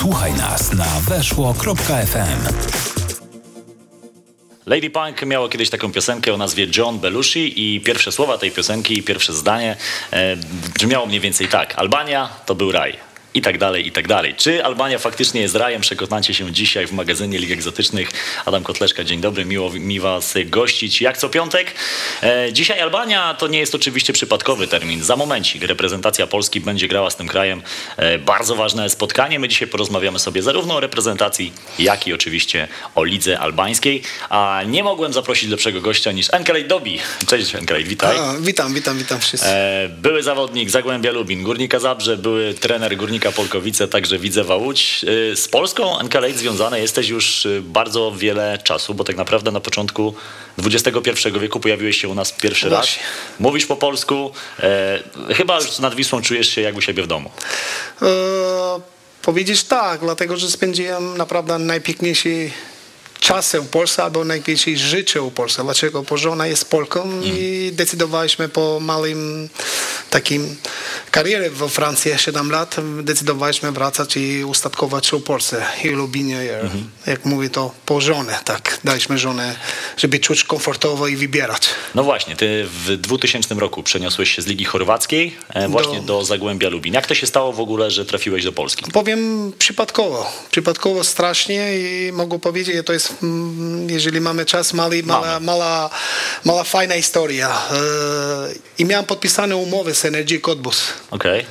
Słuchaj 0.00 0.34
nas 0.34 0.72
na 0.72 1.00
weszło.fm. 1.08 2.54
Lady 4.66 4.90
Punk 4.90 5.22
miało 5.26 5.48
kiedyś 5.48 5.70
taką 5.70 5.92
piosenkę 5.92 6.34
o 6.34 6.36
nazwie 6.36 6.66
John 6.76 6.98
Belushi 6.98 7.74
i 7.74 7.80
pierwsze 7.80 8.12
słowa 8.12 8.38
tej 8.38 8.50
piosenki, 8.50 9.02
pierwsze 9.02 9.32
zdanie 9.32 9.76
e, 10.12 10.36
brzmiało 10.74 11.06
mniej 11.06 11.20
więcej 11.20 11.48
tak. 11.48 11.74
Albania 11.78 12.28
to 12.46 12.54
był 12.54 12.72
raj 12.72 13.09
i 13.34 13.42
tak 13.42 13.58
dalej, 13.58 13.86
i 13.86 13.92
tak 13.92 14.08
dalej. 14.08 14.34
Czy 14.36 14.64
Albania 14.64 14.98
faktycznie 14.98 15.40
jest 15.40 15.54
rajem? 15.54 15.80
Przekonacie 15.80 16.34
się 16.34 16.52
dzisiaj 16.52 16.86
w 16.86 16.92
magazynie 16.92 17.38
Lig 17.38 17.50
Egzotycznych. 17.50 18.10
Adam 18.46 18.62
Kotleszka, 18.62 19.04
dzień 19.04 19.20
dobry, 19.20 19.44
miło 19.44 19.70
mi 19.70 20.00
Was 20.00 20.34
gościć 20.46 21.00
jak 21.00 21.18
co 21.18 21.28
piątek. 21.28 21.74
E, 22.22 22.52
dzisiaj 22.52 22.80
Albania 22.80 23.34
to 23.34 23.46
nie 23.46 23.58
jest 23.58 23.74
oczywiście 23.74 24.12
przypadkowy 24.12 24.68
termin. 24.68 25.02
Za 25.02 25.16
momencik 25.16 25.62
reprezentacja 25.62 26.26
Polski 26.26 26.60
będzie 26.60 26.88
grała 26.88 27.10
z 27.10 27.16
tym 27.16 27.28
krajem. 27.28 27.62
E, 27.96 28.18
bardzo 28.18 28.54
ważne 28.54 28.90
spotkanie. 28.90 29.38
My 29.38 29.48
dzisiaj 29.48 29.68
porozmawiamy 29.68 30.18
sobie 30.18 30.42
zarówno 30.42 30.74
o 30.74 30.80
reprezentacji, 30.80 31.52
jak 31.78 32.06
i 32.06 32.12
oczywiście 32.12 32.68
o 32.94 33.04
lidze 33.04 33.38
albańskiej. 33.38 34.02
A 34.28 34.62
nie 34.66 34.84
mogłem 34.84 35.12
zaprosić 35.12 35.50
lepszego 35.50 35.80
gościa 35.80 36.12
niż 36.12 36.28
Enkelej 36.32 36.64
Dobi. 36.64 36.98
Cześć 37.26 37.54
Enkelej, 37.54 37.84
witaj. 37.84 38.18
A, 38.18 38.34
witam, 38.40 38.74
witam, 38.74 38.98
witam 38.98 39.20
wszystkich. 39.20 39.52
E, 39.52 39.88
były 39.88 40.22
zawodnik 40.22 40.70
Zagłębia 40.70 41.12
Lubin, 41.12 41.42
Górnika 41.42 41.78
Zabrze, 41.78 42.16
były 42.16 42.54
trener 42.54 42.96
Górnika 42.96 43.19
Górnika 43.20 43.36
Polkowice, 43.36 43.88
także 43.88 44.18
widzę 44.18 44.44
Łódź. 44.56 45.04
Y, 45.32 45.36
z 45.36 45.48
Polską 45.48 45.98
NKLate 45.98 46.38
związane 46.38 46.80
jesteś 46.80 47.08
już 47.08 47.46
y, 47.46 47.62
bardzo 47.64 48.12
wiele 48.12 48.58
czasu, 48.64 48.94
bo 48.94 49.04
tak 49.04 49.16
naprawdę 49.16 49.50
na 49.50 49.60
początku 49.60 50.14
XXI 50.58 51.28
wieku 51.40 51.60
pojawiłeś 51.60 52.00
się 52.00 52.08
u 52.08 52.14
nas 52.14 52.32
pierwszy 52.32 52.68
raz. 52.68 52.88
Mówisz 53.38 53.66
po 53.66 53.76
polsku. 53.76 54.30
E, 54.60 55.02
chyba 55.34 55.56
już 55.56 55.78
nad 55.78 55.94
Wisłą 55.94 56.22
czujesz 56.22 56.48
się 56.48 56.60
jak 56.60 56.76
u 56.76 56.80
siebie 56.80 57.02
w 57.02 57.06
domu. 57.06 57.30
E, 58.02 58.06
powiedzieć 59.22 59.64
tak, 59.64 60.00
dlatego 60.00 60.36
że 60.36 60.50
spędziłem 60.50 61.16
naprawdę 61.16 61.58
najpiękniejszy 61.58 62.50
czasem 63.20 63.66
Polsce 63.68 64.04
albo 64.04 64.24
najwięcej 64.24 64.78
życie 64.78 65.22
u 65.22 65.30
Polsce. 65.30 65.64
Dlaczego? 65.64 66.02
Bo 66.02 66.16
żona 66.16 66.46
jest 66.46 66.70
Polką 66.70 67.02
mm. 67.02 67.22
i 67.24 67.70
decydowaliśmy 67.72 68.48
po 68.48 68.80
małym 68.80 69.48
takim 70.10 70.56
karierze 71.10 71.50
we 71.50 71.68
Francji 71.68 72.12
7 72.16 72.50
lat, 72.50 72.76
decydowaliśmy 73.02 73.72
wracać 73.72 74.16
i 74.16 74.44
ustatkować 74.44 75.12
u 75.12 75.20
Polsce 75.20 75.66
i 75.84 75.88
Lubinie. 75.88 76.40
Mm 76.40 76.68
-hmm. 76.68 76.82
Jak 77.06 77.24
mówię 77.24 77.50
to 77.50 77.74
po 77.86 78.00
żonę, 78.00 78.38
tak. 78.44 78.80
Daliśmy 78.84 79.18
żonę, 79.18 79.56
żeby 79.96 80.18
czuć 80.18 80.44
komfortowo 80.44 81.08
i 81.08 81.16
wybierać. 81.16 81.68
No 81.94 82.04
właśnie, 82.04 82.36
ty 82.36 82.66
w 82.86 82.96
2000 82.96 83.54
roku 83.54 83.82
przeniosłeś 83.82 84.36
się 84.36 84.42
z 84.42 84.46
Ligi 84.46 84.64
Chorwackiej 84.64 85.36
e, 85.48 85.68
właśnie 85.68 86.00
do, 86.00 86.06
do 86.06 86.24
Zagłębia 86.24 86.68
Lubin. 86.68 86.94
Jak 86.94 87.06
to 87.06 87.14
się 87.14 87.26
stało 87.26 87.52
w 87.52 87.60
ogóle, 87.60 87.90
że 87.90 88.04
trafiłeś 88.04 88.44
do 88.44 88.52
Polski? 88.52 88.90
Powiem 88.92 89.52
przypadkowo. 89.58 90.32
Przypadkowo 90.50 91.04
strasznie 91.04 91.78
i 91.78 92.12
mogę 92.12 92.38
powiedzieć, 92.38 92.76
że 92.76 92.84
to 92.84 92.92
jest 92.92 93.09
jeżeli 93.86 94.20
mamy 94.20 94.46
czas, 94.46 94.72
mali, 94.72 95.02
mała, 95.02 95.40
mała, 95.40 95.90
mała 96.44 96.64
fajna 96.64 96.94
historia. 96.94 97.48
E, 97.48 97.78
I 98.78 98.84
miałem 98.84 99.06
podpisane 99.06 99.56
umowy 99.56 99.94
z 99.94 100.04
Energy 100.04 100.40
Cottbus. 100.40 100.82
Okay. 101.10 101.44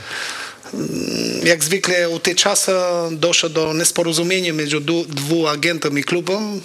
Mm, 0.73 1.47
jak 1.47 1.63
zwykle 1.63 2.09
u 2.09 2.19
tej 2.19 2.35
czasu 2.35 2.71
doszło 3.11 3.49
do 3.49 3.73
nieporozumienia 3.73 4.53
między 4.53 4.79
dwóch 5.07 5.49
agentów 5.49 5.97
i 5.97 6.03
klubem. 6.03 6.61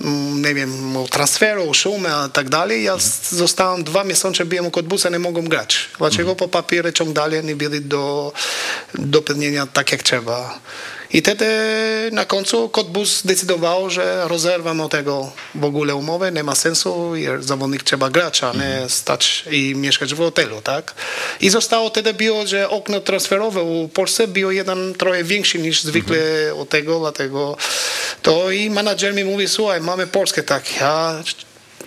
Mm, 0.00 0.42
nie 0.42 0.54
wiem, 0.54 0.96
o 0.96 1.08
transferu, 1.08 1.70
o 1.70 1.74
szumie 1.74 2.10
i 2.28 2.30
tak 2.30 2.48
dalej. 2.48 2.84
Ja 2.84 2.92
mhm. 2.92 3.10
zostałem 3.30 3.84
dwa 3.84 4.04
miesiące, 4.04 4.44
byłem 4.44 4.66
u 4.66 4.70
Cottbusa, 4.70 5.10
nie 5.10 5.18
mogłem 5.18 5.48
grać. 5.48 5.88
Dlaczego? 5.98 6.30
Mhm. 6.30 6.36
Po 6.36 6.48
papierze 6.48 6.92
ciągnęli, 6.92 7.44
nie 7.44 7.56
byli 7.56 7.80
do, 7.80 8.32
do 8.94 9.22
pełnienia 9.22 9.66
tak 9.66 9.92
jak 9.92 10.02
trzeba. 10.02 10.58
I 11.12 11.20
wtedy 11.20 11.46
na 12.12 12.24
końcu 12.24 12.68
Kotbus 12.68 13.18
zdecydował, 13.18 13.90
że 13.90 14.28
rozerwano 14.28 14.88
tego 14.88 15.32
w 15.54 15.64
ogóle 15.64 15.94
umowę, 15.94 16.32
nie 16.32 16.44
ma 16.44 16.54
sensu, 16.54 17.12
zawodnik 17.40 17.82
trzeba 17.82 18.10
grać, 18.10 18.42
a 18.42 18.52
nie 18.52 18.64
mhm. 18.64 18.88
stać 18.90 19.44
i 19.50 19.74
mieszkać 19.76 20.14
w 20.14 20.18
hotelu, 20.18 20.62
tak? 20.62 20.94
I 21.40 21.50
zostało 21.50 21.90
wtedy 21.90 22.14
było, 22.14 22.46
że 22.46 22.70
okno 22.70 23.00
transferowe 23.00 23.62
u 23.62 23.88
Polsce 23.88 24.28
było 24.28 24.50
jeden 24.50 24.94
trochę 24.94 25.24
większy 25.24 25.58
niż 25.58 25.82
zwykle 25.82 26.18
mhm. 26.18 26.58
u 26.58 26.66
tego, 26.66 27.00
dlatego 27.00 27.56
to 28.22 28.50
i 28.50 28.70
menadżer 28.70 29.14
mi 29.14 29.24
mówi, 29.24 29.48
słuchaj, 29.48 29.80
mamy 29.80 30.06
Polskę, 30.06 30.42
tak, 30.42 30.80
ja 30.80 31.22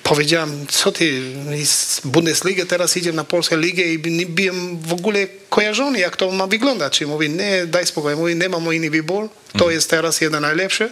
powiedziałem, 0.04 0.68
co 0.68 0.92
ty, 0.92 1.22
z 1.66 2.02
Bundesliga 2.06 2.66
teraz 2.66 2.98
idziemy 2.98 3.16
na 3.16 3.24
polską 3.24 3.58
ligę 3.58 3.84
i 3.84 4.12
nie 4.12 4.26
byłem 4.26 4.80
w 4.80 4.94
ogóle 4.94 5.28
kojarzony, 5.50 6.00
jak 6.00 6.18
to 6.18 6.32
ma 6.32 6.48
wyglądać. 6.48 7.02
I 7.02 7.06
mówi, 7.06 7.30
nie, 7.30 7.68
daj 7.68 7.86
spokój, 7.86 8.16
mówi, 8.16 8.36
nie 8.36 8.50
mam 8.50 8.74
inny 8.74 8.90
wybór, 8.90 9.30
to 9.54 9.64
mm. 9.64 9.76
jest 9.76 9.90
teraz 9.90 10.22
jeden 10.22 10.42
najlepszy. 10.42 10.92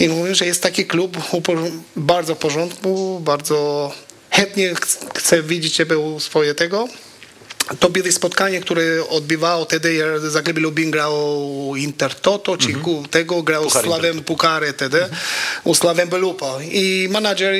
I 0.00 0.08
mówi, 0.08 0.34
że 0.34 0.46
jest 0.46 0.62
taki 0.62 0.86
klub 0.86 1.16
bardzo 1.96 2.34
w 2.34 2.38
porządku, 2.38 3.20
bardzo 3.20 3.92
chętnie 4.30 4.74
chce 5.14 5.42
widzieć 5.42 5.74
ciebie 5.74 5.98
u 5.98 6.20
swoje 6.20 6.54
tego 6.54 6.88
to 7.80 7.90
były 7.90 8.12
spotkania, 8.12 8.60
które 8.60 9.08
odbywało 9.08 9.64
wtedy, 9.64 10.00
Zagreb 10.30 10.58
Lubin 10.58 10.90
grał 10.90 11.16
Inter 11.76 12.14
Toto, 12.14 12.56
czy 12.56 12.68
mm-hmm. 12.68 13.08
tego 13.08 13.42
grał 13.42 13.64
Puchar 13.64 13.84
Sławem 13.84 14.24
Pukary 14.24 14.72
wtedy, 14.72 14.98
mm-hmm. 14.98 15.60
u 15.64 15.74
Sławem 15.74 16.08
Belupa. 16.08 16.58
I 16.62 17.08
menadżer 17.10 17.54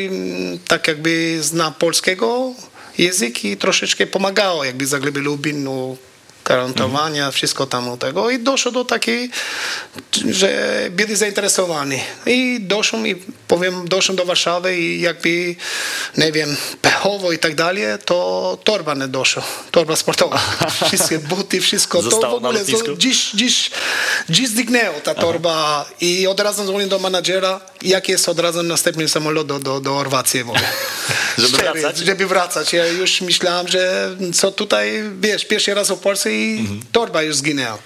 tak 0.69 0.89
jakby 0.89 1.39
zna 1.43 1.71
polskiego 1.71 2.55
język 2.99 3.45
i 3.45 3.57
troszeczkę 3.57 4.07
pomagało 4.07 4.65
jakby 4.65 4.87
Zagreb 4.87 5.17
Lubin 5.17 5.65
no, 5.65 5.97
gwarantowania, 6.45 7.25
mhm. 7.25 7.33
wszystko 7.33 7.67
tam 7.67 7.99
tego. 7.99 8.31
I 8.31 8.39
doszło 8.39 8.73
do 8.73 8.85
takiej, 8.85 9.31
że 10.31 10.79
byli 10.91 11.17
zainteresowani. 11.17 12.01
I 12.27 12.61
doszło 12.61 12.99
i 12.99 13.17
powiem, 13.49 13.89
doszło 13.89 14.15
do 14.15 14.25
Warszawy 14.25 14.77
i 14.77 15.01
jakby, 15.01 15.57
nie 16.17 16.33
wiem, 16.33 16.57
pechowo 16.83 17.33
i 17.33 17.39
tak 17.39 17.55
dalej, 17.55 17.85
to 18.05 18.59
torba 18.65 18.95
nie 18.95 19.09
doszło, 19.09 19.43
torba 19.71 19.97
sportowa, 19.97 20.41
wszystkie 20.87 21.19
buty, 21.19 21.61
wszystko, 21.61 22.03
Zostało 22.03 22.41
to 22.41 22.41
w 22.41 22.45
ogóle, 22.45 22.65
dziś, 22.99 23.31
dziś, 23.31 23.71
dziś 24.29 24.49
zniknęło 24.49 25.01
ta 25.01 25.15
torba. 25.15 25.55
Aha. 25.55 25.85
i 26.01 26.27
od 26.27 26.41
razu 26.41 26.65
dzwonię 26.65 26.87
do 26.87 26.99
menadżera, 26.99 27.61
jak 27.83 28.09
jest 28.09 28.29
od 28.29 28.39
razu 28.39 28.63
następny 28.63 29.09
samolot 29.09 29.47
do, 29.47 29.59
do, 29.59 29.81
do 29.81 29.97
Orwacji, 29.97 30.45
żeby 31.39 31.57
wracać? 31.57 31.99
Żeby 31.99 32.27
wracać, 32.27 32.73
ja 32.73 32.87
już 32.87 33.21
myślałem, 33.21 33.69
że 33.69 34.11
co 34.35 34.53
tutaj, 34.53 35.03
wiesz, 35.21 35.45
pierwszy 35.45 35.75
raz 35.75 35.91
w 35.91 35.97
Polsce 35.97 36.34
i 36.35 36.61
mhm. 36.61 36.81
torba 36.93 37.23
już 37.23 37.37
zginęła. 37.37 37.79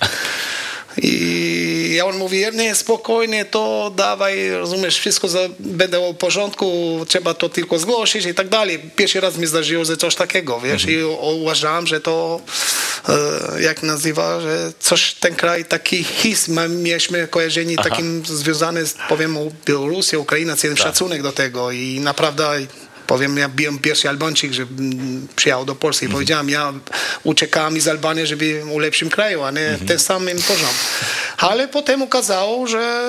I 1.02 2.00
on 2.04 2.16
mówi, 2.16 2.44
nie, 2.52 2.74
spokojnie, 2.74 3.44
to 3.44 3.92
dawaj, 3.96 4.50
rozumiesz, 4.50 4.98
wszystko 4.98 5.28
za, 5.28 5.38
będę 5.58 6.12
w 6.12 6.16
porządku, 6.16 6.98
trzeba 7.08 7.34
to 7.34 7.48
tylko 7.48 7.78
zgłosić 7.78 8.26
i 8.26 8.34
tak 8.34 8.48
dalej. 8.48 8.78
Pierwszy 8.96 9.20
raz 9.20 9.36
mi 9.36 9.46
zdarzyło, 9.46 9.84
że 9.84 9.96
coś 9.96 10.14
takiego, 10.14 10.60
wiesz, 10.60 10.84
mhm. 10.84 11.00
i 11.00 11.02
uważałem, 11.42 11.86
że 11.86 12.00
to, 12.00 12.40
e, 13.08 13.62
jak 13.62 13.82
nazywa, 13.82 14.40
że 14.40 14.72
coś, 14.80 15.14
ten 15.14 15.34
kraj, 15.34 15.64
taki 15.64 16.04
his, 16.04 16.48
mieliśmy 16.68 17.28
kojarzenie 17.28 17.74
Aha. 17.78 17.90
takim 17.90 18.26
związany, 18.26 18.86
z, 18.86 18.94
powiem, 19.08 19.38
Białorusią, 19.66 20.18
Ukraina, 20.18 20.56
cały 20.56 20.74
tak. 20.74 20.82
szacunek 20.82 21.22
do 21.22 21.32
tego 21.32 21.70
i 21.70 22.00
naprawdę 22.00 22.66
powiem, 23.08 23.36
ja 23.36 23.48
byłem 23.48 23.78
pierwszy 23.78 24.08
Albańczyk, 24.08 24.52
że 24.52 24.66
przyjechał 25.36 25.64
do 25.64 25.74
Polski 25.74 26.04
i 26.04 26.06
mm 26.06 26.12
-hmm. 26.12 26.18
powiedziałem, 26.18 26.50
ja 26.50 26.72
uciekałem 27.24 27.80
z 27.80 27.88
Albanii, 27.88 28.26
żeby 28.26 28.62
w 28.76 28.78
lepszym 28.78 29.10
kraju, 29.10 29.42
a 29.42 29.50
nie 29.50 29.60
mm 29.60 29.80
-hmm. 29.80 29.88
ten 29.88 29.98
samym 29.98 30.38
poziom. 30.42 30.74
Ale 31.38 31.68
potem 31.68 32.02
okazało, 32.02 32.66
że 32.66 33.04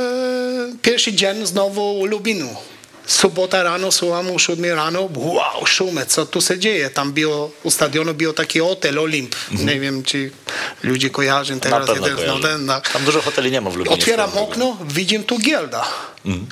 pierwszy 0.81 1.13
dzień 1.13 1.45
znowu 1.45 2.05
Lubinu. 2.05 2.55
Sobota 3.05 3.63
rano, 3.63 3.91
słucham 3.91 4.31
o 4.31 4.39
7 4.39 4.65
rano, 4.65 5.09
wow, 5.15 5.65
szumy, 5.65 6.05
co 6.05 6.25
tu 6.25 6.41
się 6.41 6.59
dzieje? 6.59 6.89
Tam 6.89 7.13
było, 7.13 7.51
u 7.63 7.71
stadionu 7.71 8.13
był 8.13 8.33
taki 8.33 8.59
hotel 8.59 8.99
Olimp. 8.99 9.35
Mm 9.51 9.61
-hmm. 9.61 9.67
Nie 9.67 9.79
wiem, 9.79 10.03
czy 10.03 10.31
ludzie 10.83 11.09
kojarzą 11.09 11.59
teraz. 11.59 11.87
Na 11.87 11.93
jeden, 11.93 12.27
no, 12.27 12.39
ten, 12.39 12.65
na... 12.65 12.81
Tam 12.81 13.03
dużo 13.03 13.21
hoteli 13.21 13.51
nie 13.51 13.61
ma 13.61 13.69
w 13.69 13.75
Lublinie. 13.75 13.97
Otwieram 13.97 14.37
okno, 14.37 14.77
widzę 14.87 15.19
tu 15.19 15.39
gielda. 15.39 15.87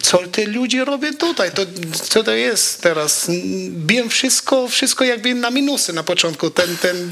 Co 0.02 0.18
te 0.18 0.46
ludzie 0.46 0.86
robią 0.86 1.14
tutaj? 1.14 1.52
To, 1.52 1.62
co 2.04 2.24
to 2.24 2.32
jest 2.32 2.82
teraz? 2.82 3.28
Wiem 3.86 4.10
wszystko, 4.10 4.68
wszystko 4.68 5.04
jakby 5.04 5.36
na 5.36 5.50
minusy 5.50 5.94
na 5.94 6.04
początku. 6.04 6.50
Ten, 6.50 6.78
ten... 6.78 7.12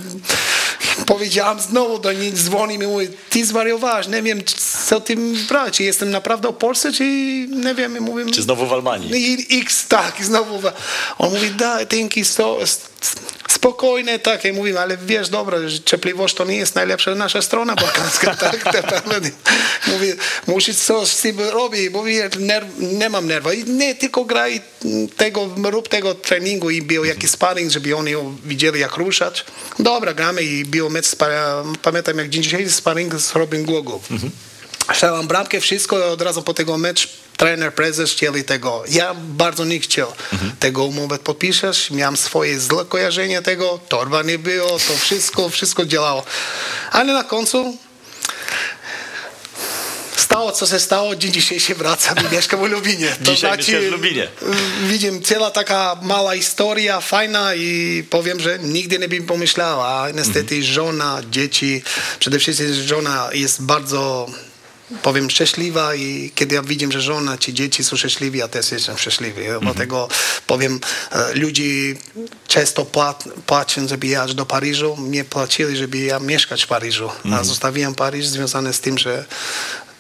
Powiedziałam 1.06 1.60
znowu 1.60 2.00
do 2.00 2.14
nich, 2.14 2.34
dzwoni 2.34 2.78
mi 2.78 2.88
mówi, 2.88 3.08
ty 3.30 3.46
zwariowałeś, 3.46 4.08
nie 4.08 4.22
wiem, 4.22 4.44
co 4.88 5.02
ty 5.02 5.16
brać. 5.50 5.78
Czy 5.78 5.84
jestem 5.84 6.10
naprawdę 6.10 6.50
w 6.50 6.54
Polsce, 6.54 6.92
czy 6.92 7.04
nie 7.50 7.76
wiem. 7.76 8.02
Mówię, 8.02 8.26
czy 8.32 8.42
znowu 8.42 8.68
w 8.68 8.74
Almanii? 8.74 9.38
X, 9.52 9.88
tak, 9.88 10.26
znowu. 10.26 10.62
On 11.18 11.34
mówi, 11.34 11.52
da, 11.52 11.86
dzięki, 11.86 12.26
so, 12.26 12.60
spokojne, 13.56 14.20
tak, 14.20 14.44
ja 14.44 14.54
mówię, 14.54 14.82
ale 14.82 14.98
wiesz, 14.98 15.30
dobra, 15.30 15.58
cierpliwość 15.86 16.36
to 16.36 16.46
nie 16.46 16.58
jest 16.58 16.76
najlepsza 16.76 17.16
nasza 17.16 17.42
strona 17.42 17.76
balkańska, 17.76 18.36
tak, 18.36 18.64
mówię, 19.88 20.16
musisz 20.48 20.76
coś 20.76 21.10
z 21.10 21.22
tym 21.22 21.40
robić, 21.40 21.90
mówię, 21.90 22.30
nerw, 22.40 22.68
nie 22.80 23.10
mam 23.10 23.28
nerwa, 23.28 23.54
I 23.54 23.64
nie 23.64 23.96
tylko 23.96 24.26
graj 24.26 24.62
tego, 25.18 25.50
rób 25.64 25.88
tego 25.88 26.16
treningu 26.16 26.70
i 26.70 26.82
był 26.82 27.06
jakiś 27.06 27.32
sparring, 27.32 27.72
żeby 27.72 27.96
oni 27.96 28.12
widzieli 28.46 28.80
jak 28.80 28.98
ruszać. 28.98 29.46
Dobra, 29.80 30.14
gramy 30.14 30.44
i 30.44 30.66
był 30.66 30.90
mecz, 30.90 31.06
pamiętam 31.82 32.18
jak 32.18 32.30
dzisiaj 32.30 32.70
sparring 32.70 33.16
z 33.16 33.36
Robin 33.36 33.66
Głogów. 33.66 34.12
Mhm. 34.12 34.32
strzelam 34.94 35.28
bramkę, 35.28 35.60
wszystko 35.60 36.12
od 36.12 36.22
razu 36.22 36.42
po 36.42 36.54
tego 36.54 36.78
mecz 36.78 37.25
trener, 37.38 37.74
prezes 37.74 38.12
chcieli 38.12 38.44
tego. 38.44 38.84
Ja 38.90 39.16
bardzo 39.18 39.66
nie 39.66 39.80
chciał 39.80 40.12
tego 40.60 40.84
umowę 40.84 41.20
podpiszesz, 41.20 41.92
miałem 41.92 42.18
swoje 42.18 42.60
złe 42.60 42.86
kojarzenie 42.86 43.42
tego, 43.42 43.80
torba 43.90 44.24
nie 44.24 44.40
było, 44.40 44.70
to 44.70 44.98
wszystko, 44.98 45.50
wszystko 45.50 45.86
działało. 45.86 46.24
Ale 46.92 47.14
na 47.14 47.24
końcu 47.24 47.78
stało, 50.18 50.52
co 50.52 50.66
się 50.66 50.80
stało, 50.80 51.16
dzień 51.16 51.32
dzisiaj 51.32 51.60
się 51.60 51.76
wracam 51.76 52.16
i 52.18 52.36
mieszkam 52.36 52.60
w 52.60 52.72
Lubinie. 52.72 53.16
To 53.26 53.32
Dzisiaj 53.32 53.58
mieszkasz 53.58 53.76
w 53.76 53.92
Lubinie. 53.92 54.28
Widzę, 54.88 55.08
cała 55.24 55.52
taka 55.52 56.00
mała 56.02 56.36
historia, 56.36 57.02
fajna 57.02 57.56
i 57.56 58.04
powiem, 58.10 58.40
że 58.40 58.60
nigdy 58.60 59.00
nie 59.00 59.08
bym 59.08 59.26
pomyślała. 59.26 60.12
Niestety 60.12 60.64
żona, 60.64 61.22
dzieci, 61.30 61.82
przede 62.20 62.40
wszystkim 62.40 62.74
żona 62.74 63.30
jest 63.34 63.62
bardzo 63.62 64.28
powiem 65.02 65.30
szczęśliwa 65.30 65.96
i 65.96 66.32
kiedy 66.36 66.56
ja 66.56 66.62
widzę, 66.62 66.92
że 66.92 67.02
żona 67.02 67.38
czy 67.38 67.54
dzieci 67.54 67.84
są 67.84 67.98
szczęśliwi, 67.98 68.40
ja 68.40 68.48
też 68.48 68.72
jestem 68.72 68.98
szczęśliwy. 68.98 69.46
Dlatego 69.62 70.08
powiem, 70.48 70.80
e, 71.12 71.34
ludzi 71.34 71.98
często 72.48 72.86
płat, 72.86 73.24
płacą, 73.46 73.88
żeby 73.88 74.08
jechać 74.08 74.34
do 74.34 74.46
Paryżu, 74.46 74.96
mnie 74.98 75.24
płacili, 75.24 75.78
żeby 75.78 75.98
ja 75.98 76.20
mieszkać 76.20 76.64
w 76.64 76.68
Paryżu. 76.68 77.10
A 77.34 77.44
zostawiłem 77.44 77.96
Paryż 77.96 78.28
związane 78.28 78.74
z 78.74 78.80
tym, 78.80 78.98
że 78.98 79.26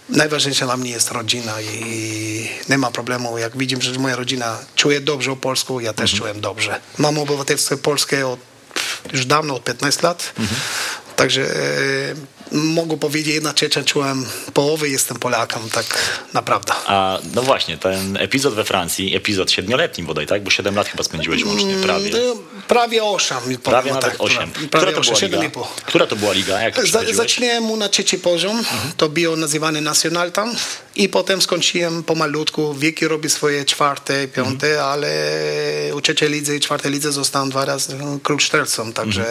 Najważniejsza 0.09 0.65
dla 0.65 0.77
mnie 0.77 0.91
jest 0.91 1.11
rodzina 1.11 1.61
i 1.61 2.49
nie 2.69 2.77
ma 2.77 2.91
problemu. 2.91 3.37
Jak 3.37 3.57
widzę, 3.57 3.81
że 3.81 3.99
moja 3.99 4.15
rodzina 4.15 4.57
czuje 4.75 5.01
dobrze 5.01 5.31
o 5.31 5.35
Polsku, 5.35 5.79
ja 5.79 5.93
też 5.93 6.15
czułem 6.15 6.41
dobrze. 6.41 6.81
Mam 6.97 7.17
obywatelstwo 7.17 7.77
polskie 7.77 8.27
od, 8.27 8.39
już 9.13 9.25
dawno, 9.25 9.55
od 9.55 9.63
15 9.63 10.01
lat. 10.03 10.33
Także 11.15 11.41
e, 11.41 11.55
mogę 12.51 12.97
powiedzieć 12.97 13.33
jednocześnie 13.33 13.83
czułem 13.83 14.25
połowy, 14.53 14.89
jestem 14.89 15.19
Polakiem, 15.19 15.69
tak 15.69 15.85
naprawdę. 16.33 16.73
A 16.85 17.19
no 17.33 17.41
właśnie, 17.41 17.77
ten 17.77 18.17
epizod 18.17 18.53
we 18.53 18.63
Francji, 18.63 19.15
epizod 19.15 19.51
siedmioletni 19.51 20.03
bodaj, 20.03 20.27
tak? 20.27 20.43
Bo 20.43 20.49
7 20.49 20.75
lat 20.75 20.87
chyba 20.87 21.03
spędziłeś 21.03 21.45
łącznie, 21.45 21.75
prawie. 21.75 22.09
No, 22.09 22.35
prawie 22.67 23.03
8. 23.03 23.37
Prawie 23.63 23.93
nawet 23.93 24.15
8. 24.19 24.51
Która 24.51 24.91
to 24.91 25.01
była 25.01 25.19
liga? 25.19 25.39
Która 25.85 26.07
to 26.07 26.15
była 26.15 26.33
liga? 26.33 26.61
Jak 26.61 26.75
Za, 26.75 26.81
przechodziłeś? 26.81 27.15
zaczynałem 27.15 27.63
mu 27.63 27.77
na 27.77 27.89
trzeci 27.89 28.19
poziom, 28.19 28.63
to 28.97 29.09
było 29.09 29.35
nazywane 29.35 29.81
Nacional 29.81 30.31
tam 30.31 30.55
i 30.95 31.09
potem 31.09 31.41
skończyłem 31.41 32.03
pomalutku, 32.03 32.73
wieki 32.73 33.07
robi 33.07 33.29
swoje 33.29 33.65
czwarte, 33.65 34.27
piąte, 34.27 34.83
ale 34.83 35.09
u 35.93 36.01
trzeciej 36.01 36.29
lidze 36.29 36.55
i 36.55 36.59
czwartej 36.59 36.91
lidze 36.91 37.11
zostałem 37.11 37.49
dwa 37.49 37.65
razy 37.65 37.97
krusztercą, 38.23 38.93
także 38.93 39.25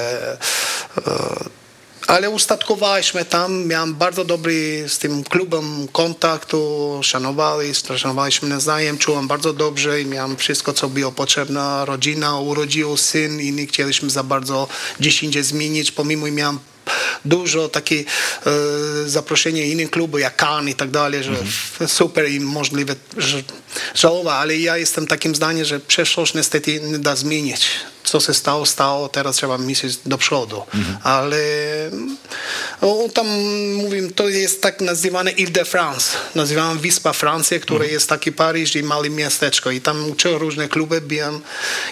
e, 1.07 1.64
ale 2.06 2.31
ustatkowaliśmy 2.31 3.25
tam, 3.25 3.67
miałem 3.67 3.95
bardzo 3.95 4.25
dobry 4.25 4.85
z 4.89 4.99
tym 4.99 5.25
klubem 5.25 5.89
kontaktu, 5.93 7.01
szanowali, 7.03 7.73
szanowaliśmy 7.97 8.49
nawzajem, 8.49 8.99
czułem 8.99 9.29
bardzo 9.29 9.53
dobrze 9.53 10.01
i 10.01 10.06
miałem 10.06 10.37
wszystko, 10.37 10.73
co 10.73 10.89
było 10.89 11.12
potrzebne. 11.12 11.85
Rodzina, 11.85 12.39
urodził 12.39 12.97
syn 12.97 13.41
i 13.41 13.53
nie 13.53 13.67
chcieliśmy 13.67 14.11
za 14.11 14.23
bardzo 14.23 14.69
gdzieś 15.01 15.23
indziej 15.23 15.43
zmienić, 15.43 15.93
pomimo 15.93 16.27
miałem 16.27 16.59
dużo 17.25 17.69
takie 17.69 17.97
e, 17.97 18.51
zaproszenie 19.06 19.67
innych 19.67 19.91
klubów, 19.91 20.21
jak 20.21 20.37
Cannes 20.37 20.75
i 20.75 20.77
tak 20.77 20.91
dalej, 20.91 21.25
że 21.25 21.37
super 21.89 22.31
i 22.31 22.41
możliwe, 22.41 22.97
że 23.17 23.43
żałowa, 23.95 24.35
ale 24.35 24.56
ja 24.56 24.77
jestem 24.77 25.06
takim 25.06 25.35
zdaniem, 25.35 25.65
że 25.65 25.81
przeszłość 25.81 26.35
niestety 26.35 26.81
nie 26.81 26.99
da 26.99 27.17
zmienić. 27.17 27.71
Co 28.05 28.21
się 28.21 28.35
stało, 28.35 28.67
stało, 28.67 29.09
teraz 29.09 29.37
trzeba 29.37 29.59
myśleć 29.59 29.97
do 30.06 30.19
przodu. 30.19 30.62
Ale 31.03 31.39
o, 32.81 33.09
tam 33.15 33.27
mówię, 33.75 34.11
to 34.15 34.29
jest 34.29 34.62
tak 34.62 34.81
nazywane 34.81 35.31
Ile-de-France, 35.31 36.17
nazywam 36.35 36.79
Wyspa 36.79 37.12
Francji, 37.12 37.61
która 37.61 37.85
jest 37.85 38.09
taki 38.09 38.33
Paryż 38.33 38.77
i 38.77 38.83
małe 38.83 39.11
miasteczko 39.11 39.71
i 39.71 39.81
tam 39.81 40.11
uczyłem 40.11 40.41
różne 40.41 40.69
kluby, 40.69 41.01
byłem 41.01 41.41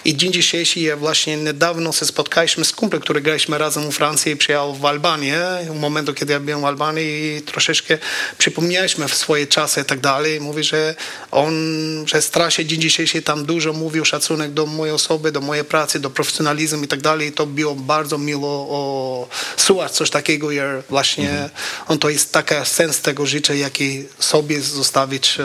i 0.05 0.17
dzień 0.17 0.33
dzisiejszy 0.33 0.81
ja 0.81 0.97
właśnie 0.97 1.37
niedawno 1.37 1.93
się 1.93 2.07
spotkaliśmy 2.07 2.65
z 2.65 2.73
kumplem, 2.73 3.03
który 3.03 3.21
graliśmy 3.21 3.59
razem 3.59 3.93
w 3.93 3.95
Francji 3.95 4.33
i 4.33 4.37
przyjechał 4.37 4.75
w 4.75 4.85
Albanię, 4.85 5.39
w 5.71 5.81
momentu, 5.81 6.15
kiedy 6.15 6.33
ja 6.33 6.41
byłem 6.41 6.61
w 6.61 6.65
Albanii 6.65 7.37
i 7.37 7.43
troszeczkę 7.43 7.99
przypomnieliśmy 8.39 9.09
w 9.09 9.15
swoje 9.15 9.47
czasy 9.47 9.81
i 9.81 9.85
tak 9.85 10.01
dalej. 10.01 10.41
Mówi, 10.41 10.65
że 10.65 10.95
on, 11.31 11.55
że 12.07 12.23
strasznie 12.23 12.67
dzień 12.67 12.81
dzisiejszy 12.81 13.23
tam 13.23 13.47
dużo 13.47 13.73
mówił 13.73 14.05
szacunek 14.05 14.53
do 14.53 14.67
mojej 14.67 14.95
osoby, 14.95 15.33
do 15.33 15.41
mojej 15.41 15.65
pracy, 15.65 16.01
do 16.03 16.11
profesjonalizmu 16.11 16.85
i 16.85 16.89
tak 16.89 17.01
dalej. 17.01 17.33
To 17.33 17.47
było 17.47 17.75
bardzo 17.75 18.19
miło 18.19 18.49
o, 18.49 19.29
słuchać 19.57 19.93
coś 19.93 20.11
takiego, 20.11 20.51
jak 20.51 20.85
właśnie 20.89 21.51
on 21.89 21.99
to 21.99 22.09
jest 22.09 22.33
taki 22.33 22.55
sens 22.65 23.01
tego 23.01 23.27
życia, 23.27 23.55
jaki 23.55 24.05
sobie 24.19 24.61
zostawić 24.61 25.37
e, 25.41 25.45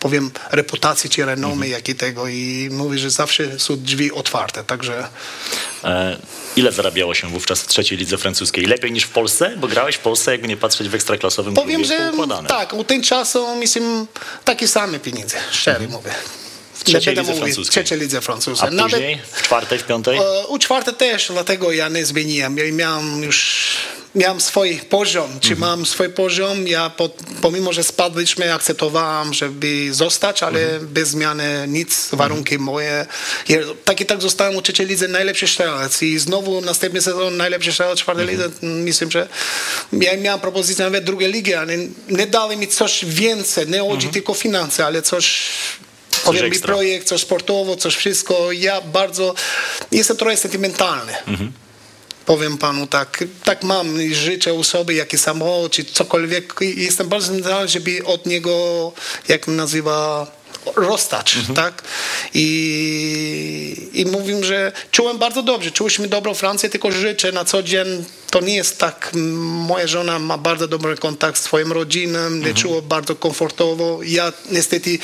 powiem, 0.00 0.30
reputacji 0.50 1.10
czy 1.10 1.24
renomy, 1.24 1.68
jak 1.68 1.88
i 1.88 1.94
tego 1.94 2.28
i 2.28 2.68
mówi, 2.72 2.98
że 2.98 3.10
zawsze 3.10 3.58
są 3.58 3.76
drzwi 3.76 4.12
otwarte, 4.12 4.64
także 4.64 5.08
E, 5.84 6.16
ile 6.56 6.72
zarabiało 6.72 7.14
się 7.14 7.28
wówczas 7.28 7.62
w 7.62 7.66
trzeciej 7.66 7.98
lidze 7.98 8.18
francuskiej? 8.18 8.66
Lepiej 8.66 8.92
niż 8.92 9.04
w 9.04 9.08
Polsce? 9.08 9.56
Bo 9.56 9.68
grałeś 9.68 9.96
w 9.96 9.98
Polsce, 9.98 10.32
jakby 10.32 10.48
nie 10.48 10.56
patrzeć 10.56 10.88
w 10.88 10.94
ekstraklasowym 10.94 11.54
powiem, 11.54 11.84
że 11.84 12.12
tak, 12.48 12.72
u 12.72 12.84
tym 12.84 13.02
czasu 13.02 13.56
myślę 13.56 13.82
takie 14.44 14.68
same 14.68 14.98
pieniądze, 14.98 15.36
szczerze 15.50 15.88
mówię. 15.88 16.14
Trzeciej 16.90 17.14
lidze 17.14 17.34
francuskiej. 17.34 17.64
W 17.64 17.70
trzeciej 17.70 17.98
lidze 17.98 18.20
francuskiej. 18.20 18.68
A 18.78 18.82
później? 18.82 19.18
W 19.32 19.42
czwartej, 19.42 19.78
w 19.78 19.84
piątej? 19.84 20.18
U 20.48 20.58
czwartej 20.58 20.94
też, 20.94 21.28
dlatego 21.32 21.72
ja 21.72 21.88
nie 21.88 22.06
zmieniłem. 22.06 22.56
Ja 22.56 22.72
miałem 22.72 23.22
już 23.22 23.70
miałem 24.14 24.40
swój 24.40 24.76
poziom, 24.76 25.40
czy 25.40 25.56
mam 25.56 25.86
swój 25.86 26.08
poziom, 26.08 26.68
ja 26.68 26.90
po, 26.90 27.10
pomimo, 27.40 27.72
że 27.72 27.84
spadliśmy, 27.84 28.54
akceptowałem, 28.54 29.34
żeby 29.34 29.94
zostać, 29.94 30.42
ale 30.42 30.80
bez 30.80 31.08
zmiany 31.08 31.64
nic, 31.68 32.08
warunki 32.12 32.58
moje. 32.58 33.06
Ja, 33.48 33.58
tak 33.84 34.00
i 34.00 34.06
tak 34.06 34.22
zostałem 34.22 34.56
u 34.56 34.62
trzeciej 34.62 34.86
lidze 34.86 35.08
najlepszy 35.08 35.48
strzelec 35.48 36.02
i 36.02 36.18
znowu 36.18 36.60
następny 36.60 37.02
sezon 37.02 37.36
najlepszy 37.36 37.72
strzelec 37.72 37.98
w 37.98 38.02
czwartej 38.02 38.26
lidze. 38.26 38.50
Myślę, 38.62 39.06
że 39.10 39.28
ja 39.92 40.16
miałem 40.16 40.40
propozycję 40.40 40.84
nawet 40.84 41.04
drugiej 41.04 41.32
ligi, 41.32 41.54
ale 41.54 41.76
nie 42.08 42.26
dali 42.26 42.56
mi 42.56 42.68
coś 42.68 43.04
więcej, 43.04 43.68
nie 43.68 43.80
chodzi 43.80 44.08
tylko 44.08 44.32
o 44.32 44.34
finanse, 44.34 44.86
ale 44.86 45.02
coś 45.02 45.50
mi 46.28 46.38
ekstra. 46.38 46.74
projekt, 46.74 47.08
coś 47.08 47.20
sportowo, 47.20 47.76
coś 47.76 47.96
wszystko. 47.96 48.52
Ja 48.52 48.80
bardzo 48.80 49.34
jestem 49.92 50.16
trochę 50.16 50.36
sentymentalny. 50.36 51.12
Powiem 52.26 52.58
panu 52.58 52.86
tak, 52.86 53.24
tak 53.44 53.62
mam 53.62 54.02
i 54.02 54.14
życzę 54.14 54.54
u 54.54 54.64
sobie, 54.64 54.94
jaki 54.94 55.18
samochód, 55.18 55.72
czy 55.72 55.84
cokolwiek. 55.84 56.54
Jestem 56.60 57.08
bardzo 57.08 57.26
sentymentalny, 57.26 57.68
żeby 57.68 58.04
od 58.04 58.26
niego, 58.26 58.92
jak 59.28 59.48
nazywa, 59.48 60.26
rozstać, 60.76 61.36
tak? 61.54 61.82
I, 62.34 63.88
I 63.92 64.06
mówię, 64.06 64.44
że 64.44 64.72
czułem 64.90 65.18
bardzo 65.18 65.42
dobrze, 65.42 65.70
czuliśmy 65.70 66.08
dobrą 66.08 66.34
Francję, 66.34 66.68
tylko 66.68 66.92
życzę 66.92 67.32
na 67.32 67.44
co 67.44 67.62
dzień, 67.62 68.04
to 68.30 68.40
nie 68.40 68.54
jest 68.54 68.78
tak, 68.78 69.10
moja 69.68 69.86
żona 69.86 70.18
ma 70.18 70.38
bardzo 70.38 70.68
dobry 70.68 70.96
kontakt 70.96 71.38
z 71.38 71.42
swoją 71.42 71.68
rodziną, 71.68 72.30
nie 72.30 72.54
czuło 72.54 72.82
bardzo 72.82 73.16
komfortowo, 73.16 74.00
ja 74.04 74.32
niestety 74.50 74.98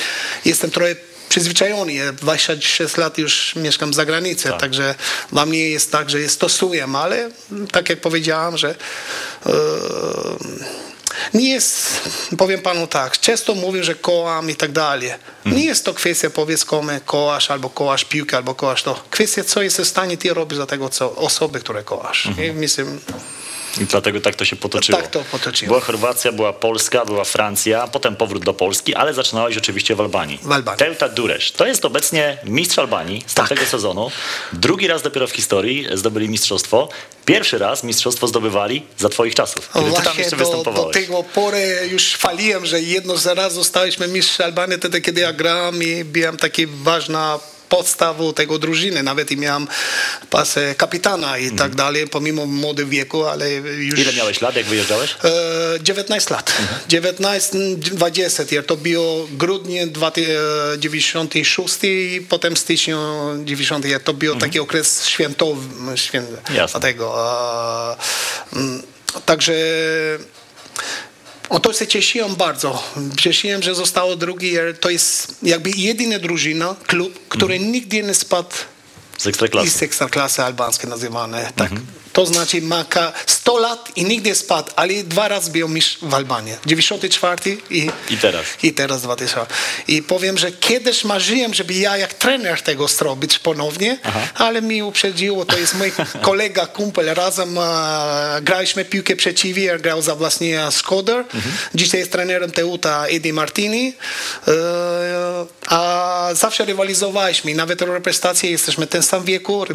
jestem 0.45 0.71
trochę 0.71 0.95
przyzwyczajony, 1.29 1.93
ja 1.93 2.13
26 2.13 2.97
lat 2.97 3.17
już 3.17 3.55
mieszkam 3.55 3.93
za 3.93 4.05
granicą, 4.05 4.57
także 4.57 4.95
dla 5.31 5.45
mnie 5.45 5.69
jest 5.69 5.91
tak, 5.91 6.09
że 6.09 6.19
je 6.19 6.29
stosuję, 6.29 6.87
ale 6.95 7.31
tak 7.71 7.89
jak 7.89 8.01
powiedziałam, 8.01 8.57
że 8.57 8.75
e, 9.45 9.51
nie 11.33 11.49
jest, 11.49 12.01
powiem 12.37 12.61
panu 12.61 12.87
tak, 12.87 13.19
często 13.19 13.55
mówię, 13.55 13.83
że 13.83 13.95
kołam 13.95 14.49
i 14.49 14.55
tak 14.55 14.71
dalej. 14.71 15.13
Nie 15.45 15.65
jest 15.65 15.85
to 15.85 15.93
kwestia 15.93 16.29
powiedzmy 16.29 17.01
kołasz, 17.05 17.51
albo 17.51 17.69
kołasz 17.69 18.05
piłkę, 18.05 18.37
albo 18.37 18.55
kołasz 18.55 18.83
to. 18.83 19.03
Kwestia, 19.09 19.43
co 19.43 19.61
jest 19.61 19.81
w 19.81 19.87
stanie 19.87 20.17
ty 20.17 20.33
robić 20.33 20.57
dla 20.57 20.65
tego 20.65 20.89
co, 20.89 21.15
osoby, 21.15 21.59
które 21.59 21.83
kołasz. 21.83 22.27
I 22.47 22.51
myślę, 22.51 22.85
I 23.81 23.85
dlatego 23.85 24.21
tak 24.21 24.35
to 24.35 24.45
się 24.45 24.55
potoczyło. 24.55 25.01
Tak 25.01 25.11
to 25.11 25.23
potoczyło. 25.31 25.67
Była 25.69 25.79
Chorwacja, 25.81 26.31
była 26.31 26.53
Polska, 26.53 27.05
była 27.05 27.23
Francja, 27.23 27.87
potem 27.87 28.15
powrót 28.15 28.45
do 28.45 28.53
Polski, 28.53 28.95
ale 28.95 29.13
zaczynałeś 29.13 29.57
oczywiście 29.57 29.95
w 29.95 30.01
Albanii. 30.01 30.39
W 30.43 30.51
Albanii. 30.51 30.79
Teuta 30.79 31.09
Duresz. 31.09 31.51
To 31.51 31.65
jest 31.67 31.85
obecnie 31.85 32.37
mistrz 32.43 32.79
Albanii 32.79 33.23
z 33.27 33.33
tamtego 33.33 33.61
Tak. 33.61 33.69
sezonu. 33.69 34.11
Drugi 34.53 34.87
raz 34.87 35.01
dopiero 35.01 35.27
w 35.27 35.31
historii 35.31 35.87
zdobyli 35.93 36.29
mistrzostwo. 36.29 36.89
Pierwszy 37.25 37.57
raz 37.57 37.83
mistrzostwo 37.83 38.27
zdobywali 38.27 38.83
za 38.97 39.09
twoich 39.09 39.35
czasów, 39.35 39.69
kiedy 39.73 39.85
ty 39.89 39.95
tam 39.95 40.03
Właśnie 40.03 40.23
jeszcze 40.23 40.37
do, 40.37 40.43
do 40.43 40.49
występowałeś. 40.49 40.93
tego 40.93 41.23
pory 41.23 41.79
już 41.91 42.03
chwaliłem, 42.03 42.65
że 42.65 42.81
jedno 42.81 43.17
z 43.17 43.25
raz 43.25 43.53
zostaliśmy 43.53 44.07
mistrzem 44.07 44.45
Albanii 44.45 44.77
wtedy, 44.77 45.01
kiedy 45.01 45.21
ja 45.21 45.33
grałem 45.33 45.83
i 45.83 46.03
byłem 46.03 46.37
taki 46.37 46.67
ważna 46.67 47.39
podstawą 47.69 48.33
tego 48.33 48.59
drużyny. 48.59 49.03
Nawet 49.03 49.31
i 49.31 49.37
miałem 49.37 49.67
pasę 50.29 50.75
kapitana 50.75 51.37
i 51.37 51.51
tak 51.51 51.75
dalej, 51.75 52.07
pomimo 52.07 52.45
młody 52.45 52.85
wieku, 52.85 53.25
ale 53.25 53.51
już... 53.51 53.99
Mhm. 53.99 54.01
Ile 54.01 54.13
miałeś 54.13 54.41
lat, 54.41 54.55
jak 54.55 54.65
wyjeżdżałeś? 54.65 55.15
E, 55.23 55.29
19 55.81 56.33
lat. 56.33 56.53
Mhm. 56.59 56.79
19, 56.89 57.57
20. 57.77 58.43
ja 58.51 58.63
To 58.63 58.77
było 58.77 59.27
grudnie 59.31 59.87
96 60.77 61.75
i 61.83 62.25
potem 62.29 62.57
stycznia 62.57 62.97
90. 63.43 63.85
ja 63.85 63.99
To 63.99 64.13
był 64.13 64.35
taki 64.35 64.59
okres 64.59 65.05
świętowy. 65.05 65.61
Mhm. 65.79 66.67
Dlatego, 66.71 67.15
e, 68.53 68.55
mm, 68.55 68.83
także 69.25 69.53
O 71.49 71.59
to 71.59 71.73
się 71.73 71.87
cieszyłem 71.87 72.35
bardzo. 72.35 72.83
Cieszyłem, 73.19 73.63
że 73.63 73.75
zostało 73.75 74.15
drugi. 74.15 74.53
To 74.79 74.89
jest 74.89 75.35
jakby 75.43 75.69
jedyna 75.69 76.19
drużyna, 76.19 76.75
klub, 76.87 77.19
który 77.29 77.59
nigdy 77.59 78.03
nie 78.03 78.13
spadł 78.13 78.55
Z 79.17 79.27
ekstraklasy. 79.27 79.69
z 79.69 79.83
ekstraklasy 79.83 80.43
albańskiej 80.43 80.89
nazywane. 80.89 81.51
Tak. 81.55 81.71
To 82.17 82.25
znaczy 82.25 82.61
ma 82.61 82.85
ka- 82.85 83.13
100 83.25 83.57
lat 83.57 83.91
i 83.95 84.05
nigdy 84.05 84.29
nie 84.29 84.35
spadł, 84.35 84.71
ale 84.75 84.93
dwa 85.03 85.27
razy 85.27 85.51
był 85.51 85.69
mistrz 85.69 85.97
w 86.01 86.13
Albanii. 86.13 86.53
94 86.65 87.57
i, 87.69 87.89
I 88.09 88.17
teraz. 88.17 88.45
I 88.63 88.73
teraz 88.73 89.01
2000. 89.01 89.45
I 89.87 90.03
powiem, 90.03 90.37
że 90.37 90.51
kiedyś 90.51 91.03
marzyłem, 91.03 91.53
żeby 91.53 91.73
ja 91.73 91.97
jak 91.97 92.13
trener 92.13 92.61
tego 92.61 92.87
zrobić 92.87 93.39
ponownie, 93.39 93.97
ale 94.35 94.61
mi 94.61 94.83
uprzedziło, 94.83 95.45
to 95.45 95.57
jest 95.57 95.73
mój 95.73 95.91
kolega, 96.21 96.65
kumpel, 96.65 97.05
razem 97.13 97.57
e, 97.57 97.61
graliśmy 98.41 98.85
piłkę 98.85 99.15
przeciwnie, 99.15 99.63
ja 99.63 99.77
grał 99.77 100.01
za 100.01 100.15
właśnie 100.15 100.59
Skoder. 100.71 101.25
Dzisiaj 101.75 101.99
jest 101.99 102.11
trenerem 102.11 102.51
Teuta 102.51 103.05
Eddie 103.05 103.33
Martini. 103.33 103.93
E, 104.47 104.51
a 105.67 106.29
zawsze 106.33 106.65
rywalizowaliśmy, 106.65 107.55
nawet 107.55 107.79
w 107.79 107.89
reprezentacji 107.89 108.51
jesteśmy 108.51 108.85
w 108.85 108.89
tym 108.89 109.03
samym 109.03 109.25
wieku, 109.25 109.65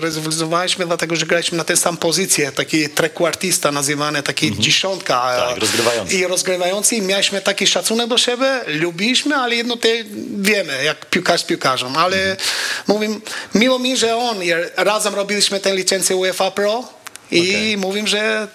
rywalizowaliśmy 0.00 0.86
dlatego, 0.86 1.16
że 1.16 1.26
graliśmy 1.26 1.58
na 1.58 1.64
tę 1.64 1.76
samą 1.90 1.96
pozycję, 1.96 2.52
taki 2.52 2.88
trekwartista 2.88 3.72
nazywany, 3.72 4.22
taki 4.22 4.58
dziesiątka. 4.58 5.46
Tak, 5.48 5.58
rozgrywający. 5.58 6.14
I 6.14 6.26
rozgrywający 6.26 6.96
i 6.96 7.02
mieliśmy 7.02 7.40
taki 7.40 7.66
szacunek 7.66 8.08
do 8.08 8.18
siebie, 8.18 8.60
lubiliśmy, 8.66 9.36
ale 9.36 9.56
jedno 9.56 9.76
te 9.76 9.88
wiemy, 10.36 10.84
jak 10.84 11.06
piłkarz 11.06 11.40
z 11.40 11.44
piłkarzem, 11.44 11.96
ale 11.96 12.36
mówię, 12.86 13.08
miło 13.54 13.78
mi, 13.78 13.96
że 13.96 14.16
on, 14.16 14.36
razem 14.76 15.14
robiliśmy 15.14 15.60
tę 15.60 15.74
licencję 15.74 16.16
UEFA 16.16 16.50
Pro 16.50 16.84
i 17.30 17.50
Okej. 17.50 17.76
mówię, 17.76 18.06
że 18.06 18.48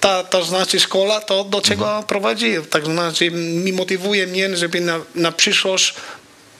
ta, 0.00 0.24
to 0.24 0.44
znaczy 0.44 0.80
szkoła 0.80 1.20
to 1.20 1.44
do 1.44 1.60
czego 1.60 2.04
prowadzi, 2.06 2.54
tak 2.70 2.84
znaczy 2.84 3.30
mi 3.30 3.72
motywuje 3.72 4.26
mnie, 4.26 4.56
żeby 4.56 4.80
na, 4.80 5.00
na 5.14 5.32
przyszłość 5.32 5.94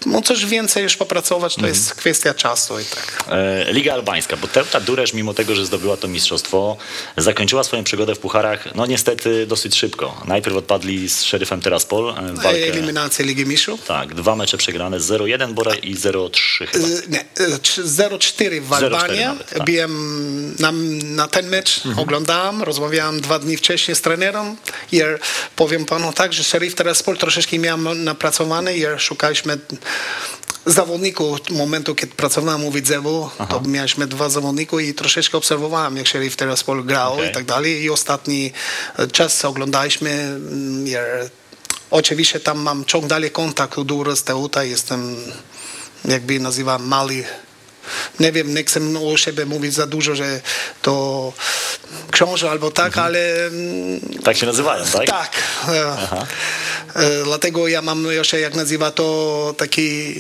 no 0.07 0.23
coś 0.23 0.47
więcej 0.47 0.83
już 0.83 0.97
popracować, 0.97 1.55
to 1.55 1.67
jest 1.67 1.95
kwestia 1.95 2.35
czasu 2.35 2.81
i 2.81 2.85
tak. 2.85 3.25
E, 3.29 3.73
Liga 3.73 3.93
Albańska, 3.95 4.37
bo 4.37 4.49
Teuta 4.49 4.81
Duresz, 4.81 5.13
mimo 5.13 5.35
tego, 5.35 5.55
że 5.55 5.67
zdobyła 5.67 5.97
to 5.97 6.09
mistrzostwo, 6.09 6.77
zakończyła 7.17 7.65
swoją 7.65 7.85
przygodę 7.85 8.15
w 8.15 8.19
pucharach, 8.19 8.75
no 8.75 8.87
niestety 8.87 9.47
dosyć 9.47 9.77
szybko. 9.77 10.23
Najpierw 10.27 10.57
odpadli 10.57 11.09
z 11.09 11.21
Sheriffem 11.23 11.61
Tiraspol 11.63 12.11
e, 12.11 12.33
w 12.33 12.43
walkę. 12.43 12.67
Eliminacja 12.69 13.25
Ligi 13.25 13.47
Mistrzów. 13.47 13.85
Tak, 13.87 14.15
dwa 14.15 14.37
mecze 14.37 14.57
przegrane, 14.59 14.99
0-1 15.01 15.53
Bora 15.53 15.75
i 15.75 15.95
0-3 15.95 16.67
chyba. 16.67 16.87
Nie, 17.09 17.21
y, 17.21 17.59
trz- 17.59 17.83
0-4 17.83 18.61
w 18.61 18.69
0-4 18.69 18.75
Albanii. 18.85 19.21
tak. 19.55 19.65
Byłem 19.65 20.55
na, 20.59 20.73
na 21.05 21.29
ten 21.29 21.49
mecz, 21.49 21.81
oglądałem, 21.97 22.63
rozmawiałem 22.63 23.21
dwa 23.21 23.39
dni 23.39 23.57
wcześniej 23.57 23.95
z 23.97 24.01
trenerem. 24.01 24.57
I 24.93 25.01
powiem 25.57 25.85
panu 25.85 26.13
tak, 26.13 26.33
że 26.33 26.45
Sheriff 26.45 26.75
Tiraspol 26.75 27.17
troszeczkę 27.17 27.59
miałem 27.59 28.05
napracowany 28.05 28.77
i 28.77 28.85
szukaliśmy 28.99 29.59
zawodników 30.67 31.51
momentu, 31.51 31.95
kiedy 31.95 32.15
pracowałem 32.15 32.65
u 32.65 32.71
Widzewu, 32.71 33.31
to 33.49 33.61
mieliśmy 33.61 34.07
dwa 34.07 34.29
zawodników 34.29 34.81
i 34.81 34.95
troszeczkę 34.95 35.39
obserwowałem, 35.39 35.97
jak 35.97 36.09
Sheriff 36.09 36.37
Tiraspol 36.37 36.85
grał 36.85 37.15
Okej. 37.15 37.31
i 37.31 37.33
tak 37.33 37.45
dalej. 37.45 37.83
I 37.83 37.91
ostatni 37.91 38.53
e, 38.99 39.07
czas 39.07 39.45
oglądaliśmy. 39.45 40.11
mm, 40.11 40.85
oczywiście 41.91 42.41
tam 42.41 42.59
mam 42.59 42.85
ciąg 42.85 43.07
dalej 43.07 43.31
kontakt 43.31 43.81
duży 43.81 44.17
z 44.17 44.23
Teuta, 44.23 44.65
jestem 44.65 45.17
jakby 46.05 46.41
nazywam 46.41 46.87
mały 46.87 47.25
nie 48.21 48.33
wiem, 48.33 48.55
nie 48.55 48.65
chcę 48.65 48.81
o 49.13 49.17
siebie 49.17 49.47
mówić 49.47 49.75
za 49.75 49.87
dużo, 49.87 50.15
że 50.15 50.41
to 50.83 51.33
książę 52.11 52.51
albo 52.51 52.71
tak, 52.71 52.99
ale 52.99 53.47
mm, 53.47 54.01
Tak 54.25 54.37
się 54.37 54.47
nazywają, 54.47 54.85
tak? 54.85 55.07
tak. 55.07 55.33
E, 55.69 55.97
e, 56.97 57.25
dlatego 57.25 57.69
ja 57.69 57.83
mam 57.83 58.05
jeszcze, 58.05 58.41
jak 58.41 58.55
nazywa 58.55 58.91
to, 58.91 59.55
taki 59.59 60.15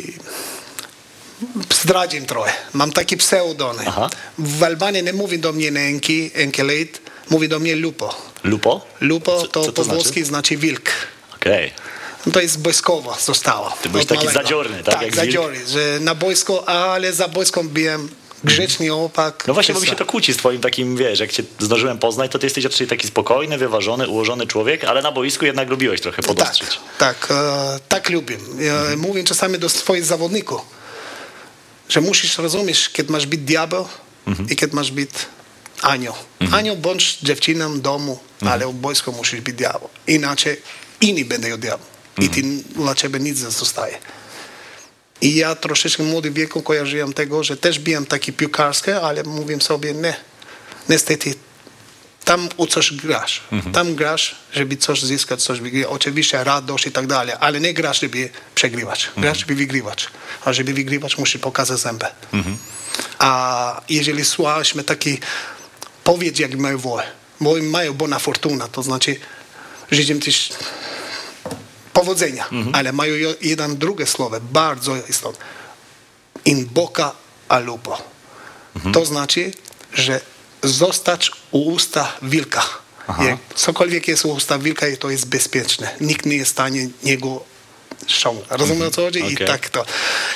zdradzim 1.83 2.27
trochę. 2.27 2.53
Mam 2.73 2.93
taki 2.93 3.17
pseudony. 3.17 3.83
Aha. 3.87 4.11
W 4.39 4.63
Albanii 4.63 5.03
nie 5.03 5.13
mówi 5.13 5.39
do 5.39 5.53
mnie 5.53 5.69
Enki, 5.69 6.31
Enkeleit, 6.35 7.01
mówi 7.31 7.49
do 7.49 7.59
mnie 7.59 7.77
Lupo. 7.77 8.15
Lupo? 8.45 8.87
Lupo 9.01 9.41
Co- 9.41 9.47
to, 9.49 9.61
co 9.61 9.67
to 9.67 9.73
po 9.73 9.85
znaczy? 9.85 10.01
włoski 10.03 10.25
znaczy 10.25 10.57
wilk. 10.57 10.91
Okej. 11.37 11.73
No 12.27 12.33
to 12.33 12.41
jest 12.41 12.63
wojskowo 12.63 13.17
zostało. 13.21 13.73
Ty 13.83 13.89
byłeś 13.89 14.07
taki 14.07 14.25
małego. 14.25 14.43
zadziorny, 14.43 14.77
tak, 14.83 14.95
Tak, 14.95 15.03
jak 15.03 15.11
wilk? 15.15 15.15
zadziorny, 15.27 15.67
że 15.69 15.99
na 16.01 16.15
boisko, 16.15 16.69
ale 16.69 17.13
za 17.13 17.29
boiską 17.29 17.69
byłem 17.69 18.09
grzeczny 18.45 18.93
opak. 18.95 19.45
No 19.47 19.55
właśnie, 19.55 19.75
bo 19.75 19.81
mi 19.81 19.87
się 19.87 19.97
to 19.97 20.07
kłóci 20.07 20.33
z 20.33 20.37
twoim 20.37 20.61
takim, 20.61 20.97
wiesz, 20.97 21.21
jak 21.21 21.33
cię 21.33 21.43
zdążyłem 21.59 21.99
poznać, 21.99 22.33
to 22.33 22.39
ty 22.39 22.47
jesteś 22.47 22.65
raczej 22.65 22.87
taki 22.87 23.07
spokojny, 23.09 23.59
wyważony, 23.59 24.09
ułożony 24.09 24.47
człowiek, 24.47 24.85
ale 24.85 25.03
na 25.03 25.13
boisku 25.13 25.45
jednak 25.45 25.69
lubiłeś 25.71 26.01
trochę 26.01 26.23
Tak, 26.23 26.27
podostrzyć. 26.37 26.79
tak, 26.99 27.29
e, 27.31 27.79
tak 27.89 28.11
lubię. 28.11 28.37
E, 28.93 28.97
Mówię 28.97 29.25
czasami 29.25 29.59
do 29.59 29.69
swoich 29.69 30.05
zawodników, 30.05 30.61
że 31.89 32.01
musisz 32.01 32.39
rozumieć, 32.39 32.89
kiedy 32.93 33.13
masz 33.13 33.27
być 33.27 33.41
diabeł 33.41 33.89
i 34.51 34.57
kiedy 34.57 34.77
masz 34.77 34.91
być 34.91 35.11
anioł. 35.83 36.15
Anioł 36.53 36.77
bądź 36.77 37.19
dziewczyną 37.23 37.81
domu, 37.81 38.19
ale 38.51 38.67
w 38.67 38.73
boisku 38.73 39.13
musisz 39.13 39.41
być 39.41 39.55
diabeł. 39.57 39.89
Inaczej 40.07 40.61
inni 41.01 41.25
będą 41.25 41.49
diabeł. 41.57 41.87
I 42.19 42.29
ty, 42.29 42.43
dla 42.77 42.95
ciebie 42.95 43.21
nic 43.21 43.43
nie 43.43 43.51
zostaje. 43.51 43.99
I 45.21 45.35
ja 45.35 45.55
troszeczkę 45.55 46.03
w 46.03 46.07
młodym 46.07 46.35
wieku 46.35 46.63
kojarzyłem 46.63 47.13
tego, 47.13 47.45
że 47.45 47.57
też 47.57 47.79
byłem 47.79 48.07
taki 48.07 48.33
piłkarski, 48.33 48.91
ale 48.91 49.23
mówię 49.23 49.61
sobie, 49.61 49.95
nie, 49.95 50.17
niestety 50.89 51.35
tam 52.25 52.49
u 52.57 52.67
coś 52.67 52.93
grasz. 52.93 53.43
Tam 53.73 53.95
grasz, 53.95 54.37
żeby 54.53 54.77
coś 54.77 55.03
zyskać, 55.03 55.43
coś 55.43 55.61
wygrywać. 55.61 55.93
Oczywiście 55.93 56.45
radość 56.45 56.87
i 56.87 56.93
tak 56.93 57.07
dalej, 57.07 57.35
ale 57.41 57.61
nie 57.61 57.75
grasz, 57.75 58.01
żeby 58.01 58.31
przegrywać. 58.55 59.11
Grasz, 59.17 59.39
żeby 59.39 59.55
wygrywać. 59.55 60.07
A 60.45 60.53
żeby 60.53 60.75
wygrywać, 60.75 61.19
musisz 61.19 61.41
pokazać 61.41 61.79
zęby. 61.79 62.07
A 63.19 63.81
jeżeli 63.89 64.25
słuchaliśmy 64.25 64.85
taki 64.85 65.19
powiedz, 66.05 66.39
jak 66.39 66.55
mają 66.55 66.79
wolę, 66.79 67.07
bo 67.41 67.55
mają 67.63 67.95
bona 67.95 68.19
fortuna, 68.19 68.69
to 68.69 68.83
znaczy 68.83 69.17
życzę 69.91 70.15
też 70.15 70.53
powodzenia, 71.93 72.49
ale 72.73 72.93
mają 72.93 73.15
jeden 73.41 73.77
drugie 73.77 74.07
słowo, 74.07 74.37
bardzo 74.41 74.97
istotne. 75.09 75.45
In 76.45 76.67
boca 76.67 77.13
a 77.49 77.59
lupo. 77.59 77.99
To 78.93 79.05
znaczy, 79.05 79.53
że 79.95 80.21
zostać 80.63 81.31
u 81.51 81.59
usta 81.73 82.13
wilka. 82.23 82.65
Jak 83.21 83.39
cokolwiek 83.55 84.09
jest 84.09 84.25
u 84.25 84.31
usta 84.31 84.59
wilka, 84.59 84.87
to 84.99 85.11
jest 85.11 85.27
bezpieczne. 85.27 85.95
Nikt 86.01 86.27
nie 86.27 86.37
jest 86.37 86.51
w 86.51 86.53
stanie 86.55 86.89
niego 87.03 87.45
ściągnąć. 88.07 88.49
Rozumiem 88.51 88.89
o 88.89 88.91
co 88.91 89.03
chodzi? 89.03 89.19
I 89.19 89.35
Okej. 89.35 89.47
tak 89.47 89.69
to. 89.69 89.85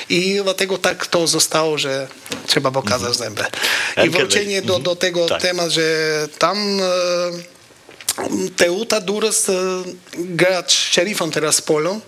I 0.09 0.41
dlatego 0.45 0.79
tak 0.79 1.07
to 1.07 1.27
zostało, 1.27 1.79
że 1.79 2.09
trzeba 2.47 2.71
pokazać 2.71 3.17
zęby. 3.17 3.45
I 4.05 4.11
wrócenie 4.11 4.63
do, 4.63 4.79
do 4.79 4.97
tego 4.97 5.27
Tak. 5.27 5.43
tematu, 5.43 5.71
że 5.71 6.29
tam 6.39 6.81
e, 6.81 6.85
Teuta 8.57 9.01
Duras 9.01 9.49
e, 9.49 9.53
gra 10.19 10.63
z 10.67 10.71
szerifem 10.73 11.31
teraz 11.31 11.61
Polą. 11.61 12.01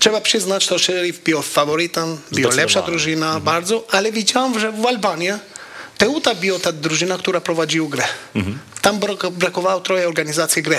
Trzeba 0.00 0.20
przyznać, 0.20 0.66
to 0.66 0.78
szerif 0.78 1.20
był 1.22 1.42
faworytem, 1.42 2.06
był 2.06 2.16
Zdecydowanie. 2.26 2.56
lepsza 2.56 2.82
drużyna 2.82 3.40
bardzo, 3.40 3.86
ale 3.90 4.12
widziałem, 4.12 4.60
że 4.60 4.72
w 4.72 4.86
Albanii 4.86 5.30
Teuta 5.98 6.34
była 6.34 6.58
ta 6.58 6.72
drużyna, 6.72 7.18
która 7.18 7.40
prowadziła 7.40 7.88
grę. 7.88 8.04
Tam 8.82 9.00
brak- 9.00 9.30
brakowało 9.30 9.80
trochę 9.80 10.08
organizacji 10.08 10.62
gry. 10.62 10.78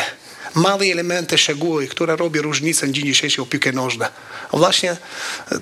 Małe 0.55 0.85
elementy, 0.85 1.37
szczegóły, 1.37 1.87
które 1.87 2.15
robią 2.15 2.41
różnicę 2.41 2.87
w 2.87 3.49
piłkę 3.49 3.71
nożnej. 3.71 4.09
A 4.51 4.57
Właśnie 4.57 4.97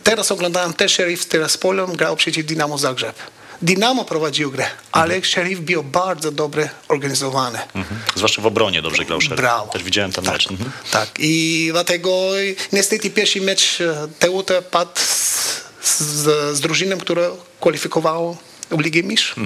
teraz 0.03 0.31
oglądałem 0.31 0.73
też 0.73 0.91
szerif 0.93 1.25
teraz 1.25 1.57
Polą, 1.57 1.85
grał 1.87 2.15
przeciw 2.15 2.45
Dynamo 2.45 2.77
Zagrzeb. 2.77 3.15
Dynamo 3.61 4.05
prowadził 4.05 4.51
grę, 4.51 4.65
ale 4.91 5.23
szerif 5.23 5.59
był 5.59 5.83
bardzo 5.83 6.31
dobrze 6.31 6.69
organizowany. 6.87 7.59
Mhm. 7.75 8.01
Zwłaszcza 8.15 8.41
w 8.41 8.45
obronie 8.45 8.81
dobrze 8.81 9.05
grał 9.05 9.21
Sheriff. 9.21 9.37
Brawo. 9.37 9.71
Też 9.73 9.83
widziałem 9.83 10.11
ten 10.11 10.23
tak, 10.23 10.33
mecz. 10.33 10.51
Mhm. 10.51 10.71
Tak, 10.91 11.09
i 11.19 11.67
dlatego 11.71 12.29
niestety 12.73 13.09
pierwszy 13.09 13.41
mecz 13.41 13.81
e, 13.81 14.07
Teuta 14.19 14.61
padł 14.61 14.91
z, 14.95 15.99
z, 15.99 16.57
z 16.57 16.61
drużyną, 16.61 16.97
która 16.97 17.23
kwalifikowała 17.61 18.35
w 18.71 18.79
Ligę 18.79 19.03
Mistrzów. 19.03 19.37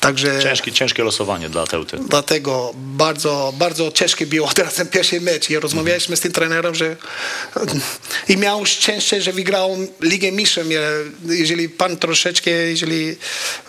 Także 0.00 0.42
Ciężkie, 0.42 0.72
ciężkie 0.72 1.04
losowanie 1.04 1.48
dla 1.50 1.66
Teuty. 1.66 1.98
dlatego 2.08 2.72
bardzo, 2.74 3.52
bardzo 3.58 3.92
ciężkie 3.92 4.26
było 4.26 4.48
teraz 4.54 4.74
ten 4.74 4.88
pierwszy 4.88 5.20
mecz. 5.20 5.50
I 5.50 5.58
rozmawialiśmy 5.58 6.16
z 6.16 6.20
tym 6.20 6.32
trenerem, 6.32 6.74
że 6.74 6.96
i 8.28 8.36
miał 8.36 8.66
szczęście, 8.66 9.22
że 9.22 9.32
wygrał 9.32 9.76
Ligę 10.00 10.32
Mistrzów. 10.32 10.64
Jeżeli 11.28 11.68
pan 11.68 11.96
troszeczkę, 11.96 12.50
jeżeli 12.50 13.16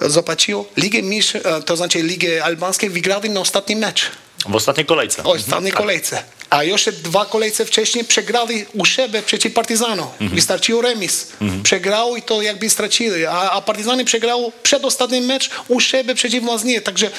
zobaczył, 0.02 0.66
Ligę 0.78 1.02
Mistrzów, 1.02 1.46
e, 1.46 1.62
to 1.62 1.78
znaczy 1.78 2.02
Ligę 2.04 2.44
Albańską 2.44 2.90
wygrali 2.90 3.30
na 3.30 3.40
ostatni 3.40 3.76
mecz. 3.76 4.12
W 4.50 4.56
ostatniej 4.56 4.86
kolejce. 4.86 5.24
O 5.24 5.32
ostatniej 5.32 5.72
kolejce. 5.74 6.24
A 6.52 6.64
jeszcze 6.64 6.92
dwa 6.92 7.26
kolejce 7.26 7.66
wcześniej 7.66 8.06
przegrali 8.06 8.66
u 8.74 8.86
siebie 8.86 9.22
przeciw 9.22 9.54
Partizanu. 9.54 10.08
Wystarczył 10.20 10.82
remis. 10.82 11.28
Przegrał 11.64 12.16
i 12.16 12.22
to 12.22 12.42
jakby 12.42 12.70
stracili, 12.70 13.26
a, 13.26 13.52
a 13.52 13.62
Partizany 13.62 14.06
przegrał 14.06 14.52
przedostatni 14.64 15.22
mecz 15.22 15.50
u 15.68 15.80
siebie 15.80 16.16
przeciw 16.16 16.44
Łaznie. 16.48 16.82
Także 16.82 17.12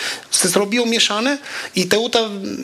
się 0.42 0.48
zrobiło 0.48 0.86
mieszane 0.86 1.38
i 1.76 1.86
Teuta 1.86 2.18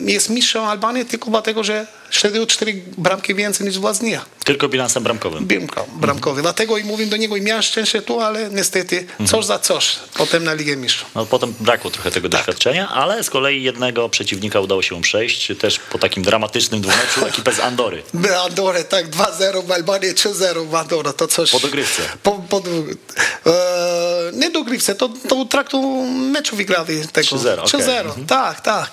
jest 0.05 0.29
mistrzem 0.29 0.63
Albanii 0.63 1.05
tylko 1.05 1.29
dlatego, 1.29 1.63
że 1.63 1.87
strzelił 2.11 2.45
cztery 2.45 2.81
bramki 2.97 3.35
więcej 3.35 3.67
niż 3.67 3.77
Łaznia. 3.77 4.25
Tylko 4.43 4.69
bilansem 4.69 5.03
bramkowym. 5.03 5.45
Bramko, 5.45 5.85
bramkowy. 5.95 6.41
Dlatego 6.41 6.77
i 6.77 6.83
mówię 6.83 7.05
do 7.05 7.17
niego 7.17 7.35
i 7.35 7.41
miałem 7.41 7.63
szczęście 7.63 8.01
tu, 8.01 8.19
ale 8.19 8.49
niestety 8.49 9.05
coś 9.27 9.45
za 9.45 9.59
coś. 9.59 9.95
Potem 10.13 10.43
na 10.43 10.53
Ligę 10.53 10.75
Mistrzów. 10.75 11.09
No, 11.15 11.25
potem 11.25 11.53
brakło 11.59 11.91
trochę 11.91 12.11
tego 12.11 12.29
doświadczenia, 12.29 12.89
ale 12.89 13.23
z 13.23 13.29
kolei 13.29 13.63
jednego 13.63 14.09
przeciwnika 14.09 14.59
udało 14.59 14.81
się 14.81 15.01
przejść, 15.01 15.51
też 15.59 15.79
po 15.79 15.97
takim 15.97 16.23
dramatycznym 16.23 16.81
dwumeczu 16.81 17.25
ekipę 17.29 17.53
z 17.53 17.59
Andory. 17.59 18.03
Andorę, 18.45 18.83
tak, 18.83 19.09
2-0 19.09 19.65
w 19.65 19.71
Albanii, 19.71 20.13
3-0 20.13 20.67
w 20.67 20.75
Andorę, 20.75 21.13
to 21.13 21.27
coś... 21.27 21.51
Po 21.51 21.59
dogrywce. 21.59 22.01
Po, 22.23 22.31
po, 22.31 22.61
e, 23.45 24.31
nie 24.33 24.49
dogrywce, 24.49 24.95
to, 24.95 25.09
to 25.29 25.45
traktu 25.45 26.05
meczu 26.05 26.55
wygrali 26.55 27.07
tego. 27.07 27.27
3-0, 27.27 27.59
okej. 27.59 27.81
3-0, 27.81 28.25
tak, 28.27 28.61
tak. 28.61 28.89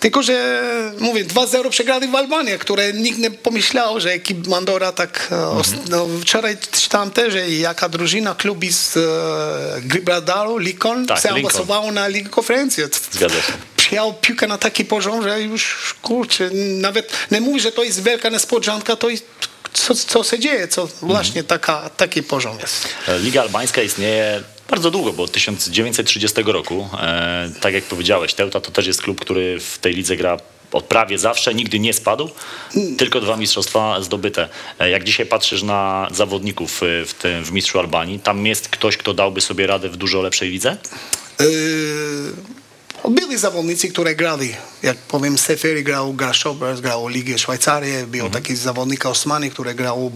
Tylko, 0.00 0.22
że 0.22 0.62
mówię, 0.98 1.24
2-0 1.24 1.70
przegrali 1.70 2.08
w 2.08 2.14
Albanii, 2.14 2.45
które 2.58 2.92
nikt 2.92 3.18
nie 3.18 3.30
pomyślał, 3.30 4.00
że 4.00 4.10
ekip 4.10 4.46
Mandora 4.46 4.92
tak... 4.92 5.28
e, 5.32 5.46
os- 5.48 5.72
No, 5.88 6.06
wczoraj 6.20 6.56
czytałem 6.72 7.10
też, 7.10 7.32
że 7.32 7.50
jaka 7.50 7.88
drużyna 7.88 8.34
klubi 8.34 8.72
z 8.72 8.96
e, 8.96 9.80
Gibraltaru, 9.80 10.58
Lincoln, 10.58 11.06
Tak, 11.06 11.26
awansowało 11.26 11.92
na 11.92 12.08
Ligę 12.08 12.30
Konferencji. 12.30 12.82
Zgadza 13.12 13.34
się. 13.34 13.52
przyjął 13.76 14.14
piłkę 14.14 14.46
na 14.46 14.58
taki 14.58 14.84
poziom, 14.84 15.22
że 15.22 15.40
już 15.40 15.94
kurczę, 16.02 16.50
nawet 16.80 17.12
nie 17.30 17.40
mówię, 17.40 17.60
że 17.60 17.72
to 17.72 17.84
jest 17.84 18.02
wielka 18.02 18.28
niespodzianka, 18.28 18.96
to 18.96 19.08
jest 19.08 19.24
co, 19.72 19.94
co 19.94 20.24
się 20.24 20.38
dzieje, 20.38 20.68
co 20.68 20.88
właśnie 21.02 21.44
taka, 21.44 21.90
taki 21.96 22.22
poziom 22.22 22.58
jest. 22.60 22.88
Liga 23.22 23.40
Albańska 23.40 23.82
istnieje 23.82 24.42
bardzo 24.70 24.90
długo, 24.90 25.12
bo 25.12 25.22
od 25.22 25.32
1930 25.32 26.42
roku. 26.46 26.88
E, 27.02 27.50
tak 27.60 27.74
jak 27.74 27.84
powiedziałeś, 27.84 28.34
Teuta 28.34 28.60
to 28.60 28.70
też 28.70 28.86
jest 28.86 29.02
klub, 29.02 29.20
który 29.20 29.60
w 29.60 29.78
tej 29.78 29.94
lidze 29.94 30.16
gra 30.16 30.36
od 30.76 30.84
prawie 30.84 31.18
zawsze, 31.18 31.54
nigdy 31.54 31.78
nie 31.78 31.92
spadł, 31.92 32.30
tylko 32.98 33.20
dwa 33.20 33.36
mistrzostwa 33.36 34.00
zdobyte. 34.00 34.48
E, 34.78 34.90
Jak 34.90 35.04
dzisiaj 35.04 35.26
patrzysz 35.26 35.62
na 35.62 36.08
zawodników 36.10 36.82
e, 36.82 37.04
w, 37.06 37.14
tym, 37.14 37.44
w 37.44 37.52
Mistrzu 37.52 37.78
Albanii, 37.78 38.20
tam 38.20 38.46
jest 38.46 38.68
ktoś, 38.68 38.96
kto 38.96 39.14
dałby 39.14 39.40
sobie 39.40 39.66
radę 39.66 39.88
w 39.88 39.96
dużo 39.96 40.22
lepszej 40.22 40.50
lidze? 40.50 40.76
Yy, 41.40 43.10
byli 43.10 43.38
zawodnicy, 43.38 43.88
które 43.88 44.14
grali, 44.14 44.54
jak 44.82 44.96
powiem, 44.96 45.38
Seferi 45.38 45.84
grał 45.84 46.14
Grasshopers, 46.14 46.80
grał 46.80 47.08
Ligę 47.08 47.38
Szwajcarię, 47.38 48.06
był 48.06 48.30
taki 48.30 48.56
zawodnik 48.56 49.06
Osmani, 49.06 49.50
który 49.50 49.74
grał 49.74 50.12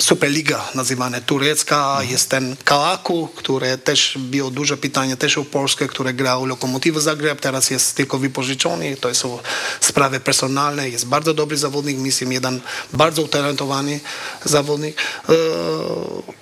Superliga 0.00 0.68
nazywana 0.74 1.20
turecka, 1.20 1.98
jest 2.02 2.28
ten 2.28 2.56
Kalaku, 2.64 3.28
który 3.34 3.78
też 3.78 4.18
było 4.18 4.50
dużo 4.50 4.76
pytania 4.76 5.16
też 5.16 5.38
o 5.38 5.44
Polskę, 5.44 5.86
który 5.86 6.12
grał 6.12 6.46
Lokomotiv 6.46 6.96
Zagreb, 6.96 7.40
teraz 7.40 7.70
jest 7.70 7.94
tylko 7.96 8.18
wypożyczony, 8.18 8.96
to 8.96 9.14
są 9.14 9.38
sprawy 9.80 10.20
personalne, 10.20 10.88
jest 10.88 11.06
bardzo 11.06 11.34
dobry 11.34 11.56
zawodnik, 11.56 11.98
myślę, 11.98 12.34
jeden 12.34 12.60
bardzo 12.92 13.22
utalentowany 13.22 14.00
zawodnik. 14.44 14.96
Yy, 15.28 15.36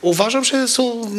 uważam, 0.02 0.44
że 0.44 0.68
są 0.68 1.10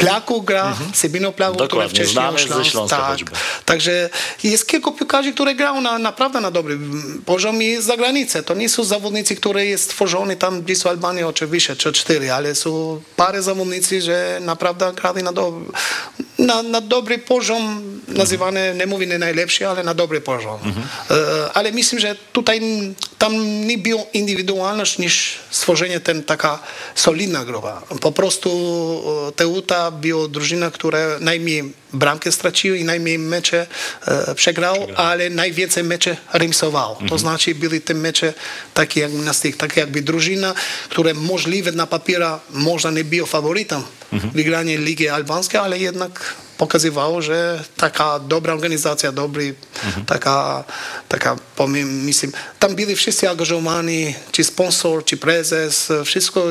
Plaku 0.00 0.42
gra, 0.42 0.76
Sebino 0.94 1.32
Plaku, 1.32 1.54
który 1.54 1.68
Dokładnie, 1.68 1.90
wcześniej 1.90 2.12
znany 2.12 2.38
ze 2.38 2.44
Śląsk, 2.44 2.70
Śląska 2.70 2.96
tak. 2.96 3.18
Także 3.64 4.10
jest 4.44 4.66
kilku 4.66 4.92
piłkarzy, 4.92 5.32
które 5.32 5.54
grają 5.54 5.80
na, 5.80 5.98
naprawdę 5.98 6.40
na 6.40 6.50
dobrym 6.50 7.22
poziomie 7.26 7.82
za 7.82 7.96
granicę. 7.96 8.42
To 8.42 8.54
nie 8.54 8.68
są 8.68 8.84
zawodnicy, 8.84 9.36
które 9.36 9.66
jest 9.66 9.84
stworzone 9.84 10.36
tam 10.36 10.62
w 10.62 10.86
Albanii 10.86 11.22
oczywiście, 11.22 11.76
czy 11.76 11.92
cztery, 11.92 12.32
ale 12.32 12.54
są 12.54 13.00
parę 13.16 13.42
zawodnicy, 13.42 14.00
że 14.00 14.38
naprawdę 14.42 14.92
grali 14.92 15.22
na, 15.22 15.32
do, 15.32 15.52
na, 16.38 16.62
na 16.62 16.80
dobry 16.80 17.18
poziom, 17.18 17.82
nazywany, 18.08 18.74
nie 18.78 18.86
mówię 18.86 19.06
nie 19.06 19.18
najlepszy, 19.18 19.68
ale 19.68 19.84
na 19.84 19.94
dobry 19.94 20.20
poziom. 20.20 20.58
E, 21.10 21.52
ale 21.54 21.72
myślę, 21.72 22.00
że 22.00 22.16
tutaj 22.32 22.60
tam 23.18 23.66
nie 23.66 23.78
było 23.78 24.06
indywidualność 24.12 24.98
niż 24.98 25.38
stworzenie 25.50 26.00
ten 26.00 26.22
taka 26.22 26.58
solidna 26.94 27.44
grupa. 27.44 27.82
Po 28.00 28.12
prostu 28.12 28.50
e, 29.28 29.32
Teuta 29.90 30.02
była 30.02 30.28
drużyna, 30.28 30.70
która 30.70 30.98
najmniej 31.20 31.72
bramkę 31.92 32.32
straciła 32.32 32.76
i 32.76 32.84
najmniej 32.84 33.18
mecze 33.18 33.66
e, 34.06 34.34
przegrał, 34.34 34.76
ale 34.96 35.30
najwięcej 35.30 35.84
mecze 35.84 36.16
remisował. 36.32 36.96
To 37.08 37.18
znaczy 37.18 37.54
były 37.54 37.80
te 37.80 37.94
mecze 37.94 38.34
takie 38.74 39.00
jak 39.00 39.12
na 39.12 39.32
styk, 39.32 39.56
takie 39.56 39.80
jakby 39.80 40.02
drużyna, 40.02 40.54
która 40.88 41.14
możliwe 41.14 41.72
na 41.72 41.86
papiera 41.86 42.40
można 42.50 42.90
nie 42.90 43.04
było 43.04 43.26
faworytem 43.26 43.82
wygrania 44.34 44.78
Ligi 44.78 45.08
Albańskiej, 45.08 45.60
ale 45.60 45.78
jednak 45.78 46.34
pokazywało, 46.58 47.22
że 47.22 47.64
taka 47.76 48.18
dobra 48.18 48.52
organizacja, 48.52 49.12
dobry, 49.12 49.54
taka, 50.06 50.64
taka 51.08 51.36
powiem, 51.56 52.04
myślę, 52.04 52.28
tam 52.58 52.74
byli 52.74 52.96
wszyscy 52.96 53.30
angażowani, 53.30 54.14
czy 54.32 54.44
sponsor, 54.44 55.04
czy 55.04 55.16
prezes, 55.16 55.88
wszystko. 56.04 56.44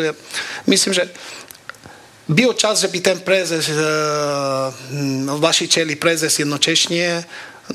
Myślę, 0.67 0.93
że 0.93 1.10
był 2.30 2.54
czas, 2.54 2.82
żeby 2.82 3.02
ten 3.02 3.20
prezes, 3.20 3.70
e, 3.70 4.72
mm, 4.92 5.39
właściciel 5.39 5.92
i 5.92 5.96
prezes 5.96 6.39
jednocześnie 6.39 7.24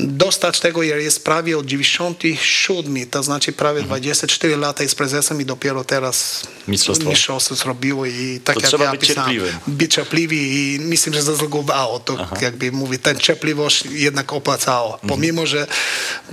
dostać 0.00 0.60
tego, 0.60 0.82
jest 0.82 1.24
prawie 1.24 1.58
od 1.58 1.66
97, 1.66 3.06
to 3.06 3.22
znaczy 3.22 3.52
prawie 3.52 3.82
24 3.82 4.56
lata 4.56 4.82
jest 4.82 4.94
prezesem 4.94 5.40
i 5.40 5.44
dopiero 5.44 5.84
teraz 5.84 6.42
Mistrzostwo. 6.68 7.08
mistrzostwo 7.08 7.54
zrobiło 7.54 8.06
i 8.06 8.40
tak 8.44 8.54
To 8.54 8.60
jak 8.60 8.68
trzeba 8.68 8.84
ja 8.84 8.90
być 8.90 9.00
pisałem, 9.00 9.30
cierpliwym. 9.30 9.60
być 9.66 9.94
cierpliwy 9.94 10.34
i 10.36 10.78
myślę, 10.80 11.12
że 11.12 11.22
zasługowało 11.22 12.00
to, 12.00 12.28
jakby 12.40 12.72
mówię, 12.72 12.98
ten 12.98 13.18
cierpliwość 13.18 13.84
jednak 13.90 14.32
opłacało. 14.32 14.98
Pomimo, 15.08 15.46
że 15.46 15.66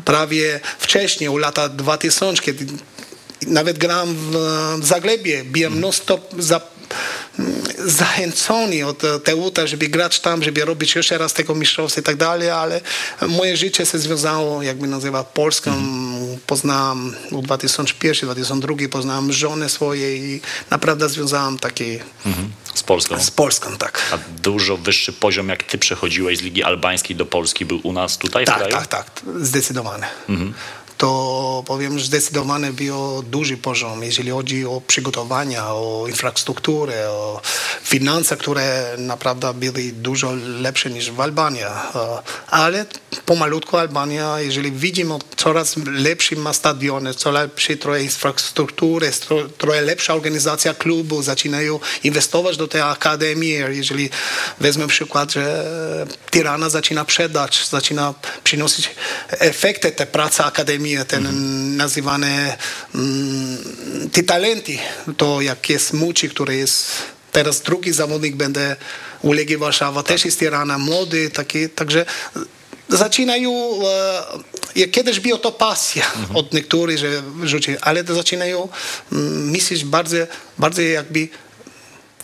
prawie 0.05 0.59
wcześniej, 0.79 1.29
u 1.29 1.37
lata 1.37 1.69
2000, 1.69 2.41
kiedy 2.41 2.65
nawet 3.47 3.77
grałem 3.77 4.15
w, 4.15 4.31
w 4.81 4.85
Zagrebie, 4.85 5.43
byłem 5.43 5.79
non-stop 5.79 6.35
za, 6.39 6.61
zachęcony 7.85 8.85
od 8.85 9.01
Teuta, 9.23 9.67
żeby 9.67 9.87
grać 9.87 10.19
tam, 10.19 10.43
żeby 10.43 10.65
robić 10.65 10.95
jeszcze 10.95 11.17
raz 11.17 11.33
tego 11.33 11.55
mistrzostwa 11.55 12.01
i 12.01 12.03
tak 12.03 12.15
dalej, 12.15 12.49
ale 12.49 12.81
moje 13.27 13.57
życie 13.57 13.85
się 13.85 13.99
związało, 13.99 14.63
jakby 14.63 14.87
nazywa 14.87 15.23
Polską. 15.23 15.71
Poznałem 16.47 17.15
w 17.31 17.35
2001-2002 17.35 18.87
poznałem 18.89 19.33
żonę 19.33 19.69
swoje 19.69 20.17
i 20.17 20.41
naprawdę 20.69 21.09
związałem 21.09 21.59
takie 21.59 21.99
Z 22.75 22.83
Polską. 22.83 23.19
z 23.23 23.31
Polską, 23.31 23.77
tak. 23.77 24.01
A 24.11 24.17
dużo 24.41 24.77
wyższy 24.77 25.13
poziom, 25.13 25.49
jak 25.49 25.63
ty 25.63 25.77
przechodziłeś 25.77 26.37
z 26.37 26.41
Ligi 26.41 26.63
Albańskiej 26.63 27.15
do 27.15 27.25
Polski, 27.25 27.65
był 27.65 27.79
u 27.83 27.93
nas 27.93 28.17
tutaj 28.17 28.43
w 28.43 28.47
Tak, 28.47 28.57
kraju? 28.57 28.71
tak, 28.73 28.87
tak, 28.87 29.07
zdecydowanie. 29.39 30.07
To 31.01 31.63
powiem, 31.67 31.99
że 31.99 32.05
zdecydowanie 32.05 32.71
był 32.71 33.23
duży 33.23 33.57
poziom, 33.57 34.03
jeżeli 34.03 34.31
chodzi 34.31 34.65
o 34.65 34.81
przygotowania, 34.87 35.67
o 35.67 36.05
infrastrukturę, 36.07 37.09
o 37.09 37.41
finanse, 37.83 38.37
które 38.37 38.95
naprawdę 38.97 39.53
były 39.53 39.91
dużo 39.91 40.31
lepsze 40.59 40.89
niż 40.89 41.11
w 41.11 41.21
Albanii. 41.21 41.61
Ale 42.47 42.85
pomalutku 43.25 43.77
Albania, 43.77 44.39
jeżeli 44.39 44.71
widzimy 44.71 45.15
coraz 45.35 45.75
lepszy 45.85 46.35
ma 46.35 46.53
stadiony, 46.53 47.13
coraz 47.13 47.41
lepsze 47.41 47.77
trochę 47.77 48.03
infrastruktury, 48.03 49.11
trochę 49.57 49.81
lepsza 49.81 50.13
organizacja 50.13 50.73
klubu, 50.73 51.23
zaczynają 51.23 51.79
inwestować 52.03 52.57
do 52.57 52.67
tej 52.67 52.81
akademii. 52.81 53.53
Jeżeli 53.69 54.09
wezmę 54.59 54.87
przykład, 54.87 55.31
że 55.31 55.65
Tirana 56.31 56.69
zaczyna 56.69 57.03
sprzedać, 57.03 57.67
zaczyna 57.69 58.13
przynosić 58.43 58.89
efekty 59.29 59.91
tej 59.91 60.07
pracy 60.07 60.43
akademii, 60.43 60.90
ten 61.07 61.27
nazywane 61.77 62.57
mm, 62.95 63.57
te 64.11 64.23
talenty, 64.23 64.77
to 65.17 65.41
jak 65.41 65.69
jest 65.69 65.93
Muci, 65.93 66.29
który 66.29 66.55
jest 66.55 66.91
teraz 67.31 67.61
drugi 67.61 67.93
zawodnik 67.93 68.35
będzie 68.35 68.75
u 69.21 69.31
Legii 69.33 69.57
Warszawa, 69.57 70.03
też 70.03 70.25
jest 70.25 70.39
Tirana, 70.39 70.77
młody, 70.77 71.29
taki, 71.29 71.69
także 71.69 72.05
zaczynają, 72.89 73.79
e, 73.85 74.23
jak 74.75 74.91
kiedyś 74.91 75.19
było 75.19 75.37
to 75.37 75.51
pasja 75.51 76.11
od 76.33 76.53
niektórych, 76.53 76.97
że 76.97 77.23
rzucili, 77.43 77.77
ale 77.81 78.03
to 78.03 78.15
zaczynają 78.15 78.69
mm, 79.11 79.49
myśleć 79.49 79.85
bardzo, 79.85 80.17
bardzo 80.57 80.81
jakby 80.81 81.27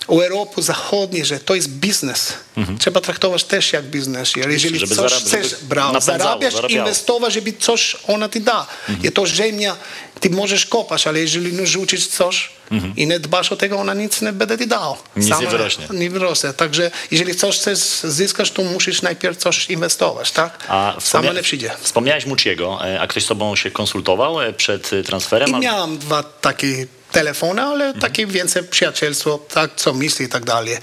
u 0.07 0.21
Europy 0.21 0.61
Zachodniej, 0.61 1.25
że 1.25 1.39
to 1.39 1.55
jest 1.55 1.69
biznes. 1.69 2.33
Trzeba 2.79 3.01
traktować 3.01 3.43
też 3.43 3.73
jak 3.73 3.85
biznes. 3.85 4.35
Jeżeli 4.35 4.79
żeby 4.79 4.95
coś 4.95 5.11
zarab- 5.11 5.25
chcesz, 5.25 5.55
napędzało, 5.69 6.01
zarabiasz, 6.01 6.53
zarabiało. 6.53 6.79
inwestować, 6.87 7.33
żeby 7.33 7.53
coś 7.53 7.97
ona 8.07 8.29
ti 8.29 8.41
da. 8.41 8.67
I 9.03 9.11
to 9.11 9.27
ziemia, 9.27 9.75
ty 10.19 10.29
możesz 10.29 10.65
kopać, 10.65 11.07
ale 11.07 11.19
jeżeli 11.19 11.53
nie 11.53 11.67
rzucisz 11.67 12.07
coś, 12.07 12.49
i 12.95 13.07
nie 13.07 13.19
dbasz 13.19 13.51
o 13.51 13.55
tego, 13.55 13.77
ona 13.77 13.93
nic 13.93 14.21
nie 14.21 14.33
będzie 14.33 14.57
ci 14.57 14.67
dała. 14.67 14.97
Nic 15.15 15.39
nie 15.41 15.47
wyrośnie. 15.47 15.87
Nie 15.91 16.09
wyrośnie. 16.09 16.53
Także 16.53 16.91
jeżeli 17.11 17.35
coś 17.35 17.57
chcesz 17.59 17.79
zyskać, 18.03 18.51
to 18.51 18.63
musisz 18.63 19.01
najpierw 19.01 19.37
coś 19.37 19.69
inwestować, 19.69 20.31
tak? 20.31 20.65
A 20.67 20.95
Samo 20.99 21.33
nie 21.33 21.41
przyjdzie. 21.41 21.71
Wspomniałeś 21.81 22.25
Muciego, 22.25 22.79
e, 22.87 23.01
a 23.01 23.07
ktoś 23.07 23.23
z 23.23 23.27
tobą 23.27 23.55
się 23.55 23.71
konsultował 23.71 24.41
e, 24.41 24.53
przed 24.53 24.93
e, 24.93 25.03
transferem? 25.03 25.49
I 25.49 25.59
miałam 25.59 25.97
dwa 25.97 26.23
takie 26.23 26.87
telefony, 27.11 27.61
ale 27.61 27.93
takie 27.93 28.27
więcej 28.27 28.63
przyjacielstwo, 28.63 29.39
tak, 29.53 29.71
co 29.75 29.93
myśli 29.93 30.25
i 30.25 30.29
tak 30.29 30.45
dalej. 30.45 30.73
Eee, 30.73 30.77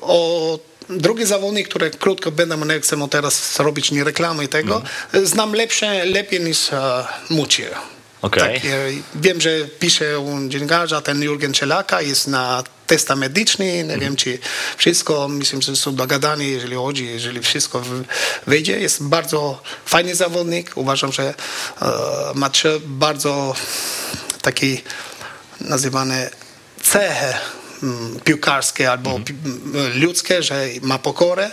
o 0.00 0.58
drugi 0.88 1.26
zawodnik, 1.26 1.68
który 1.68 1.90
krótko 1.90 2.30
będę, 2.30 2.56
nie 2.56 2.80
chcę 2.80 2.96
mu 2.96 3.08
teraz 3.08 3.58
robić 3.60 3.90
nie 3.90 4.04
reklamy 4.04 4.44
i 4.44 4.48
tego, 4.48 4.82
znam 5.24 5.52
lepsze, 5.52 6.04
lepiej 6.04 6.40
niż 6.40 6.72
uh, 6.72 7.30
Okej. 8.22 8.60
Tak, 8.60 8.70
e, 8.70 8.70
wiem, 9.14 9.40
że 9.40 9.64
pisze 9.78 10.18
u 10.18 10.48
dziennikarza, 10.48 11.00
ten 11.00 11.22
Jurgen 11.22 11.52
Czelaka 11.52 12.00
jest 12.02 12.26
na 12.26 12.64
testa 12.86 13.16
medyczny, 13.16 13.84
nie 13.84 13.98
wiem 13.98 14.16
czy 14.16 14.38
wszystko, 14.76 15.28
myślę, 15.28 15.62
że 15.62 15.76
są 15.76 15.94
dogadani, 15.94 16.50
jeżeli 16.50 16.76
chodzi, 16.76 17.06
jeżeli 17.06 17.40
wszystko 17.40 17.82
wyjdzie. 18.46 18.80
Jest 18.80 19.02
bardzo 19.02 19.62
fajny 19.86 20.14
zawodnik, 20.14 20.70
uważam, 20.74 21.12
że 21.12 21.34
e, 21.82 21.86
ma 22.34 22.50
bardzo 22.86 23.54
taki 24.42 24.82
nazywany 25.60 26.30
cechy 26.82 27.34
mm, 27.82 28.20
piłkarskie 28.24 28.90
albo 28.90 29.20
pi- 29.20 29.34
m, 29.44 29.62
ludzkie, 29.94 30.42
że 30.42 30.66
ma 30.82 30.98
pokorę, 30.98 31.50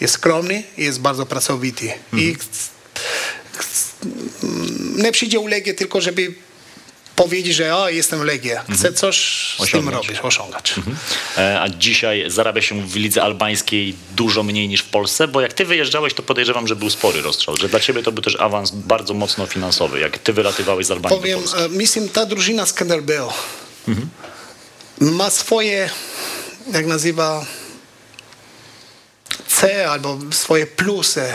jest 0.00 0.14
skromny 0.14 0.62
i 0.78 0.84
jest 0.84 1.00
bardzo 1.00 1.26
pracowity. 1.26 1.92
I 2.12 2.36
nie 4.96 5.12
przyjdzie 5.12 5.40
u 5.40 5.46
Legię 5.46 5.74
tylko, 5.74 6.00
żeby 6.00 6.34
powiedzieć, 7.16 7.54
że 7.54 7.76
o, 7.76 7.88
jestem 7.88 8.22
Legia. 8.24 8.64
Chcę 8.74 8.92
coś 8.92 9.16
z 9.66 9.70
tym 9.70 9.88
robić, 9.88 10.18
osiągać. 10.22 10.74
E, 11.38 11.60
A 11.60 11.68
dzisiaj 11.68 12.24
zarabia 12.26 12.62
się 12.62 12.86
w 12.86 12.96
lidze 12.96 13.22
albańskiej 13.22 13.94
dużo 14.16 14.42
mniej 14.42 14.68
niż 14.68 14.80
w 14.80 14.88
Polsce, 14.88 15.28
bo 15.28 15.40
jak 15.40 15.52
ty 15.52 15.64
wyjeżdżałeś, 15.64 16.14
to 16.14 16.22
podejrzewam, 16.22 16.68
że 16.68 16.76
był 16.76 16.90
spory 16.90 17.22
rozstrzał, 17.22 17.56
że 17.56 17.68
dla 17.68 17.80
ciebie 17.80 18.02
to 18.02 18.12
był 18.12 18.22
też 18.22 18.36
awans 18.40 18.70
bardzo 18.70 19.14
mocno 19.14 19.46
finansowy, 19.46 20.00
jak 20.00 20.18
ty 20.18 20.32
wylatywałeś 20.32 20.86
z 20.86 20.90
Albanii 20.90 21.18
Powiem, 21.18 21.42
do 21.42 21.50
Polski. 21.68 22.00
e, 22.00 22.08
ta 22.08 22.26
drużyna 22.26 22.66
Skanderbell 22.66 23.28
ma 25.00 25.30
swoje, 25.30 25.90
jak 26.72 26.86
nazywa, 26.86 27.46
C 29.60 29.86
albo 29.90 30.18
swoje 30.30 30.66
plusy. 30.66 31.20
E, 31.20 31.34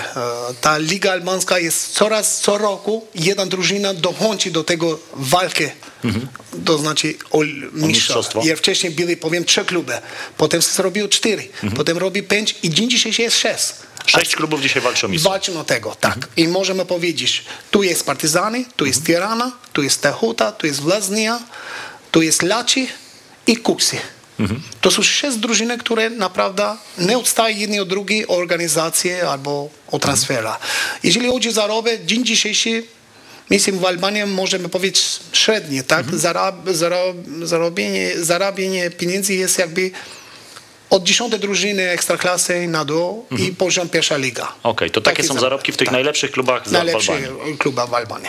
Ta 0.61 0.77
liga 0.77 1.11
albańska 1.11 1.59
jest 1.59 1.93
coraz 1.93 2.41
co 2.41 2.57
roku 2.57 3.07
jedna 3.15 3.45
drużyna 3.45 3.93
dochodzi 3.93 4.51
do 4.51 4.63
tego 4.63 4.99
walki. 5.13 5.63
To 6.65 6.77
znaczy 6.77 7.13
o 7.31 7.39
mistrzostwo. 7.73 8.41
Ja 8.45 8.55
wcześniej 8.55 8.93
byli, 8.93 9.17
powiem, 9.17 9.45
trzy 9.45 9.65
kluby. 9.65 9.93
Potem 10.37 10.61
zrobił 10.61 11.07
cztery. 11.07 11.47
Potem 11.75 11.97
robi 11.97 12.23
pięć 12.23 12.55
i 12.63 12.69
dzień 12.69 12.89
dzisiejszy 12.89 13.21
jest 13.21 13.37
sześć. 13.37 13.65
Sześć 14.05 14.35
klubów 14.35 14.61
dzisiaj 14.61 14.81
walczy 14.81 15.05
o 15.05 15.09
mistrzostwo. 15.09 15.29
Walczą 15.31 15.59
o 15.59 15.63
tego, 15.63 15.95
tak. 15.99 16.27
I 16.37 16.47
możemy 16.47 16.85
powiedzieć, 16.85 17.45
tu 17.71 17.83
jest 17.83 18.05
Partyzany, 18.05 18.65
tu 18.75 18.85
jest 18.85 19.05
Tirana, 19.05 19.51
tu 19.73 19.83
jest 19.83 20.01
Tehuta, 20.01 20.51
tu 20.51 20.67
jest 20.67 20.81
Wlaznia, 20.81 21.39
tu 22.11 22.21
jest 22.21 22.41
Laci 22.41 22.87
i 23.47 23.57
Kuksy. 23.57 23.97
To 24.81 24.91
są 24.91 25.03
sześć 25.03 25.37
drużyny, 25.37 25.77
które 25.77 26.09
naprawdę 26.09 26.75
nie 26.97 27.17
odstają 27.17 27.57
jedni 27.57 27.79
od 27.79 27.89
drugiej 27.89 28.27
o 28.27 28.37
organizację 28.37 29.29
albo 29.29 29.69
o 29.91 29.99
transfera. 29.99 30.59
Jeżeli 31.03 31.27
chodzi 31.27 31.49
o 31.49 31.51
zarobek, 31.51 32.05
dzień 32.05 32.25
dzisiejszy 32.25 32.83
Myślę, 33.51 33.73
w 33.73 33.85
Albanii 33.85 34.25
możemy 34.25 34.69
powiedzieć 34.69 35.19
średnie, 35.33 35.83
tak? 35.83 36.05
Zarab, 36.15 36.55
zarab, 36.69 37.15
zarobienie, 37.43 38.11
zarabienie 38.19 38.89
pieniędzy 38.89 39.33
jest 39.33 39.59
jakby 39.59 39.91
od 40.91 41.03
dziesiątej 41.03 41.39
drużyny 41.39 41.89
ekstraklasy 41.89 42.67
na 42.67 42.85
dół 42.85 43.25
i 43.37 43.51
poziom 43.51 43.89
pierwsza 43.89 44.17
liga. 44.17 44.53
Okej, 44.63 44.91
to 44.91 45.01
takie 45.01 45.17
Taki 45.23 45.27
są 45.27 45.39
zarobki 45.39 45.71
w 45.71 45.77
tych 45.77 45.85
tak. 45.85 45.93
najlepszych 45.93 46.31
klubach 46.31 46.63
za 46.65 46.69
w 46.69 46.73
Najlepszy 46.73 47.11
Albanii. 47.11 47.57
kluba 47.57 47.87
w 47.87 47.93
Albanii. 47.93 48.27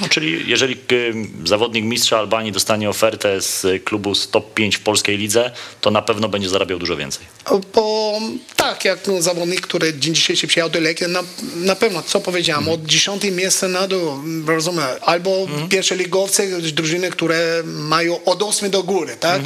No, 0.00 0.08
czyli 0.08 0.50
jeżeli 0.50 0.74
y, 0.92 1.14
zawodnik 1.44 1.84
mistrza 1.84 2.18
Albanii 2.18 2.52
dostanie 2.52 2.90
ofertę 2.90 3.40
z 3.40 3.84
klubu 3.84 4.14
z 4.14 4.30
top 4.30 4.54
5 4.54 4.76
w 4.76 4.80
polskiej 4.80 5.18
lidze, 5.18 5.50
to 5.80 5.90
na 5.90 6.02
pewno 6.02 6.28
będzie 6.28 6.48
zarabiał 6.48 6.78
dużo 6.78 6.96
więcej. 6.96 7.26
Bo 7.74 8.18
tak, 8.56 8.84
jak 8.84 9.06
no, 9.06 9.22
zawodnik, 9.22 9.60
który 9.60 9.94
dzień 9.98 10.14
dzisiejszy 10.14 10.46
przyjechał 10.46 10.70
do 10.70 10.80
Legii, 10.80 11.06
na, 11.08 11.22
na 11.56 11.76
pewno, 11.76 12.02
co 12.02 12.20
powiedziałem, 12.20 12.68
od 12.68 12.84
dziesiątej 12.86 13.32
miejsca 13.32 13.68
na 13.68 13.88
dół, 13.88 14.22
rozumiem, 14.46 14.84
albo 15.00 15.46
pierwsze 15.68 15.96
ligowce, 15.96 16.60
drużyny, 16.72 17.10
które 17.10 17.62
mają 17.64 18.24
od 18.24 18.42
ósmej 18.42 18.70
do 18.70 18.82
góry, 18.82 19.16
tak? 19.20 19.40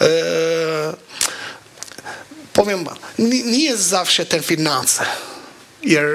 E, 0.00 1.08
powiem, 2.58 2.84
nie, 3.18 3.42
nie 3.42 3.64
jest 3.64 3.82
zawsze 3.82 4.26
ten 4.26 4.42
finanse. 4.42 5.04
Jer, 5.82 6.06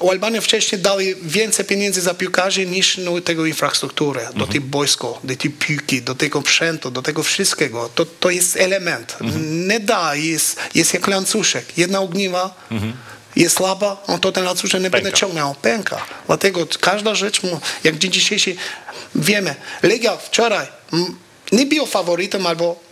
u 0.00 0.10
Albanii 0.10 0.40
wcześniej 0.40 0.80
dali 0.80 1.14
więcej 1.22 1.64
pieniędzy 1.64 2.00
za 2.00 2.14
piłkarzy 2.14 2.66
niż 2.66 2.98
no, 2.98 3.20
tego 3.20 3.46
infrastruktury, 3.46 4.20
do 4.34 4.46
tej 4.46 4.60
boisko, 4.60 5.20
do 5.24 5.36
tej 5.36 5.50
piłki, 5.50 6.02
do 6.02 6.14
tego 6.14 6.40
sprzętu, 6.40 6.90
do 6.90 7.02
tego 7.02 7.22
wszystkiego. 7.22 7.90
To, 7.94 8.06
to 8.06 8.30
jest 8.30 8.56
element. 8.56 9.16
Nie 9.68 9.80
da, 9.80 10.14
jest, 10.14 10.56
jest 10.74 10.94
jak 10.94 11.08
łańcuszek. 11.08 11.78
Jedna 11.78 12.00
ogniwa 12.00 12.54
jest 13.36 13.56
słaba, 13.56 14.02
on 14.06 14.20
to 14.20 14.32
ten 14.32 14.44
łańcuszek 14.46 14.82
nie 14.82 14.90
będzie 14.90 15.12
ciągnął, 15.12 15.54
pęka. 15.54 16.06
Dlatego 16.26 16.66
każda 16.80 17.14
rzecz, 17.14 17.40
jak 17.84 17.98
dzień 17.98 18.12
dzisiejszy 18.12 18.56
wiemy, 19.14 19.54
Legia 19.82 20.16
wczoraj 20.16 20.66
nie 21.52 21.66
był 21.66 21.86
faworytem 21.86 22.46
albo 22.46 22.85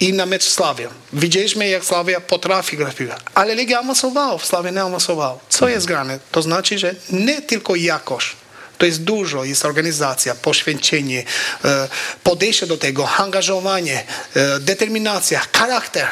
i 0.00 0.12
na 0.12 0.26
mecz 0.26 0.44
z 0.44 0.54
Slawią. 0.54 0.88
Widzieliśmy, 1.12 1.68
jak 1.68 1.84
Sławia 1.84 2.20
potrafi 2.20 2.76
grać 2.76 2.94
w 2.94 2.96
piłkę. 2.96 3.14
Ale 3.34 3.54
Legia 3.54 3.78
awansowała, 3.78 4.38
Sławia 4.38 4.70
nie 4.70 4.82
awansowała. 4.82 5.38
Co 5.48 5.68
jest 5.68 5.86
grane? 5.86 6.18
To 6.32 6.42
znaczy, 6.42 6.78
że 6.78 6.94
nie 7.10 7.42
tylko 7.42 7.76
jakość, 7.76 8.36
to 8.78 8.86
jest 8.86 9.02
dużo, 9.02 9.44
jest 9.44 9.64
organizacja, 9.64 10.34
poświęcenie, 10.34 11.24
e, 11.64 11.88
podejście 12.22 12.66
do 12.66 12.76
tego, 12.76 13.08
angażowanie, 13.10 14.04
e, 14.34 14.60
determinacja, 14.60 15.40
charakter. 15.52 16.06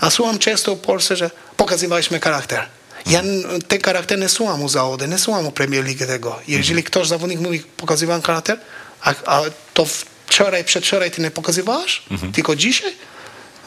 A 0.00 0.10
słucham 0.10 0.38
często 0.38 0.76
w 0.76 0.78
Polsce, 0.78 1.16
że 1.16 1.30
pokazywaliśmy 1.56 2.20
charakter. 2.20 2.66
Ja 3.06 3.22
ten 3.68 3.80
charakter 3.82 4.18
nie 4.18 4.28
słucham 4.28 4.62
u 4.62 4.68
zawody, 4.68 5.08
nie 5.08 5.18
słucham 5.18 5.46
u 5.46 5.52
Premier 5.52 5.84
League 5.84 6.06
tego. 6.06 6.40
Jeżeli 6.48 6.82
ktoś 6.82 7.08
zawodnik 7.08 7.40
mówi, 7.40 7.60
pokazywałem 7.60 8.22
charakter, 8.22 8.58
a, 9.00 9.14
a 9.26 9.42
to 9.74 9.86
wczoraj, 10.28 10.64
przedwczoraj 10.64 11.10
ty 11.10 11.22
nie 11.22 11.30
pokazywałeś, 11.30 12.02
tylko 12.32 12.56
dzisiaj, 12.56 12.92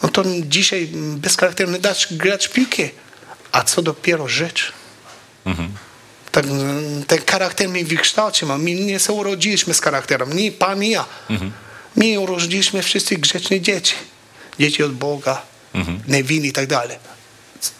no 0.03 0.09
to 0.09 0.23
dzisiaj 0.41 0.89
bez 0.93 1.37
charakteru 1.37 1.71
nie 1.71 1.79
dasz 1.79 2.13
grać 2.13 2.47
piłkę. 2.47 2.83
A 3.51 3.63
co 3.63 3.81
dopiero 3.81 4.27
żyć? 4.27 4.63
Tak, 6.31 6.45
mm, 6.45 7.03
ten 7.03 7.19
charakter 7.31 7.69
mi 7.69 7.85
wykształcił. 7.85 8.57
My 8.57 8.73
nie 8.73 8.99
się 8.99 9.13
urodziliśmy 9.13 9.73
z 9.73 9.81
charakterem. 9.81 10.33
Nie 10.33 10.51
pan 10.51 10.83
i 10.83 10.89
ja. 10.89 11.05
My 11.95 12.19
urodziliśmy 12.19 12.83
wszyscy 12.83 13.15
grzeczne 13.17 13.61
dzieci. 13.61 13.95
Dzieci 14.59 14.83
od 14.83 14.93
Boga, 14.93 15.41
niewinni 16.07 16.47
i 16.47 16.53
tak 16.53 16.67
dalej. 16.67 16.97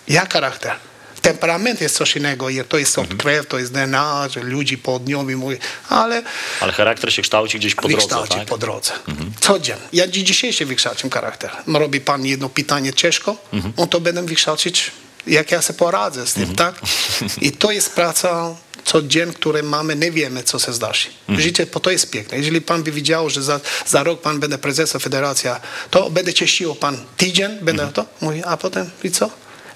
Jak 0.07 0.33
charakter? 0.33 0.75
Temperament 1.21 1.81
jest 1.81 1.95
coś 1.95 2.15
innego. 2.15 2.47
To 2.69 2.77
jest 2.77 2.99
od 2.99 3.15
krew, 3.15 3.47
to 3.47 3.59
jest 3.59 3.71
DNA, 3.71 4.29
że 4.29 4.39
ludzi 4.39 4.77
południowi 4.77 5.35
mówi, 5.35 5.57
ale 5.89 6.23
Ale 6.59 6.71
charakter 6.73 7.13
się 7.13 7.21
kształci 7.21 7.59
gdzieś 7.59 7.75
po 7.75 7.81
drodze, 7.81 7.95
wykształci 7.95 8.33
tak? 8.37 8.47
po 8.47 8.57
drodze. 8.57 8.91
Codziennie. 9.39 9.83
Ja 9.93 10.07
dzi- 10.07 10.23
dzisiaj 10.23 10.53
się 10.53 10.65
wykształcam 10.65 11.09
charakter. 11.09 11.51
Robi 11.67 12.01
pan 12.01 12.25
jedno 12.25 12.49
pytanie 12.49 12.93
ciężko, 12.93 13.35
on 13.77 13.87
to 13.87 13.99
będę 13.99 14.23
wykształcić, 14.25 14.91
jak 15.27 15.51
ja 15.51 15.61
sobie 15.61 15.79
poradzę 15.79 16.27
z 16.27 16.33
tym, 16.33 16.55
tak? 16.55 16.75
I 17.41 17.51
to 17.51 17.71
jest 17.71 17.95
praca 17.95 18.55
codzienna, 18.85 19.33
które 19.33 19.63
mamy, 19.63 19.95
nie 19.95 20.11
wiemy, 20.11 20.43
co 20.43 20.59
się 20.59 20.73
zdarzy. 20.73 21.07
Życie 21.29 21.65
po 21.65 21.79
to 21.79 21.91
jest 21.91 22.09
piękne. 22.11 22.37
Jeżeli 22.37 22.61
pan 22.61 22.83
by 22.83 22.91
widział, 22.91 23.29
że 23.29 23.43
za, 23.43 23.59
za 23.87 24.03
rok 24.03 24.21
pan 24.21 24.39
będzie 24.39 24.57
prezesem 24.57 25.01
federacji, 25.01 25.49
to 25.89 26.09
będzie 26.09 26.33
cieszyło 26.33 26.75
pan 26.75 26.97
tydzień, 27.17 27.51
będę 27.61 27.87
to, 27.93 28.05
mówi, 28.21 28.43
a 28.45 28.57
potem 28.57 28.89
i 29.03 29.11
co? 29.11 29.29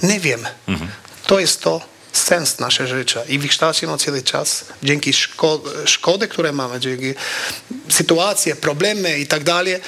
Nie 0.03 0.19
wiemy. 0.19 0.49
To 1.27 1.39
jest 1.39 1.61
to 1.61 1.81
sens 2.13 2.59
naszego 2.59 2.89
życia 2.89 3.23
i 3.25 3.39
wykształcimy 3.39 3.97
cały 3.97 4.21
czas 4.23 4.65
dzięki 4.83 5.13
szko 5.13 5.61
szkody, 5.85 6.27
które 6.27 6.51
mamy, 6.51 6.79
dzięki 6.79 7.13
sytuacje, 7.89 8.55
problemy 8.55 9.19
i 9.19 9.27
tak 9.27 9.43
dalej, 9.43 9.73
e, 9.73 9.81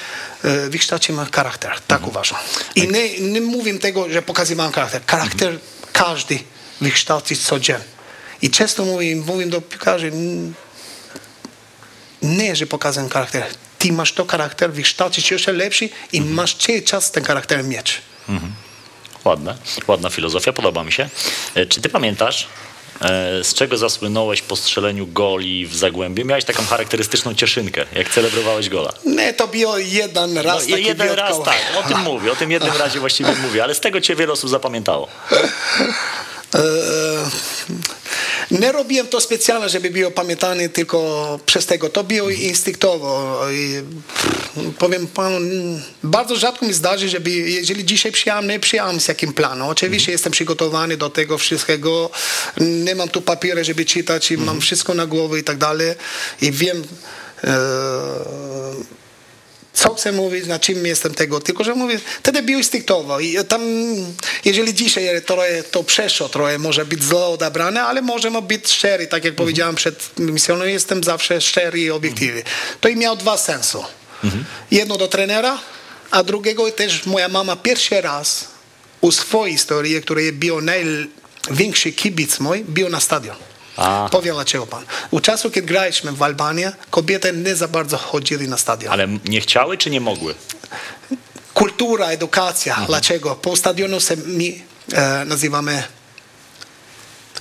wykształcimy 0.68 1.26
charakter. 1.32 1.80
Tak 1.86 2.06
uważam. 2.06 2.38
I 2.74 2.88
nie, 2.88 3.20
nie 3.20 3.40
mówię 3.40 3.78
tego, 3.78 4.08
że 4.10 4.22
pokazywałem 4.22 4.72
charakter. 4.72 5.02
Charakter 5.06 5.58
każdy 5.92 6.38
wykształci 6.80 7.36
codziennie. 7.36 7.84
I 8.42 8.50
często 8.50 8.84
mówię, 8.84 9.16
mówię 9.16 9.46
do 9.46 9.60
piłkarzy, 9.60 10.06
"N- 10.06 10.52
nie, 12.22 12.56
że 12.56 12.66
pokazuję 12.66 13.08
charakter. 13.08 13.44
Ty 13.78 13.92
masz 13.92 14.12
to 14.12 14.26
charakter, 14.26 14.72
wykształcić 14.72 15.30
jeszcze 15.30 15.52
lepszy 15.52 15.88
i 16.12 16.20
masz 16.20 16.54
cały 16.56 16.82
czas 16.82 17.10
ten 17.10 17.24
charakter 17.24 17.64
mieć. 17.64 18.02
Ładne, 19.24 19.54
ładna 19.88 20.10
filozofia, 20.10 20.52
podoba 20.52 20.84
mi 20.84 20.92
się. 20.92 21.08
E, 21.54 21.66
Czy 21.66 21.80
ty 21.80 21.88
pamiętasz, 21.88 22.48
E, 23.00 23.44
z 23.44 23.54
czego 23.54 23.76
zasłynąłeś 23.76 24.42
po 24.42 24.56
strzeleniu 24.56 25.06
goli 25.06 25.66
w 25.66 25.76
Zagłębiu? 25.76 26.24
Miałeś 26.24 26.44
taką 26.44 26.64
charakterystyczną 26.64 27.34
cieszynkę, 27.34 27.84
jak 27.92 28.08
celebrowałeś 28.08 28.68
gola. 28.68 28.92
Nie, 29.06 29.34
to 29.34 29.48
było 29.48 29.78
jeden 29.78 30.38
raz 30.38 30.68
No, 30.68 30.76
jeden 30.76 31.10
raz 31.10 31.42
tak, 31.44 31.62
o 31.84 31.88
tym 31.88 31.98
mówię, 31.98 32.32
o 32.32 32.36
tym 32.36 32.50
jednym 32.50 32.76
razie 32.76 33.00
właściwie 33.00 33.34
mówię, 33.42 33.62
ale 33.64 33.74
z 33.74 33.80
tego 33.80 34.00
cię 34.00 34.16
wiele 34.16 34.32
osób 34.32 34.50
zapamiętało. 34.50 35.08
E, 36.54 36.60
Nie 38.50 38.72
robiłem 38.72 39.06
to 39.06 39.20
specjalnie, 39.20 39.68
żeby 39.68 39.90
było 39.90 40.10
pamiętane 40.10 40.68
tylko 40.68 41.40
przez 41.46 41.66
tego. 41.66 41.88
To 41.88 42.04
było 42.04 42.30
instynktowo. 42.30 43.40
I 43.50 43.82
powiem 44.78 45.06
panu, 45.06 45.38
bardzo 46.02 46.36
rzadko 46.36 46.66
mi 46.66 46.72
zdarzy, 46.72 47.08
żeby 47.08 47.30
jeżeli 47.30 47.84
dzisiaj 47.84 48.12
przyjechałem, 48.12 48.48
nie 48.48 48.60
przyjechałem 48.60 49.00
z 49.00 49.08
jakim 49.08 49.32
planem. 49.32 49.66
Oczywiście 49.66 50.12
jestem 50.12 50.32
przygotowany 50.32 50.96
do 50.96 51.10
tego 51.10 51.38
wszystkiego. 51.38 52.10
Nie 52.60 52.94
mam 52.94 53.08
tu 53.08 53.22
papiery, 53.22 53.64
żeby 53.64 53.84
czytać 53.84 54.30
i 54.30 54.38
mam 54.38 54.60
wszystko 54.60 54.94
na 54.94 55.06
głowie 55.06 55.40
i 55.40 55.44
tak 55.44 55.58
dalej. 55.58 55.94
I 56.42 56.52
wiem 56.52 56.84
e, 57.44 57.58
co 59.78 59.94
chcę 59.94 60.12
mówić, 60.12 60.46
na 60.46 60.58
czym 60.58 60.86
jestem 60.86 61.14
tego, 61.14 61.40
tylko 61.40 61.64
że 61.64 61.74
mówię, 61.74 62.00
wtedy 62.22 62.42
było 62.42 62.58
instynktowo 62.58 63.20
i 63.20 63.36
tam, 63.48 63.62
jeżeli 64.44 64.74
dzisiaj 64.74 65.22
trochę 65.26 65.62
to 65.62 65.84
przeszło, 65.84 66.28
trochę 66.28 66.58
może 66.58 66.84
być 66.84 67.02
źle 67.02 67.26
odebrane, 67.26 67.82
ale 67.82 68.02
możemy 68.02 68.42
być 68.42 68.68
szczery, 68.72 69.06
tak 69.06 69.24
jak 69.24 69.34
powiedziałem 69.34 69.74
przed 69.74 70.18
misją, 70.18 70.64
jestem 70.64 71.04
zawsze 71.04 71.40
szczery 71.40 71.80
i 71.80 71.90
obiektywny. 71.90 72.42
To 72.80 72.88
i 72.88 72.96
miało 72.96 73.16
dwa 73.16 73.36
sensy. 73.36 73.78
Jedno 74.70 74.96
do 74.96 75.08
trenera, 75.08 75.58
a 76.10 76.22
drugiego 76.22 76.70
też 76.70 77.06
moja 77.06 77.28
mama 77.28 77.56
pierwszy 77.56 78.00
raz 78.00 78.48
u 79.00 79.12
swojej 79.12 79.52
historii, 79.52 80.02
której 80.02 80.32
był 80.32 80.60
największy 80.60 81.92
kibic 81.92 82.40
mój, 82.40 82.64
był 82.64 82.88
na 82.88 83.00
stadion. 83.00 83.36
A. 83.78 84.08
Powiem 84.12 84.34
dlaczego 84.34 84.66
pan. 84.66 84.84
U 85.10 85.20
czasu, 85.20 85.50
kiedy 85.50 85.66
graliśmy 85.66 86.12
w 86.12 86.22
Albanii, 86.22 86.64
kobiety 86.90 87.32
nie 87.32 87.56
za 87.56 87.68
bardzo 87.68 87.96
chodzili 87.98 88.48
na 88.48 88.56
stadion. 88.56 88.92
Ale 88.92 89.08
nie 89.24 89.40
chciały 89.40 89.78
czy 89.78 89.90
nie 89.90 90.00
mogły? 90.00 90.34
Kultura, 91.54 92.06
edukacja. 92.06 92.84
Dlaczego? 92.86 93.34
Po 93.34 93.56
stadionu 93.56 94.00
się 94.00 94.16
mi 94.16 94.62
e, 94.92 95.24
nazywamy 95.24 95.82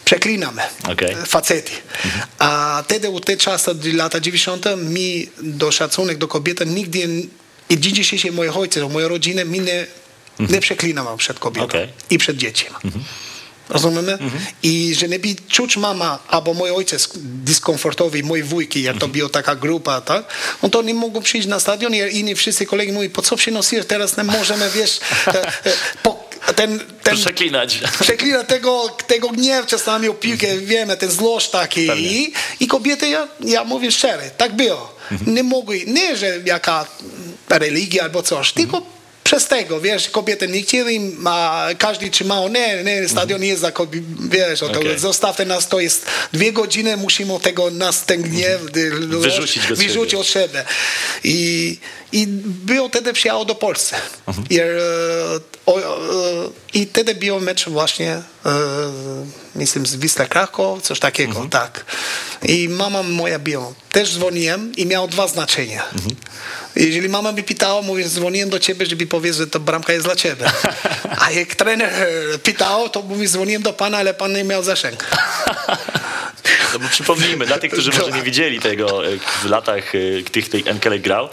przeklinamy. 0.06 0.62
Okej. 0.91 1.12
e, 1.12 1.26
Faceti. 1.26 1.73
A 2.39 2.82
wtedy 2.86 3.10
u 3.10 3.19
te 3.19 3.38
czasy, 3.38 3.71
lata 3.93 4.19
90. 4.19 4.65
mi 4.78 5.30
do 5.41 5.71
szacunek 5.71 6.17
do 6.17 6.28
kobiety 6.28 6.65
nigdy 6.65 7.28
i 7.69 7.80
dzisiejszy 7.80 8.32
moje 8.32 8.54
ojciec, 8.54 8.91
moja 8.91 9.08
rodzina 9.08 9.43
mi 9.43 9.60
nie, 9.60 9.88
nie 10.39 10.60
przeklinamy 10.60 11.17
przed 11.17 11.39
kobietą 11.39 11.65
Okej. 11.65 11.88
i 12.10 12.17
przed 12.17 12.38
dziećmi. 12.38 12.69
Rozumiemy? 13.69 14.17
I 14.63 14.95
że 14.95 15.08
nie 15.08 15.19
czuć 15.49 15.77
mama 15.77 16.19
albo 16.27 16.53
mój 16.53 16.71
ojciec 16.71 17.10
dyskomfortowy, 17.15 18.23
mój 18.23 18.43
wujki, 18.43 18.84
jak 18.84 18.97
to 18.97 19.08
była 19.08 19.30
taka 19.30 19.56
grupa, 19.56 20.01
tak? 20.01 20.25
On 20.62 20.69
to 20.69 20.82
nie 20.82 20.93
mogą 20.93 21.21
przyjść 21.21 21.47
na 21.47 21.60
stadion 21.60 21.93
i 21.95 21.97
inni 21.97 22.36
wszyscy 22.36 22.65
kolegi 22.65 22.91
mówią, 22.91 23.10
po 23.10 23.21
co 23.21 23.36
przynosisz, 23.36 23.86
teraz 23.86 24.17
nie 24.17 24.23
możemy, 24.23 24.69
wiesz, 24.69 24.99
e, 25.27 25.47
e, 25.47 25.73
po, 26.03 26.27
ten, 26.56 26.80
ten 27.03 27.15
Przeklinać. 27.17 27.80
przeklina 27.99 28.43
tego, 28.43 28.89
tego 29.08 29.30
gniew 29.30 29.65
czasami 29.65 30.10
o 30.10 30.13
piłkę, 30.13 30.58
wiemy, 30.58 30.97
ten 30.97 31.12
złość 31.12 31.49
taki. 31.49 31.88
I, 31.97 32.34
I 32.60 32.67
kobiety, 32.67 33.10
ja, 33.10 33.27
ja 33.39 33.63
mówię 33.63 33.91
szczerze, 33.91 34.32
tak 34.38 34.56
było. 34.56 34.97
Nie 35.27 35.43
mogły, 35.43 35.82
nie, 35.88 36.17
że 36.17 36.39
jaka 36.45 36.86
religia 37.49 38.03
albo 38.03 38.23
coś, 38.23 38.51
tylko 38.51 38.96
przez 39.27 39.47
tego, 39.47 39.81
wiesz, 39.81 40.09
kobiety 40.09 40.47
nie 40.47 40.61
chcieli, 40.61 41.15
a 41.25 41.67
każdy 41.77 42.09
trzymał, 42.09 42.49
nie, 42.49 42.83
nie, 42.83 43.09
stadion 43.09 43.43
jest 43.43 43.61
za 43.61 43.71
kobiet, 43.71 44.03
wiesz, 44.29 44.63
o 44.63 44.69
to, 44.69 44.79
nas, 45.45 45.67
to 45.67 45.79
jest 45.79 46.05
dwie 46.33 46.53
godziny, 46.53 46.97
musimy 46.97 47.39
tego, 47.39 47.71
nas 47.71 48.05
ten 48.05 48.21
gniew 48.21 48.71
dy- 48.71 48.89
Wyrzucić 48.91 49.63
wyrzucić 49.67 50.13
od 50.15 50.27
siebie. 50.27 50.63
I, 51.23 51.77
i 52.11 52.27
było 52.65 52.89
wtedy 52.89 53.13
przyjechało 53.13 53.45
do 53.45 53.55
Polski. 53.55 53.95
I, 54.49 54.59
e, 54.59 54.65
o, 55.65 55.79
e, 55.79 55.83
I 56.73 56.85
wtedy 56.85 57.15
był 57.15 57.39
mecz 57.39 57.69
właśnie, 57.69 58.21
e, 58.47 58.51
myślę, 59.55 59.86
z 59.86 59.95
Wisla 59.95 60.25
Krakow, 60.25 60.81
coś 60.81 60.99
takiego, 60.99 61.47
tak. 61.51 61.86
I 62.43 62.69
mama 62.69 63.03
moja 63.03 63.39
była. 63.39 63.73
Też 63.91 64.13
dzwoniłem 64.13 64.75
i 64.75 64.86
miał 64.86 65.07
dwa 65.07 65.27
znaczenia. 65.27 65.83
Jeżeli 66.75 67.10
mama 67.10 67.31
mi 67.31 67.43
pytała, 67.43 67.81
mówię, 67.81 68.10
dzwoniłem 68.10 68.49
do 68.49 68.60
ciebie, 68.60 68.86
żeby 68.86 69.07
powiedzieć, 69.07 69.38
że 69.38 69.47
to 69.47 69.60
bramka 69.60 69.93
jest 69.93 70.05
dla 70.05 70.15
ciebie. 70.15 70.45
A 71.19 71.31
jak 71.31 71.55
trener 71.55 71.93
pytał, 72.43 72.89
to 72.89 73.01
mówi, 73.01 73.27
dzwoniłem 73.27 73.62
do 73.62 73.73
pana, 73.73 73.97
ale 73.97 74.13
pan 74.13 74.33
nie 74.33 74.43
miał 74.43 74.63
zasięg. 74.63 75.05
No 76.73 76.79
bo 76.79 76.89
przypomnijmy, 76.89 77.45
dla 77.45 77.60
tych, 77.60 77.71
którzy 77.71 77.91
może 77.91 78.12
nie 78.12 78.21
widzieli 78.21 78.60
tego 78.60 79.07
e, 79.07 79.17
w 79.41 79.45
latach 79.45 79.95
e, 79.95 79.99
tych, 80.31 80.49
tej 80.49 80.63
Enkelej 80.67 81.01
grał, 81.01 81.29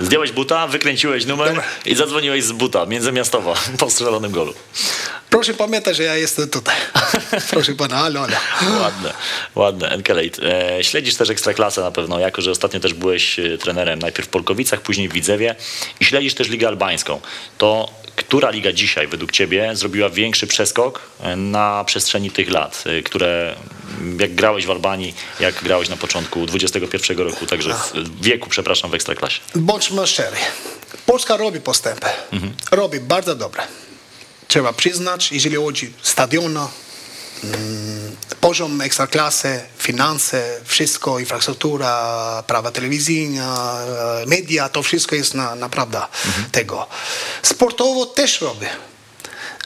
zdjąłeś 0.00 0.32
buta, 0.32 0.66
wykręciłeś 0.66 1.26
numer 1.26 1.48
Dobra. 1.48 1.64
i 1.86 1.94
zadzwoniłeś 1.94 2.44
z 2.44 2.52
buta, 2.52 2.86
międzymiastowo, 2.86 3.54
po 3.80 3.90
strzelonym 3.90 4.32
golu. 4.32 4.54
Proszę 5.30 5.54
pamiętać, 5.54 5.96
że 5.96 6.02
ja 6.02 6.16
jestem 6.16 6.48
tutaj. 6.48 6.76
Proszę 7.50 7.74
pana, 7.74 7.96
alo, 7.96 8.20
alo. 8.20 8.36
Ładne, 8.80 9.12
ładne, 9.54 9.88
Enkelate. 9.90 10.42
E, 10.78 10.84
śledzisz 10.84 11.14
też 11.14 11.30
Ekstraklasę 11.30 11.80
na 11.80 11.90
pewno, 11.90 12.18
jako 12.18 12.42
że 12.42 12.50
ostatnio 12.50 12.80
też 12.80 12.94
byłeś 12.94 13.38
e, 13.38 13.58
trenerem, 13.58 13.98
najpierw 13.98 14.28
w 14.28 14.30
Polkowicach, 14.30 14.80
później 14.80 15.08
w 15.08 15.12
Widzewie 15.12 15.54
i 16.00 16.04
śledzisz 16.04 16.34
też 16.34 16.48
Ligę 16.48 16.68
Albańską. 16.68 17.20
To 17.58 17.90
która 18.18 18.50
liga 18.50 18.72
dzisiaj 18.72 19.06
według 19.06 19.32
ciebie 19.32 19.76
zrobiła 19.76 20.10
większy 20.10 20.46
przeskok 20.46 21.00
e, 21.20 21.36
na 21.36 21.84
przestrzeni 21.84 22.30
tych 22.30 22.50
lat, 22.50 22.84
e, 22.86 23.02
które 23.02 23.56
m, 24.00 24.18
jak 24.20 24.34
grałeś 24.34 24.66
w 24.66 24.70
Albanii, 24.70 25.14
jak 25.40 25.62
grałeś 25.62 25.88
na 25.88 25.96
początku 25.96 26.46
XXI 26.54 27.12
roku, 27.14 27.46
także 27.46 27.74
w 27.94 28.22
wieku, 28.22 28.48
przepraszam, 28.50 28.90
w 28.90 28.94
Ekstraklasie? 28.94 29.40
Bądźmy 29.54 30.06
szczery. 30.06 30.36
Polska 31.06 31.36
robi 31.36 31.60
postępy. 31.60 32.06
Robi 32.70 33.00
bardzo 33.00 33.34
dobre. 33.34 33.62
Trzeba 34.48 34.72
przyznać, 34.72 35.32
jeżeli 35.32 35.56
chodzi 35.56 35.86
o 35.86 35.90
stadiona, 36.06 36.60
mm, 36.60 36.68
poziom 38.40 38.80
ekstraklasy, 38.80 39.60
finanse, 39.78 40.60
wszystko, 40.64 41.18
infrastruktura, 41.18 42.42
prawa 42.46 42.70
telewizyjne, 42.70 43.48
media, 44.26 44.68
to 44.68 44.82
wszystko 44.82 45.16
jest 45.16 45.34
na, 45.34 45.54
naprawdę 45.54 46.00
tego. 46.52 46.86
Sportowo 47.42 48.06
też 48.06 48.40
robi. 48.40 48.66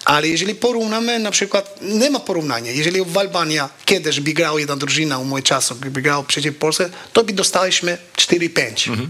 Ale 0.04 0.28
jeżeli 0.28 0.54
porównamy, 0.54 1.18
na 1.18 1.30
przykład, 1.30 1.78
nie 1.82 2.10
ma 2.10 2.20
porównania. 2.20 2.72
Jeżeli 2.72 3.04
w 3.04 3.18
Albanii 3.18 3.58
kiedyś 3.84 4.20
by 4.20 4.32
grała 4.32 4.60
jedna 4.60 4.76
drużyna 4.76 5.18
u 5.18 5.24
mojego 5.24 5.48
czasu, 5.48 5.74
by 5.74 6.02
grała 6.02 6.22
przeciw 6.22 6.56
Polsce, 6.56 6.90
to 7.12 7.24
by 7.24 7.32
dostaliśmy 7.32 7.98
4-5. 8.16 9.06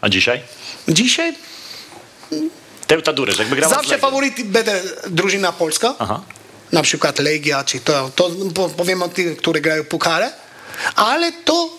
A 0.00 0.08
dzisiaj? 0.08 0.42
Dzisiaj 0.88 1.34
Teuta 2.86 3.12
Duresz, 3.12 3.38
jakby 3.38 3.56
grała 3.56 3.74
zawsze 3.74 3.98
faworyt 3.98 4.42
będzie 4.42 4.82
drużyna 5.06 5.52
polska, 5.52 5.94
Aha. 5.98 6.22
Na 6.72 6.82
przykład 6.82 7.18
Legia, 7.18 7.64
czy 7.64 7.80
to, 7.80 8.10
to 8.16 8.30
po- 8.54 8.68
powiem 8.68 9.02
o 9.02 9.08
tych, 9.08 9.36
które 9.36 9.60
grają 9.60 9.84
puchare, 9.84 10.32
ale 10.96 11.32
to 11.32 11.78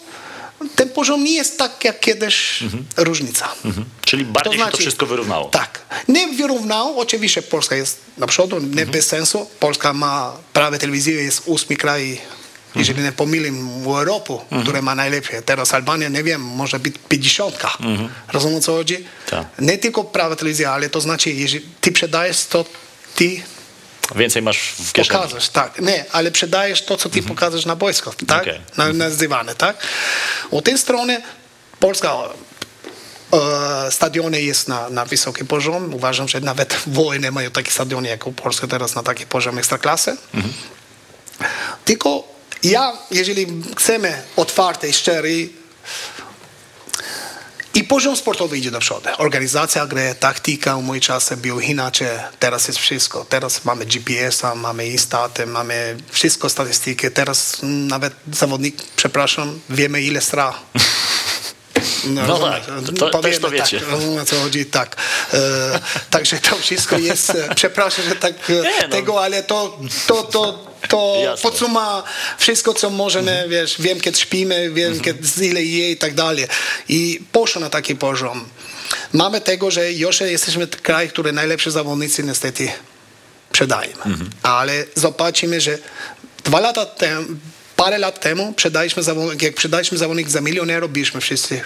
ten 0.76 0.90
poziom 0.90 1.24
nie 1.24 1.34
jest 1.34 1.58
tak 1.58 1.84
jak 1.86 2.00
kiedyś 2.00 2.64
różnica. 2.98 3.50
Mhm. 3.66 3.86
Czyli 4.06 4.26
bardziej 4.26 4.60
się 4.60 4.66
to 4.72 4.78
wszystko 4.78 5.06
wyrównało. 5.06 5.50
Tak. 5.50 5.82
Nie 6.08 6.28
wyrównało, 6.28 6.98
oczywiście 7.02 7.42
Polska 7.42 7.76
jest 7.76 7.98
na 8.18 8.28
przodu, 8.28 8.60
nie 8.60 8.66
Mhm. 8.66 8.90
bez 8.92 9.08
sensu. 9.08 9.48
Polska 9.60 9.94
ma 9.94 10.34
prawie 10.54 10.78
telewizję, 10.78 11.14
jest 11.16 11.42
ósmy 11.46 11.76
kraj, 11.76 12.22
jeżeli 12.76 13.04
nie 13.04 13.12
pomylę, 13.12 13.50
w 13.84 13.88
Europie, 13.88 14.34
Mhm. 14.34 14.62
które 14.64 14.82
ma 14.82 14.96
najlepsze. 14.96 15.42
Teraz 15.42 15.74
Albania, 15.74 16.10
nie 16.10 16.24
wiem, 16.24 16.42
może 16.42 16.80
być 16.80 16.96
50. 17.10 17.78
Rozumiem, 18.34 18.58
o 18.58 18.62
co 18.62 18.74
chodzi? 18.74 18.96
Mhm. 18.96 19.10
Tak. 19.30 19.62
Nie 19.62 19.78
tylko 19.78 20.04
prawa 20.04 20.36
telewizja, 20.36 20.72
ale 20.72 20.90
to 20.90 21.02
znaczy, 21.02 21.32
jeżeli 21.32 21.66
ty 21.82 21.90
sprzedajesz, 21.90 22.46
to 22.46 22.66
ty 23.16 23.42
Więcej 24.16 24.42
masz 24.42 24.60
w 24.60 24.94
kieszeni. 24.94 25.20
pokażesz, 25.20 25.50
tak. 25.50 25.80
Nie, 25.80 26.06
ale 26.12 26.30
sprzedajesz 26.30 26.82
to, 26.82 26.98
co 26.98 27.10
ty 27.10 27.24
pokażesz 27.24 27.66
na 27.66 27.76
boisko, 27.76 28.14
tak? 28.28 28.42
Okej. 28.42 28.62
Na, 28.78 28.94
nazywane, 28.94 29.56
tak? 29.56 29.78
Od 30.52 30.66
tej 30.66 30.78
strony 30.78 31.22
Polska 31.80 32.14
e, 33.34 33.92
stadiony 33.92 34.42
jest 34.42 34.68
na, 34.68 34.90
na 34.90 35.06
wysokim 35.06 35.48
poziomie. 35.48 35.96
Uważam, 35.96 36.28
że 36.28 36.42
nawet 36.42 36.76
wojny 36.88 37.32
mają 37.32 37.52
takie 37.52 37.72
stadiony 37.72 38.08
jak 38.08 38.28
u 38.28 38.32
Polski 38.32 38.68
teraz 38.68 38.96
na 38.96 39.04
taki 39.04 39.26
poziom 39.26 39.58
ekstraklasy. 39.58 40.18
Tylko 41.86 42.36
ja, 42.64 42.94
jeżeli 43.12 43.48
chcemy 43.78 44.22
otwarte 44.36 44.90
i 44.90 44.94
szczery 44.94 45.50
i 47.76 47.84
poziom 47.84 48.16
sportowy 48.16 48.58
idzie 48.58 48.72
do 48.72 48.80
przodu. 48.80 49.10
Organizacja 49.18 49.86
gry, 49.86 50.16
taktyka, 50.20 50.76
u 50.76 50.82
mojej 50.82 51.02
czasy 51.02 51.38
było 51.38 51.60
inaczej. 51.60 52.08
Teraz 52.40 52.68
jest 52.68 52.80
wszystko. 52.80 53.26
Teraz 53.30 53.66
mamy 53.66 53.86
GPS-a, 53.86 54.56
mamy 54.56 54.88
instaty, 54.88 55.46
mamy 55.46 55.98
wszystko 56.12 56.50
statystyki. 56.50 57.12
Teraz 57.12 57.60
nawet 57.64 58.14
zawodnik, 58.32 58.76
przepraszam, 58.96 59.60
wiemy 59.70 60.02
ile 60.02 60.22
stra. 60.22 60.54
No 62.06 62.28
rozumiesz? 62.28 62.66
tak, 62.66 62.96
to- 63.00 63.10
to- 63.10 63.20
też 63.22 63.40
to 63.40 63.50
wiecie. 63.50 63.80
Tak, 63.80 63.90
rozumiem, 63.90 64.22
o 64.22 64.26
co 64.26 64.40
chodzi, 64.40 64.66
tak. 64.66 64.96
E, 65.34 65.40
także 66.10 66.38
to 66.38 66.56
wszystko 66.56 66.98
jest, 66.98 67.30
e, 67.30 67.56
przepraszam, 67.56 68.06
że 68.10 68.16
tak 68.16 68.34
e, 68.50 68.54
Nie, 68.54 68.82
no. 68.82 68.88
tego, 68.90 69.24
ale 69.24 69.44
to, 69.44 69.80
to, 70.08 70.24
to, 70.24 70.66
to 70.90 71.18
Jasne. 71.24 71.42
podsuma 71.44 72.04
wszystko, 72.38 72.74
co 72.74 72.90
możemy, 72.90 73.32
Mhm. 73.32 73.50
wiesz, 73.50 73.76
wiem, 73.80 74.02
kiedy 74.02 74.20
śpimy, 74.20 74.72
wiem, 74.72 75.00
kiedy 75.00 75.46
ile 75.46 75.64
je 75.64 75.92
i 75.92 75.98
tak 75.98 76.14
dalej. 76.14 76.46
I 76.90 77.22
poszło 77.32 77.62
na 77.62 77.70
taki 77.70 77.96
poziom. 77.96 78.46
Mamy 79.14 79.42
tego, 79.42 79.72
że 79.72 79.92
jeszcze 79.92 80.32
jesteśmy 80.32 80.68
kraj, 80.68 81.10
który 81.10 81.32
najlepsi 81.32 81.72
zawodnicy 81.72 82.24
niestety 82.24 82.72
sprzedajemy. 83.50 84.04
Mhm. 84.06 84.30
Ale 84.44 84.86
zobaczymy, 84.96 85.62
że 85.62 85.78
dwa 86.44 86.60
lata 86.60 86.86
temu, 86.86 87.26
parę 87.76 87.98
lat 87.98 88.20
temu 88.20 88.52
sprzedaliśmy 88.54 89.04
zawodnik, 89.04 89.42
jak 89.42 89.54
sprzedaliśmy 89.54 89.98
zawodnik 89.98 90.30
za 90.30 90.42
milion 90.42 90.70
euro, 90.70 90.88
byliśmy 90.90 91.22
wszyscy 91.22 91.62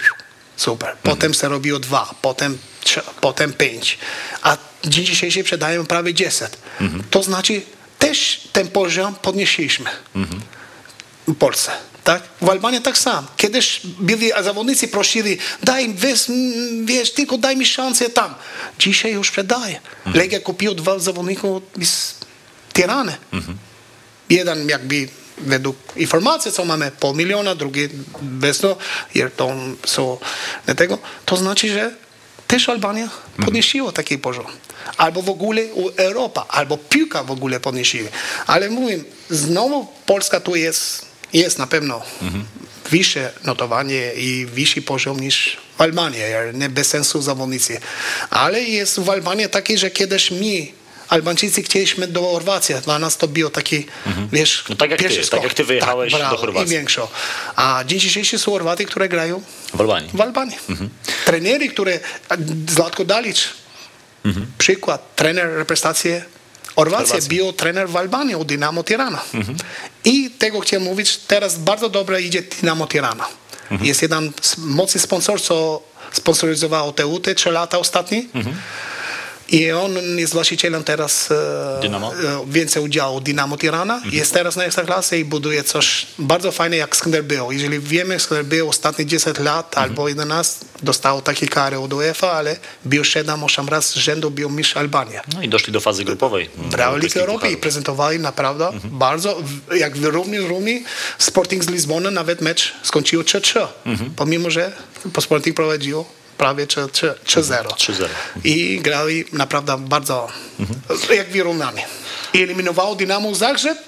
super. 0.56 0.88
Mhm. 0.88 1.02
Potem 1.16 1.34
się 1.34 1.48
robiło 1.48 1.78
dwa, 1.78 2.14
potem 2.22 2.58
trzy, 2.84 3.00
potem 3.20 3.52
pięć. 3.52 3.98
A 4.42 4.56
dzień 4.84 5.04
dzisiejszy 5.06 5.44
prawie 5.88 6.14
10. 6.14 6.50
Mhm. 6.80 7.02
To 7.10 7.22
znaczy 7.22 7.62
też 7.98 8.40
ten 8.52 8.68
poziom 8.68 9.14
podnieśliśmy 9.14 9.90
Mhm. 10.14 10.40
w 11.28 11.34
Polsce. 11.34 11.70
Tak? 12.04 12.22
W 12.40 12.48
Albanii 12.48 12.80
tak 12.80 12.98
samo. 12.98 13.28
Kiedyś 13.36 13.80
byli 13.84 14.30
zawodnicy 14.42 14.88
prosili, 14.88 15.38
daj, 15.62 15.94
wiesz, 15.94 16.28
mm, 16.28 16.86
wiesz, 16.86 17.12
tylko 17.12 17.38
daj 17.38 17.56
mi 17.56 17.66
szansę 17.66 18.10
tam. 18.10 18.34
Dzisiaj 18.78 19.12
już 19.12 19.28
sprzedaje. 19.28 19.80
Legia 20.14 20.40
kupił 20.40 20.74
dwa 20.74 20.98
zawodników 20.98 21.62
z 21.84 22.14
Tirany. 22.74 23.16
Jeden 24.30 24.68
jakby 24.68 25.08
według 25.40 25.76
informacji, 25.96 26.52
co 26.52 26.64
mamy, 26.64 26.90
pół 26.90 27.14
miliona, 27.14 27.54
drugi 27.54 27.88
bez 28.22 28.58
to, 28.58 28.76
jer 29.14 29.30
to 29.32 29.54
są 29.86 30.18
nie 30.68 30.74
tego. 30.74 30.98
To 31.24 31.36
znaczy, 31.36 31.68
że 31.68 31.94
też 32.46 32.68
Albania 32.68 33.08
podniesiła 33.44 33.92
taki 33.92 34.18
poziom. 34.18 34.46
Albo 34.96 35.22
w 35.22 35.28
ogóle 35.28 35.62
Europa, 35.96 36.46
albo 36.48 36.76
piłka 36.76 37.24
w 37.24 37.30
ogóle 37.30 37.60
podniesiła. 37.60 38.08
Ale 38.46 38.70
mówię, 38.70 38.98
znowu 39.30 39.86
Polska 40.06 40.40
tu 40.40 40.56
jest, 40.56 41.06
jest 41.32 41.58
na 41.58 41.66
pewno 41.66 42.02
wyższe 42.90 43.32
notowanie 43.44 44.12
i 44.16 44.46
wyższy 44.46 44.82
poziom 44.82 45.20
niż 45.20 45.56
w 45.78 45.80
Albanii. 45.80 46.20
Nie 46.54 46.68
bez 46.68 46.88
sensu 46.88 47.22
zawodnicy. 47.22 47.80
Ale 48.30 48.62
jest 48.62 49.00
w 49.00 49.10
Albanii 49.10 49.48
taki, 49.48 49.78
że 49.78 49.90
kiedyś 49.90 50.30
my 50.30 50.79
Albańczycy 51.10 51.62
chcieliśmy 51.62 52.06
do 52.06 52.22
Chorwacji. 52.22 52.74
Dla 52.84 52.98
nas 52.98 53.16
to 53.16 53.28
było 53.28 53.50
taki, 53.50 53.86
wiesz, 54.32 54.64
No 54.68 54.76
tak 54.76 54.90
jak 54.90 54.98
ty, 54.98 55.04
pierwszy 55.04 55.18
tak 55.20 55.26
skok. 55.26 55.42
jak 55.42 55.54
ty 55.54 55.64
wyjechałeś 55.64 56.12
brawo, 56.14 56.30
do 56.34 56.40
Chorwacji. 56.40 56.66
I 56.66 56.70
większo. 56.70 57.08
A 57.56 57.84
dzień 57.86 58.00
dzisiejszy 58.00 58.38
są 58.38 58.50
Chorwaty, 58.52 58.84
które 58.84 59.08
grają 59.08 59.42
W 59.74 59.80
Albanii. 59.80 60.10
w 60.14 60.20
Albanii. 60.20 60.56
Trenery, 61.24 61.68
które 61.68 62.00
Zlatko 62.68 63.04
Dalic, 63.04 63.48
przykład, 64.58 65.16
trener 65.16 65.48
reprezentacji 65.56 66.10
Chorwacji. 66.76 67.28
był 67.28 67.52
trener 67.52 67.88
w 67.88 67.96
Albanii 67.96 68.34
u 68.36 68.44
Dynamo 68.44 68.84
Tirana. 68.84 69.22
I 70.04 70.30
tego 70.30 70.60
chciałem 70.60 70.84
mówić, 70.84 71.16
teraz 71.16 71.58
bardzo 71.58 71.88
dobrze 71.88 72.22
idzie 72.22 72.42
Dynamo 72.42 72.86
Tirana. 72.86 73.26
Jest 73.82 74.02
jeden 74.02 74.32
mocny 74.58 75.00
sponsor, 75.00 75.42
co 75.42 75.82
sponsorizował 76.12 76.92
TUT 76.92 77.26
trzy 77.36 77.50
lata 77.50 77.78
ostatni. 77.78 78.28
I 79.52 79.72
on 79.72 80.18
jest 80.18 80.32
właścicielem 80.32 80.84
teraz 80.84 81.30
e, 81.30 81.78
Dynamo? 81.82 82.12
e, 82.14 82.44
więcej 82.46 82.82
udziału 82.82 83.20
Dynamo 83.20 83.56
Tirana. 83.58 84.02
Jest 84.12 84.32
teraz 84.34 84.56
na 84.56 84.64
Ekstraklasie 84.64 85.16
i 85.16 85.24
buduje 85.24 85.64
coś 85.64 86.06
bardzo 86.18 86.52
fajne 86.52 86.76
jak 86.76 86.96
Skender 86.96 87.24
był. 87.24 87.52
Jeżeli 87.52 87.80
wiemy, 87.80 88.20
Skender 88.20 88.44
był 88.44 88.68
ostatnie 88.68 89.06
10 89.06 89.38
lat 89.38 89.78
albo 89.78 90.08
11, 90.08 90.64
dostał 90.82 91.22
takie 91.22 91.48
kary 91.48 91.78
od 91.78 91.92
UEFA, 91.92 92.32
ale 92.32 92.56
był 92.84 93.02
7-8 93.02 93.68
razy 93.68 93.88
z 93.88 93.94
rzędu 93.94 94.30
był 94.30 94.50
mistrz 94.50 94.76
Albanii. 94.76 95.14
No 95.34 95.42
i 95.42 95.48
doszli 95.48 95.72
do 95.72 95.80
fazy 95.80 96.04
grupowej. 96.04 96.50
Brali 96.56 96.88
Europejskich 96.90 97.22
Europy 97.22 97.50
i 97.50 97.56
prezentowali 97.56 98.18
naprawdę 98.18 98.70
bardzo, 98.84 99.36
w- 99.68 99.76
jak 99.76 99.96
w- 99.96 100.04
również 100.04 100.44
Rumi, 100.44 100.84
Sporting 101.18 101.64
z 101.64 101.68
Lizbony 101.68 102.10
nawet 102.10 102.40
mecz 102.40 102.72
skończył 102.82 103.22
3-3, 103.22 103.66
pomimo, 104.16 104.50
że 104.50 104.72
po 105.12 105.20
Sporting 105.20 105.56
prowadziło 105.56 106.19
prawie 106.40 106.66
3- 106.66 106.88
3-0. 107.26 107.64
3-0. 107.64 108.08
I 108.44 108.80
grali 108.80 109.24
naprawdę 109.32 109.78
bardzo, 109.78 110.28
jak 111.16 111.30
wyrównani. 111.30 111.82
I 112.34 112.42
eliminował 112.42 112.96
Dynamo 112.96 113.34
Zagrzeb 113.34 113.78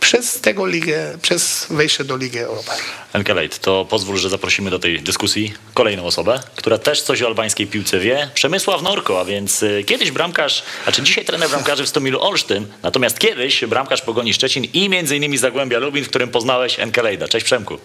przez 0.00 0.40
tego 0.40 0.66
ligę, 0.66 1.18
przez 1.22 1.66
wejście 1.70 2.04
do 2.04 2.16
Ligi 2.16 2.38
Europy. 2.38 2.70
Enkelejt, 3.12 3.58
to 3.58 3.84
pozwól, 3.84 4.16
że 4.16 4.28
zaprosimy 4.30 4.70
do 4.70 4.78
tej 4.78 5.00
dyskusji 5.00 5.54
kolejną 5.74 6.04
osobę, 6.04 6.40
która 6.56 6.78
też 6.78 7.02
coś 7.02 7.22
o 7.22 7.26
albańskiej 7.26 7.66
piłce 7.66 7.98
wie. 7.98 8.30
Przemysław 8.34 8.82
Norko, 8.82 9.20
a 9.20 9.24
więc 9.24 9.62
y, 9.62 9.84
kiedyś 9.86 10.10
bramkarz, 10.10 10.62
a 10.86 10.92
czy 10.92 11.02
dzisiaj 11.02 11.24
trener 11.24 11.48
bramkarzy 11.50 11.84
w 11.84 11.88
Stomilu 11.88 12.20
Olsztyn, 12.20 12.66
natomiast 12.82 13.18
kiedyś 13.18 13.64
bramkarz 13.64 14.02
Pogoni 14.02 14.34
Szczecin 14.34 14.64
i 14.72 14.88
między 14.88 15.16
innymi 15.16 15.38
Zagłębia 15.38 15.78
Lubin, 15.78 16.04
w 16.04 16.08
którym 16.08 16.28
poznałeś 16.28 16.80
Enkelejda. 16.80 17.28
Cześć 17.28 17.44
Przemku. 17.46 17.78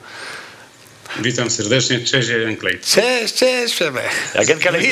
Witam 1.18 1.50
serdecznie, 1.50 2.00
cześć 2.00 2.30
Enklej. 2.30 2.80
Cześć, 2.86 3.34
cześć 3.34 3.74
Przemek. 3.74 4.10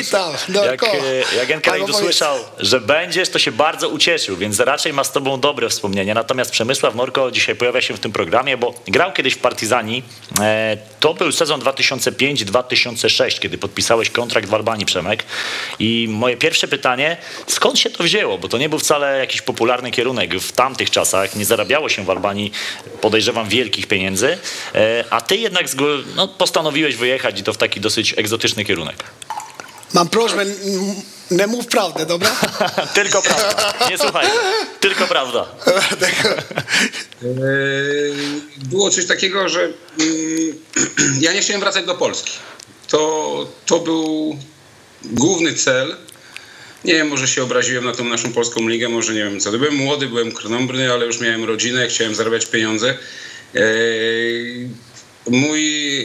Witam, 0.06 0.32
jak, 0.64 0.82
y, 0.94 1.24
jak 1.36 1.62
usłyszał, 1.90 2.38
że 2.58 2.80
będziesz, 2.80 3.28
to 3.28 3.38
się 3.38 3.52
bardzo 3.52 3.88
ucieszył, 3.88 4.36
więc 4.36 4.60
raczej 4.60 4.92
ma 4.92 5.04
z 5.04 5.12
tobą 5.12 5.40
dobre 5.40 5.68
wspomnienia. 5.68 6.14
Natomiast 6.14 6.50
Przemysław 6.50 6.94
Norko 6.94 7.30
dzisiaj 7.30 7.56
pojawia 7.56 7.80
się 7.80 7.94
w 7.94 8.00
tym 8.00 8.12
programie, 8.12 8.56
bo 8.56 8.74
grał 8.88 9.12
kiedyś 9.12 9.34
w 9.34 9.38
Partizani. 9.38 10.02
E, 10.40 10.76
to 11.00 11.14
był 11.14 11.32
sezon 11.32 11.60
2005-2006, 11.60 13.38
kiedy 13.38 13.58
podpisałeś 13.58 14.10
kontrakt 14.10 14.48
w 14.48 14.54
Albanii, 14.54 14.86
Przemek. 14.86 15.24
I 15.78 16.06
moje 16.10 16.36
pierwsze 16.36 16.68
pytanie, 16.68 17.16
skąd 17.46 17.78
się 17.78 17.90
to 17.90 18.04
wzięło? 18.04 18.38
Bo 18.38 18.48
to 18.48 18.58
nie 18.58 18.68
był 18.68 18.78
wcale 18.78 19.18
jakiś 19.18 19.42
popularny 19.42 19.90
kierunek 19.90 20.34
w 20.34 20.52
tamtych 20.52 20.90
czasach. 20.90 21.36
Nie 21.36 21.44
zarabiało 21.44 21.88
się 21.88 22.04
w 22.04 22.10
Albanii, 22.10 22.52
podejrzewam, 23.00 23.48
wielkich 23.48 23.86
pieniędzy. 23.86 24.38
E, 24.74 25.04
a 25.10 25.20
ty 25.20 25.36
jednak 25.36 25.66
zgo- 25.66 26.07
no, 26.16 26.28
postanowiłeś 26.28 26.96
wyjechać 26.96 27.40
i 27.40 27.42
to 27.42 27.52
w 27.52 27.56
taki 27.56 27.80
dosyć 27.80 28.14
egzotyczny 28.16 28.64
kierunek. 28.64 29.04
Mam 29.94 30.08
prośbę, 30.08 30.44
nie 31.30 31.46
mów 31.46 31.66
prawdę, 31.66 32.06
dobra? 32.06 32.30
Tylko 32.94 33.22
prawda. 33.22 33.74
Nie 33.90 33.98
słuchaj. 33.98 34.26
Tylko 34.80 35.06
prawda. 35.06 35.46
Było 38.56 38.90
coś 38.90 39.06
takiego, 39.06 39.48
że 39.48 39.60
mm, 39.60 39.74
ja 41.24 41.32
nie 41.32 41.40
chciałem 41.40 41.60
wracać 41.60 41.86
do 41.86 41.94
Polski. 41.94 42.32
To, 42.88 43.46
to 43.66 43.78
był 43.78 44.36
główny 45.04 45.54
cel. 45.54 45.96
Nie 46.84 46.94
wiem, 46.94 47.08
może 47.08 47.28
się 47.28 47.42
obraziłem 47.42 47.84
na 47.84 47.92
tą 47.92 48.04
naszą 48.04 48.32
polską 48.32 48.68
ligę, 48.68 48.88
może 48.88 49.14
nie 49.14 49.24
wiem 49.24 49.40
co. 49.40 49.52
Byłem 49.52 49.74
młody, 49.74 50.06
byłem 50.06 50.32
krnąbrny, 50.32 50.92
ale 50.92 51.06
już 51.06 51.20
miałem 51.20 51.44
rodzinę, 51.44 51.88
chciałem 51.88 52.14
zarabiać 52.14 52.46
pieniądze. 52.46 52.98
Mój 55.30 55.62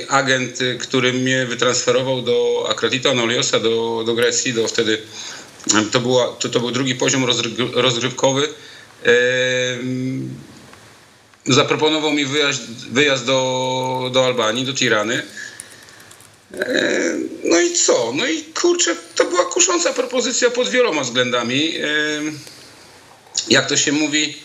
agent, 0.09 0.59
który 0.79 1.13
mnie 1.13 1.45
wytransferował 1.45 2.21
do 2.21 2.67
Akratito 2.69 3.09
Anoliosa, 3.09 3.59
do, 3.59 4.03
do 4.05 4.13
Grecji, 4.13 4.53
do 4.53 4.67
wtedy 4.67 4.97
to, 5.91 5.99
była, 5.99 6.27
to, 6.27 6.49
to 6.49 6.59
był 6.59 6.71
drugi 6.71 6.95
poziom 6.95 7.25
rozgrywkowy. 7.73 8.47
Eee, 9.05 9.13
zaproponował 11.45 12.11
mi 12.11 12.25
wyjazd, 12.25 12.61
wyjazd 12.91 13.25
do, 13.25 14.09
do 14.13 14.25
Albanii, 14.25 14.65
do 14.65 14.73
Tirany. 14.73 15.23
No 17.43 17.59
i 17.59 17.73
co? 17.73 18.11
No 18.15 18.27
i 18.27 18.43
kurczę, 18.43 18.95
to 19.15 19.25
była 19.25 19.45
kusząca 19.45 19.93
propozycja 19.93 20.49
pod 20.49 20.69
wieloma 20.69 21.01
względami. 21.01 21.73
Jak 23.49 23.69
to 23.69 23.77
się 23.77 23.91
mówi, 23.91 24.37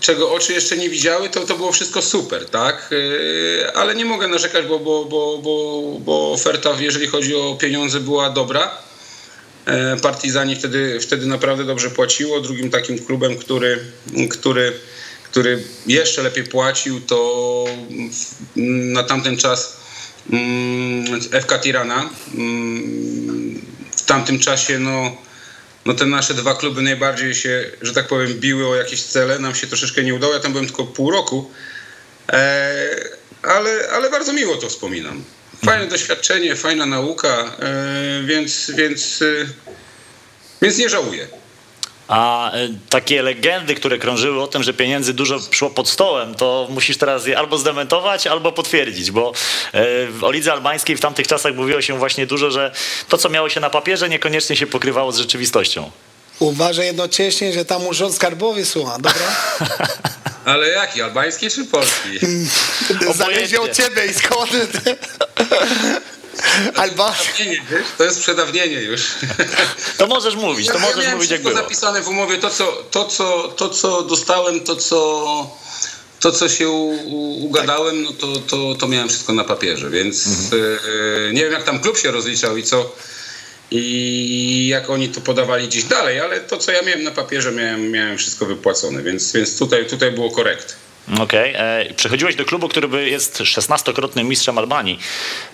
czego 0.00 0.32
oczy 0.32 0.52
jeszcze 0.52 0.76
nie 0.76 0.88
widziały, 0.88 1.28
to, 1.28 1.40
to 1.40 1.56
było 1.56 1.72
wszystko 1.72 2.02
super, 2.02 2.46
tak? 2.50 2.90
E, 2.92 3.76
Ale 3.76 3.94
nie 3.94 4.04
mogę 4.04 4.28
narzekać, 4.28 4.66
bo, 4.66 4.78
bo, 4.78 5.04
bo, 5.04 5.38
bo, 5.38 5.82
bo 6.00 6.32
oferta, 6.32 6.76
jeżeli 6.80 7.06
chodzi 7.06 7.34
o 7.34 7.56
pieniądze, 7.60 8.00
była 8.00 8.30
dobra. 8.30 8.70
E, 9.66 9.96
Partizani 9.96 10.56
wtedy, 10.56 11.00
wtedy 11.00 11.26
naprawdę 11.26 11.64
dobrze 11.64 11.90
płaciło. 11.90 12.40
Drugim 12.40 12.70
takim 12.70 12.98
klubem, 12.98 13.36
który, 13.36 13.78
który, 14.30 14.72
który 15.24 15.62
jeszcze 15.86 16.22
lepiej 16.22 16.44
płacił, 16.44 17.00
to 17.00 17.64
na 18.56 19.02
tamten 19.02 19.36
czas 19.36 19.76
mm, 20.32 21.20
FK 21.20 21.58
Tirana. 21.58 22.10
Mm, 22.34 23.62
W 23.96 24.02
tamtym 24.02 24.38
czasie 24.38 24.78
no, 24.78 25.16
no 25.88 25.94
te 25.94 26.06
nasze 26.06 26.34
dwa 26.34 26.54
kluby 26.54 26.82
najbardziej 26.82 27.34
się, 27.34 27.64
że 27.82 27.92
tak 27.92 28.06
powiem, 28.06 28.34
biły 28.34 28.68
o 28.68 28.76
jakieś 28.76 29.02
cele. 29.02 29.38
Nam 29.38 29.54
się 29.54 29.66
troszeczkę 29.66 30.04
nie 30.04 30.14
udało. 30.14 30.34
Ja 30.34 30.40
tam 30.40 30.52
byłem 30.52 30.66
tylko 30.66 30.84
pół 30.84 31.10
roku. 31.10 31.50
E, 32.32 32.88
ale, 33.42 33.88
ale 33.92 34.10
bardzo 34.10 34.32
miło 34.32 34.56
to 34.56 34.68
wspominam. 34.68 35.24
Fajne 35.64 35.86
doświadczenie, 35.86 36.56
fajna 36.56 36.86
nauka, 36.86 37.56
e, 37.58 38.22
więc, 38.26 38.70
więc, 38.70 39.22
e, 39.22 39.46
więc 40.62 40.78
nie 40.78 40.88
żałuję. 40.88 41.28
A 42.08 42.52
y, 42.56 42.70
takie 42.90 43.22
legendy, 43.22 43.74
które 43.74 43.98
krążyły 43.98 44.42
o 44.42 44.46
tym, 44.46 44.62
że 44.62 44.74
pieniędzy 44.74 45.14
dużo 45.14 45.38
szło 45.50 45.70
pod 45.70 45.88
stołem, 45.88 46.34
to 46.34 46.66
musisz 46.70 46.96
teraz 46.96 47.26
je 47.26 47.38
albo 47.38 47.58
zdementować, 47.58 48.26
albo 48.26 48.52
potwierdzić, 48.52 49.10
bo 49.10 49.32
w 50.10 50.18
o 50.22 50.30
lidze 50.30 50.52
albańskiej 50.52 50.96
w 50.96 51.00
tamtych 51.00 51.26
czasach 51.26 51.54
mówiło 51.54 51.82
się 51.82 51.98
właśnie 51.98 52.26
dużo, 52.26 52.50
że 52.50 52.72
to, 53.08 53.18
co 53.18 53.28
miało 53.28 53.48
się 53.48 53.60
na 53.60 53.70
papierze, 53.70 54.08
niekoniecznie 54.08 54.56
się 54.56 54.66
pokrywało 54.66 55.12
z 55.12 55.18
rzeczywistością. 55.18 55.90
Uważaj 56.38 56.86
jednocześnie, 56.86 57.52
że 57.52 57.64
tam 57.64 57.86
urząd 57.86 58.14
skarbowy 58.14 58.64
słucha, 58.64 58.98
dobra? 58.98 59.36
Ale 60.44 60.68
jaki? 60.68 61.02
Albański 61.02 61.50
czy 61.50 61.64
polski? 61.64 62.18
Zależy 63.14 63.60
od 63.60 63.72
ciebie 63.72 64.06
i 64.06 64.14
skąd. 64.14 64.50
Wiesz? 67.70 67.86
To 67.98 68.04
jest 68.04 68.20
przedawnienie 68.20 68.82
już. 68.82 69.02
To 69.98 70.06
możesz 70.06 70.34
mówić, 70.36 70.66
to 70.66 70.72
Ja- 70.74 70.78
możesz 70.80 70.96
miałem 70.96 71.14
mówić 71.14 71.30
jak 71.30 71.42
było. 71.42 71.54
zapisane 71.54 72.02
w 72.02 72.08
umowie, 72.08 72.38
to 72.38 72.50
co, 72.50 72.72
to, 72.90 73.04
co, 73.04 73.48
to, 73.48 73.68
co 73.68 74.02
dostałem, 74.02 74.60
to 74.60 74.76
co, 74.76 75.50
to, 76.20 76.32
co 76.32 76.48
się 76.48 76.68
u, 76.68 77.44
ugadałem, 77.44 78.02
no 78.02 78.12
to, 78.12 78.36
to, 78.36 78.74
to 78.74 78.88
miałem 78.88 79.08
wszystko 79.08 79.32
na 79.32 79.44
papierze, 79.44 79.90
więc 79.90 80.26
Mhm. 80.26 80.78
e, 81.28 81.32
nie 81.32 81.42
wiem 81.44 81.52
jak 81.52 81.64
tam 81.64 81.80
klub 81.80 81.98
się 81.98 82.10
rozliczał 82.10 82.56
i 82.56 82.62
co 82.62 82.94
i 83.70 84.68
jak 84.70 84.90
oni 84.90 85.08
to 85.08 85.20
podawali 85.20 85.68
gdzieś 85.68 85.84
dalej, 85.84 86.20
ale 86.20 86.40
to 86.40 86.56
co 86.56 86.72
ja 86.72 86.82
miałem 86.82 87.02
na 87.02 87.10
papierze 87.10 87.52
miałem, 87.52 87.90
miałem 87.90 88.18
wszystko 88.18 88.46
wypłacone, 88.46 89.02
więc, 89.02 89.32
więc 89.32 89.58
tutaj, 89.58 89.86
tutaj 89.86 90.12
było 90.12 90.30
korekt. 90.30 90.76
Okej. 91.16 91.54
e, 91.56 91.94
Przechodziłeś 91.96 92.36
do 92.36 92.44
klubu, 92.44 92.68
który 92.68 93.10
jest 93.10 93.38
16-krotnym 93.40 94.24
mistrzem 94.24 94.58
Albanii. 94.58 94.98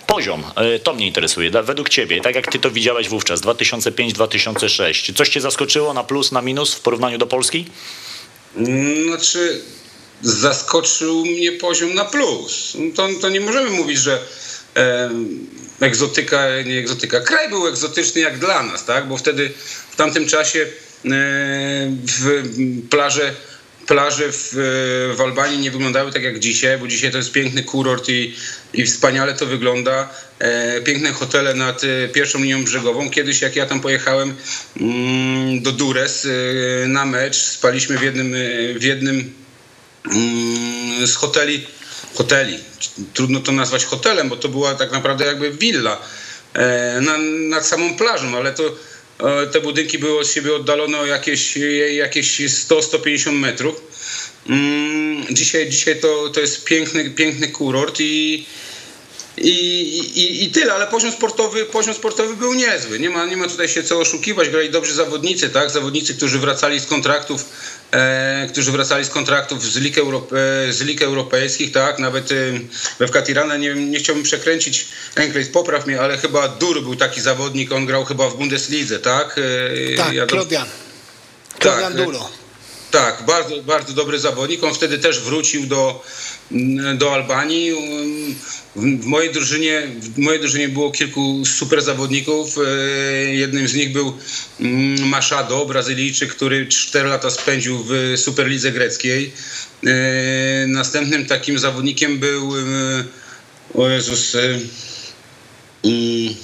Poziom, 0.07 0.43
e, 0.55 0.79
to 0.79 0.93
mnie 0.93 1.07
interesuje. 1.07 1.51
Według 1.63 1.89
ciebie, 1.89 2.21
tak 2.21 2.35
jak 2.35 2.51
ty 2.51 2.59
to 2.59 2.71
widziałeś 2.71 3.09
wówczas, 3.09 3.41
2005-2006, 3.41 5.03
czy 5.03 5.13
coś 5.13 5.29
cię 5.29 5.41
zaskoczyło 5.41 5.93
na 5.93 6.03
plus, 6.03 6.31
na 6.31 6.41
minus 6.41 6.73
w 6.73 6.79
porównaniu 6.79 7.17
do 7.17 7.27
Polski? 7.27 7.65
Znaczy, 9.07 9.61
zaskoczył 10.21 11.25
mnie 11.25 11.51
poziom 11.51 11.93
na 11.93 12.05
plus. 12.05 12.77
To, 12.95 13.07
to 13.21 13.29
nie 13.29 13.39
możemy 13.39 13.69
mówić, 13.69 13.97
że 13.97 14.19
e, 14.75 15.09
egzotyka, 15.79 16.61
nie 16.65 16.79
egzotyka. 16.79 17.19
Kraj 17.19 17.49
był 17.49 17.67
egzotyczny 17.67 18.21
jak 18.21 18.39
dla 18.39 18.63
nas, 18.63 18.85
tak? 18.85 19.07
Bo 19.07 19.17
wtedy 19.17 19.51
w 19.91 19.95
tamtym 19.95 20.27
czasie 20.27 20.67
w 22.05 22.43
plaże 22.89 23.33
plaże 23.87 24.31
w, 24.31 24.49
w 25.17 25.21
Albanii 25.21 25.59
nie 25.59 25.71
wyglądały 25.71 26.11
tak 26.11 26.23
jak 26.23 26.39
dzisiaj, 26.39 26.77
bo 26.77 26.87
dzisiaj 26.87 27.11
to 27.11 27.17
jest 27.17 27.31
piękny 27.31 27.63
kurort 27.63 28.09
i, 28.09 28.35
i 28.73 28.85
wspaniale 28.85 29.33
to 29.33 29.45
wygląda. 29.45 30.09
E, 30.39 30.81
piękne 30.81 31.11
hotele 31.11 31.53
nad 31.53 31.81
e, 31.83 32.07
pierwszą 32.07 32.39
linią 32.39 32.63
brzegową. 32.63 33.09
Kiedyś 33.09 33.41
jak 33.41 33.55
ja 33.55 33.65
tam 33.65 33.81
pojechałem 33.81 34.35
mm, 34.81 35.61
do 35.61 35.71
Dures 35.71 36.25
e, 36.25 36.87
na 36.87 37.05
mecz, 37.05 37.35
spaliśmy 37.35 37.97
w 37.97 38.01
jednym, 38.01 38.35
w 38.79 38.83
jednym 38.83 39.33
mm, 40.11 41.07
z 41.07 41.15
hoteli, 41.15 41.67
hoteli, 42.13 42.59
trudno 43.13 43.39
to 43.39 43.51
nazwać 43.51 43.85
hotelem, 43.85 44.29
bo 44.29 44.35
to 44.35 44.49
była 44.49 44.75
tak 44.75 44.91
naprawdę 44.91 45.25
jakby 45.25 45.51
willa 45.51 46.01
e, 46.53 47.01
na, 47.01 47.17
nad 47.57 47.67
samą 47.67 47.97
plażą, 47.97 48.37
ale 48.37 48.53
to 48.53 48.63
te 49.51 49.61
budynki 49.61 49.99
były 49.99 50.19
od 50.19 50.27
siebie 50.27 50.55
oddalone 50.55 50.99
o 50.99 51.05
jakieś, 51.05 51.57
jakieś 51.91 52.39
100-150 52.41 53.31
metrów. 53.31 53.81
Mm, 54.49 55.05
Dzisiaj, 55.31 55.69
dzisiaj 55.69 55.99
to, 55.99 56.29
to 56.29 56.39
jest 56.39 56.63
piękny, 56.63 57.09
piękny 57.09 57.47
kurort 57.47 57.99
i, 57.99 58.45
i, 59.37 59.49
i, 60.19 60.43
I 60.43 60.49
tyle, 60.51 60.73
ale 60.73 60.87
poziom 60.87 61.11
sportowy, 61.11 61.65
poziom 61.65 61.93
sportowy 61.93 62.35
był 62.35 62.53
niezły. 62.53 62.99
Nie 62.99 63.09
ma, 63.09 63.25
nie 63.25 63.37
ma 63.37 63.47
tutaj 63.47 63.67
się 63.67 63.83
co 63.83 63.99
oszukiwać. 63.99 64.49
Grali 64.49 64.69
dobrzy 64.69 64.93
zawodnicy, 64.93 65.49
tak? 65.49 65.69
Zawodnicy, 65.69 66.15
którzy 66.15 66.39
wracali 66.39 66.79
z 66.79 66.85
kontraktów, 66.85 67.45
e, 67.84 67.84
którzy 68.49 68.71
wracali 68.71 69.05
z 69.05 69.09
kontraktów 69.09 69.63
z 69.63 69.75
lig, 69.75 69.97
Europe, 69.97 70.35
e, 70.67 70.73
z 70.73 70.81
lig 70.81 71.01
europejskich, 71.01 71.71
tak? 71.71 71.99
Nawet 71.99 72.31
e, 72.31 72.35
we 72.99 73.07
Wkatirana 73.07 73.57
nie, 73.57 73.73
nie 73.75 73.99
chciałbym 73.99 74.23
przekręcić, 74.23 74.87
Enklejs 75.15 75.49
popraw 75.49 75.85
mnie, 75.85 76.01
ale 76.01 76.17
chyba 76.17 76.47
Dur 76.47 76.83
był 76.83 76.95
taki 76.95 77.21
zawodnik, 77.21 77.71
on 77.71 77.85
grał 77.85 78.05
chyba 78.05 78.29
w 78.29 78.37
Bundeslidze, 78.37 78.99
tak? 78.99 79.35
E, 79.93 79.95
Tak, 79.95 80.13
ja 80.13 80.25
Klodian. 80.25 80.67
Klodian 81.59 81.93
Tak, 81.93 82.05
Duro. 82.05 82.29
Tak, 82.95 83.25
bardzo, 83.25 83.63
bardzo 83.63 83.93
dobry 83.93 84.19
zawodnik. 84.19 84.63
On 84.63 84.73
wtedy 84.73 84.97
też 84.97 85.19
wrócił 85.19 85.65
do, 85.65 86.03
do 86.97 87.13
Albanii. 87.13 87.71
W 88.75 89.05
mojej 89.05 89.33
drużynie, 89.33 89.87
w 89.99 90.17
mojej 90.17 90.39
drużynie 90.39 90.69
było 90.69 90.91
kilku 90.91 91.45
super 91.45 91.81
zawodników. 91.81 92.57
E, 92.57 92.61
Jednym 93.33 93.67
z 93.67 93.73
nich 93.73 93.93
był 93.93 94.13
mm, 94.59 95.09
Machado, 95.09 95.65
Brazylijczyk, 95.65 96.35
który 96.35 96.67
4 96.67 97.09
lata 97.09 97.31
spędził 97.31 97.83
w 97.83 98.13
Superlidze 98.17 98.71
greckiej. 98.71 99.31
E, 99.85 100.67
Następnym 100.67 101.25
takim 101.25 101.59
zawodnikiem 101.59 102.19
był 102.19 102.57
e, 102.57 102.61
o 103.73 103.89
Jezus 103.89 104.35
mm, 105.83 106.35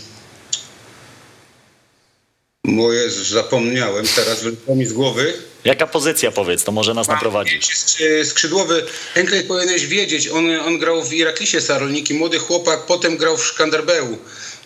Jezus, 2.91 3.27
zapomniałem 3.27 4.05
teraz, 4.15 4.43
wyleciało 4.43 4.75
mi 4.75 4.85
z 4.85 4.93
głowy. 4.93 5.50
Jaka 5.65 5.87
pozycja 5.87 6.31
powiedz, 6.31 6.63
to 6.63 6.71
może 6.71 6.93
nas 6.93 7.07
naprowadzić. 7.07 7.75
Skrzy- 7.75 8.25
Skrzydłowy 8.25 8.85
Enklej 9.15 9.43
powinieneś 9.43 9.85
wiedzieć, 9.87 10.27
on, 10.27 10.51
on 10.59 10.77
grał 10.79 11.03
w 11.03 11.13
Iraklisie 11.13 11.61
Sarolniki, 11.61 12.13
młody 12.13 12.39
chłopak, 12.39 12.85
potem 12.85 13.17
grał 13.17 13.37
w 13.37 13.45
Szkanderbeu. 13.45 14.17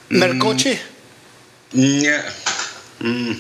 Merkoci? 0.10 0.78
Nie. 1.74 2.24
Mm. 3.02 3.36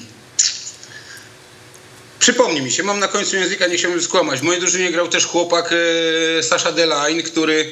Przypomnij 2.19 2.61
mi 2.61 2.71
się, 2.71 2.83
mam 2.83 2.99
na 2.99 3.07
końcu 3.07 3.35
języka, 3.35 3.67
nie 3.67 3.77
chciałbym 3.77 4.01
skłamać. 4.01 4.39
W 4.39 4.43
mojej 4.43 4.61
drużynie 4.61 4.91
grał 4.91 5.07
też 5.07 5.25
chłopak 5.25 5.73
e, 6.39 6.43
Sasha 6.43 6.71
Delaine, 6.71 7.23
który, 7.23 7.71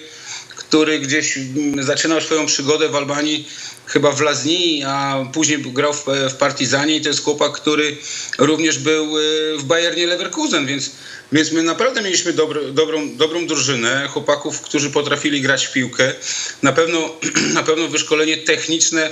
który 0.67 0.99
gdzieś 0.99 1.39
zaczynał 1.79 2.21
swoją 2.21 2.45
przygodę 2.45 2.89
w 2.89 2.95
Albanii 2.95 3.47
chyba 3.85 4.11
w 4.11 4.21
Lazni, 4.21 4.83
a 4.85 5.25
później 5.33 5.61
grał 5.61 5.93
w, 5.93 6.05
w 6.29 6.33
Partizanie 6.33 6.95
i 6.95 7.01
to 7.01 7.09
jest 7.09 7.23
chłopak, 7.23 7.51
który 7.51 7.97
również 8.37 8.79
był 8.79 9.17
e, 9.17 9.21
w 9.57 9.63
Bayernie 9.63 10.07
Leverkusen, 10.07 10.65
więc, 10.65 10.91
więc 11.31 11.51
my 11.51 11.63
naprawdę 11.63 12.01
mieliśmy 12.01 12.33
dobro, 12.33 12.71
dobrą, 12.71 13.15
dobrą 13.17 13.47
drużynę 13.47 14.07
chłopaków, 14.07 14.61
którzy 14.61 14.89
potrafili 14.89 15.41
grać 15.41 15.65
w 15.65 15.71
piłkę. 15.71 16.13
Na 16.61 16.73
pewno, 16.73 17.15
na 17.59 17.63
pewno 17.63 17.87
wyszkolenie 17.87 18.37
techniczne 18.37 19.09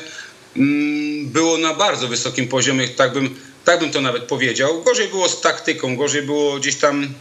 mm, 0.57 1.27
było 1.27 1.57
na 1.57 1.73
bardzo 1.73 2.07
wysokim 2.07 2.47
poziomie, 2.47 2.87
tak 2.87 3.13
bym, 3.13 3.35
tak 3.65 3.79
bym 3.79 3.91
to 3.91 4.01
nawet 4.01 4.23
powiedział. 4.23 4.83
Gorzej 4.83 5.07
było 5.07 5.29
z 5.29 5.41
taktyką, 5.41 5.95
gorzej 5.95 6.21
było 6.21 6.59
gdzieś 6.59 6.75
tam 6.75 7.13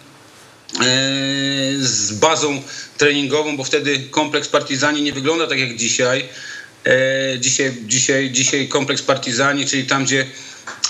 z 1.81 2.13
bazą 2.13 2.63
treningową, 2.99 3.57
bo 3.57 3.65
wtedy 3.65 3.99
kompleks 4.11 4.49
Partizani 4.49 5.03
nie 5.03 5.13
wygląda 5.13 5.47
tak 5.47 5.59
jak 5.59 5.77
dzisiaj. 5.77 6.29
E, 6.87 7.39
Dzisiaj, 7.39 7.73
dzisiaj, 7.87 8.31
dzisiaj 8.31 8.69
kompleks 8.69 9.03
Partizani, 9.03 9.67
czyli 9.67 9.85
tam 9.85 10.05
gdzie, 10.05 10.27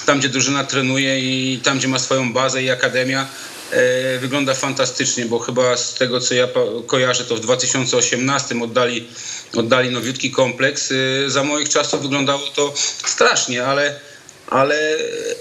tam, 0.07 0.19
gdzie 0.19 0.29
drużyna 0.29 0.65
trenuje 0.65 1.21
i 1.21 1.59
tam, 1.59 1.79
gdzie 1.79 1.89
ma 1.89 1.99
swoją 1.99 2.33
bazę 2.33 2.63
i 2.63 2.71
akademia, 2.71 3.27
e, 3.71 4.19
wygląda 4.19 4.55
fantastycznie, 4.55 5.25
bo 5.27 5.39
chyba 5.39 5.77
z 5.77 5.95
tego, 5.95 6.21
co 6.21 6.35
ja 6.35 6.49
kojarzę, 6.87 7.25
to 7.25 7.37
w 7.37 7.41
2018 7.41 8.63
oddali, 8.63 9.09
oddali 9.57 9.91
nowiutki 9.91 10.31
kompleks. 10.31 10.93
E, 10.93 11.31
Za 11.31 11.45
moich 11.45 11.69
czasów 11.69 12.03
wyglądało 12.03 12.47
to 12.47 12.75
strasznie, 13.07 13.65
ale, 13.67 14.01
ale, 14.47 14.97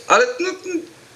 ale 0.08 0.26
no, 0.40 0.50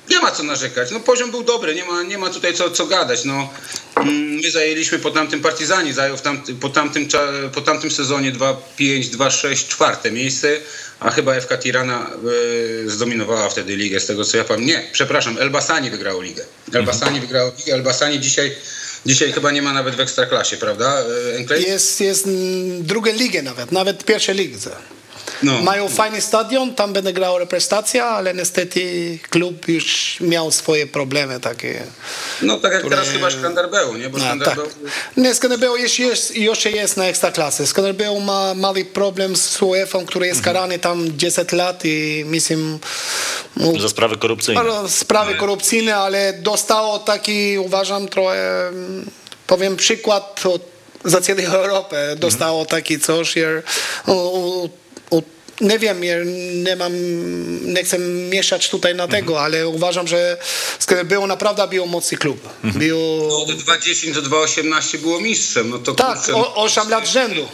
nie 0.09 0.19
ma 0.19 0.31
co 0.31 0.43
narzekać. 0.43 0.91
No, 0.91 0.99
poziom 0.99 1.31
był 1.31 1.43
dobry, 1.43 1.75
nie 1.75 1.85
ma, 1.85 2.03
nie 2.03 2.17
ma 2.17 2.29
tutaj 2.29 2.53
co, 2.53 2.71
co 2.71 2.85
gadać. 2.85 3.25
No, 3.25 3.49
mm, 3.95 4.35
my 4.35 4.51
zajęliśmy 4.51 4.99
po 4.99 5.11
tamtym 5.11 5.41
Partizanie, 5.41 5.93
zajął 5.93 6.17
tamty, 6.17 6.55
po, 6.55 6.69
tamtym, 6.69 7.07
po 7.53 7.61
tamtym 7.61 7.91
sezonie 7.91 8.31
2-5, 8.31 8.55
2-6, 9.03 9.67
czwarte 9.67 10.11
miejsce, 10.11 10.57
a 10.99 11.11
chyba 11.11 11.41
FK 11.41 11.57
Tirana 11.57 12.09
y, 12.85 12.89
zdominowała 12.89 13.49
wtedy 13.49 13.75
ligę, 13.75 13.99
z 13.99 14.05
tego 14.05 14.25
co 14.25 14.37
ja 14.37 14.43
pamiętam. 14.43 14.67
Nie, 14.67 14.89
przepraszam, 14.91 15.37
Elbasani 15.37 15.89
wygrało 15.89 16.21
ligę. 16.21 16.45
Elbasani 16.73 17.19
wygrało 17.19 17.51
ligę, 17.57 17.73
Elbasani 17.73 18.19
dzisiaj, 18.19 18.55
dzisiaj 19.05 19.31
chyba 19.31 19.51
nie 19.51 19.61
ma 19.61 19.73
nawet 19.73 19.95
w 19.95 19.99
Ekstraklasie, 19.99 20.57
prawda, 20.57 21.03
y, 21.31 21.35
Enklej? 21.35 21.63
Jest, 21.63 22.01
jest 22.01 22.27
mm, 22.27 22.83
drugie 22.83 23.13
ligi 23.13 23.43
nawet, 23.43 23.71
nawet 23.71 24.05
pierwsze 24.05 24.33
lidze. 24.33 24.75
No. 25.43 25.61
Mają 25.61 25.89
fajny 25.89 26.21
stadion, 26.21 26.75
tam 26.75 26.93
będzie 26.93 27.13
grała 27.13 27.39
reprezentacja, 27.39 28.05
ale 28.05 28.33
niestety 28.33 29.19
klub 29.29 29.67
już 29.67 30.17
miał 30.21 30.51
swoje 30.51 30.87
problemy 30.87 31.39
takie. 31.39 31.83
no 32.41 32.59
tak 32.59 32.71
jak 32.71 32.81
które- 32.81 32.95
teraz 32.97 33.11
chyba 33.11 33.29
Szkanderbeu, 33.31 33.93
nie? 33.97 34.09
Bo 34.09 34.17
A, 34.17 34.45
tak. 34.45 34.59
Nie, 35.17 35.35
Skanderbeu 35.35 35.75
jeszcze 35.77 36.03
jest, 36.03 36.35
jeszcze 36.35 36.71
jest 36.71 36.97
na 36.97 37.05
ekstraklasy. 37.05 37.67
Skanderbeu 37.67 38.19
ma 38.19 38.53
mały 38.53 38.85
problem 38.85 39.35
z 39.35 39.61
UEFA, 39.61 39.99
który 40.05 40.27
jest 40.27 40.41
karany 40.41 40.79
tam 40.79 41.17
10 41.17 41.51
lat 41.51 41.81
i 41.85 42.23
myślę, 42.27 42.57
mu- 43.55 43.79
Za 43.79 43.89
sprawy 43.89 44.17
korupcyjne. 44.17 44.61
ale 44.61 44.89
sprawy 44.89 45.35
korupcyjne, 45.35 45.95
ale 45.95 46.33
dostało 46.33 46.99
taki, 46.99 47.57
uważam, 47.57 48.07
trochę, 48.07 48.71
powiem 49.47 49.75
przykład 49.75 50.41
od, 50.45 50.61
za 51.05 51.21
całą 51.21 51.39
Europę. 51.39 52.15
Dostało 52.15 52.65
taki 52.65 52.99
coś, 52.99 53.35
jer, 53.35 53.63
u, 54.07 54.11
u, 54.11 54.63
u, 54.63 54.69
nie 55.63 55.79
wiem, 55.79 56.01
nie 56.63 56.75
mam, 56.75 56.93
nie 57.73 57.83
chcę 57.83 57.99
mieszać 58.29 58.69
tutaj 58.69 58.95
na 58.95 59.07
tego, 59.07 59.41
ale 59.41 59.67
uważam, 59.67 60.07
że 60.07 60.37
był 61.05 61.27
naprawdę 61.27 61.67
był 61.67 61.85
mocny 61.85 62.17
klub. 62.17 62.49
Był, 62.63 62.99
Od 63.41 63.49
2.10 63.49 64.13
do 64.13 64.21
2.18 64.21 64.97
było 64.97 65.19
mistrzem. 65.19 65.69
No 65.69 65.79
to 65.79 65.93
tak, 65.95 66.17
kurczę, 66.17 66.35
o, 66.35 66.55
8 66.55 66.89
lat 66.89 67.07
rzędu. 67.07 67.47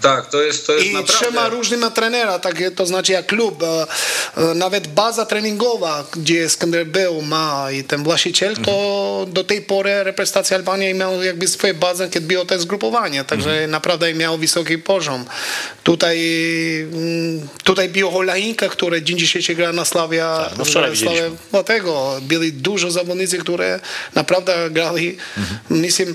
Tak, 0.00 0.30
to 0.30 0.42
jest, 0.42 0.66
to 0.66 0.72
jest 0.72 0.86
I 0.86 0.92
naprawdę... 0.92 1.48
różnymi 1.48 1.84
trenera, 1.94 2.38
tak, 2.38 2.62
to 2.76 2.86
znaczy 2.86 3.12
jak 3.12 3.26
klub, 3.26 3.62
e, 3.62 3.86
e, 4.36 4.54
nawet 4.54 4.86
baza 4.86 5.26
treningowa, 5.26 6.04
gdzie 6.16 6.48
Skander 6.48 6.86
był, 6.86 7.22
ma 7.22 7.68
i 7.72 7.84
ten 7.84 8.04
właściciel, 8.04 8.56
to 8.56 9.26
do 9.28 9.44
tej 9.44 9.62
pory 9.62 10.04
reprezentacja 10.04 10.56
Albanii 10.56 10.94
miał 10.94 11.22
jakby 11.22 11.48
swoje 11.48 11.74
bazę, 11.74 12.08
kiedy 12.08 12.26
było 12.26 12.44
to 12.44 12.58
zgrupowanie, 12.58 13.24
także 13.24 13.66
naprawdę 13.66 14.14
miał 14.14 14.38
wysoki 14.38 14.78
poziom. 14.78 15.24
Tutaj, 15.84 16.18
mm, 16.92 17.48
tutaj 17.64 17.88
był 17.88 18.10
Holainka, 18.10 18.68
który 18.68 19.02
dzień 19.02 19.18
dzisiejszy 19.18 19.54
gra 19.54 19.72
na 19.72 19.84
Sławia. 19.84 20.46
Tak, 20.48 20.58
no 20.58 20.64
wczoraj 20.64 20.90
widzieliśmy. 20.90 21.30
Dlatego 21.50 22.18
byli 22.22 22.52
dużo 22.52 22.90
zawodnicy, 22.90 23.38
które 23.38 23.80
naprawdę 24.14 24.70
grali. 24.70 25.16
Myślę, 25.70 26.06
e, 26.06 26.12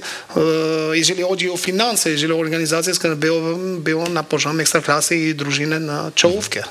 jeżeli 0.91 1.24
chodzi 1.24 1.49
o 1.49 1.58
finanse, 1.58 2.10
jeżeli 2.10 2.34
o 2.34 2.38
organizację, 2.38 2.93
Skander 2.93 3.18
było, 3.18 3.41
było 3.78 4.10
na 4.10 4.24
poziomie 4.24 4.62
ekstraklasy 4.62 5.16
i 5.18 5.36
drużyny 5.36 5.80
na 5.80 6.12
czołówkę. 6.16 6.64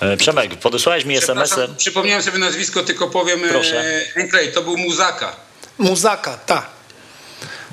E, 0.00 0.16
Przemek, 0.16 0.56
podesłałeś 0.56 1.04
mi 1.04 1.16
SMS-em. 1.16 1.76
Przypomniałem 1.76 2.22
sobie 2.22 2.38
nazwisko, 2.38 2.82
tylko 2.82 3.08
powiem. 3.10 3.40
Proszę. 3.48 3.80
e, 3.80 4.02
Enklej, 4.14 4.52
to 4.52 4.62
był 4.62 4.76
Muzaka. 4.76 5.36
Muzaka, 5.78 6.36
tak. 6.36 6.66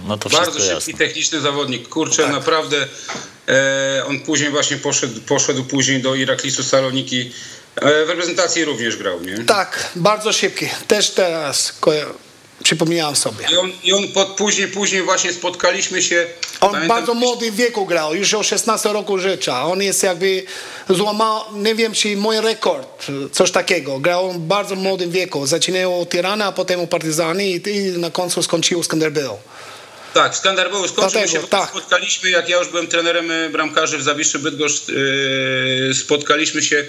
No 0.08 0.18
to 0.18 0.30
Bardzo 0.30 0.52
szybki, 0.60 0.74
jasne. 0.74 0.94
techniczny 0.94 1.40
zawodnik. 1.42 1.90
Kurczę, 1.90 2.24
Tak. 2.24 2.32
naprawdę. 2.32 2.88
E, 3.48 4.06
on 4.08 4.20
później 4.20 4.50
właśnie 4.50 4.78
poszedł, 4.78 5.22
poszedł 5.22 5.64
później 5.64 6.02
do 6.02 6.16
Iraklisu 6.16 6.64
Saloniki. 6.64 7.32
E, 7.76 8.06
w 8.06 8.10
reprezentacji 8.10 8.66
również 8.66 8.98
grał, 8.98 9.22
nie? 9.24 9.38
Tak, 9.44 9.90
bardzo 9.96 10.34
szybki. 10.34 10.70
Też 10.88 11.10
teraz 11.12 11.72
przypomniałem 12.64 13.16
sobie. 13.16 13.46
I 13.52 13.58
on, 13.58 13.72
i 13.84 13.94
on 13.94 14.08
pod, 14.08 14.28
później, 14.28 14.68
później 14.68 15.02
właśnie 15.02 15.34
spotkaliśmy 15.34 16.02
się. 16.02 16.28
On 16.62 16.72
pamiętam, 16.72 16.98
bardzo 16.98 17.14
młodym 17.14 17.56
wieku 17.56 17.86
grał, 17.86 18.16
już 18.16 18.34
o 18.34 18.44
16 18.44 18.90
roku 18.90 19.18
życia. 19.18 19.64
On 19.64 19.82
jest 19.82 20.04
jakby 20.04 20.44
złamał, 20.90 21.42
nie 21.54 21.76
wiem 21.76 21.94
czy 21.94 22.18
mój 22.18 22.42
rekord, 22.42 23.06
coś 23.32 23.52
takiego. 23.52 24.00
Grał 24.00 24.32
w 24.32 24.38
bardzo 24.38 24.76
młodym 24.76 25.12
wieku. 25.12 25.48
Zaczynał 25.48 26.02
od 26.02 26.10
Tirana, 26.10 26.46
a 26.46 26.52
potem 26.52 26.80
u 26.80 26.88
Partyzany 26.88 27.48
i, 27.50 27.70
i 27.70 27.92
na 27.98 28.12
końcu 28.12 28.44
skończył 28.44 28.84
Skanderbeu. 28.84 29.38
Tak, 30.14 30.34
w 30.34 30.38
Skandarbełu 30.38 30.88
skończył 30.88 31.28
się, 31.28 31.40
tak. 31.40 31.70
spotkaliśmy, 31.70 32.30
jak 32.30 32.50
ja 32.50 32.58
już 32.58 32.68
byłem 32.68 32.88
trenerem 32.88 33.32
e, 33.32 33.50
bramkarzy 33.50 33.98
w 33.98 34.04
Zawiszy 34.04 34.40
Bydgoszcz, 34.40 34.90
e, 34.90 35.94
spotkaliśmy 35.94 36.62
się 36.62 36.86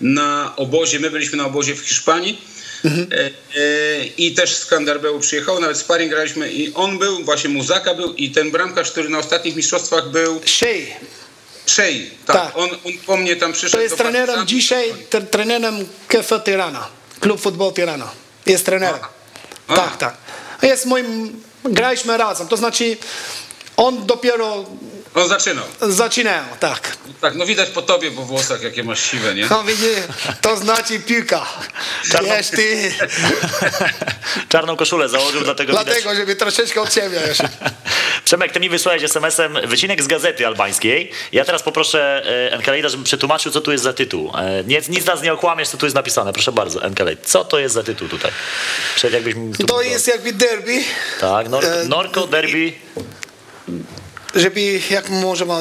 na 0.00 0.52
obozie, 0.56 1.00
my 1.00 1.10
byliśmy 1.10 1.36
na 1.38 1.46
obozie 1.46 1.74
w 1.74 1.80
Hiszpanii 1.80 2.38
Mhm. 2.84 3.08
e, 3.12 3.16
e, 3.60 4.04
i 4.04 4.34
też 4.34 4.54
z 4.54 4.58
Skandarbełu 4.58 5.20
przyjechał, 5.20 5.60
nawet 5.60 5.78
sparring 5.78 6.10
graliśmy 6.12 6.52
i 6.52 6.74
on 6.74 6.98
był, 6.98 7.24
właśnie 7.24 7.50
Muzaka 7.50 7.94
był 7.94 8.14
i 8.14 8.30
ten 8.30 8.50
bramkarz, 8.50 8.90
który 8.90 9.08
na 9.08 9.18
ostatnich 9.18 9.56
mistrzostwach 9.56 10.08
był 10.08 10.40
Shea, 10.46 10.86
Szej, 11.66 12.10
tak, 12.26 12.36
Tak. 12.36 12.56
On, 12.56 12.70
on 12.70 12.92
po 13.06 13.16
mnie 13.16 13.36
tam 13.36 13.52
przyszedł 13.52 13.72
to 13.72 13.80
jest 13.80 13.96
trenerem 13.96 14.46
dzisiaj, 14.46 14.94
tre- 15.10 15.26
trenerem 15.26 15.88
KF 16.08 16.30
Tirana, 16.44 16.88
klub 17.20 17.40
futbol 17.40 17.72
Tirana. 17.72 18.10
Jest 18.46 18.66
trenerem. 18.66 19.00
A. 19.68 19.74
Tak, 19.76 19.96
tak. 19.96 20.16
Jest 20.62 20.86
moim, 20.86 21.42
graliśmy 21.64 22.16
razem, 22.16 22.48
to 22.48 22.56
znaczy 22.56 22.96
on 23.76 24.06
dopiero 24.06 24.64
On 25.14 25.28
zaczynał. 25.28 25.64
zaczynał, 25.80 26.44
tak. 26.60 26.96
Tak, 27.20 27.34
no 27.34 27.46
widać 27.46 27.68
po 27.70 27.82
tobie, 27.82 28.10
po 28.10 28.22
włosach, 28.22 28.62
jakie 28.62 28.84
masz 28.84 29.10
siwe, 29.10 29.34
nie? 29.34 29.46
No 29.50 29.64
widzi, 29.64 29.84
to 30.40 30.56
znaczy 30.56 31.00
piłka. 31.00 31.46
Czarno- 32.12 32.36
Wiesz 32.36 32.48
ty, 32.50 32.94
Czarną 34.48 34.76
koszulę 34.76 35.08
założył, 35.08 35.40
dlatego 35.44 35.72
widać. 35.72 35.86
dlatego, 35.86 36.14
żeby 36.14 36.36
troszeczkę 36.36 36.80
od 36.80 36.90
ciebie 36.90 37.20
jeszcze. 37.28 37.48
Przemek, 38.24 38.52
ty 38.52 38.60
mi 38.60 38.68
wysłałeś 38.68 39.02
SMS-em 39.02 39.58
wycinek 39.66 40.02
z 40.02 40.06
gazety 40.06 40.46
albańskiej. 40.46 41.10
Ja 41.32 41.44
teraz 41.44 41.62
poproszę 41.62 42.22
Enkelejda, 42.52 42.88
żeby 42.88 43.04
przetłumaczył, 43.04 43.52
co 43.52 43.60
tu 43.60 43.72
jest 43.72 43.84
za 43.84 43.92
tytuł. 43.92 44.32
E, 44.38 44.64
Nie, 44.64 44.80
nic 44.88 45.06
nas 45.06 45.22
nie 45.22 45.32
okłamiesz, 45.32 45.68
co 45.68 45.76
tu 45.76 45.86
jest 45.86 45.96
napisane. 45.96 46.32
Proszę 46.32 46.52
bardzo, 46.52 46.82
Enkelej. 46.84 47.16
Co 47.24 47.44
to 47.44 47.58
jest 47.58 47.74
za 47.74 47.82
tytuł 47.82 48.08
tutaj? 48.08 48.30
Przed 48.96 49.12
jakbyś 49.12 49.34
mi 49.34 49.52
To 49.66 49.82
jest 49.82 50.06
jakby 50.08 50.32
derby, 50.32 50.78
Tak, 51.20 51.48
Nor- 51.48 51.64
e, 51.64 51.84
Norco, 51.84 52.26
Derby. 52.26 52.72
Żeby, 54.34 54.80
jak 54.90 55.10
może 55.10 55.44
ma, 55.44 55.60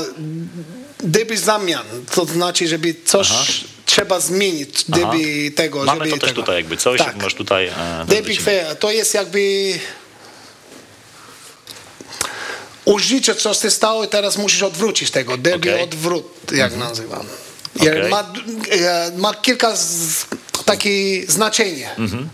derby 1.03 1.37
zamian, 1.37 1.85
to 2.15 2.25
znaczy, 2.25 2.67
żeby 2.67 2.95
coś 3.05 3.29
trzeba 3.85 4.19
zmienić, 4.19 4.83
derby 4.87 5.51
tego, 5.55 5.83
Mamy 5.83 5.99
żeby 5.99 6.11
to 6.11 6.17
też 6.17 6.29
tego. 6.29 6.41
tutaj 6.41 6.55
jakby 6.55 6.77
coś, 6.77 6.99
Tak. 6.99 7.15
masz 7.23 7.33
tutaj 7.33 7.67
e, 7.67 8.05
wycinek. 8.07 8.41
fair, 8.41 8.75
to 8.75 8.91
jest 8.91 9.13
jakby 9.13 9.73
użycie, 12.85 13.35
co 13.35 13.53
się 13.53 13.71
stało 13.71 14.03
i 14.03 14.07
teraz 14.07 14.37
musisz 14.37 14.63
odwrócić 14.63 15.11
tego. 15.11 15.37
Derby 15.37 15.71
Okej. 15.71 15.83
odwrót, 15.83 16.51
jak 16.51 16.77
nazywam. 16.77 17.25
Okej. 17.79 18.09
Ma, 18.09 18.33
e, 18.71 19.11
ma 19.17 19.33
kilka 19.33 19.73
takie 20.75 21.21
znaczenie. 21.31 21.89
Mhm. 21.97 22.29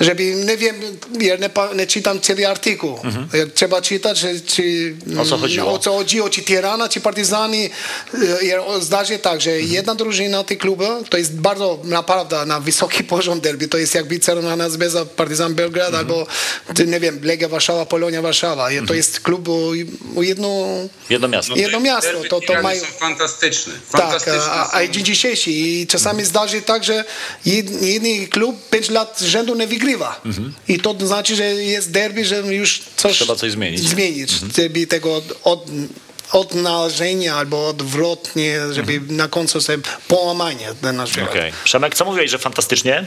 Żeby, 0.00 0.34
nie 0.34 0.56
wiem, 0.56 0.76
ja 1.20 1.36
nie, 1.36 1.50
nie 1.74 1.86
czytam 1.86 2.20
cały 2.20 2.48
artykuł. 2.48 2.98
Ja 3.32 3.44
Trzeba 3.54 3.82
czytać, 3.82 4.18
że, 4.18 4.40
czy, 4.40 4.94
Mhm. 5.06 5.18
O 5.20 5.24
co 5.24 5.38
chodziło? 5.38 5.72
o 5.72 5.78
co 5.78 5.92
chodziło, 5.92 6.30
czy 6.30 6.42
Tirana, 6.42 6.88
czy 6.88 7.00
Partyzani. 7.00 7.70
E, 8.40 8.44
się 9.04 9.18
tak, 9.18 9.40
że 9.40 9.50
Mhm. 9.50 9.72
jedna 9.72 9.94
drużyna 9.94 10.44
tych 10.44 10.58
klubów, 10.58 11.08
to 11.10 11.18
jest 11.18 11.34
bardzo 11.40 11.78
naprawdę 11.84 12.46
na 12.46 12.60
wysoki 12.60 13.04
poziom 13.14 13.40
derby, 13.40 13.68
to 13.68 13.78
jest 13.78 13.94
jakby 13.94 14.20
Czerwona 14.20 14.70
Zvezda, 14.70 15.04
Partyzan 15.04 15.54
Belgrad, 15.54 15.86
Mhm. 15.88 16.00
albo 16.06 16.26
nie 16.86 17.00
wiem, 17.00 17.20
Legia 17.22 17.48
Warszawa, 17.48 17.86
Polonia 17.86 18.22
Warszawa. 18.22 18.68
To 18.86 18.94
jest 18.94 19.20
klub 19.20 19.48
o, 19.48 19.70
o 20.16 20.22
jedno... 20.22 20.66
Jedno 21.10 21.28
miasto. 21.28 21.56
Jedno 21.56 21.80
miasto, 21.80 22.12
Derby 22.12 22.28
to- 22.28 22.40
to 22.40 22.62
mają- 22.62 22.80
są 22.80 22.86
fantastyczne. 22.86 23.72
Tak, 23.92 24.28
a, 24.28 24.70
a 24.72 24.78
są. 24.78 24.80
i 24.84 24.90
dzień 24.90 25.04
dzisiejszy. 25.04 25.50
I 25.50 25.86
czasami 25.86 26.24
zdarzy 26.24 26.62
tak, 26.62 26.84
że 26.84 27.04
jed- 27.62 27.82
jeden 27.82 28.26
klub 28.28 28.68
5 28.70 28.90
lat 28.90 29.20
z 29.20 29.24
rzędu 29.24 29.54
nie 29.54 29.66
wygrywa. 29.66 30.20
I 30.68 30.78
to 30.78 30.96
znaczy, 31.06 31.36
że 31.36 31.44
jest 31.54 31.90
derby, 31.90 32.24
że 32.24 32.36
już 32.40 32.80
coś 32.96 33.12
Trzeba 33.12 33.36
coś 33.36 33.52
zmienić. 33.52 33.80
zmienić 33.88 34.30
żeby 34.56 34.86
tego 34.86 35.16
od, 35.16 35.24
od, 35.42 35.66
odnalezienia 36.32 37.34
albo 37.36 37.68
odwrotnie, 37.68 38.60
żeby 38.72 39.00
na 39.08 39.28
końcu 39.28 39.60
sobie 39.60 39.82
połamanie 40.08 40.68
ten 40.82 40.96
nasz 40.96 41.18
Okej. 41.18 41.52
Przemek, 41.64 41.94
co 41.94 42.04
mówiłeś, 42.04 42.30
że 42.30 42.38
fantastycznie? 42.38 43.04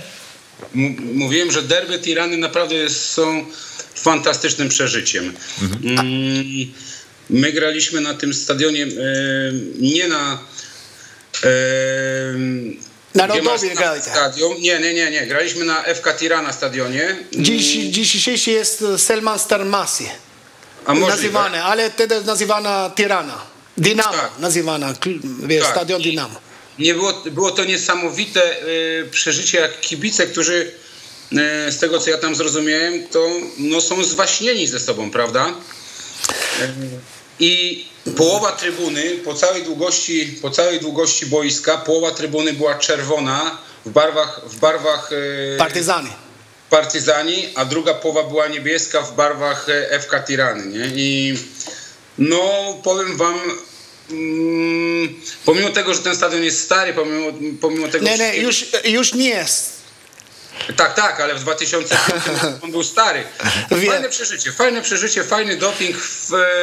M- 0.76 0.96
Mówiłem, 1.14 1.52
że 1.52 1.62
derby 1.62 2.00
Tirany 2.00 2.38
naprawdę 2.38 2.76
jest, 2.76 3.06
są 3.10 3.46
fantastycznym 3.96 4.70
przeżyciem. 4.70 5.34
Mm, 5.84 6.74
My 7.30 7.52
graliśmy 7.52 8.02
na 8.02 8.14
tym 8.14 8.34
stadionie 8.34 8.84
e, 8.84 8.88
nie 9.80 10.08
na. 10.08 10.40
E, 11.44 11.48
Masz 13.26 13.62
graliście. 13.62 14.12
stadion. 14.12 14.62
Nie, 14.62 14.80
nie, 14.80 14.94
nie, 14.94 15.12
nie. 15.12 15.28
Graliśmy 15.28 15.66
na 15.66 15.84
FK 15.84 16.14
Tirana 16.14 16.54
stadionie. 16.54 17.16
Dziś, 17.32 17.66
dzisiejszy 17.90 18.52
jest 18.52 18.84
Selman 18.98 19.40
Starmasi. 19.40 20.10
A. 20.86 20.94
Nazywane, 20.94 21.64
ale 21.64 21.92
wtedy 21.92 22.22
nazywana 22.22 22.92
Tirana. 22.96 23.42
Dynamo 23.78 24.12
Tak. 24.12 24.32
nazywana, 24.40 24.94
wiesz, 25.44 25.64
Tak. 25.64 25.72
stadion 25.72 26.02
Dynamo. 26.02 26.40
Nie 26.80 26.94
było, 26.94 27.14
było 27.32 27.52
to 27.52 27.66
niesamowite 27.66 28.62
y, 28.64 29.08
przeżycie, 29.12 29.60
jak 29.60 29.82
kibice, 29.82 30.28
którzy 30.28 30.72
y, 31.68 31.72
z 31.72 31.80
tego 31.80 32.00
co 32.00 32.10
ja 32.10 32.18
tam 32.18 32.36
zrozumiałem, 32.36 33.08
to 33.08 33.30
no, 33.58 33.82
są 33.82 34.04
zwaśnieni 34.04 34.68
ze 34.68 34.80
sobą, 34.80 35.12
prawda? 35.12 35.54
Y, 36.62 37.17
I 37.40 37.86
połowa 38.18 38.52
trybuny 38.52 39.04
po 39.26 39.34
całej 39.34 39.64
długości, 39.64 40.38
po 40.42 40.50
całej 40.52 40.80
długości 40.80 41.26
boiska, 41.26 41.78
połowa 41.78 42.12
trybuny 42.12 42.54
była 42.54 42.76
czerwona 42.76 43.58
w 43.86 43.90
barwach, 43.90 44.42
w 44.50 44.60
barwach 44.60 45.12
y, 45.12 45.56
Partyzany. 45.58 46.10
partyzani, 46.70 47.50
a 47.56 47.66
druga 47.66 47.94
połowa 47.94 48.24
była 48.30 48.48
niebieska 48.48 49.02
w 49.02 49.16
barwach 49.16 49.70
e, 49.70 50.00
FK 50.00 50.20
Tirany, 50.28 50.66
nie? 50.66 50.92
I 50.96 51.38
no 52.18 52.74
powiem 52.84 53.18
wam, 53.18 53.40
mm, 54.12 55.16
pomimo 55.46 55.70
tego, 55.70 55.94
że 55.94 56.00
ten 56.00 56.16
stadion 56.16 56.44
jest 56.44 56.64
stary, 56.64 56.94
pomimo, 56.94 57.28
pomimo 57.62 57.88
tego... 57.88 58.06
Nie, 58.06 58.18
nie, 58.18 58.38
już, 58.38 58.66
już 58.86 59.14
nie 59.14 59.30
jest. 59.30 59.77
Tak, 60.78 60.94
tak, 60.96 61.20
ale 61.22 61.36
w 61.36 61.40
2005 61.40 61.88
on 62.64 62.72
był 62.72 62.84
stary. 62.84 63.24
Fajne 63.88 64.10
przeżycie, 64.10 64.52
fajne 64.52 64.82
przeżycie, 64.82 65.24
fajny 65.24 65.58
doping, 65.58 65.96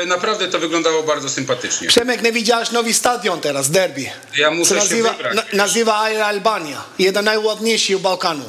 e, 0.03 0.07
naprawdę 0.07 0.49
to 0.49 0.59
wyglądało 0.59 1.03
bardzo 1.03 1.29
sympatycznie. 1.29 1.89
Przemek, 1.89 2.23
nie 2.23 2.33
widziałeś 2.33 2.71
nowy 2.71 2.95
stadion 2.95 3.41
teraz, 3.41 3.71
derby. 3.71 4.05
Ja 4.37 4.51
muszę 4.51 4.69
Co 4.69 4.75
się 4.75 4.81
nazywa, 4.81 5.13
wybrać. 5.13 5.35
na, 5.37 5.43
nazywa 5.53 6.03
Air 6.03 6.23
Albania. 6.23 6.85
Jeden 6.99 7.25
najładniejszy 7.25 7.97
w 7.97 8.01
Bałkanu. 8.01 8.45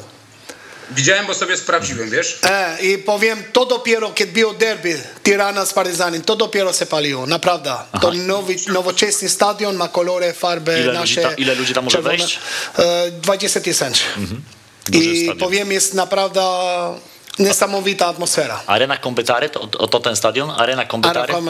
Widziałem, 0.90 1.26
bo 1.26 1.34
sobie 1.34 1.56
sprawdziłem, 1.56 2.10
wiesz? 2.10 2.38
E, 2.44 2.76
I 2.82 2.98
powiem, 2.98 3.44
to 3.52 3.66
dopiero, 3.66 4.10
kiedy 4.10 4.32
było 4.32 4.54
derby 4.54 5.02
Tirana 5.24 5.66
z 5.66 5.72
Paryzanem, 5.72 6.22
to 6.22 6.36
dopiero 6.36 6.72
się 6.72 6.86
paliło, 6.86 7.26
naprawdę. 7.26 7.74
To 8.00 8.12
nowy, 8.12 8.56
nowoczesny 8.68 9.28
stadion 9.28 9.76
ma 9.76 9.88
kolory, 9.88 10.32
farby 10.32 10.78
Ile 10.80 10.92
nasze. 10.92 11.22
ludzi 11.22 11.34
ta- 11.36 11.42
ile 11.42 11.54
ludzi 11.54 11.74
tam 11.74 11.84
może 11.84 11.96
czerwone. 11.96 12.16
wejść? 12.18 12.38
E, 12.78 13.10
20 13.10 13.60
tysięcy. 13.60 14.00
Duży 14.16 14.36
I 14.92 15.16
stadion. 15.16 15.38
powiem, 15.38 15.72
jest 15.72 15.94
naprawdę 15.94 16.42
niesamowita 17.38 18.06
atmosfera. 18.06 18.62
Arena 18.66 18.96
Kombetary, 18.96 19.48
to, 19.50 19.66
to, 19.66 19.88
to 19.88 20.00
ten 20.00 20.16
stadion? 20.16 20.50
Arena 20.50 20.84
Kombetary? 20.84 21.32
Arena, 21.32 21.40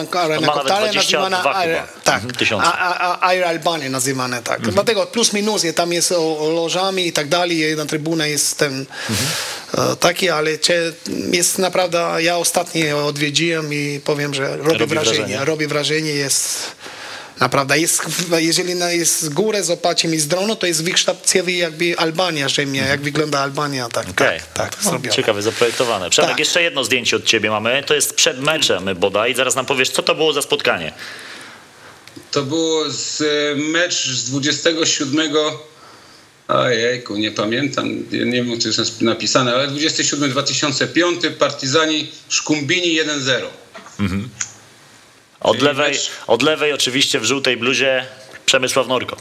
ma 0.41 0.47
nawet 0.47 0.63
Koktale 0.63 0.89
22 0.91 1.29
nazywana 1.29 1.43
tak, 2.03 2.15
Mhm, 2.23 2.33
tysiące. 2.33 2.67
Air 3.21 3.43
Albania 3.45 3.89
nazywane 3.89 4.41
tak. 4.43 4.57
Mhm. 4.57 4.73
Dlatego 4.73 5.05
plus 5.05 5.33
minus, 5.33 5.63
je, 5.63 5.73
tam 5.73 5.93
jest 5.93 6.11
o, 6.11 6.39
o 6.39 6.49
lożami 6.49 7.07
i 7.07 7.13
tak 7.13 7.27
dalej, 7.27 7.57
jedna 7.57 7.85
trybuna 7.85 8.25
jest 8.27 8.57
ten 8.57 8.85
Mhm. 9.09 9.27
e, 9.91 9.95
taki, 9.95 10.29
ale 10.29 10.59
cie, 10.59 10.81
jest 11.31 11.57
naprawdę, 11.59 12.07
ja 12.19 12.37
ostatnio 12.37 13.05
odwiedziłem 13.07 13.73
i 13.73 14.01
powiem, 14.05 14.33
że 14.33 14.57
robi, 14.57 14.69
Robi 14.79 14.85
wrażenie, 14.85 15.17
wrażenie. 15.17 15.45
robi 15.45 15.67
wrażenie, 15.67 16.11
jest 16.11 16.71
naprawdę, 17.39 17.79
jest, 17.79 18.01
jeżeli 18.37 18.75
na- 18.75 18.91
jest 18.91 19.21
z 19.21 19.29
góry 19.29 19.63
zobaczymy 19.63 20.19
z 20.19 20.27
dronu, 20.27 20.55
to 20.55 20.67
jest 20.67 20.83
wykształcenie 20.83 21.57
jakby 21.57 21.97
Albania, 21.97 22.49
że 22.49 22.65
mnie, 22.65 22.79
jak 22.79 23.01
wygląda 23.01 23.39
Albania, 23.39 23.89
tak, 23.89 24.09
Okej. 24.09 24.39
tak, 24.53 24.75
tak, 24.75 24.83
No. 25.03 25.11
Ciekawe, 25.11 25.41
zaprojektowane. 25.41 26.09
Przemek, 26.09 26.31
Tak. 26.31 26.39
jeszcze 26.39 26.61
jedno 26.63 26.83
zdjęcie 26.83 27.15
od 27.15 27.25
ciebie 27.25 27.49
mamy. 27.49 27.83
To 27.87 27.93
jest 27.93 28.13
przed 28.15 28.39
meczem 28.39 28.89
bodaj. 28.95 29.35
Zaraz 29.35 29.55
nam 29.55 29.65
powiesz, 29.65 29.89
co 29.89 30.03
to 30.03 30.15
było 30.15 30.33
za 30.33 30.41
spotkanie. 30.41 30.93
To 32.31 32.43
było 32.43 32.89
z 32.89 33.21
e, 33.21 33.55
mecz 33.55 34.07
z 34.07 34.23
27. 34.29 35.33
Ojejku, 36.47 37.15
nie 37.17 37.31
pamiętam, 37.31 37.89
nie 38.11 38.25
nie 38.25 38.43
wiem, 38.43 38.59
co 38.61 38.67
jest 38.67 39.01
napisane, 39.01 39.53
ale 39.53 39.67
27 39.67 40.31
2005 40.31 41.21
Partizani 41.39 42.11
Szkumbini 42.29 42.99
1-0. 43.01 43.47
Od 45.39 45.61
lewej, 45.61 45.93
mecz- 45.93 46.09
od 46.27 46.41
lewej 46.43 46.73
oczywiście 46.73 47.19
w 47.19 47.23
żółtej 47.25 47.57
bluzie 47.57 48.05
Przemysław 48.45 48.87
Norko. 48.87 49.17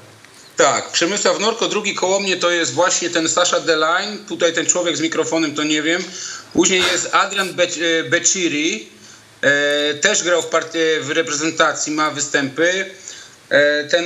Tak, 0.57 0.93
Przemysław 0.93 1.41
Norko, 1.41 1.69
drugi 1.69 1.95
koło 1.95 2.21
mnie 2.21 2.37
to 2.37 2.51
jest 2.51 2.73
właśnie 2.75 3.11
ten 3.11 3.29
Sasha 3.29 3.61
Delaine, 3.61 4.19
tutaj 4.29 4.53
ten 4.53 4.67
człowiek 4.67 4.97
z 4.97 5.01
mikrofonem, 5.01 5.55
to 5.55 5.63
nie 5.65 5.83
wiem. 5.83 6.05
Później 6.53 6.83
jest 6.93 7.15
Adrian 7.15 7.55
Be- 7.55 7.65
e, 7.65 8.05
Beciri, 8.11 8.87
e, 9.41 9.95
też 9.95 10.23
grał 10.23 10.43
w, 10.43 10.47
partii, 10.47 10.79
w 11.01 11.11
reprezentacji, 11.11 11.93
ma 11.93 12.11
występy. 12.11 12.91
E, 13.49 13.85
ten 13.85 14.05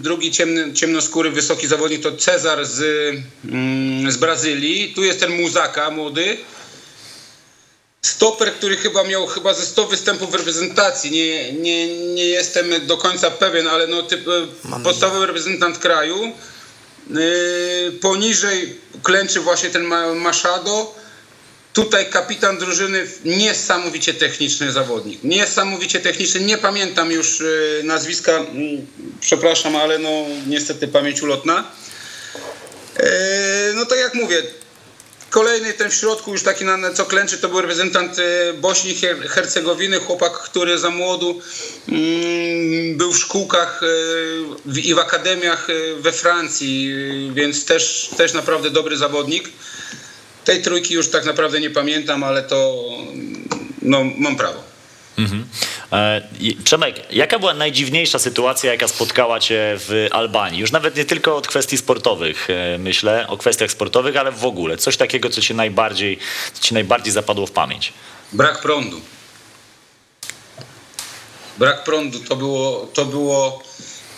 drugi 0.00 0.30
ciemny, 0.32 0.72
ciemnoskóry, 0.74 1.30
wysoki 1.30 1.66
zawodnik 1.66 2.02
to 2.02 2.12
Cezar 2.16 2.66
z, 2.66 2.80
mm, 3.44 4.10
z 4.12 4.16
Brazylii. 4.16 4.92
Tu 4.94 5.04
jest 5.04 5.20
ten 5.20 5.40
Muzaka, 5.40 5.90
młody. 5.90 6.36
Stoper, 8.02 8.52
który 8.52 8.76
chyba 8.76 9.04
miał 9.04 9.26
chyba 9.26 9.54
ze 9.54 9.66
100 9.66 9.86
występów 9.86 10.30
w 10.30 10.34
reprezentacji. 10.34 11.10
Nie, 11.10 11.52
nie, 11.52 11.96
nie 12.14 12.24
jestem 12.24 12.86
do 12.86 12.96
końca 12.96 13.30
pewien, 13.30 13.68
ale 13.68 13.86
no 13.86 14.02
typ, 14.02 14.28
e, 14.28 14.46
podstawowy 14.84 15.26
reprezentant 15.26 15.78
kraju. 15.78 16.32
Yy, 17.10 17.92
poniżej 18.00 18.76
klęczy 19.02 19.40
właśnie 19.40 19.70
ten 19.70 19.82
Ma- 19.84 20.14
Machado. 20.14 20.94
Tutaj 21.72 22.10
kapitan 22.10 22.58
drużyny, 22.58 23.06
niesamowicie 23.24 24.14
techniczny 24.14 24.72
zawodnik. 24.72 25.24
Niesamowicie 25.24 26.00
techniczny. 26.00 26.40
Nie 26.40 26.58
pamiętam 26.58 27.12
już 27.12 27.40
yy, 27.40 27.80
nazwiska, 27.84 28.44
przepraszam, 29.20 29.76
ale 29.76 29.98
no 29.98 30.10
niestety 30.46 30.88
pamięć 30.88 31.22
ulotna. 31.22 31.70
No 33.74 33.86
tak 33.86 33.98
jak 33.98 34.14
mówię, 34.14 34.42
Kolejny 35.30 35.72
ten 35.72 35.90
w 35.90 35.94
środku 35.94 36.32
już 36.32 36.42
taki 36.42 36.64
na, 36.64 36.94
co 36.94 37.06
klęczy 37.06 37.38
to 37.38 37.48
był 37.48 37.60
reprezentant 37.60 38.18
e, 38.18 38.52
Bośni 38.52 38.90
i 38.90 38.94
Her- 38.94 39.28
Hercegowiny, 39.28 40.00
chłopak, 40.00 40.32
który 40.32 40.78
za 40.78 40.90
młodu 40.90 41.40
mm, 41.88 42.96
był 42.96 43.12
w 43.12 43.18
szkółkach 43.18 43.80
w, 44.66 44.78
i 44.78 44.94
w 44.94 44.98
akademiach 44.98 45.70
e, 45.70 46.00
we 46.00 46.12
Francji, 46.12 46.94
więc 47.34 47.64
też, 47.64 48.10
też 48.16 48.32
naprawdę 48.32 48.70
dobry 48.70 48.96
zawodnik. 48.96 49.48
Tej 50.44 50.62
trójki 50.62 50.94
już 50.94 51.08
tak 51.08 51.24
naprawdę 51.24 51.60
nie 51.60 51.70
pamiętam, 51.70 52.24
ale 52.24 52.42
to 52.42 52.84
no, 53.82 54.04
mam 54.18 54.36
prawo. 54.36 54.69
E, 55.92 56.22
i- 56.40 56.56
Przemek, 56.64 56.96
jaka 57.12 57.38
była 57.38 57.54
najdziwniejsza 57.54 58.18
sytuacja, 58.18 58.72
jaka 58.72 58.88
spotkała 58.88 59.40
cię 59.40 59.76
w 59.78 60.06
Albanii? 60.10 60.60
Już 60.60 60.72
nawet 60.72 60.96
nie 60.96 61.04
tylko 61.04 61.36
od 61.36 61.46
kwestii 61.48 61.76
sportowych, 61.78 62.48
e, 62.50 62.78
myślę, 62.78 63.26
o 63.28 63.36
kwestiach 63.36 63.70
sportowych, 63.70 64.16
ale 64.16 64.32
w 64.32 64.44
ogóle. 64.44 64.76
Coś 64.76 64.96
takiego, 64.96 65.30
co 65.30 65.40
ci 65.40 65.54
najbardziej, 65.54 66.18
co 66.52 66.62
ci 66.62 66.74
najbardziej 66.74 67.12
zapadło 67.12 67.46
w 67.46 67.50
pamięć. 67.50 67.92
Brak 68.32 68.62
prądu. 68.62 69.00
Brak 71.58 71.84
prądu 71.84 72.18
to 72.20 72.36
było, 72.36 72.88
to 72.94 73.04
było, 73.04 73.62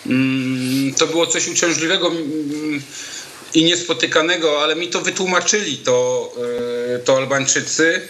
mm, 0.05 0.93
to 0.93 1.07
było 1.07 1.27
coś 1.27 1.47
uciążliwego 1.47 2.07
mm, 2.07 2.81
i 3.53 3.63
niespotykanego, 3.63 4.63
ale 4.63 4.75
mi 4.75 4.87
to 4.87 5.01
wytłumaczyli 5.01 5.77
to, 5.77 6.29
e, 6.95 6.99
to 6.99 7.17
Albańczycy. 7.17 8.07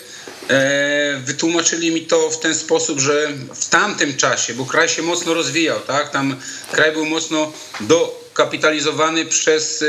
E, 0.49 1.21
Wytłumaczyli 1.25 1.91
mi 1.91 2.01
to 2.01 2.29
w 2.29 2.39
ten 2.39 2.55
sposób, 2.55 2.99
że 2.99 3.27
w 3.55 3.69
tamtym 3.69 4.17
czasie, 4.17 4.53
bo 4.53 4.65
kraj 4.65 4.89
się 4.89 5.01
mocno 5.01 5.33
rozwijał, 5.33 5.79
tak? 5.79 6.11
Tam 6.11 6.35
kraj 6.71 6.91
był 6.91 7.05
mocno 7.05 7.53
dokapitalizowany 7.79 9.25
przez 9.25 9.83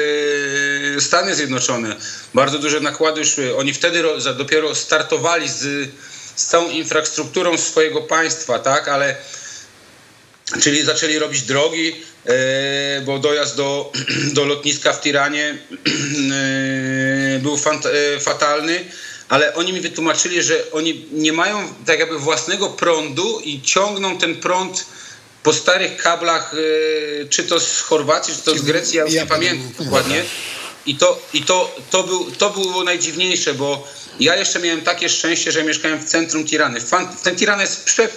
e, 0.97 1.01
Stany 1.01 1.35
Zjednoczone. 1.35 1.97
Bardzo 2.35 2.59
duże 2.59 2.81
nakłady 2.81 3.25
szły. 3.25 3.57
Oni 3.57 3.75
wtedy 3.75 4.03
dopiero 4.37 4.75
startowali 4.75 5.49
z, 5.49 5.91
z 6.37 6.45
całą 6.45 6.71
infrastrukturą 6.71 7.59
swojego 7.59 8.01
państwa, 8.01 8.59
tak? 8.59 8.89
Ale 8.89 9.17
Czyli 10.63 10.85
zaczęli 10.85 11.19
robić 11.19 11.43
drogi, 11.43 11.97
e, 12.27 13.01
bo 13.01 13.19
dojazd 13.19 13.57
do, 13.57 13.93
do 14.37 14.45
lotniska 14.45 14.93
w 14.93 15.01
Tiranie 15.01 15.59
był 17.45 17.59
fatalny, 18.21 18.85
ale 19.29 19.55
oni 19.55 19.73
mi 19.73 19.81
wytłumaczyli, 19.81 20.43
że 20.43 20.71
oni 20.73 21.07
nie 21.13 21.33
mają 21.33 21.69
tak 21.87 21.99
jakby 21.99 22.19
własnego 22.19 22.69
prądu 22.69 23.41
i 23.45 23.63
ciągną 23.63 24.19
ten 24.19 24.37
prąd 24.37 24.87
po 25.43 25.53
starych 25.53 25.97
kablach, 25.97 26.55
e, 26.55 27.29
czy 27.29 27.45
to 27.45 27.61
z 27.61 27.81
Chorwacji, 27.81 28.35
czy 28.35 28.43
to 28.43 28.59
z 28.59 28.63
Grecji, 28.63 28.97
ja 28.97 29.05
już 29.05 29.15
nie 29.15 29.27
pamiętam 29.27 29.85
dokładnie. 29.85 30.25
I 30.87 30.97
to, 30.97 31.23
i 31.33 31.43
to, 31.43 31.77
to, 31.91 32.03
był, 32.03 32.31
to 32.31 32.51
było 32.51 32.85
najdziwniejsze, 32.85 33.55
bo 33.55 33.89
ja 34.21 34.37
jeszcze 34.37 34.61
miałem 34.61 34.81
takie 34.81 35.09
szczęście, 35.09 35.53
że 35.53 35.65
mieszkałem 35.65 35.99
w 35.99 36.05
centrum 36.05 36.45
Tirany. 36.45 36.81
Fan, 36.81 37.09
ten 37.23 37.37
Tirana 37.37 37.63
jest 37.63 37.85
prze, 37.85 38.09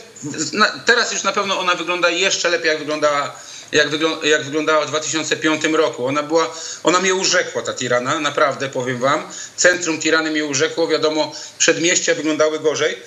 teraz 0.85 1.11
już 1.11 1.23
na 1.23 1.31
pewno 1.31 1.59
ona 1.59 1.75
wygląda 1.75 2.09
jeszcze 2.09 2.49
lepiej, 2.49 2.67
jak 2.67 2.79
wyglądała, 2.79 3.39
jak, 3.71 3.89
wyglą, 3.89 4.21
jak 4.21 4.43
wyglądała 4.43 4.85
w 4.85 4.87
2005 4.87 5.63
roku. 5.63 6.05
Ona 6.05 6.23
była, 6.23 6.53
ona 6.83 6.99
mnie 6.99 7.15
urzekła, 7.15 7.61
ta 7.61 7.73
Tirana, 7.73 8.19
naprawdę 8.19 8.69
powiem 8.69 8.99
wam. 8.99 9.23
Centrum 9.55 9.99
Tirany 9.99 10.31
mnie 10.31 10.45
urzekło, 10.45 10.87
wiadomo, 10.87 11.35
przedmieścia 11.57 12.15
wyglądały 12.15 12.59
gorzej. 12.59 12.97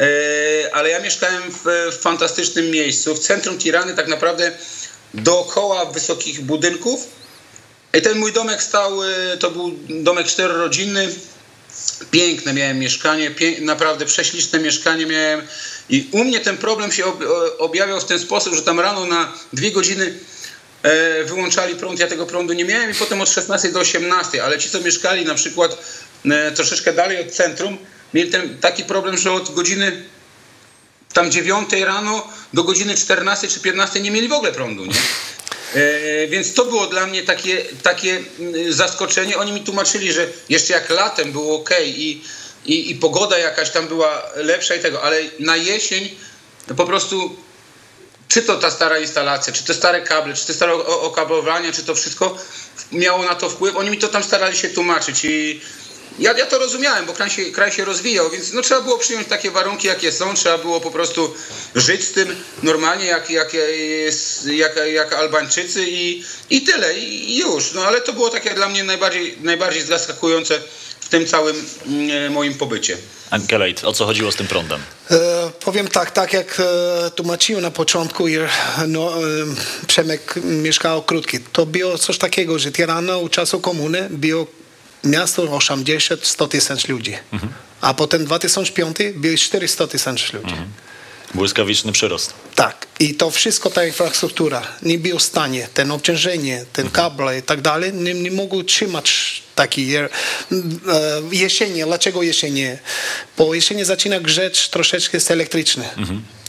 E, 0.00 0.74
ale 0.74 0.90
ja 0.90 1.00
mieszkałem 1.00 1.42
w, 1.50 1.92
w 1.92 2.02
fantastycznym 2.02 2.70
miejscu. 2.70 3.14
W 3.14 3.18
centrum 3.18 3.58
Tirany 3.58 3.94
tak 3.94 4.08
naprawdę 4.08 4.52
dookoła 5.14 5.84
wysokich 5.84 6.40
budynków 6.40 7.00
i 7.94 8.02
ten 8.02 8.18
mój 8.18 8.32
domek 8.32 8.62
stał, 8.62 9.02
y, 9.02 9.38
to 9.38 9.50
był 9.50 9.72
domek 9.88 10.26
czterorodzinny, 10.26 11.08
piękne 12.10 12.52
miałem 12.54 12.78
mieszkanie, 12.78 13.30
pię- 13.30 13.60
naprawdę 13.60 14.06
prześliczne 14.06 14.58
mieszkanie 14.58 15.06
miałem 15.06 15.42
i 15.88 16.08
u 16.12 16.24
mnie 16.24 16.40
ten 16.40 16.56
problem 16.56 16.92
się 16.92 17.04
objawiał 17.58 18.00
w 18.00 18.04
ten 18.04 18.18
sposób, 18.18 18.54
że 18.54 18.62
tam 18.62 18.80
rano 18.80 19.04
na 19.04 19.32
dwie 19.52 19.72
godziny 19.72 20.18
e, 20.82 21.24
wyłączali 21.24 21.74
prąd, 21.74 22.00
ja 22.00 22.06
tego 22.06 22.26
prądu 22.26 22.52
nie 22.52 22.64
miałem 22.64 22.90
i 22.90 22.94
potem 22.94 23.20
od 23.20 23.30
16 23.30 23.72
do 23.72 23.80
18, 23.80 24.44
ale 24.44 24.58
ci 24.58 24.70
co 24.70 24.80
mieszkali 24.80 25.24
na 25.24 25.34
przykład 25.34 25.78
e, 26.30 26.52
troszeczkę 26.52 26.92
dalej 26.92 27.20
od 27.20 27.30
centrum, 27.32 27.78
mieli 28.14 28.30
ten 28.30 28.58
taki 28.58 28.84
problem, 28.84 29.16
że 29.16 29.32
od 29.32 29.54
godziny 29.54 30.04
tam 31.12 31.30
9 31.30 31.72
rano 31.72 32.28
do 32.52 32.64
godziny 32.64 32.94
14 32.94 33.48
czy 33.48 33.60
15 33.60 34.00
nie 34.00 34.10
mieli 34.10 34.28
w 34.28 34.32
ogóle 34.32 34.52
prądu, 34.52 34.86
nie? 34.86 34.94
E, 35.74 36.26
więc 36.26 36.54
to 36.54 36.64
było 36.64 36.86
dla 36.86 37.06
mnie 37.06 37.22
takie, 37.22 37.64
takie 37.82 38.22
mm, 38.38 38.72
zaskoczenie. 38.72 39.38
Oni 39.38 39.52
mi 39.52 39.60
tłumaczyli, 39.60 40.12
że 40.12 40.26
jeszcze 40.48 40.72
jak 40.72 40.90
latem 40.90 41.32
było 41.32 41.56
ok 41.56 41.70
i, 41.84 42.22
i, 42.66 42.90
i 42.90 42.94
pogoda 42.94 43.38
jakaś 43.38 43.70
tam 43.70 43.88
była 43.88 44.22
lepsza 44.36 44.74
i 44.74 44.80
tego, 44.80 45.02
ale 45.02 45.20
na 45.38 45.56
jesień 45.56 46.16
po 46.76 46.86
prostu 46.86 47.36
czy 48.28 48.42
to 48.42 48.56
ta 48.56 48.70
stara 48.70 48.98
instalacja, 48.98 49.52
czy 49.52 49.64
te 49.64 49.74
stare 49.74 50.00
kable, 50.02 50.34
czy 50.34 50.46
te 50.46 50.54
stare 50.54 50.72
o- 50.74 51.02
okablowania, 51.02 51.72
czy 51.72 51.82
to 51.84 51.94
wszystko 51.94 52.38
miało 52.92 53.24
na 53.24 53.34
to 53.34 53.50
wpływ. 53.50 53.76
Oni 53.76 53.90
mi 53.90 53.98
to 53.98 54.08
tam 54.08 54.22
starali 54.24 54.56
się 54.56 54.68
tłumaczyć 54.68 55.24
i 55.24 55.60
ja, 56.18 56.38
ja 56.38 56.46
to 56.46 56.58
rozumiałem, 56.58 57.06
bo 57.06 57.12
kraj 57.12 57.30
się, 57.30 57.44
kraj 57.44 57.72
się 57.72 57.84
rozwijał, 57.84 58.30
więc 58.30 58.52
no, 58.52 58.62
trzeba 58.62 58.80
było 58.80 58.98
przyjąć 58.98 59.28
takie 59.28 59.50
warunki, 59.50 59.86
jakie 59.86 60.12
są, 60.12 60.34
trzeba 60.34 60.58
było 60.58 60.80
po 60.80 60.90
prostu 60.90 61.34
żyć 61.74 62.04
z 62.04 62.12
tym 62.12 62.36
normalnie, 62.62 63.06
jak, 63.06 63.30
jak, 63.30 63.52
jak, 64.46 64.72
jak 64.92 65.12
Albańczycy 65.12 65.84
i, 65.88 66.24
i 66.50 66.62
tyle, 66.62 66.98
i 66.98 67.38
już. 67.38 67.72
No 67.72 67.84
ale 67.84 68.00
to 68.00 68.12
było 68.12 68.30
takie 68.30 68.50
dla 68.50 68.68
mnie 68.68 68.84
najbardziej, 68.84 69.36
najbardziej 69.42 69.82
zaskakujące 69.82 70.60
w 71.08 71.10
tym 71.10 71.26
całym 71.26 71.56
mm, 71.86 72.32
moim 72.32 72.54
pobycie. 72.54 72.96
Ankelejt, 73.30 73.84
o 73.84 73.92
co 73.92 74.06
chodziło 74.06 74.32
z 74.32 74.36
tym 74.36 74.46
prądem? 74.46 74.80
E, 75.10 75.16
powiem 75.64 75.88
tak, 75.88 76.10
tak 76.10 76.32
jak 76.32 76.60
e, 76.60 77.10
tłumaczyłem 77.10 77.62
na 77.62 77.70
początku, 77.70 78.28
jer, 78.28 78.48
no, 78.88 79.14
e, 79.16 79.20
Przemek 79.86 80.34
mieszkał 80.44 81.02
krótki. 81.02 81.38
To 81.52 81.66
było 81.66 81.98
coś 81.98 82.18
takiego, 82.18 82.58
że 82.58 82.72
Tirana 82.72 83.16
u 83.16 83.28
czasu 83.28 83.60
komuny 83.60 84.08
było 84.10 84.46
miasto 85.04 85.42
80-100 85.42 86.48
tysięcy 86.48 86.92
ludzi. 86.92 87.16
A 87.80 87.94
potem 87.94 88.24
2005 88.24 88.96
było 89.14 89.36
400 89.36 89.86
tysięcy 89.86 90.36
ludzi. 90.36 90.54
Błyskawiczny 91.34 91.92
przyrost. 91.92 92.34
Tak, 92.58 92.86
i 93.00 93.14
to 93.14 93.30
wszystko, 93.30 93.70
ta 93.70 93.84
infrastruktura. 93.84 94.62
Nie 94.82 94.98
było 94.98 95.18
w 95.18 95.22
stanie, 95.22 95.68
ten 95.74 95.90
obciążenie, 95.90 96.64
ten 96.72 96.90
kable 96.90 97.38
i 97.38 97.42
tak 97.42 97.60
dalej, 97.60 97.92
nie, 97.92 98.14
nie 98.14 98.30
mogły 98.30 98.64
trzymać 98.64 99.42
taki 99.54 99.96
e, 99.96 100.08
jesienie. 101.32 101.86
Dlaczego 101.86 102.22
jesienie? 102.22 102.78
Bo 103.36 103.54
jesienie 103.54 103.84
zaczyna 103.84 104.20
grzeć 104.20 104.68
troszeczkę 104.68 105.16
jest 105.16 105.30
elektryczny. 105.30 105.88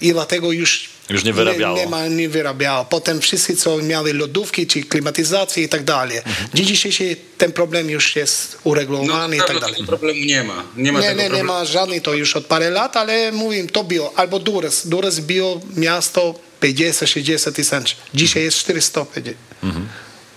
I 0.02 0.14
dlatego 0.14 0.52
już 0.52 0.90
Już 1.10 1.24
nie 1.24 1.34
wyrabiało. 1.34 1.78
Nie, 1.78 1.84
nie, 1.84 1.90
ma, 1.90 2.08
nie 2.08 2.30
wyrabiało. 2.30 2.86
Potem 2.86 3.22
wszyscy, 3.22 3.56
co 3.56 3.78
mieli 3.78 4.14
lodówki, 4.14 4.68
czy 4.68 4.84
klimatyzację 4.84 5.64
i 5.64 5.70
tak 5.70 5.84
dalej. 5.84 6.20
Dziś 6.54 6.68
dzisiejszy 6.68 7.16
ten 7.38 7.52
problem 7.52 7.90
już 7.90 8.16
jest 8.16 8.52
No, 8.54 8.60
uregulowany 8.72 9.36
i 9.36 9.40
tak 9.40 9.48
dawno 9.48 9.62
dalej. 9.62 9.76
tego 9.76 9.88
problemu 9.88 10.20
nie 10.26 10.44
ma. 10.44 10.64
Nie 10.78 10.92
ma 10.92 11.00
Nie, 11.00 11.08
tego 11.08 11.22
nie, 11.22 11.30
nie 11.30 11.44
ma 11.44 11.66
żadnej 11.66 12.02
to 12.02 12.14
już 12.14 12.36
od 12.36 12.46
parę 12.46 12.70
lat, 12.70 12.98
ale 12.98 13.32
mówię, 13.32 13.68
to 13.68 13.84
było, 13.84 14.14
albo 14.16 14.40
Dures. 14.40 14.88
Dures 14.88 15.20
było 15.20 15.62
miasto 15.76 16.36
50-60 16.62 17.52
tysięcy. 17.52 17.94
Dzisiaj 18.14 18.44
jest 18.44 18.58
450. 18.58 19.38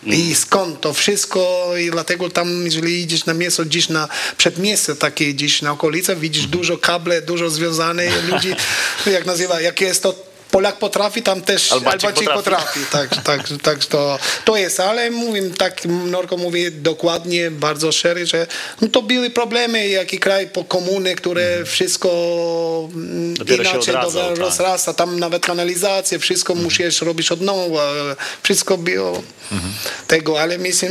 I 0.07 0.35
skąd 0.35 0.81
to 0.81 0.93
wszystko 0.95 1.73
i 1.81 1.91
dlatego 1.91 2.31
tam, 2.31 2.65
jeżeli 2.65 3.01
idziesz 3.03 3.27
na 3.27 3.35
miasto, 3.35 3.65
gdzieś 3.65 3.89
na 3.89 4.09
przedmieście 4.37 4.95
takie, 4.95 5.35
gdzieś 5.35 5.63
na 5.63 5.73
okolice, 5.73 6.17
widzisz 6.17 6.47
dużo 6.47 6.79
kable, 6.79 7.23
dużo 7.23 7.51
związane 7.51 8.05
ludzi, 8.31 8.55
jak 9.15 9.27
nazywa, 9.27 9.61
jak 9.61 9.81
jest 9.81 10.03
to 10.03 10.32
Polak 10.53 10.79
potrafi, 10.79 11.23
tam 11.23 11.41
też 11.43 11.73
Albańczyk 11.73 12.05
Albańczyk 12.11 12.35
potrafi. 12.35 12.81
potrafi. 12.81 13.11
Tak, 13.13 13.23
tak, 13.25 13.41
tak 13.63 13.85
to, 13.85 14.19
to 14.45 14.57
jest, 14.57 14.81
ale 14.81 15.11
mówię, 15.11 15.43
tak 15.59 15.85
Norko 15.85 16.37
mówi 16.37 16.73
dokładnie, 16.73 17.51
bardzo 17.51 17.93
szczerze, 17.93 18.27
że 18.27 18.47
no 18.81 18.89
to 18.89 19.03
były 19.03 19.31
problemy, 19.31 19.89
jaki 19.89 20.19
kraj 20.19 20.47
po 20.49 20.65
komuny, 20.65 21.15
które 21.15 21.65
wszystko 21.65 22.09
mm, 22.95 23.13
Mhm. 23.13 23.35
Dopiero 23.35 23.65
się 23.65 23.71
inaczej 23.71 23.95
odradzał, 23.95 24.23
dobra- 24.23 24.37
tak. 24.37 24.39
rozrasta, 24.39 24.95
tam 24.95 25.21
nawet 25.21 25.47
kanalizację, 25.47 26.19
wszystko 26.19 26.55
musisz 26.55 27.03
robić 27.03 27.33
od 27.33 27.41
nowa, 27.41 27.93
wszystko 28.43 28.79
było 28.79 29.23
Mhm. 29.53 29.73
tego, 30.07 30.41
ale 30.41 30.59
myślę, 30.59 30.89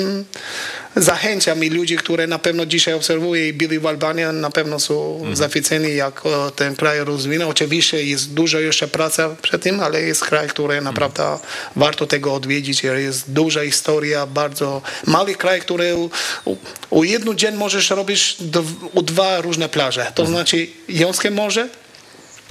zachęcam 0.95 1.63
i 1.63 1.69
ludzi, 1.69 1.95
które 1.97 2.27
na 2.27 2.39
pewno 2.39 2.65
dzisiaj 2.65 2.93
obserwuję 2.93 3.47
i 3.47 3.53
byli 3.53 3.79
w 3.79 3.85
Albanii, 3.87 4.25
na 4.33 4.49
pewno 4.49 4.79
są 4.79 5.15
Mhm. 5.17 5.35
zachwyceni, 5.35 5.95
jak 5.95 6.21
e, 6.25 6.51
ten 6.55 6.75
kraj 6.75 6.99
rozwinął. 6.99 7.49
Oczywiście 7.49 8.03
jest 8.03 8.33
dużo 8.33 8.59
jeszcze 8.59 8.87
praca 8.87 9.29
przed 9.51 9.63
tym, 9.63 9.79
ale 9.79 10.01
jest 10.01 10.25
kraj, 10.25 10.47
który 10.47 10.81
naprawdę 10.81 11.39
warto 11.75 12.07
tego 12.07 12.33
odwiedzić. 12.33 12.83
Jest 12.83 13.31
duża 13.31 13.63
historia, 13.65 14.25
bardzo 14.25 14.81
mały 15.05 15.35
kraj, 15.35 15.61
który 15.61 15.95
u, 15.95 16.09
u, 16.45 16.57
u 16.89 17.33
dzień 17.35 17.55
możesz 17.55 17.89
robić 17.89 18.35
dw, 18.39 18.89
u 18.93 19.01
dwa 19.01 19.41
różne 19.41 19.69
plaże. 19.69 20.11
To 20.15 20.25
znaczy 20.25 20.67
Jonskie 20.89 21.31
Morze 21.31 21.69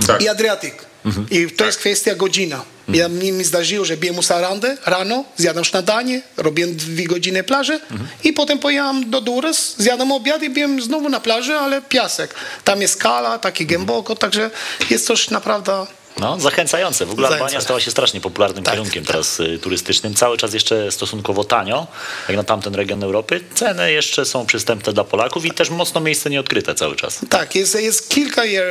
Tak. 0.07 0.23
i 0.23 0.29
Adriatyk. 0.29 0.85
I 1.31 1.51
to 1.51 1.65
jest 1.65 1.79
kwestia 1.79 2.15
godzina. 2.15 2.65
Ja 2.89 3.09
mi, 3.09 3.33
mi 3.33 3.45
zdarzyło, 3.45 3.85
że 3.85 3.97
biłem 3.97 4.19
u 4.19 4.23
Sarandę 4.23 4.77
rano, 4.87 5.25
zjadam 5.37 5.65
śniadanie, 5.65 6.23
robiłem 6.37 6.77
dwie 6.77 7.07
godziny 7.07 7.43
plaży 7.43 7.81
i 8.25 8.33
potem 8.33 8.59
pojechałem 8.59 9.11
do 9.11 9.21
Dures, 9.21 9.75
zjadam 9.79 10.13
obiad 10.13 10.43
i 10.43 10.51
byłem 10.51 10.83
znowu 10.83 11.09
na 11.09 11.21
plaży, 11.21 11.55
ale 11.55 11.83
piasek. 11.83 12.35
Tam 12.65 12.83
jest 12.83 12.95
skala, 12.95 13.39
taki 13.39 13.67
głęboko, 13.67 14.17
także 14.17 14.51
jest 14.91 15.07
coś 15.07 15.31
naprawdę... 15.31 15.87
No, 16.19 16.41
zachęcające. 16.41 17.07
W 17.07 17.11
ogóle 17.11 17.27
Albania 17.27 17.39
Zachęcające. 17.41 17.65
stała 17.65 17.81
się 17.81 17.91
strasznie 17.91 18.21
popularnym 18.21 18.65
Tak, 18.65 18.75
kierunkiem 18.75 19.05
tak. 19.05 19.13
teraz 19.13 19.41
y, 19.41 19.59
turystycznym. 19.59 20.15
Cały 20.15 20.37
czas 20.39 20.55
jeszcze 20.55 20.93
stosunkowo 20.93 21.45
tanio, 21.45 21.87
jak 22.29 22.37
na 22.37 22.45
tamten 22.45 22.75
region 22.75 23.03
Europy. 23.05 23.41
Ceny 23.55 23.93
jeszcze 23.93 24.25
są 24.25 24.47
przystępne 24.47 24.93
dla 24.93 25.05
Polaków 25.05 25.45
i 25.45 25.51
też 25.51 25.71
mocno 25.71 26.01
miejsce 26.01 26.31
nieodkryte 26.31 26.75
cały 26.75 26.97
czas. 26.97 27.19
Tak, 27.31 27.55
jest, 27.55 27.75
jest 27.81 28.09
kilka, 28.09 28.45
ja 28.45 28.63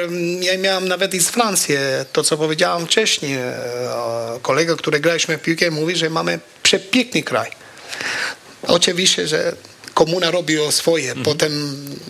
miałem 0.60 0.88
nawet 0.88 1.14
i 1.14 1.20
z 1.20 1.30
Francji, 1.30 1.76
to 2.14 2.24
co 2.24 2.38
powiedziałem 2.38 2.86
wcześniej, 2.86 3.34
e, 3.38 3.54
kolega, 4.42 4.76
który 4.76 5.00
graliśmy 5.00 5.38
w 5.38 5.42
piłkę 5.42 5.72
mówi, 5.72 5.96
że 5.96 6.10
mamy 6.10 6.40
przepiękny 6.64 7.24
kraj. 7.24 7.52
Oczywiście, 8.68 9.28
że 9.28 9.54
komuna 10.00 10.32
robi 10.32 10.56
swoje, 10.72 11.10
Mhm. 11.10 11.26
potem 11.26 11.52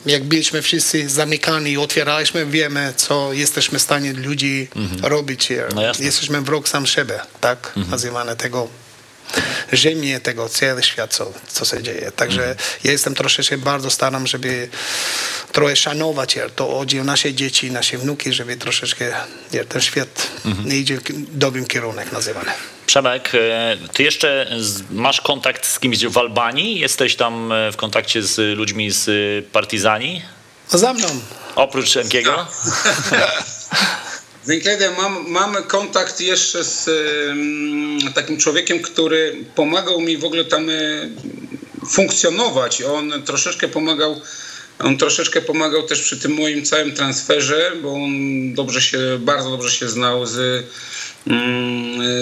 jak 0.05 0.23
byliśmy 0.23 0.61
wszyscy 0.61 1.09
zamykani, 1.09 1.77
otwieraliśmy, 1.77 2.45
wiemy, 2.45 2.93
co 2.97 3.33
jesteśmy 3.33 3.79
w 3.79 3.81
stanie 3.81 4.13
ludzi 4.13 4.67
robić. 5.01 5.49
No. 5.75 5.81
Mhm. 5.87 6.05
jesteśmy 6.05 6.41
wróg 6.41 6.69
sam 6.69 6.85
siebie, 6.85 7.19
tak 7.41 7.73
nazywane 7.89 8.35
tego 8.35 8.67
ziemię, 9.73 10.19
tego 10.19 10.49
cały 10.49 10.83
świat, 10.83 11.13
co, 11.13 11.33
co 11.47 11.65
się 11.65 11.83
dzieje. 11.83 12.11
Także 12.11 12.41
Mhm. 12.49 12.57
ja 12.83 12.91
jestem 12.91 13.15
troszeczkę 13.15 13.57
bardzo 13.57 13.89
staram, 13.91 14.27
żeby 14.27 14.69
trochę 15.51 15.75
szanować 15.75 16.35
je, 16.35 16.49
to 16.49 16.67
chodzi 16.77 16.99
o 16.99 17.03
nasze 17.03 17.33
dzieci, 17.33 17.71
nasze 17.71 17.97
wnuki, 17.97 18.33
żeby 18.33 18.57
troszeczkę 18.57 19.05
je, 19.53 19.65
ten 19.65 19.81
świat 19.81 20.27
Mhm. 20.45 20.69
nie 20.69 20.77
idzie 20.77 20.97
w 20.97 21.01
dobrym 21.37 21.65
kierunek 21.65 22.11
nazywany. 22.11 22.51
Przemek, 22.89 23.31
e, 23.33 23.77
ty 23.93 24.03
jeszcze 24.03 24.57
masz 24.91 25.21
kontakt 25.21 25.67
z 25.67 25.79
kimś 25.79 26.05
w 26.05 26.17
Albanii? 26.17 26.79
Jesteś 26.79 27.15
tam 27.15 27.51
e, 27.51 27.71
w 27.71 27.77
kontakcie 27.77 28.23
z 28.23 28.57
ludźmi 28.57 28.91
z 28.91 29.07
y, 29.07 29.43
Partizani? 29.51 30.21
Za 30.69 30.93
mną. 30.93 31.07
Oprócz 31.55 31.97
Enkiego? 31.97 32.47
Z 34.43 34.49
Inkledem 34.49 34.93
mam, 34.97 35.29
mam 35.29 35.63
kontakt 35.63 36.21
jeszcze 36.21 36.63
z 36.63 36.89
takim 38.15 38.37
człowiekiem, 38.37 38.81
który 38.81 39.45
pomagał 39.55 40.01
mi 40.01 40.17
w 40.17 40.25
ogóle 40.25 40.45
tam 40.45 40.69
y, 40.69 41.11
funkcjonować. 41.89 42.81
On 42.81 43.23
troszeczkę 43.23 43.67
pomagał. 43.67 44.21
On 44.79 44.97
troszeczkę 44.97 45.41
pomagał 45.41 45.83
też 45.83 46.01
przy 46.01 46.19
tym 46.19 46.33
moim 46.33 46.65
całym 46.65 46.95
transferze, 46.95 47.71
bo 47.81 47.93
on 47.93 48.11
dobrze 48.53 48.81
się, 48.81 48.99
bardzo 49.19 49.49
dobrze 49.49 49.71
się 49.71 49.89
znał 49.89 50.25
z, 50.25 50.65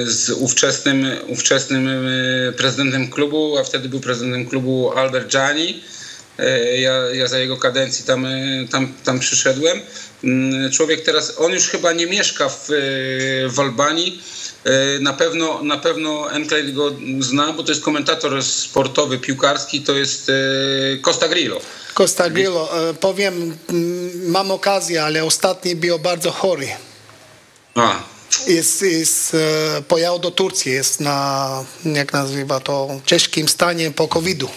z 0.06 0.30
ówczesnym, 0.30 1.08
ówczesnym 1.28 1.88
y, 1.88 2.54
prezydentem 2.58 3.08
klubu, 3.10 3.58
a 3.58 3.64
wtedy 3.64 3.90
był 3.90 4.00
prezydentem 4.00 4.46
klubu 4.46 4.92
Albert 4.96 5.28
Gianni. 5.32 5.84
E, 6.40 6.78
Ja, 6.82 6.94
ja 7.14 7.28
za 7.28 7.40
jego 7.40 7.58
kadencji 7.58 8.06
tam, 8.06 8.26
e, 8.26 8.32
tam, 8.72 8.94
tam 9.04 9.20
przyszedłem. 9.20 9.80
Mm, 10.24 10.72
Człowiek 10.72 11.02
teraz, 11.02 11.34
on 11.38 11.52
już 11.52 11.68
chyba 11.70 11.94
nie 11.94 12.08
mieszka 12.08 12.50
w, 12.50 12.70
e, 12.72 12.74
w 13.50 13.60
Albanii. 13.60 14.22
E, 14.66 15.00
Na 15.00 15.14
pewno, 15.14 15.64
na 15.64 15.78
pewno 15.78 16.32
Enclave 16.32 16.72
go 16.74 16.92
zna, 17.20 17.54
bo 17.54 17.64
to 17.64 17.72
jest 17.72 17.84
komentator 17.84 18.44
sportowy, 18.44 19.18
piłkarski, 19.18 19.82
to 19.82 19.96
jest 19.96 20.30
e, 20.30 20.34
Costa 21.02 21.28
Grillo. 21.28 21.62
Costa 21.94 22.30
Grillo, 22.30 22.90
e, 22.90 22.94
powiem, 22.94 23.58
mm, 23.70 24.30
mam 24.32 24.52
okazję, 24.52 25.04
ale 25.04 25.24
ostatni 25.24 25.76
był 25.76 26.00
bardzo 26.00 26.32
chory. 26.32 26.68
A, 27.76 28.04
Jest, 28.48 28.82
jest, 28.82 29.36
e, 29.36 29.82
pojechał 29.82 30.20
do 30.20 30.32
Turcji, 30.32 30.72
jest 30.72 31.00
na, 31.00 31.50
jak 31.86 32.14
nazywa 32.14 32.60
to, 32.60 33.02
ciężkim 33.06 33.50
stanie 33.50 33.92
po 33.92 34.08
COVID-u. 34.08 34.50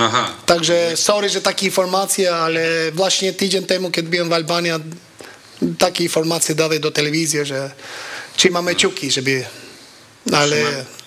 aha. 0.00 0.30
Także 0.46 0.92
sorry, 0.96 1.28
że 1.28 1.40
takie 1.40 1.66
informacje, 1.66 2.34
ale 2.34 2.92
właśnie 2.92 3.32
tydzień 3.32 3.64
temu, 3.64 3.90
kiedy 3.90 4.08
byłem 4.08 4.28
w 4.28 4.32
Albanii, 4.32 4.72
takie 5.78 6.04
informacje 6.04 6.54
dali 6.54 6.80
do 6.80 6.90
telewizji, 6.90 7.44
że 7.46 7.70
trzymamy 8.36 8.74
kciuki, 8.74 9.10
żeby... 9.10 9.44
Ale 10.32 10.56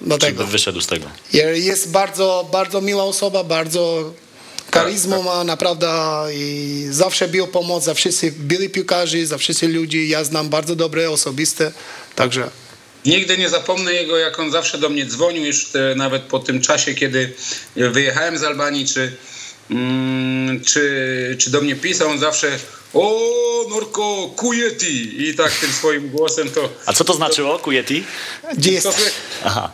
do 0.01 0.17
Czy 0.17 0.25
tego. 0.25 0.47
wyszedł 0.47 0.81
z 0.81 0.87
tego? 0.87 1.05
Jest 1.53 1.91
bardzo, 1.91 2.49
bardzo 2.51 2.81
miła 2.81 3.03
osoba, 3.03 3.43
bardzo 3.43 4.13
charyzmą 4.73 5.23
ma 5.23 5.43
naprawdę 5.43 5.87
i 6.33 6.85
zawsze 6.89 7.27
był 7.27 7.47
pomoc 7.47 7.83
za 7.83 7.93
wszyscy 7.93 8.31
byli 8.37 8.69
piłkarzy, 8.69 9.27
za 9.27 9.37
wszyscy 9.37 9.67
ludzi. 9.67 10.09
Ja 10.09 10.23
znam 10.23 10.49
bardzo 10.49 10.75
dobre 10.75 11.11
osobiste, 11.11 11.71
także 12.15 12.49
Nigdy 13.05 13.37
nie 13.37 13.49
zapomnę 13.49 13.93
jego, 13.93 14.17
jak 14.17 14.39
on 14.39 14.51
zawsze 14.51 14.77
do 14.77 14.89
mnie 14.89 15.05
dzwonił, 15.05 15.45
już 15.45 15.65
te, 15.65 15.95
nawet 15.95 16.21
po 16.21 16.39
tym 16.39 16.61
czasie, 16.61 16.93
kiedy 16.93 17.33
wyjechałem 17.75 18.37
z 18.37 18.43
Albanii, 18.43 18.87
czy, 18.87 19.15
mm, 19.71 20.61
czy, 20.63 21.35
czy 21.39 21.49
do 21.49 21.61
mnie 21.61 21.75
pisał, 21.75 22.09
on 22.09 22.19
zawsze 22.19 22.59
o 22.93 23.19
Norko, 23.69 24.29
kujeti 24.35 25.29
i 25.29 25.35
tak 25.35 25.51
tym 25.51 25.71
swoim 25.71 26.09
głosem 26.09 26.49
to... 26.49 26.69
A 26.85 26.93
co 26.93 27.03
to 27.03 27.13
znaczyło, 27.13 27.59
Kujeti? 27.59 28.03
gdzie 28.57 28.71
jest? 28.71 28.87
Aha. 29.43 29.71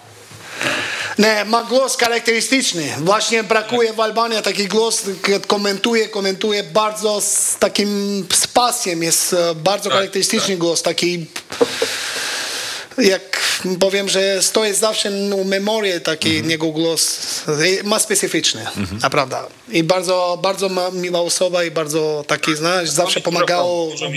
Nie, 1.20 1.45
ma 1.45 1.63
głos 1.63 1.97
charakterystyczny. 1.97 2.93
Właśnie 2.99 3.43
brakuje 3.43 3.93
w 3.93 3.99
Albanii 3.99 4.41
taki 4.41 4.68
głos, 4.68 5.03
komentuje, 5.47 6.07
komentuje 6.07 6.63
bardzo 6.63 7.22
z 7.22 7.55
takim 7.59 8.26
z 8.34 8.47
pasjem. 8.47 9.03
Jest 9.03 9.34
e, 9.34 9.55
bardzo 9.55 9.89
Tak, 9.89 9.93
charakterystyczny 9.93 10.57
głos, 10.57 10.82
taki 10.82 11.26
jak 12.98 13.39
powiem, 13.80 14.10
że 14.10 14.39
to 14.54 14.66
jest 14.66 14.80
zawsze 14.80 15.10
no, 15.10 15.43
memorię 15.43 16.00
taki 16.00 16.30
Mhm. 16.30 16.50
jego 16.50 16.68
głos 16.68 17.18
e, 17.48 17.84
ma 17.84 18.00
specyficzny, 18.00 18.66
naprawdę. 19.02 19.38
I 19.72 19.84
bardzo, 19.84 20.39
bardzo 20.41 20.70
ma, 20.70 20.91
miła 20.91 21.22
osoba 21.22 21.64
i 21.64 21.72
bardzo 21.72 22.24
taki, 22.28 22.56
znasz, 22.56 22.89
zawsze 22.89 23.22
pomagało. 23.22 23.91
dużo. 23.91 24.10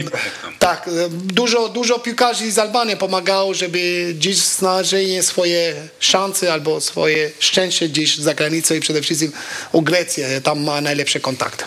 Tak, 0.59 0.89
e, 0.89 0.91
dużo, 1.11 1.69
dużo 1.69 1.99
piłkarzy 1.99 2.53
z 2.53 2.59
Albanii 2.59 2.97
pomagało, 2.97 3.55
żeby 3.55 4.13
gdzieś 4.15 4.37
znaleźli 4.37 5.23
swoje 5.23 5.75
szanse 6.01 6.53
albo 6.53 6.81
swoje 6.81 7.31
szczęście 7.39 7.89
gdzieś 7.89 8.17
za 8.19 8.35
granicą 8.35 8.75
i 8.75 8.81
przede 8.81 9.03
wszystkim 9.03 9.33
u 9.73 9.83
Grecji, 9.83 10.25
tam 10.43 10.63
ma 10.65 10.81
najlepsze 10.81 11.21
kontakty. 11.21 11.65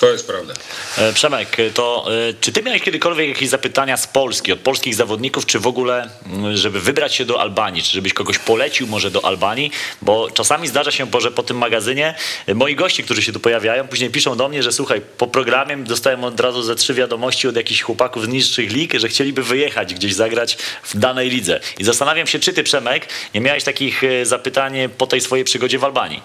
To 0.00 0.12
jest 0.12 0.26
prawda. 0.26 0.54
E, 0.98 1.12
Przemek, 1.12 1.56
to 1.74 2.06
e, 2.28 2.34
czy 2.40 2.52
ty 2.52 2.62
miałeś 2.62 2.82
kiedykolwiek 2.82 3.28
jakieś 3.28 3.48
zapytania 3.48 3.96
z 3.96 4.06
Polski, 4.06 4.52
od 4.52 4.60
polskich 4.60 4.94
zawodników, 4.94 5.46
czy 5.46 5.58
w 5.58 5.66
ogóle, 5.66 6.10
m, 6.26 6.56
żeby 6.56 6.80
wybrać 6.80 7.14
się 7.14 7.24
do 7.24 7.40
Albanii, 7.40 7.82
czy 7.82 7.92
żebyś 7.92 8.12
kogoś 8.12 8.38
polecił 8.38 8.86
może 8.86 9.10
do 9.10 9.24
Albanii? 9.24 9.70
Bo 10.02 10.30
czasami 10.30 10.68
zdarza 10.68 10.90
się, 10.90 11.06
że 11.18 11.30
po 11.30 11.42
tym 11.42 11.58
magazynie 11.58 12.14
e, 12.46 12.54
moi 12.54 12.76
goście, 12.76 13.02
którzy 13.02 13.22
się 13.22 13.32
tu 13.32 13.40
pojawiają, 13.40 13.88
później 13.88 14.10
piszą 14.10 14.36
do 14.36 14.48
mnie, 14.48 14.62
że 14.62 14.72
słuchaj, 14.72 15.00
po 15.00 15.26
programie 15.26 15.76
dostałem 15.76 16.24
od 16.24 16.40
razu 16.40 16.62
ze 16.62 16.74
trzy 16.74 16.94
wiadomości 16.94 17.48
od 17.48 17.56
jakichś 17.56 17.82
chłopaków 17.82 18.24
z 18.24 18.28
niższych 18.28 18.72
lig, 18.72 18.94
że 18.94 19.08
chcieliby 19.08 19.42
wyjechać 19.42 19.94
gdzieś 19.94 20.14
zagrać 20.14 20.56
w 20.82 20.98
danej 20.98 21.30
lidze. 21.30 21.60
I 21.78 21.84
zastanawiam 21.84 22.26
się, 22.26 22.38
czy 22.38 22.52
ty, 22.52 22.64
Przemek, 22.64 23.08
nie 23.34 23.40
miałeś 23.40 23.64
takich 23.64 24.02
zapytań 24.22 24.74
po 24.98 25.06
tej 25.06 25.20
swojej 25.20 25.44
przygodzie 25.44 25.78
w 25.78 25.84
Albanii? 25.84 26.22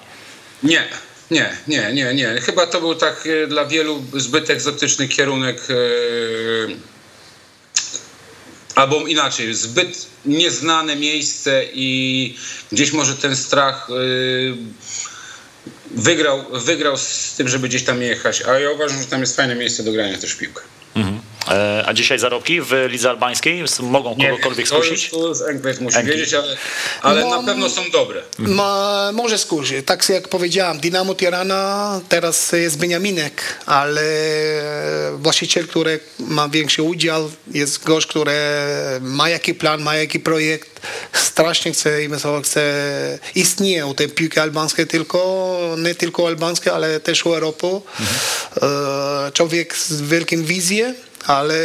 Nie, 0.63 0.87
nie, 1.31 1.57
nie, 1.67 1.93
nie, 1.93 2.13
nie. 2.13 2.41
Chyba 2.41 2.67
to 2.67 2.79
był 2.79 2.95
tak 2.95 3.27
e, 3.27 3.47
dla 3.47 3.65
wielu 3.65 4.03
zbyt 4.13 4.49
egzotyczny 4.49 5.07
kierunek. 5.07 5.57
e, 5.69 5.75
Albo 8.75 9.07
inaczej, 9.07 9.55
zbyt 9.55 10.05
nieznane 10.25 10.95
miejsce 10.95 11.63
i 11.73 12.37
gdzieś 12.71 12.91
może 12.91 13.15
ten 13.15 13.35
strach 13.35 13.87
e, 13.89 13.93
wygrał, 15.91 16.45
wygrał 16.51 16.97
z 16.97 17.33
tym, 17.37 17.49
żeby 17.49 17.69
gdzieś 17.69 17.83
tam 17.83 18.01
jechać. 18.01 18.41
A 18.41 18.59
ja 18.59 18.71
uważam, 18.71 19.01
że 19.01 19.07
tam 19.07 19.21
jest 19.21 19.35
fajne 19.35 19.55
miejsce 19.55 19.83
do 19.83 19.91
grania 19.91 20.17
też 20.17 20.31
w 20.31 20.37
piłkę. 20.37 20.61
Mhm. 21.47 21.79
E, 21.79 21.85
A 21.87 21.93
dzisiaj 21.93 22.19
zarobki 22.19 22.61
w 22.61 22.71
lidze 22.89 23.09
albańskiej 23.09 23.63
mogą 23.79 24.15
kogokolwiek 24.15 24.69
to 24.69 24.77
już, 24.77 24.87
skusić? 24.87 25.09
to 25.09 25.27
już 25.27 25.37
Enkles 25.49 25.79
musi 25.79 26.03
wiedzieć, 26.03 26.33
ale, 26.33 26.57
ale 27.01 27.21
No, 27.21 27.41
na 27.41 27.47
pewno 27.47 27.69
są 27.69 27.81
dobre. 27.91 28.21
Ma, 28.37 29.09
może 29.13 29.37
skurzy. 29.37 29.83
Tak 29.83 30.09
jak 30.09 30.27
powiedziałem, 30.27 30.79
Dynamo 30.79 31.15
Tirana 31.15 32.01
teraz 32.09 32.51
jest 32.51 32.77
Beniaminek, 32.77 33.41
ale 33.65 34.01
właściciel, 35.17 35.67
który 35.67 35.99
ma 36.19 36.49
większy 36.49 36.83
udział, 36.83 37.31
jest 37.51 37.83
gość, 37.83 38.07
który 38.07 38.33
ma 39.01 39.29
jakiś 39.29 39.53
plan, 39.57 39.81
ma 39.81 39.95
jakiś 39.95 40.21
projekt, 40.21 40.79
strasznie 41.13 41.71
chce 41.71 42.03
inwestować, 42.03 42.43
chce, 42.45 42.63
istnieje 43.35 43.85
u 43.85 43.93
tej 43.93 44.09
piłki 44.09 44.39
albańskiej 44.39 44.87
tylko, 44.87 45.75
nie 45.77 45.95
tylko 45.95 46.27
albańskiej, 46.27 46.73
ale 46.73 46.99
też 46.99 47.25
u 47.25 47.33
Europy. 47.33 47.67
E, 47.67 49.31
Człowiek 49.33 49.77
z 49.77 50.01
wielkim 50.01 50.43
wizją, 50.45 50.93
ale 51.27 51.55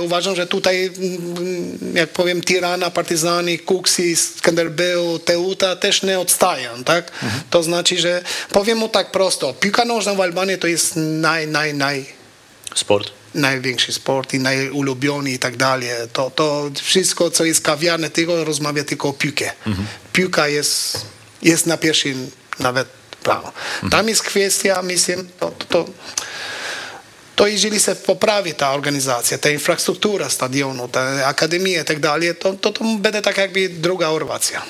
uważam, 0.00 0.36
że 0.36 0.46
tutaj, 0.46 0.90
mm, 0.98 1.78
jak 1.94 2.08
powiem, 2.08 2.40
Tirana, 2.40 2.90
Partyzany, 2.90 3.58
Kuksi, 3.58 4.16
Skanderbeu, 4.16 5.18
Teuta 5.18 5.76
też 5.76 6.02
nie 6.02 6.18
odstają, 6.18 6.84
tak? 6.84 7.12
To 7.50 7.62
znaczy, 7.62 7.98
że 7.98 8.22
powiem 8.52 8.78
mu 8.78 8.88
tak 8.88 9.10
prosto, 9.10 9.54
piłka 9.54 9.84
nożna 9.84 10.14
w 10.14 10.20
Albanii 10.20 10.58
to 10.58 10.66
jest 10.66 10.92
naj, 10.96 11.46
naj, 11.46 11.74
naj, 11.74 12.06
Sport? 12.74 13.10
największy 13.34 13.92
sport 13.92 14.34
i 14.34 14.38
najulubiony 14.38 15.30
i 15.30 15.38
tak 15.38 15.56
dalej. 15.56 15.88
To, 16.12 16.30
to 16.30 16.70
wszystko, 16.82 17.30
co 17.30 17.44
jest 17.44 17.60
kawiarne, 17.60 18.10
tylko 18.10 18.44
rozmawia 18.44 18.84
tylko 18.84 19.08
o 19.08 19.12
piłkę. 19.12 19.50
Piłka 20.12 20.48
jest, 20.48 21.06
jest 21.42 21.66
na 21.66 21.76
pierwszym 21.76 22.30
nawet 22.58 22.88
planu. 23.22 23.48
Tam 23.90 24.08
jest 24.08 24.22
kwestia, 24.22 24.82
myślę, 24.82 25.16
to, 25.40 25.50
to, 25.50 25.64
to, 25.64 25.84
to 27.38 27.46
jeżeli 27.46 27.80
się 27.80 27.94
poprawi 27.94 28.54
ta 28.54 28.72
organizacja, 28.74 29.38
ta 29.38 29.50
infrastruktura 29.50 30.30
stadionu, 30.30 30.88
ta 30.88 31.26
akademia 31.26 31.82
i 31.82 31.84
tak 31.84 32.00
dalej, 32.00 32.34
to, 32.36 32.52
to, 32.52 32.72
to 32.72 32.84
będzie 32.98 33.22
tak 33.22 33.36
jakby 33.36 33.68
druga 33.68 34.06
Chorwacja. 34.06 34.62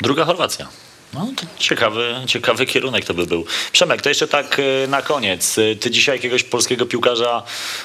Druga 0.00 0.24
Chorwacja. 0.24 0.68
No, 1.14 1.32
to 1.36 1.46
ciekawy, 1.58 2.14
ciekawy 2.26 2.66
kierunek 2.66 3.04
to 3.04 3.14
by 3.14 3.26
był. 3.26 3.44
Przemek, 3.72 4.02
to 4.02 4.08
jeszcze 4.08 4.28
tak 4.28 4.56
e, 4.58 4.86
na 4.88 5.02
koniec. 5.02 5.58
E, 5.58 5.76
Ty 5.76 5.90
dzisiaj 5.90 6.16
jakiegoś 6.16 6.42
polskiego 6.42 6.86
piłkarza 6.86 7.42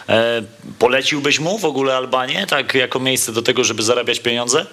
e, 0.09 0.43
poleciłbyś 0.79 1.39
mu 1.39 1.57
w 1.57 1.65
ogóle 1.65 1.95
Albanię, 1.95 2.47
tak 2.47 2.73
jako 2.75 2.99
miejsce 2.99 3.31
do 3.31 3.41
tego, 3.41 3.63
żeby 3.63 3.83
zarabiać 3.83 4.19
pieniądze 4.19 4.65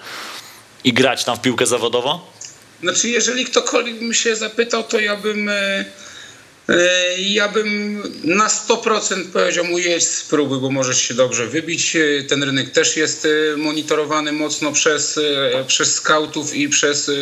i 0.83 0.93
grać 0.93 1.23
tam 1.23 1.37
w 1.37 1.41
piłkę 1.41 1.65
zawodowo? 1.65 2.31
Znaczy, 2.83 3.09
jeżeli 3.09 3.45
ktokolwiek 3.45 4.07
by 4.07 4.13
się 4.13 4.35
zapytał, 4.35 4.83
to 4.83 4.99
ja 4.99 5.15
bym. 5.15 5.49
e, 5.49 5.85
Ja 7.17 7.47
bym 7.49 8.03
na 8.23 8.47
100% 8.47 9.25
powiedział 9.33 9.65
mu 9.65 9.79
jedź 9.79 10.07
spróbuj, 10.07 10.59
bo 10.59 10.69
możesz 10.71 11.01
się 11.01 11.13
dobrze 11.13 11.47
wybić. 11.47 11.95
E, 11.95 12.23
Ten 12.23 12.43
rynek 12.43 12.71
też 12.71 12.97
jest 12.97 13.25
e, 13.53 13.57
monitorowany 13.57 14.31
mocno 14.31 14.71
przez, 14.71 15.17
e, 15.17 15.65
przez 15.67 15.93
scoutów 15.95 16.53
i 16.55 16.69
przez, 16.69 17.09
e, 17.09 17.13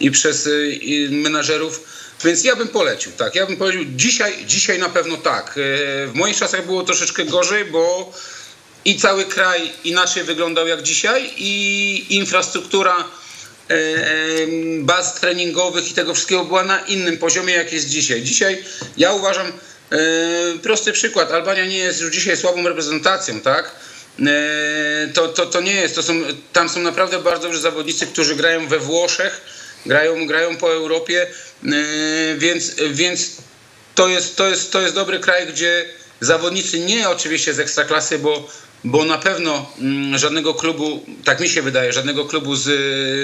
i 0.00 0.10
przez 0.10 0.46
e, 0.46 0.50
menażerów. 1.10 1.84
Więc 2.24 2.44
ja 2.44 2.56
bym 2.56 2.68
polecił, 2.68 3.12
tak. 3.12 3.34
Ja 3.34 3.46
bym 3.46 3.56
polecił 3.56 3.84
dzisiaj, 3.96 4.46
dzisiaj 4.46 4.78
na 4.78 4.88
pewno 4.88 5.16
tak. 5.16 5.48
E, 5.50 6.06
W 6.06 6.14
moich 6.14 6.36
czasach 6.36 6.66
było 6.66 6.82
troszeczkę 6.82 7.24
gorzej, 7.24 7.64
bo 7.64 8.12
i 8.84 8.96
cały 8.96 9.24
kraj 9.24 9.72
inaczej 9.84 10.24
wyglądał 10.24 10.66
jak 10.66 10.82
dzisiaj 10.82 11.30
i 11.36 12.06
infrastruktura 12.16 12.96
e, 12.98 13.21
baz 14.80 15.14
treningowych 15.14 15.90
i 15.90 15.94
tego 15.94 16.14
wszystkiego 16.14 16.44
była 16.44 16.64
na 16.64 16.80
innym 16.80 17.18
poziomie 17.18 17.54
jak 17.54 17.72
jest 17.72 17.88
dzisiaj. 17.88 18.22
Dzisiaj 18.22 18.64
ja 18.96 19.12
uważam, 19.12 19.46
e, 19.46 19.98
prosty 20.62 20.92
przykład, 20.92 21.32
Albania 21.32 21.66
nie 21.66 21.78
jest 21.78 22.00
już 22.00 22.12
dzisiaj 22.12 22.36
słabą 22.36 22.68
reprezentacją, 22.68 23.40
tak? 23.40 23.70
E, 24.20 25.12
To, 25.14 25.28
to, 25.28 25.46
to 25.46 25.60
nie 25.60 25.74
jest, 25.74 25.94
to 25.94 26.02
są, 26.02 26.14
tam 26.52 26.68
są 26.68 26.80
naprawdę 26.80 27.18
bardzo 27.18 27.42
dobrzy 27.42 27.60
zawodnicy, 27.60 28.06
którzy 28.06 28.36
grają 28.36 28.68
we 28.68 28.78
Włoszech, 28.78 29.40
grają, 29.86 30.26
grają 30.26 30.56
po 30.56 30.72
Europie, 30.72 31.26
e, 31.64 31.68
więc, 32.36 32.74
więc 32.90 33.30
to 33.94 34.08
jest, 34.08 34.36
to, 34.36 34.48
jest, 34.48 34.72
to 34.72 34.80
jest 34.80 34.94
dobry 34.94 35.20
kraj, 35.20 35.46
gdzie 35.46 35.84
zawodnicy 36.20 36.78
nie 36.78 37.08
oczywiście 37.08 37.54
z 37.54 37.58
ekstraklasy, 37.58 38.18
bo, 38.18 38.48
bo 38.84 39.04
na 39.04 39.18
pewno 39.18 39.66
mm, 39.78 40.18
żadnego 40.18 40.54
klubu, 40.54 41.04
tak 41.24 41.40
mi 41.40 41.48
się 41.48 41.62
wydaje, 41.62 41.92
żadnego 41.92 42.24
klubu 42.24 42.56
z, 42.56 42.68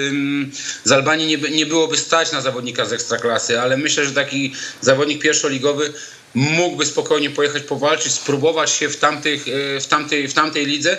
mm, 0.09 0.51
z 0.83 0.91
Albanii 0.91 1.27
nie, 1.27 1.49
nie 1.49 1.65
byłoby 1.65 1.97
stać 1.97 2.31
na 2.31 2.41
zawodnika 2.41 2.85
z 2.85 2.93
ekstraklasy, 2.93 3.59
ale 3.59 3.77
myślę, 3.77 4.05
że 4.05 4.11
taki 4.11 4.53
zawodnik 4.81 5.21
pierwszoligowy 5.21 5.93
mógłby 6.35 6.85
spokojnie 6.85 7.29
pojechać 7.29 7.63
powalczyć, 7.63 8.13
spróbować 8.13 8.71
się 8.71 8.89
w, 8.89 8.97
tamtych, 8.97 9.45
e, 9.47 9.81
w, 9.81 9.87
tamtej, 9.87 10.27
w 10.27 10.33
tamtej 10.33 10.65
lidze 10.65 10.97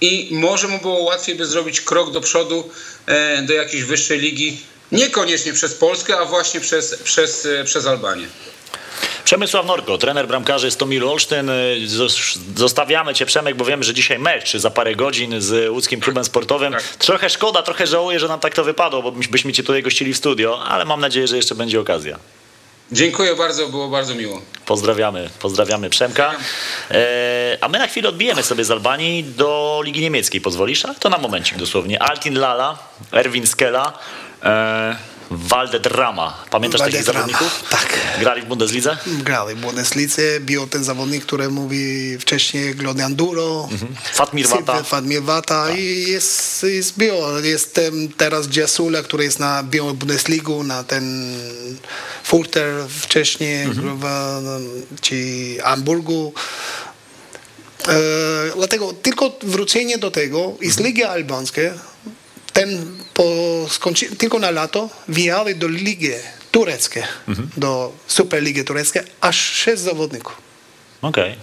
i 0.00 0.28
może 0.30 0.68
mu 0.68 0.78
było 0.78 1.02
łatwiej 1.02 1.34
by 1.34 1.46
zrobić 1.46 1.80
krok 1.80 2.12
do 2.12 2.20
przodu 2.20 2.70
e, 3.06 3.42
do 3.42 3.52
jakiejś 3.52 3.84
wyższej 3.84 4.18
ligi, 4.18 4.60
niekoniecznie 4.92 5.52
przez 5.52 5.74
Polskę, 5.74 6.18
a 6.18 6.24
właśnie 6.24 6.60
przez, 6.60 6.96
przez, 7.04 7.46
e, 7.46 7.64
przez 7.64 7.86
Albanię. 7.86 8.26
Przemysław 9.24 9.66
Norko, 9.66 9.98
trener 9.98 10.26
bramkarzy 10.28 10.70
z 10.70 10.76
Tomilu 10.76 11.10
Olsztyn. 11.10 11.50
Y, 11.50 11.76
zos- 11.86 12.38
Zostawiamy 12.56 13.14
Cię, 13.14 13.26
Przemek, 13.26 13.56
bo 13.56 13.64
wiemy, 13.64 13.84
że 13.84 13.94
dzisiaj 13.94 14.18
mecz 14.18 14.56
za 14.56 14.70
parę 14.70 14.94
godzin 14.96 15.40
z 15.40 15.70
łódzkim 15.70 16.00
klubem 16.00 16.24
sportowym. 16.24 16.72
Tak. 16.72 16.82
Trochę 16.82 17.30
szkoda, 17.30 17.62
trochę 17.62 17.86
żałuję, 17.86 18.20
że 18.20 18.28
nam 18.28 18.40
tak 18.40 18.54
to 18.54 18.64
wypadło, 18.64 19.02
bo 19.02 19.12
byś- 19.12 19.28
byśmy 19.28 19.52
Cię 19.52 19.62
tutaj 19.62 19.82
gościli 19.82 20.12
w 20.14 20.16
studio, 20.16 20.62
ale 20.64 20.84
mam 20.84 21.00
nadzieję, 21.00 21.28
że 21.28 21.36
jeszcze 21.36 21.54
będzie 21.54 21.80
okazja. 21.80 22.18
Dziękuję 22.92 23.36
bardzo, 23.36 23.68
było 23.68 23.88
bardzo 23.88 24.14
miło. 24.14 24.42
Pozdrawiamy, 24.66 25.30
pozdrawiamy 25.38 25.90
Przemka. 25.90 26.34
E, 26.90 27.58
a 27.60 27.68
my 27.68 27.78
na 27.78 27.86
chwilę 27.86 28.08
odbijemy 28.08 28.42
sobie 28.42 28.64
z 28.64 28.70
Albanii 28.70 29.24
do 29.24 29.80
Ligi 29.84 30.00
Niemieckiej, 30.00 30.40
pozwolisz? 30.40 30.84
Ale 30.84 30.94
to 30.94 31.08
na 31.08 31.18
momencik 31.18 31.56
dosłownie. 31.58 32.02
Altin 32.02 32.38
Lala, 32.38 32.78
Erwin 33.12 33.46
Skela, 33.46 33.92
e, 34.42 34.96
Valdedrama. 35.36 36.44
Pamiętasz 36.50 36.80
takich 36.80 36.94
Valderrama, 36.94 37.28
zawodników? 37.28 37.68
tak. 37.70 37.98
Grali 38.20 38.42
w 38.42 38.44
Bundeslidze? 38.44 38.96
Grali 39.06 39.54
w 39.54 39.60
Bundeslidze, 39.60 40.22
był 40.40 40.66
ten 40.66 40.84
zawodnik, 40.84 41.24
który 41.24 41.48
mówi 41.48 42.18
wcześniej 42.18 42.74
Glodian 42.74 43.14
Duro, 43.14 43.68
Fatmir 44.14 44.46
Vata. 44.46 44.82
Fatmir 44.82 45.22
Vata 45.22 45.70
i 45.70 46.04
jest, 46.08 46.62
jest 46.62 46.98
bio. 46.98 47.38
Jest 47.40 47.80
teraz 48.16 48.48
Giasula, 48.48 49.02
który 49.02 49.24
jest 49.24 49.38
na 49.38 49.62
bio 49.62 49.94
Bundesligu, 49.94 50.64
na 50.64 50.84
ten 50.84 51.36
Furter 52.24 52.88
wcześniej, 52.88 53.66
gruwa, 53.68 54.40
czy 55.00 55.16
Hamburgu. 55.62 56.32
E, 57.88 57.94
dlatego 58.56 58.92
tylko 58.92 59.32
wrócenie 59.42 59.98
do 59.98 60.10
tego 60.10 60.54
i 60.60 60.70
z 60.70 60.78
Ligi 60.78 61.04
Albańskiej 61.04 61.70
ten 62.52 62.98
po 63.14 63.24
skończy, 63.68 64.16
tylko 64.16 64.38
na 64.38 64.50
lato 64.50 64.90
wjechały 65.08 65.54
do 65.54 65.68
Ligi 65.68 66.08
Tureckiej, 66.50 67.02
do 67.56 67.92
Superligi 68.06 68.64
Tureckiej 68.64 69.02
aż 69.20 69.36
sześć 69.52 69.82
zawodników. 69.82 70.36
Okej. 71.02 71.34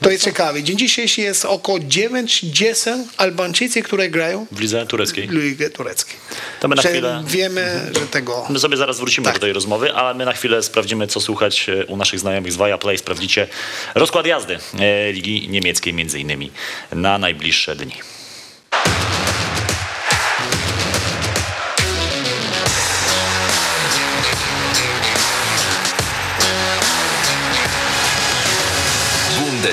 To 0.00 0.10
jest 0.10 0.24
ciekawe. 0.24 0.62
Dzień 0.62 0.78
dzisiejszy 0.78 1.20
jest 1.20 1.44
około 1.44 1.78
9-10 1.78 2.96
Albańczycy, 3.16 3.82
które 3.82 4.08
grają 4.08 4.46
W 4.52 4.60
lidze 4.60 4.86
tureckiej. 4.86 5.28
Lidze 5.28 5.70
Tureckiej. 5.70 6.16
To 6.60 6.68
my 6.68 6.74
na 6.76 6.82
Że 6.82 6.88
chwilę- 6.88 7.24
Wiemy, 7.26 7.90
że 8.00 8.06
tego... 8.06 8.46
My 8.50 8.58
sobie 8.58 8.76
zaraz 8.76 8.98
wrócimy 8.98 9.24
Tak. 9.24 9.34
do 9.34 9.40
tej 9.40 9.52
rozmowy, 9.52 9.92
ale 9.92 10.14
my 10.14 10.24
na 10.24 10.32
chwilę 10.32 10.62
sprawdzimy, 10.62 11.06
co 11.06 11.20
słuchać 11.20 11.68
e, 11.68 11.86
u 11.86 11.96
naszych 11.96 12.20
znajomych 12.20 12.52
z 12.52 12.56
Viaplay. 12.56 12.98
Sprawdzicie 12.98 13.48
rozkład 13.94 14.26
jazdy 14.26 14.58
e, 14.78 15.12
Ligi 15.12 15.48
Niemieckiej 15.48 15.92
między 15.94 16.20
innymi 16.20 16.50
na 16.92 17.18
najbliższe 17.18 17.76
dni. 17.76 17.94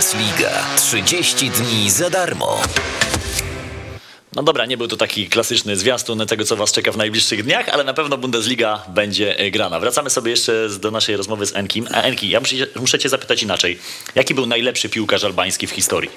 Bundesliga. 0.10 0.66
30 0.76 1.50
dni 1.50 1.92
za 1.92 2.10
darmo. 2.10 2.62
No 4.34 4.44
dobra, 4.44 4.66
nie 4.66 4.78
był 4.78 4.88
to 4.88 4.98
taki 4.98 5.30
klasyczny 5.30 5.76
zwiastun 5.76 6.28
tego, 6.28 6.46
co 6.46 6.56
was 6.56 6.72
czeka 6.72 6.92
w 6.92 6.98
najbliższych 6.98 7.44
dniach, 7.44 7.70
ale 7.70 7.84
na 7.84 7.94
pewno 7.94 8.18
Bundesliga 8.18 8.86
będzie 8.88 9.40
e, 9.40 9.52
grana. 9.52 9.80
Wracamy 9.80 10.10
sobie 10.10 10.32
jeszcze 10.32 10.70
do 10.80 10.92
naszej 10.92 11.18
rozmowy 11.18 11.46
z 11.46 11.56
Enkim. 11.56 11.88
A 11.92 12.02
Enki, 12.02 12.30
ja 12.30 12.40
muszę, 12.40 12.56
muszę 12.76 13.00
cię 13.00 13.10
zapytać 13.10 13.44
inaczej. 13.44 13.80
Jaki 14.16 14.34
był 14.34 14.46
najlepszy 14.46 14.90
piłkarz 14.90 15.24
albański 15.24 15.68
w 15.68 15.72
historii? 15.72 16.12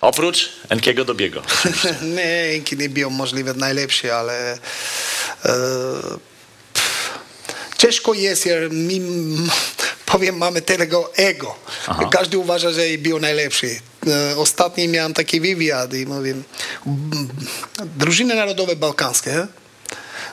Oprócz 0.00 0.48
Enkiego 0.68 1.04
Dobiego. 1.04 1.42
Nie, 2.16 2.56
Inki 2.56 2.76
nie 2.76 2.88
był 2.88 3.10
możliwe 3.10 3.54
najlepszy, 3.54 4.14
ale 4.14 4.52
e, 4.52 4.58
pff, 6.74 7.10
ciężko 7.78 8.14
jest, 8.14 8.46
jer 8.46 8.72
mi, 8.72 9.00
powiem, 10.12 10.36
mamy 10.36 10.62
tego 10.62 11.14
ego. 11.16 11.54
Aha. 11.86 12.08
Każdy 12.12 12.38
uważa, 12.38 12.70
że 12.72 12.82
był 12.98 13.20
najlepszy. 13.20 13.80
E, 14.06 14.36
Ostatnio 14.36 14.88
miałem 14.88 15.14
taki 15.14 15.40
wywiad 15.40 15.94
i 15.94 16.06
mówię, 16.06 16.34
m, 16.86 17.28
drużyny 17.96 18.34
narodowe 18.34 18.76
bałkańskie, 18.76 19.46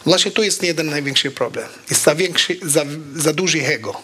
Właśnie 0.06 0.32
tu 0.32 0.44
jest 0.44 0.64
jeden 0.64 0.90
największy 0.90 1.32
problem. 1.32 1.68
Jest 1.90 2.04
za, 2.04 2.16
większy, 2.16 2.60
za, 2.64 2.86
za 3.16 3.34
duży 3.34 3.66
ego. 3.68 4.02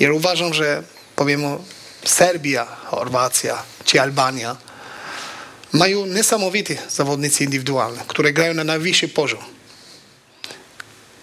Ja 0.00 0.12
uważam, 0.12 0.54
że 0.54 0.82
powiem, 1.16 1.42
Serbia, 2.04 2.64
Chorwacja 2.64 3.62
czy 3.84 4.00
Albania 4.00 4.56
mają 5.72 6.06
niesamowite 6.06 6.76
zawodnicy 6.90 7.44
indywidualne, 7.44 8.02
które 8.08 8.32
grają 8.32 8.54
na 8.54 8.64
najwyższy 8.64 9.08
poziom. 9.08 9.40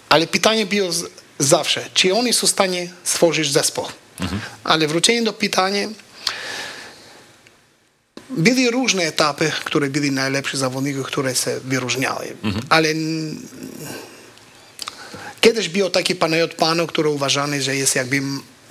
Ale 0.08 0.26
pytanie 0.26 0.66
było 0.66 0.90
zawsze, 1.38 1.88
czy 1.94 2.14
oni 2.14 2.32
są 2.32 2.46
w 2.46 2.50
stanie 2.50 2.88
stworzyć 3.04 3.52
zespół. 3.52 3.84
Ale 4.64 4.86
wrócenie 4.88 5.22
do 5.22 5.32
pytania, 5.32 5.88
były 8.30 8.70
różne 8.70 9.02
etapy, 9.02 9.52
które 9.64 9.88
byli 9.88 10.10
najlepsi 10.10 10.56
zawodnicy, 10.56 11.02
które 11.04 11.34
się 11.34 11.60
wyróżniały. 11.64 12.36
Ale 12.68 12.88
n- 12.88 13.40
kiedyś 15.40 15.68
był 15.68 15.90
taki 15.90 16.14
panajot 16.14 16.54
pano, 16.54 16.86
który 16.86 17.08
uważany, 17.08 17.62
że 17.62 17.76
jest 17.76 17.96
jakby 17.96 18.20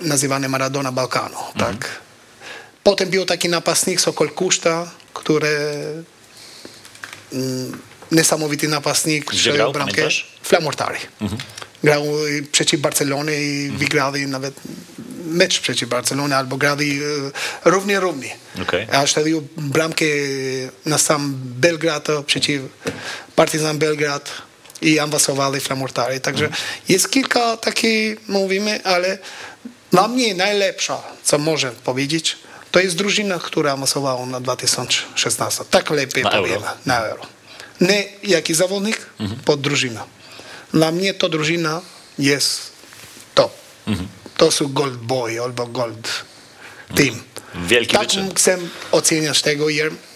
nazywany 0.00 0.48
Maradona 0.48 0.92
Balkanu. 0.92 1.36
Tak? 1.58 1.88
Potem 2.82 3.10
był 3.10 3.24
taki 3.24 3.48
napastnik 3.48 4.00
Sokol 4.00 4.30
Kuszta, 4.30 4.90
który 5.14 5.48
mm, 7.32 7.78
niesamowity 8.12 8.68
napastnik. 8.68 9.24
Gdzie 9.30 9.52
grał, 9.52 9.72
bramkę. 9.72 10.02
Flamortari. 10.42 10.98
Grał 11.84 12.26
y, 12.26 12.42
przeciw 12.52 12.80
Barcelonie 12.80 13.42
i 13.42 13.70
wygrali 13.70 14.26
nawet 14.26 14.54
mecz 15.26 15.60
przeciw 15.60 15.88
Barcelonie, 15.88 16.36
albo 16.36 16.56
grali 16.56 17.02
y, 17.02 17.30
równie 17.64 18.00
równie. 18.00 18.36
Okej. 18.62 18.86
A 18.92 19.06
strzelił 19.06 19.48
bramkę 19.56 20.04
na 20.86 20.98
sam 20.98 21.34
Belgrad 21.44 22.08
przeciw 22.26 22.62
Partizan 23.36 23.78
Belgrad 23.78 24.30
i 24.82 24.98
awansowali 24.98 25.60
Flamortari. 25.60 26.20
Także 26.20 26.48
jest 26.88 27.10
kilka 27.10 27.56
takich, 27.56 28.28
mówimy, 28.28 28.80
ale 28.84 29.18
dla 29.90 30.08
mnie 30.08 30.34
najlepsza, 30.34 31.02
co 31.24 31.38
można 31.38 31.70
powiedzieć, 31.70 32.36
to 32.70 32.80
jest 32.80 32.96
drużyna, 32.96 33.38
która 33.38 33.72
awansowała 33.72 34.26
na 34.26 34.40
2016. 34.40 35.64
Tak 35.70 35.90
lepiej 35.90 36.24
Na 36.24 36.30
powiem. 36.30 36.54
Euro. 36.54 36.68
Na 36.86 37.00
euro. 37.00 37.22
Nie 37.80 38.04
jaki 38.22 38.54
zawodnik, 38.54 39.06
pod 39.44 39.60
drużyna. 39.60 40.04
Dla 40.72 40.92
mnie 40.92 41.14
to 41.14 41.28
drużyna 41.28 41.82
jest 42.18 42.72
top. 43.34 43.52
To 44.36 44.50
są 44.50 44.72
gold 44.72 44.96
boy 44.96 45.42
albo 45.42 45.66
gold 45.66 46.24
team. 46.94 47.22
Wielki 47.54 47.92
tak 47.92 48.02
wyczyn. 48.02 48.34
chcę 48.34 48.58
oceniać 48.92 49.42
tego. 49.42 49.66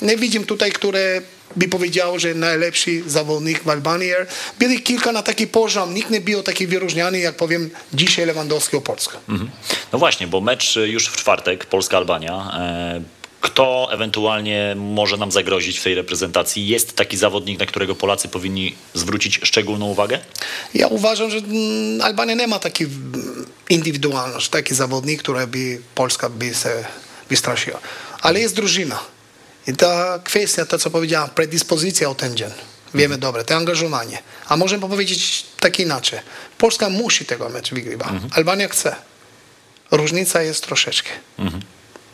Nie 0.03 0.17
widzę 0.17 0.41
tutaj, 0.41 0.73
które 0.73 1.23
by 1.57 1.69
powiedział, 1.69 2.19
że 2.19 2.35
najlepszy 2.35 3.03
zawodnik 3.07 3.63
w 3.63 3.69
Albanii. 3.69 4.11
Byli 4.59 4.83
kilka 4.83 5.13
na 5.13 5.23
taki 5.23 5.47
poziom. 5.47 5.95
Nikt 5.95 6.11
nie 6.11 6.21
był 6.21 6.43
taki 6.43 6.67
wyróżniany, 6.67 7.19
jak 7.19 7.37
powiem, 7.37 7.71
dzisiaj 7.95 8.27
Lewandowski 8.27 8.77
o 8.77 8.81
Polskę. 8.81 9.19
Mhm. 9.29 9.51
No 9.93 9.99
właśnie, 9.99 10.27
bo 10.27 10.41
mecz 10.41 10.77
już 10.77 11.07
w 11.07 11.17
czwartek, 11.17 11.67
Polska-Albania. 11.67 12.51
E, 12.59 13.03
Kto 13.41 13.89
ewentualnie 13.93 14.75
może 14.77 15.17
nam 15.17 15.33
zagrozić 15.33 15.79
w 15.79 15.83
tej 15.83 15.95
reprezentacji? 15.95 16.69
Jest 16.69 16.97
taki 16.97 17.17
zawodnik, 17.17 17.59
na 17.59 17.67
którego 17.67 17.95
Polacy 17.95 18.29
powinni 18.29 18.75
zwrócić 18.95 19.41
szczególną 19.43 19.87
uwagę? 19.87 20.19
Ja 20.75 20.87
uważam, 20.87 21.31
że 21.31 21.37
Albania 22.03 22.35
nie 22.35 22.47
ma 22.47 22.59
takiej 22.59 22.89
indywidualności, 23.71 24.51
taki 24.51 24.75
zawodnik, 24.75 25.23
który 25.23 25.47
by 25.47 25.81
Polska 25.95 26.29
by 26.29 26.55
się 26.55 26.85
wystraszyła. 27.29 27.81
Ale 28.23 28.41
jest 28.41 28.57
drużyna. 28.57 29.01
I 29.67 29.73
ta 29.73 30.19
kwestia, 30.25 30.67
to 30.67 30.79
co 30.79 30.91
powiedziałem, 30.91 31.31
predyspozycja 31.31 32.11
o 32.11 32.15
ten 32.15 32.37
dzień. 32.37 32.51
Wiemy 32.95 33.19
dobre, 33.19 33.45
to 33.45 33.55
angażowanie. 33.55 34.19
A 34.49 34.57
możemy 34.57 34.89
powiedzieć 34.89 35.47
tak 35.61 35.81
inaczej. 35.81 36.19
Polska 36.59 36.89
musi 36.89 37.25
tego 37.25 37.49
meczu 37.49 37.75
wygrywać. 37.75 38.09
Albania 38.33 38.69
chce. 38.69 38.97
Różnica 39.91 40.43
jest 40.43 40.65
troszeczkę. 40.65 41.11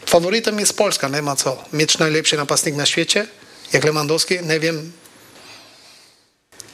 Faworytem 0.07 0.59
jest 0.59 0.77
Polska, 0.77 1.09
nie 1.09 1.23
ma 1.23 1.37
co. 1.37 1.65
Mieć 1.73 1.99
najlepszy 1.99 2.37
napastnik 2.37 2.75
na 2.75 2.87
świecie, 2.87 3.27
jak 3.73 3.85
Lewandowski, 3.85 4.35
nie 4.43 4.61
wiem, 4.61 4.93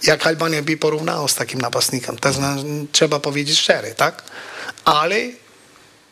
jak 0.02 0.26
Albania 0.26 0.62
by 0.62 0.76
porównała 0.76 1.28
z 1.28 1.34
takim 1.34 1.60
napastnikiem. 1.60 2.18
To 2.18 2.32
znaczy, 2.32 2.64
trzeba 2.92 3.20
powiedzieć 3.20 3.58
szczery, 3.58 3.94
tak? 3.94 4.22
Ale 4.84 5.16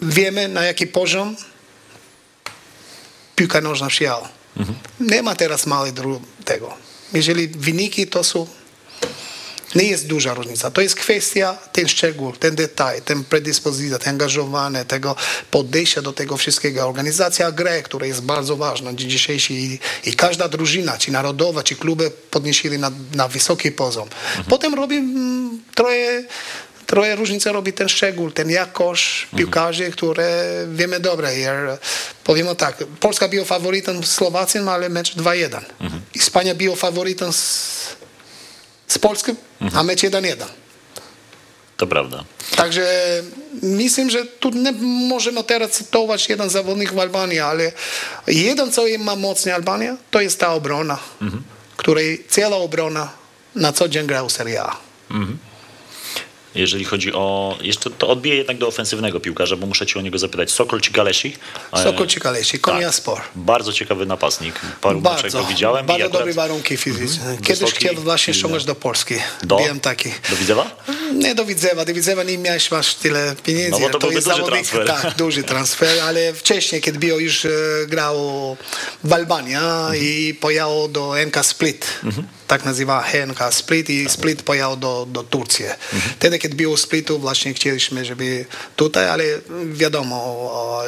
wiemy 0.02 0.48
na 0.48 0.64
jaki 0.64 0.86
poziom 0.86 1.36
piłka 3.36 3.60
nożna 3.60 3.88
przyjęła. 3.88 4.28
Nie 5.00 5.22
ma 5.22 5.34
teraz 5.34 5.66
małej 5.66 5.92
tego. 6.44 6.74
Jeżeli 7.12 7.48
wyniki 7.48 8.06
to 8.06 8.24
są 8.24 8.46
nie 9.74 9.84
jest 9.84 10.06
duża 10.06 10.34
różnica. 10.34 10.70
To 10.70 10.80
jest 10.80 10.94
kwestia 10.94 11.58
ten 11.72 11.88
szczegół, 11.88 12.32
ten 12.32 12.54
detal, 12.54 13.02
ten 13.02 13.24
predyspozycja, 13.24 13.98
ten 13.98 14.10
angażowanie, 14.10 14.84
tego 14.84 15.16
podejścia 15.50 16.02
do 16.02 16.12
tego 16.12 16.36
wszystkiego. 16.36 16.88
Organizacja 16.88 17.52
gry, 17.52 17.82
która 17.82 18.06
jest 18.06 18.22
bardzo 18.22 18.56
ważna 18.56 18.92
dzisiejszy 18.94 19.54
i, 19.54 19.78
i 20.04 20.14
każda 20.14 20.48
drużyna, 20.48 20.98
czy 20.98 21.12
narodowa, 21.12 21.62
czy 21.62 21.76
kluby 21.76 22.10
podnieśli 22.30 22.78
na, 22.78 22.90
na 23.14 23.28
wysoki 23.28 23.72
poziom. 23.72 24.08
Potem 24.48 24.74
robi 24.74 24.96
mm, 24.96 25.60
trochę 25.74 26.22
trochę 26.86 27.16
różnicę 27.16 27.52
robi 27.52 27.72
ten 27.72 27.88
szczegół, 27.88 28.30
ten 28.30 28.50
jakość 28.50 29.28
piłkarzy, 29.36 29.90
które 29.90 30.44
wiemy 30.72 31.00
dobre. 31.00 31.30
Powiemy 32.24 32.56
tak, 32.56 32.76
Polska 33.00 33.28
była 33.28 33.44
faworytem 33.44 34.04
z 34.04 34.10
Słowacją, 34.10 34.70
ale 34.70 34.88
mecz 34.88 35.16
2-1. 35.16 35.60
Hiszpania 36.12 36.54
była 36.54 36.76
faworytem 36.76 37.32
z, 37.32 37.96
z 38.92 38.98
Polską, 38.98 39.34
a 39.74 39.82
mecz 39.82 40.02
1-1. 40.02 40.44
To 41.76 41.86
prawda. 41.86 42.24
Także 42.56 42.84
myślę, 43.62 44.10
że 44.10 44.24
tu 44.24 44.50
nie 44.50 44.72
możemy 44.82 45.44
teraz 45.44 45.70
cytować 45.70 46.28
jeden 46.28 46.50
zawodnik 46.50 46.92
w 46.92 46.98
Albanii, 46.98 47.38
ale 47.38 47.72
jeden, 48.26 48.72
co 48.72 48.82
ma 48.98 49.16
mocniej 49.16 49.54
Albania, 49.54 49.96
to 50.10 50.20
jest 50.20 50.40
ta 50.40 50.52
obrona, 50.52 50.98
której 51.76 52.24
cała 52.28 52.56
obrona 52.56 53.08
na 53.54 53.72
co 53.72 53.88
dzień 53.88 54.06
gra 54.06 54.24
w 54.24 54.32
Serie 54.32 54.62
A. 54.62 54.76
Jeżeli 56.54 56.84
chodzi 56.84 57.12
o. 57.14 57.58
Jeszcze 57.60 57.90
to 57.90 58.08
odbiję 58.08 58.36
jednak 58.36 58.58
do 58.58 58.66
ofensywnego 58.68 59.20
piłkarza, 59.20 59.56
bo 59.56 59.66
muszę 59.66 59.86
cię 59.86 59.98
o 59.98 60.02
niego 60.02 60.18
zapytać. 60.18 60.50
Sokol 60.52 60.80
czy 60.80 60.90
Galesi? 60.92 61.36
E, 61.72 61.82
Sokol 61.82 62.06
czy 62.06 62.20
Kalesi, 62.20 62.58
Konia 62.58 62.86
tak. 62.86 62.94
Spor. 62.94 63.20
Bardzo 63.34 63.72
ciekawy 63.72 64.06
napastnik. 64.06 64.60
Paru 64.80 65.00
Bardzo, 65.00 65.38
go 65.42 65.44
widziałem. 65.48 65.86
bardzo 65.86 66.04
akurat 66.04 66.20
dobre 66.20 66.32
warunki 66.34 66.76
fizyczne. 66.76 67.36
Kiedyś 67.42 67.58
wysoki, 67.58 67.72
chciał 67.88 67.94
właśnie 67.94 68.34
ściągać 68.34 68.64
do 68.64 68.74
Polski. 68.74 69.14
Do? 69.42 69.56
Byłem 69.56 69.80
taki. 69.80 70.10
Do 70.30 70.36
Widzewa? 70.36 70.76
Nie 71.14 71.34
do 71.34 71.44
Widzewa, 71.44 71.84
do 71.84 71.94
Widzewa 71.94 72.22
nie 72.22 72.38
miałeś 72.38 72.70
masz 72.70 72.94
tyle 72.94 73.34
pieniędzy. 73.44 73.70
No 73.70 73.78
bo 73.80 73.88
to 73.90 73.98
byłby 73.98 74.14
jest 74.14 74.26
duży 74.28 74.36
zawodnik, 74.40 74.66
transfer. 74.68 75.02
Tak, 75.02 75.16
duży 75.16 75.42
transfer, 75.42 76.00
ale 76.00 76.34
wcześniej, 76.34 76.80
kiedy 76.80 76.98
był 76.98 77.20
już 77.20 77.44
e, 77.44 77.48
grał 77.86 78.16
w 79.04 79.12
Albanii 79.12 79.54
Mhm. 79.54 79.96
i 79.96 80.34
pojechał 80.40 80.88
do 80.88 81.14
NK 81.26 81.44
Split. 81.46 81.86
Tak 82.50 82.64
nazywa 82.64 83.04
NK 83.26 83.54
Split 83.54 83.90
i 83.90 84.08
Split 84.08 84.42
pojechał 84.42 84.76
do, 84.76 85.06
do 85.10 85.22
Turcji. 85.22 85.64
Mhm. 85.64 86.12
Wtedy 86.16 86.38
kiedy 86.38 86.54
było 86.54 86.76
splitu, 86.76 87.18
właśnie 87.18 87.54
chcieliśmy, 87.54 88.04
żeby 88.04 88.44
tutaj, 88.76 89.08
ale 89.08 89.24
wiadomo, 89.72 90.82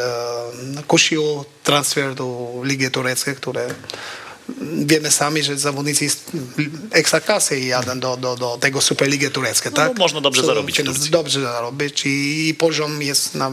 e, 0.79 0.83
kusił 0.83 1.45
transfer 1.63 2.15
do 2.15 2.51
Ligi 2.63 2.91
Tureckiej, 2.91 3.35
które 3.37 3.69
wiemy 4.61 5.11
sami, 5.11 5.43
że 5.43 5.59
zawodnicy 5.59 6.11
z 6.11 6.17
ekstraklasy 6.91 7.61
jadą 7.61 8.01
do, 8.01 8.17
do, 8.17 8.37
do 8.37 8.59
tego 8.61 8.81
Superligi 8.81 9.31
Tureckiej, 9.31 9.73
tak? 9.73 9.99
można 9.99 10.21
dobrze 10.21 10.47
zarobić 10.47 10.83
w. 10.83 11.11
Dobrze 11.11 11.41
zarobić 11.41 12.03
i, 12.07 12.55
poziom 12.59 13.03
jest 13.03 13.35
na, 13.35 13.53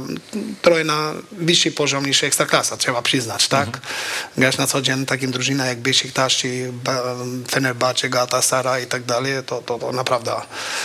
trochę 0.61 0.83
na 0.83 1.13
wyższy 1.31 1.71
poziom 1.71 2.05
niż 2.05 2.23
ekstraklasa, 2.23 2.77
trzeba 2.77 3.01
przyznać, 3.01 3.47
tak? 3.47 3.67
Mhm. 3.67 3.85
Grasz 4.37 4.57
na 4.57 4.67
co 4.67 4.81
dzień 4.81 5.05
takim 5.05 5.31
drużyna 5.31 5.65
jak 5.65 5.79
Besiktas, 5.79 6.33
Fenerbahce, 7.51 8.09
Galatasaray 8.09 8.83
i 8.83 8.87
tak 8.87 9.03
dalej, 9.03 9.33
to, 9.45 9.61
to, 9.61 9.79
to 9.79 9.91
naprawdę 9.91 10.31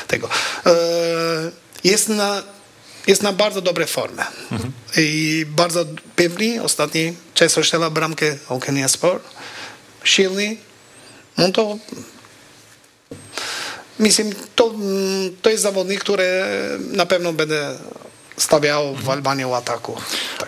tego. 0.07 0.29
E, 0.67 0.71
jest 1.85 2.09
na 2.09 2.43
jest 3.07 3.23
na 3.23 3.33
bardzo 3.33 3.61
dobrej 3.61 3.87
formie. 3.87 4.23
I 4.97 5.47
bardzo 5.49 5.85
pewny. 6.17 6.63
Ostatni 6.63 7.15
często 7.35 7.65
strzela 7.65 7.91
bramkę 7.91 8.37
Okenia 8.49 8.89
Sport. 8.89 9.34
Silny. 10.05 10.57
No 11.39 11.53
to 11.53 11.79
myślę, 13.99 14.25
to, 14.57 14.67
mm, 14.71 15.37
to 15.43 15.51
jest 15.51 15.63
zawodnik, 15.63 16.01
który 16.01 16.25
na 16.93 17.07
pewno 17.07 17.33
będę 17.33 17.79
stawiał 18.37 18.95
w 18.95 19.11
Albanii 19.11 19.45
o 19.45 19.57
ataku. 19.57 19.97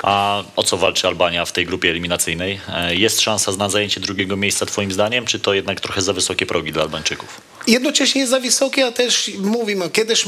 A 0.02 0.42
o 0.56 0.62
co 0.62 0.76
walczy 0.76 1.06
Albania 1.06 1.44
w 1.44 1.52
tej 1.52 1.66
grupie 1.66 1.90
eliminacyjnej? 1.90 2.60
E, 2.68 2.94
Jest 2.94 3.20
szansa 3.20 3.52
na 3.52 3.68
zajęcie 3.68 4.00
drugiego 4.00 4.36
miejsca 4.36 4.66
twoim 4.66 4.92
zdaniem, 4.92 5.26
czy 5.26 5.40
to 5.40 5.54
jednak 5.54 5.80
trochę 5.80 6.02
za 6.02 6.12
wysokie 6.12 6.46
progi 6.46 6.72
dla 6.72 6.82
Albańczyków? 6.82 7.40
Jednocześnie 7.66 8.20
jest 8.20 8.30
za 8.30 8.40
wysoki, 8.40 8.82
a 8.82 8.92
też 8.92 9.30
mówimy, 9.38 9.90
kiedyś 9.90 10.24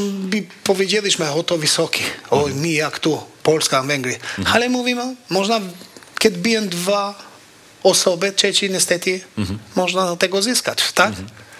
powiedzieliśmy, 0.64 1.30
o 1.32 1.42
to 1.42 1.58
wysoki, 1.58 2.02
o 2.30 2.46
mi 2.46 2.72
jak 2.74 2.98
tu, 2.98 3.22
Polska, 3.42 3.82
Węgry. 3.82 4.16
Ale 4.52 4.68
mówimy, 4.68 5.16
można, 5.30 5.60
kiedy 6.18 6.38
biją 6.38 6.68
dwa 6.68 7.27
osoby, 7.82 8.32
trzeci 8.32 8.70
niestety, 8.70 9.20
można 9.76 10.16
tego 10.16 10.42
zyskać, 10.42 10.92
tak? 10.92 11.12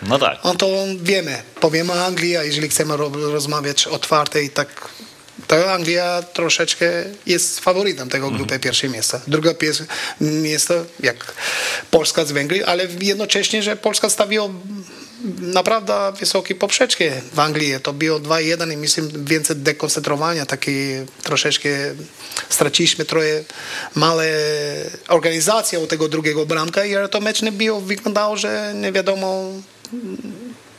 No 0.02 0.18
tak. 0.18 0.38
No 0.44 0.54
to 0.54 0.68
wiemy, 1.02 1.42
powiemy 1.60 1.92
Anglia, 1.92 2.42
jeżeli 2.44 2.68
chcemy 2.68 2.96
ro- 2.96 3.10
rozmawiać 3.32 3.86
otwarte 3.86 4.42
i 4.42 4.50
tak, 4.50 4.88
to 5.46 5.72
Anglia 5.72 6.22
troszeczkę 6.32 6.86
jest 7.26 7.60
faworytem 7.60 8.08
tego 8.08 8.30
grupy 8.30 8.58
pierwsze 8.58 8.88
miejsca. 8.88 9.20
Drugie 9.26 9.50
pies- 9.50 9.84
miejsce, 10.20 10.84
jak 11.00 11.32
Polska 11.90 12.24
z 12.24 12.32
Węgry, 12.32 12.66
ale 12.66 12.86
jednocześnie, 13.00 13.62
że 13.62 13.76
Polska 13.76 14.10
stawiła 14.10 14.48
naprawdę 15.40 16.12
wysokie 16.20 16.54
poprzeczki 16.54 17.04
w 17.32 17.38
Anglii. 17.38 17.74
To 17.82 17.92
było 17.92 18.20
2-1 18.20 18.72
i 18.72 18.76
myślę 18.76 19.04
więcej 19.14 19.56
dekoncentrowania, 19.56 20.46
takie 20.46 21.06
troszeczkę 21.22 21.68
straciliśmy 22.48 23.04
trochę 23.04 23.44
małe 23.94 24.26
organizację 25.08 25.80
u 25.80 25.86
tego 25.86 26.08
drugiego 26.08 26.46
bramka 26.46 26.84
i 26.84 26.94
to 27.10 27.20
mecz 27.20 27.42
nie 27.42 27.52
było, 27.52 27.80
wyglądało, 27.80 28.36
że 28.36 28.72
nie 28.74 28.92
wiadomo 28.92 29.52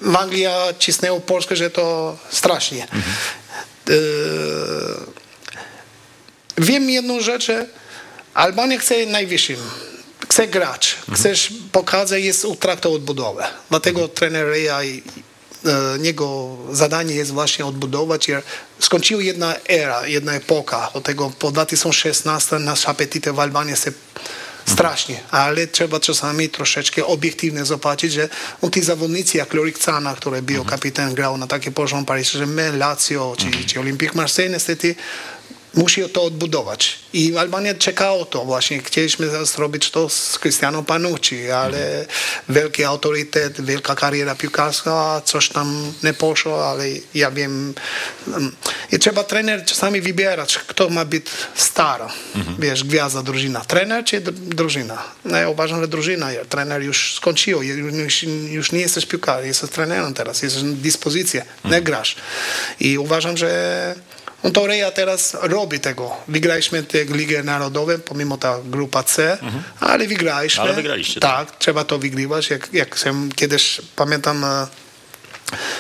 w 0.02 0.16
Anglii 0.16 0.46
cisnęło 0.80 1.20
Polskę, 1.20 1.56
że 1.56 1.70
to 1.70 2.18
strasznie. 2.30 2.84
E, 2.84 3.94
wiem 6.58 6.90
jedną 6.90 7.22
rzecz, 7.22 7.52
Albania 8.34 8.80
chce 8.80 9.06
najwyższym. 9.06 9.58
Chce 10.32 10.48
grać, 10.48 10.96
chcesz 11.14 11.54
pokazać, 11.72 12.24
jest 12.24 12.46
utrakta 12.46 12.90
odbudowy. 12.90 13.44
Dlatego 13.70 14.08
trener 14.08 14.48
Reja 14.48 14.84
i 14.84 15.04
e, 15.66 15.72
jego 16.02 16.58
zadanie 16.72 17.16
jest 17.16 17.32
właśnie 17.32 17.66
odbudować. 17.66 18.28
jer 18.28 18.44
Skończyła 18.80 19.22
jedna 19.22 19.56
era, 19.68 20.08
jedna 20.08 20.34
epoka. 20.34 20.94
Od 20.94 21.04
tego 21.04 21.32
po 21.40 21.52
2016 21.52 22.60
nasz 22.60 22.86
apetyt 22.86 23.30
w 23.30 23.40
Albanii 23.40 23.72
jest 23.72 23.90
strasznie, 24.66 25.20
ale 25.32 25.68
trzeba 25.68 26.00
czasami 26.00 26.50
troszeczkę 26.50 27.06
obiektywnie 27.06 27.66
zobaczyć, 27.66 28.14
że 28.14 28.30
no, 28.64 28.70
ci 28.70 28.82
zawodnicy 28.82 29.38
jak 29.38 29.54
Lorik 29.54 29.80
Cana, 29.80 30.16
który 30.16 30.42
był 30.42 30.66
kapitan, 30.66 31.14
grał 31.14 31.38
na 31.38 31.48
taki 31.48 31.72
poziom 31.72 32.06
Paris 32.06 32.32
Saint-Germain, 32.32 32.78
Lazio 32.78 33.36
czy, 33.38 33.66
czy 33.66 33.80
Olympique 33.80 34.16
Marseille, 34.16 34.52
niestety 34.52 34.96
musi 35.74 36.10
to 36.10 36.24
odbudować. 36.24 37.00
I 37.14 37.38
Albania 37.38 37.74
czekało 37.74 38.26
to 38.26 38.46
właśnie. 38.46 38.80
Chcieliśmy 38.80 39.46
zrobić 39.46 39.92
to 39.92 40.10
z 40.10 40.40
Cristiano 40.40 40.84
Panucci, 40.84 41.52
ale 41.52 42.06
wielki 42.50 42.84
autorytet, 42.84 43.62
wielka 43.66 43.96
kariera 43.96 44.36
piłkarska, 44.36 45.22
coś 45.26 45.50
tam 45.50 45.94
nie 46.04 46.14
poszło, 46.14 46.70
ale 46.70 46.86
ja 47.14 47.32
wiem. 47.32 47.74
mm, 48.28 48.56
I 48.92 49.00
trzeba 49.00 49.24
trener 49.24 49.66
czasami 49.66 50.02
wybierać, 50.02 50.58
kto 50.58 50.90
ma 50.90 51.06
być 51.06 51.26
stara, 51.56 52.10
wiesz, 52.60 52.84
gwiazda 52.84 53.24
drużyna. 53.24 53.60
Trener 53.66 54.06
czy 54.06 54.22
dr- 54.22 54.34
drużyna? 54.34 55.04
No, 55.26 55.38
ja 55.38 55.50
uważam, 55.50 55.82
że 55.82 55.88
drużyna. 55.88 56.30
Trener 56.50 56.82
już 56.82 57.16
skończył, 57.16 57.64
już, 57.64 58.24
już 58.50 58.72
nie 58.72 58.80
jesteś 58.80 59.06
piłkarzem, 59.06 59.48
jesteś 59.48 59.70
trenerem 59.70 60.14
teraz, 60.14 60.42
jesteś 60.42 60.64
na 60.64 60.74
dyspozycji, 60.74 61.40
nie 61.66 61.82
grasz. 61.82 62.16
I 62.80 62.98
uważam, 62.98 63.38
że 63.38 63.96
on 64.44 64.52
to 64.52 64.68
Reja 64.68 64.92
teraz 64.92 65.38
robi 65.42 65.80
tego. 65.80 66.12
Wygraliśmy 66.28 66.84
tę 66.84 67.04
Ligę 67.04 67.44
Narodową, 67.44 67.94
pomimo 68.06 68.38
ta 68.38 68.60
grupa 68.66 69.04
C, 69.04 69.38
ale 69.80 70.08
wygraliśmy. 70.08 70.64
Ale 70.64 70.74
wygraliście, 70.74 71.20
Tak, 71.20 71.58
trzeba 71.58 71.84
to 71.84 72.00
wygrywać. 72.00 72.50
Jak, 72.50 72.70
jak 72.74 73.00
sam 73.00 73.30
kiedyś 73.36 73.82
pamiętam 73.96 74.46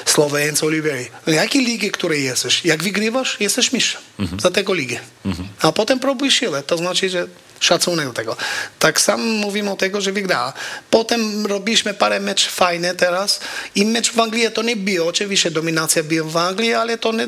słowa 0.05 0.39
Enzo 0.39 0.65
Oliveri. 0.65 1.05
Jakie 1.27 1.59
ligi, 1.59 1.91
które 1.91 2.17
jesteś? 2.17 2.65
Jak 2.65 2.83
wygrywasz, 2.83 3.37
jesteś 3.39 3.73
mistrzem 3.73 4.01
za 4.39 4.51
tego 4.51 4.73
ligę. 4.73 4.99
A 5.61 5.71
potem 5.71 5.99
próbuj 5.99 6.31
siłę. 6.31 6.63
To 6.63 6.77
znaczy, 6.77 7.09
że 7.09 7.27
szacunek 7.59 8.07
do 8.07 8.13
tego. 8.13 8.37
Tak 8.79 9.01
samo 9.01 9.23
mówimy 9.23 9.71
o 9.71 9.75
tego, 9.75 10.01
że 10.01 10.11
wygrała. 10.11 10.53
Potem 10.89 11.45
robiliśmy 11.45 11.93
parę 11.93 12.19
meczów 12.19 12.53
fajne 12.53 12.95
teraz 12.95 13.39
i 13.75 13.85
mecz 13.85 14.11
w 14.11 14.19
Anglii 14.19 14.51
to 14.51 14.61
nie 14.61 14.75
było. 14.75 15.07
Oczywiście 15.07 15.51
dominacja 15.51 16.03
była 16.03 16.29
w 16.29 16.37
Anglii, 16.37 16.73
ale 16.73 16.97
to 16.97 17.11
nie, 17.11 17.27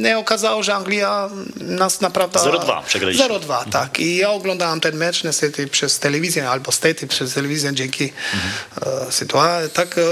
nie 0.00 0.18
okazało, 0.18 0.62
że 0.62 0.74
Anglia 0.74 1.30
nas 1.56 2.00
naprawdę... 2.00 2.38
0-2 2.38 2.82
przegraliście. 2.84 3.24
0-2, 3.24 3.70
tak. 3.70 4.00
I 4.00 4.16
ja 4.16 4.30
oglądałem 4.30 4.80
ten 4.80 4.96
mecz 4.96 5.24
niestety 5.24 5.66
przez 5.66 5.98
telewizję, 5.98 6.50
albo 6.50 6.72
stety 6.72 7.06
przez 7.06 7.34
telewizję 7.34 7.74
dzięki 7.74 8.12
e, 8.86 9.12
sytuacji. 9.12 9.70
Tak, 9.70 9.98
e, 9.98 10.02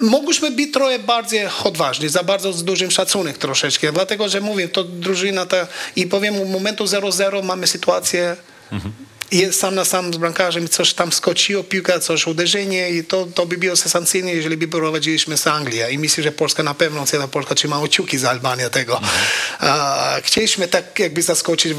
Mogliśmy 0.00 0.50
być 0.50 0.72
trochę 0.72 0.98
bardziej 0.98 1.46
odważni, 1.64 2.08
za 2.08 2.22
bardzo 2.22 2.52
z 2.52 2.64
dużym 2.64 2.90
szacunek 2.90 3.38
troszeczkę, 3.38 3.92
dlatego, 3.92 4.28
że 4.28 4.40
mówię, 4.40 4.68
to 4.68 4.84
drużyna 4.84 5.46
ta 5.46 5.66
i 5.96 6.06
powiem, 6.06 6.36
u 6.36 6.44
momentu 6.44 6.84
0-0 6.84 7.44
mamy 7.44 7.66
sytuację 7.66 8.36
jest 9.32 9.60
sam 9.60 9.74
na 9.74 9.84
sam 9.84 10.14
z 10.14 10.16
bramkarzem, 10.16 10.68
coś 10.68 10.94
tam 10.94 11.12
skoczyło, 11.12 11.64
piłka, 11.64 12.00
coś 12.00 12.26
uderzenie 12.26 12.90
i 12.90 13.04
to, 13.04 13.26
to 13.34 13.46
by 13.46 13.58
było 13.58 13.76
sensacyjne, 13.76 14.32
jeżeli 14.32 14.56
by 14.56 14.68
prowadziliśmy 14.68 15.36
z 15.36 15.46
Anglii. 15.46 15.80
I 15.90 15.98
myślę, 15.98 16.24
że 16.24 16.32
Polska 16.32 16.62
na 16.62 16.74
pewno, 16.74 17.06
cała 17.06 17.28
Polska 17.28 17.54
trzyma 17.54 17.80
kciuki 17.88 18.18
za 18.18 18.30
Albanię 18.30 18.70
tego. 18.70 19.00
A, 19.58 20.16
chcieliśmy 20.22 20.68
tak 20.68 20.98
jakby 20.98 21.22
zaskoczyć, 21.22 21.74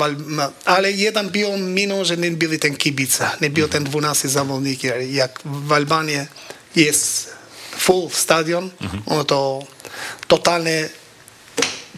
ale 0.65 0.91
jeden 0.91 1.30
był 1.30 1.57
minął, 1.57 2.05
że 2.05 2.17
nie 2.17 2.32
byli 2.32 2.59
ten 2.59 2.76
kibice, 2.76 3.30
nie 3.41 3.49
był 3.49 3.67
ten 3.67 3.84
12 3.84 4.30
zawodnik, 4.30 4.80
jak 5.11 5.39
w 5.45 5.72
Albanii 5.72 6.17
jest 6.76 7.40
full 7.82 8.09
stadion, 8.09 8.69
no 9.07 9.23
to 9.23 9.65
totalnie 10.27 10.89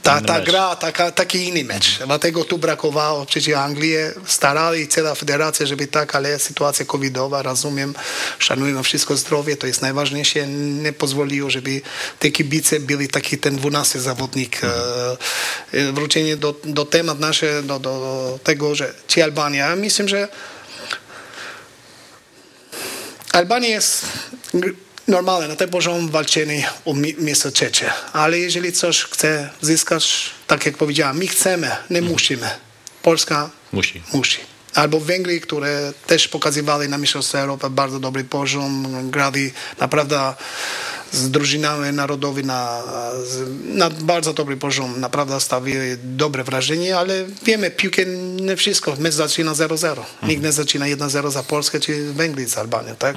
ta, 0.03 0.21
ta 0.21 0.41
gra, 0.41 0.75
taka, 0.75 1.11
taki 1.11 1.47
inny 1.47 1.63
mecz. 1.63 1.99
Dlatego 2.05 2.43
tu 2.43 2.57
brakowało 2.57 3.25
przecież 3.25 3.55
Anglii. 3.55 3.95
Starali 4.25 4.87
cała 4.87 5.15
federacja, 5.15 5.65
żeby 5.65 5.87
tak, 5.87 6.15
ale 6.15 6.39
sytuacja 6.39 6.85
covidowa, 6.85 7.41
rozumiem, 7.41 7.95
szanujemy 8.39 8.83
wszystko 8.83 9.17
zdrowie, 9.17 9.57
to 9.57 9.67
jest 9.67 9.81
najważniejsze. 9.81 10.47
Nie 10.47 10.93
pozwoliło, 10.93 11.49
żeby 11.49 11.81
te 12.19 12.31
kibice 12.31 12.79
byli 12.79 13.07
taki 13.07 13.37
ten 13.37 13.55
12 13.55 13.99
zawodnik. 14.01 14.61
E, 14.63 15.91
Wrócenie 15.93 16.37
do, 16.37 16.55
do 16.63 16.85
temat 16.85 17.19
nasze, 17.19 17.63
do, 17.63 17.79
do 17.79 18.39
tego, 18.43 18.75
że 18.75 18.93
czy 19.07 19.23
Albania, 19.23 19.75
myślę, 19.75 20.07
że 20.07 20.27
Albania 23.31 23.69
jest 23.69 24.05
normalne, 25.07 25.47
na 25.47 25.55
ten 25.55 25.69
poziom 25.69 26.09
walczenia 26.09 26.73
o 26.85 26.93
mi- 26.93 27.15
miejsce 27.17 27.51
trzecie. 27.51 27.91
Ale 28.13 28.39
jeżeli 28.39 28.71
coś 28.73 29.03
chce 29.03 29.49
zyskać, 29.61 30.29
tak 30.47 30.65
jak 30.65 30.77
powiedziałem, 30.77 31.17
my 31.17 31.27
chcemy, 31.27 31.71
nie 31.89 32.01
musimy. 32.01 32.49
Polska 33.01 33.49
Musi. 33.71 34.01
musi. 34.13 34.39
Albo 34.73 34.99
Węgry, 34.99 35.39
które 35.41 35.93
też 36.07 36.27
pokazywali 36.27 36.89
na 36.89 36.97
Mistrzostwie 36.97 37.39
Europy 37.39 37.69
bardzo 37.69 37.99
dobry 37.99 38.23
poziom, 38.23 38.87
grali 39.11 39.51
naprawdę 39.79 40.33
z 41.11 41.29
drużynami 41.31 41.93
narodowymi 41.93 42.47
na, 42.47 42.81
na 43.63 43.89
bardzo 43.89 44.33
dobry 44.33 44.57
poziom, 44.57 44.99
naprawdę 44.99 45.39
stawili 45.41 45.79
dobre 46.03 46.43
wrażenie, 46.43 46.97
ale 46.97 47.25
wiemy, 47.45 47.71
piłkę 47.71 48.05
nie 48.41 48.55
wszystko, 48.55 48.95
mecz 48.99 49.13
zaczyna 49.13 49.53
0-0. 49.53 49.95
Nikt 50.23 50.43
nie 50.43 50.51
zaczyna 50.51 50.85
1-0 50.85 51.31
za 51.31 51.43
Polskę 51.43 51.79
czy 51.79 52.13
Węgry 52.13 52.47
z 52.49 52.57
Albanią, 52.57 52.95
tak? 52.95 53.15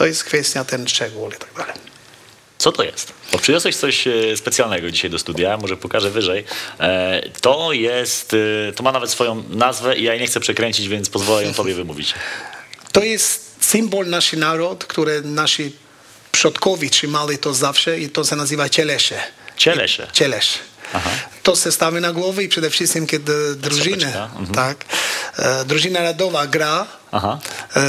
To 0.00 0.06
jest 0.06 0.24
kwestia 0.24 0.64
ten 0.64 0.88
szczegół 0.88 1.28
i 1.30 1.32
tak 1.32 1.54
dalej. 1.56 1.74
Co 2.58 2.72
to 2.72 2.82
jest? 2.82 3.12
Bo 3.32 3.38
przyniosłeś 3.38 3.76
coś 3.76 4.06
e, 4.06 4.36
specjalnego 4.36 4.90
dzisiaj 4.90 5.10
do 5.10 5.18
studia, 5.18 5.56
może 5.56 5.76
pokażę 5.76 6.10
wyżej. 6.10 6.44
E, 6.80 7.22
To 7.40 7.72
jest, 7.72 8.36
e, 8.68 8.72
to 8.72 8.82
ma 8.82 8.92
nawet 8.92 9.10
swoją 9.10 9.42
nazwę 9.48 9.96
i 9.96 10.02
ja 10.02 10.12
jej 10.12 10.20
nie 10.20 10.26
chcę 10.26 10.40
przekręcić, 10.40 10.88
więc 10.88 11.10
pozwolę 11.10 11.44
ją 11.44 11.54
tobie 11.54 11.74
wymówić. 11.74 12.14
To 12.92 13.02
jest 13.04 13.56
symbol 13.60 14.06
nasz 14.06 14.32
naród, 14.32 14.84
który 14.84 15.22
nasi 15.22 15.72
przodkowie 16.32 16.90
trzymali 16.90 17.38
to 17.38 17.54
zawsze 17.54 17.98
i 18.00 18.08
to 18.08 18.24
się 18.24 18.36
nazywa 18.36 18.68
cielesze. 18.68 19.20
Cielesze. 19.56 20.08
Cielesz. 20.12 20.58
Aha. 20.92 21.10
To 21.42 21.56
się 21.56 21.72
stawi 21.72 22.00
na 22.00 22.12
głowie 22.12 22.44
i 22.44 22.48
przede 22.48 22.70
wszystkim, 22.70 23.06
kiedy 23.06 23.56
drużyny, 23.56 23.96
Czapeczka, 23.96 24.24
mhm. 24.24 24.54
tak, 24.54 24.84
e, 25.38 25.64
drużyna 25.64 26.00
narodowa 26.00 26.46
gra, 26.46 26.86
Aha. 27.12 27.38
e, 27.76 27.80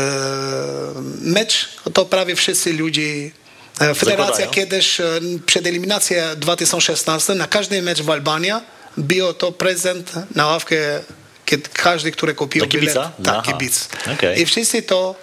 mecz, 1.22 1.70
to 1.94 2.06
prawie 2.06 2.36
wszyscy 2.36 2.74
ludzie 2.74 3.02
e, 3.82 3.96
Federacja 3.96 4.26
Zakładają. 4.26 4.52
kiedyś 4.52 4.98
przed 5.46 5.68
eliminacją 5.68 6.18
2016 6.38 7.36
na 7.36 7.48
każdy 7.48 7.82
mecz 7.82 8.02
w 8.02 8.10
Albanii 8.10 8.52
był 8.98 9.34
to 9.34 9.52
prezent 9.52 10.12
na 10.36 10.46
ławkę 10.46 10.78
kiedy 11.46 11.70
każdy, 11.74 12.12
który 12.12 12.34
kupił 12.34 12.68
bilet. 12.68 12.94
Tak, 12.94 13.12
Aha. 13.28 13.42
kibic. 13.42 13.90
Okej. 14.14 14.42
I 14.42 14.46
wszyscy 14.46 14.82
to 14.82 15.16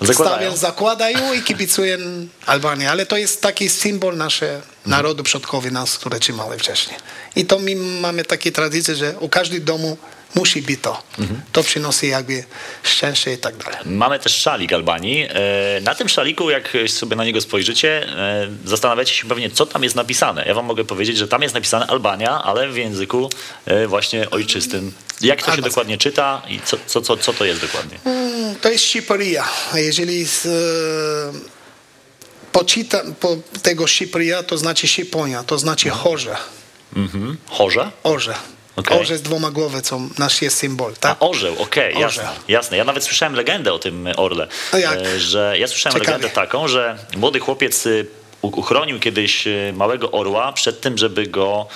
Zakładają. 0.00 0.36
stawią, 0.36 0.56
zakładają 0.56 1.32
i 1.32 1.42
kibicują 1.42 1.98
Albanii, 2.46 2.86
ale 2.86 3.06
to 3.06 3.16
jest 3.16 3.42
taki 3.42 3.68
symbol 3.68 4.16
naszego 4.16 4.71
narodu, 4.86 5.22
przodkowie 5.22 5.70
nas, 5.70 5.98
które 5.98 6.20
trzymali 6.20 6.58
wcześniej. 6.58 6.96
I 7.36 7.44
to 7.46 7.58
my 7.58 7.76
mamy 7.76 8.24
takie 8.24 8.52
tradycje, 8.52 8.94
że 8.96 9.14
u 9.20 9.28
każdym 9.28 9.64
domu 9.64 9.96
musi 10.34 10.62
być 10.62 10.80
to. 10.82 11.02
To 11.52 11.62
przynosi 11.62 12.08
jakby 12.08 12.44
szczęście 12.82 13.32
i 13.32 13.38
tak 13.38 13.56
dalej. 13.56 13.78
Mamy 13.84 14.18
też 14.18 14.34
szalik 14.36 14.72
Albanii. 14.72 15.26
E, 15.30 15.80
Na 15.80 15.94
tym 15.94 16.08
szaliku, 16.08 16.50
jak 16.50 16.68
sobie 16.86 17.16
na 17.16 17.24
niego 17.24 17.40
spojrzycie, 17.40 18.08
e, 18.18 18.48
zastanawiacie 18.64 19.14
się 19.14 19.26
pewnie, 19.28 19.50
co 19.50 19.66
tam 19.66 19.82
jest 19.84 19.94
napisane. 19.96 20.44
Ja 20.46 20.54
wam 20.54 20.64
mogę 20.66 20.84
powiedzieć, 20.84 21.16
że 21.16 21.28
tam 21.28 21.42
jest 21.42 21.54
napisane 21.54 21.86
Albania, 21.86 22.42
ale 22.42 22.68
w 22.68 22.76
języku 22.76 23.30
e, 23.66 23.86
właśnie 23.86 24.30
ojczystym. 24.30 24.92
Jak 25.20 25.42
to 25.42 25.56
się 25.56 25.62
dokładnie 25.62 25.98
czyta 25.98 26.42
i 26.48 26.60
co, 26.64 26.76
co, 26.86 27.00
co, 27.02 27.16
co 27.16 27.32
to 27.32 27.44
jest 27.44 27.60
dokładnie? 27.60 27.98
Mm, 28.04 28.56
To 28.56 28.68
jest 28.70 28.84
Szyperia. 28.84 29.48
Jeżeli 29.74 30.24
z, 30.26 30.46
poczytam 32.52 33.14
po 33.14 33.36
tego 33.62 33.86
Szyperia, 33.86 34.42
to 34.42 34.58
znaczy 34.58 34.88
Szyponia, 34.88 35.42
to 35.44 35.58
znaczy 35.58 35.90
chorze. 35.90 36.36
Mhm. 36.96 37.36
Chorze? 37.50 37.90
Orze. 38.02 38.34
Okej. 38.76 38.98
Orze 38.98 39.18
z 39.18 39.22
dwoma 39.22 39.50
głowy, 39.50 39.82
co 39.82 40.00
nasz 40.18 40.42
jest 40.42 40.56
symbol, 40.58 40.94
tak? 41.00 41.16
A 41.20 41.24
orzeł, 41.26 41.54
okej, 41.62 41.94
Orzeł. 41.94 42.02
jasne, 42.24 42.28
jasne. 42.48 42.76
Ja 42.76 42.84
nawet 42.84 43.04
słyszałem 43.04 43.34
legendę 43.34 43.72
o 43.72 43.78
tym 43.78 44.08
orle. 44.16 44.48
A 44.72 44.78
jak? 44.78 44.98
E, 44.98 45.20
Że 45.20 45.54
ja 45.58 45.68
słyszałem 45.68 45.94
Ciekawie. 46.00 46.12
legendę 46.18 46.34
taką, 46.34 46.68
że 46.68 46.98
młody 47.16 47.40
chłopiec 47.40 47.86
y, 47.86 48.06
uchronił 48.42 49.00
kiedyś 49.00 49.46
y, 49.46 49.72
małego 49.76 50.10
orła 50.10 50.52
przed 50.52 50.80
tym, 50.80 50.98
żeby 50.98 51.26
go 51.26 51.66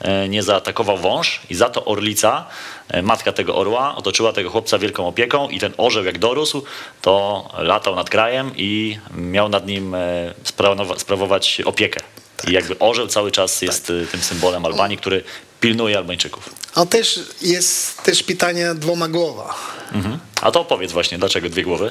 e, 0.00 0.28
nie 0.28 0.42
zaatakował 0.42 0.98
wąż 0.98 1.40
i 1.50 1.54
za 1.54 1.70
to 1.70 1.84
orlica, 1.84 2.44
e, 2.88 3.02
matka 3.02 3.32
tego 3.32 3.56
orła, 3.56 3.96
otoczyła 3.96 4.32
tego 4.32 4.50
chłopca 4.50 4.78
wielką 4.78 5.06
opieką 5.08 5.48
i 5.48 5.60
ten 5.60 5.72
orzeł 5.76 6.04
jak 6.04 6.18
dorósł, 6.18 6.62
to 7.02 7.44
latał 7.58 7.96
nad 7.96 8.10
krajem 8.10 8.50
i 8.56 8.98
miał 9.16 9.48
nad 9.48 9.66
nim 9.66 9.94
e, 9.94 9.98
sprawowa- 10.44 10.98
sprawować 10.98 11.60
opiekę. 11.64 12.00
I 12.48 12.52
jakby 12.52 12.78
orzeł 12.78 13.06
cały 13.06 13.32
czas 13.32 13.62
jest 13.62 13.90
y, 13.90 14.06
tym 14.12 14.20
symbolem 14.20 14.64
Albanii, 14.64 14.96
który 14.98 15.24
pilnuje 15.60 15.96
Albańczyków. 15.98 16.50
A 16.74 16.86
też 16.86 17.20
jest 17.42 18.02
też 18.02 18.22
pytanie 18.22 18.74
dwoma 18.74 19.08
głowa. 19.08 19.54
Mhm. 19.92 20.18
A 20.42 20.50
to 20.50 20.60
opowiedz 20.60 20.92
właśnie, 20.92 21.18
dlaczego 21.18 21.48
dwie 21.48 21.62
głowy? 21.62 21.90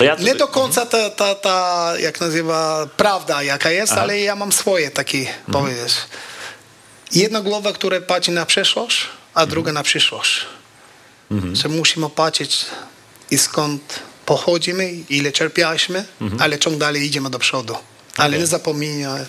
Ja 0.00 0.14
Nie 0.14 0.34
do 0.34 0.48
końca 0.48 0.86
ta, 0.86 1.10
ta, 1.10 1.34
ta 1.34 1.92
jak 1.98 2.20
nazywa, 2.20 2.86
prawda 2.96 3.42
jaka 3.42 3.70
jest, 3.70 3.92
Aha. 3.92 4.02
ale 4.02 4.20
ja 4.20 4.36
mam 4.36 4.52
swoje 4.52 4.90
takie, 4.90 5.26
powiesz. 5.52 5.94
Jedna 7.12 7.40
głowa, 7.40 7.72
która 7.72 8.00
patrzy 8.00 8.30
na 8.30 8.46
przeszłość, 8.46 9.06
a 9.34 9.46
druga 9.46 9.72
na 9.72 9.82
przyszłość. 9.82 10.46
Że 11.52 11.68
musimy 11.68 12.10
patrzeć 12.10 12.66
i 13.30 13.38
skąd 13.38 14.00
pochodzimy, 14.26 14.92
ile 14.92 15.32
cierpialiśmy, 15.32 16.04
ale 16.38 16.58
ciąg 16.58 16.78
dalej 16.78 17.02
idziemy 17.02 17.30
do 17.30 17.38
przodu. 17.38 17.76
Ale 18.16 18.28
Okej. 18.28 18.40
nie 18.40 18.46
zapominaj. 18.46 19.24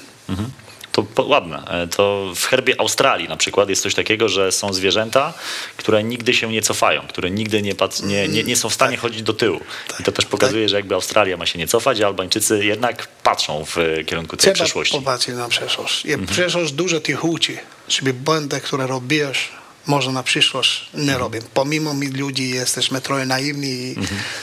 To 1.15 1.23
ładne. 1.23 1.63
E, 1.67 1.87
To 1.87 2.33
w 2.35 2.45
herbie 2.45 2.75
Australii 2.79 3.27
na 3.29 3.37
przykład 3.37 3.69
jest 3.69 3.81
coś 3.83 3.95
takiego, 3.95 4.29
że 4.29 4.51
są 4.51 4.73
zwierzęta, 4.73 5.33
które 5.77 6.03
nigdy 6.03 6.33
się 6.33 6.51
nie 6.51 6.61
cofają, 6.61 7.01
które 7.07 7.31
nigdy 7.31 7.61
nie, 7.61 7.73
nie, 8.03 8.27
nie, 8.27 8.43
nie 8.43 8.55
są 8.55 8.69
w 8.69 8.73
stanie 8.73 8.97
chodzić 8.97 9.21
do 9.23 9.33
tyłu. 9.33 9.59
I 9.99 10.03
to 10.03 10.11
też 10.11 10.25
pokazuje, 10.25 10.69
że 10.69 10.75
jakby 10.75 10.95
Australia 10.95 11.37
ma 11.37 11.45
się 11.45 11.59
nie 11.59 11.67
cofać, 11.67 12.01
a 12.01 12.07
Albańczycy 12.07 12.65
jednak 12.65 13.07
patrzą 13.23 13.65
w 13.65 13.77
e, 13.77 14.03
kierunku 14.03 14.37
tej 14.37 14.43
Trzeba 14.43 14.55
przyszłości. 14.65 14.97
popatrzeć 14.97 15.35
na 15.35 15.47
przyszłość. 15.49 16.05
I 16.05 16.17
przyszłość 16.17 16.71
dużo 16.71 16.99
tych 16.99 17.23
uczy, 17.23 17.57
żeby 17.89 18.13
błędy, 18.13 18.61
które 18.61 18.87
robisz, 18.87 19.49
może 19.85 20.11
na 20.11 20.23
przyszłość 20.23 20.89
nie 20.93 21.17
robię. 21.17 21.41
Pomimo 21.53 21.93
my 21.93 22.09
ludzi 22.09 22.49
jesteśmy 22.49 23.01
trochę 23.01 23.25
naiwni 23.25 23.69
i 23.69 23.95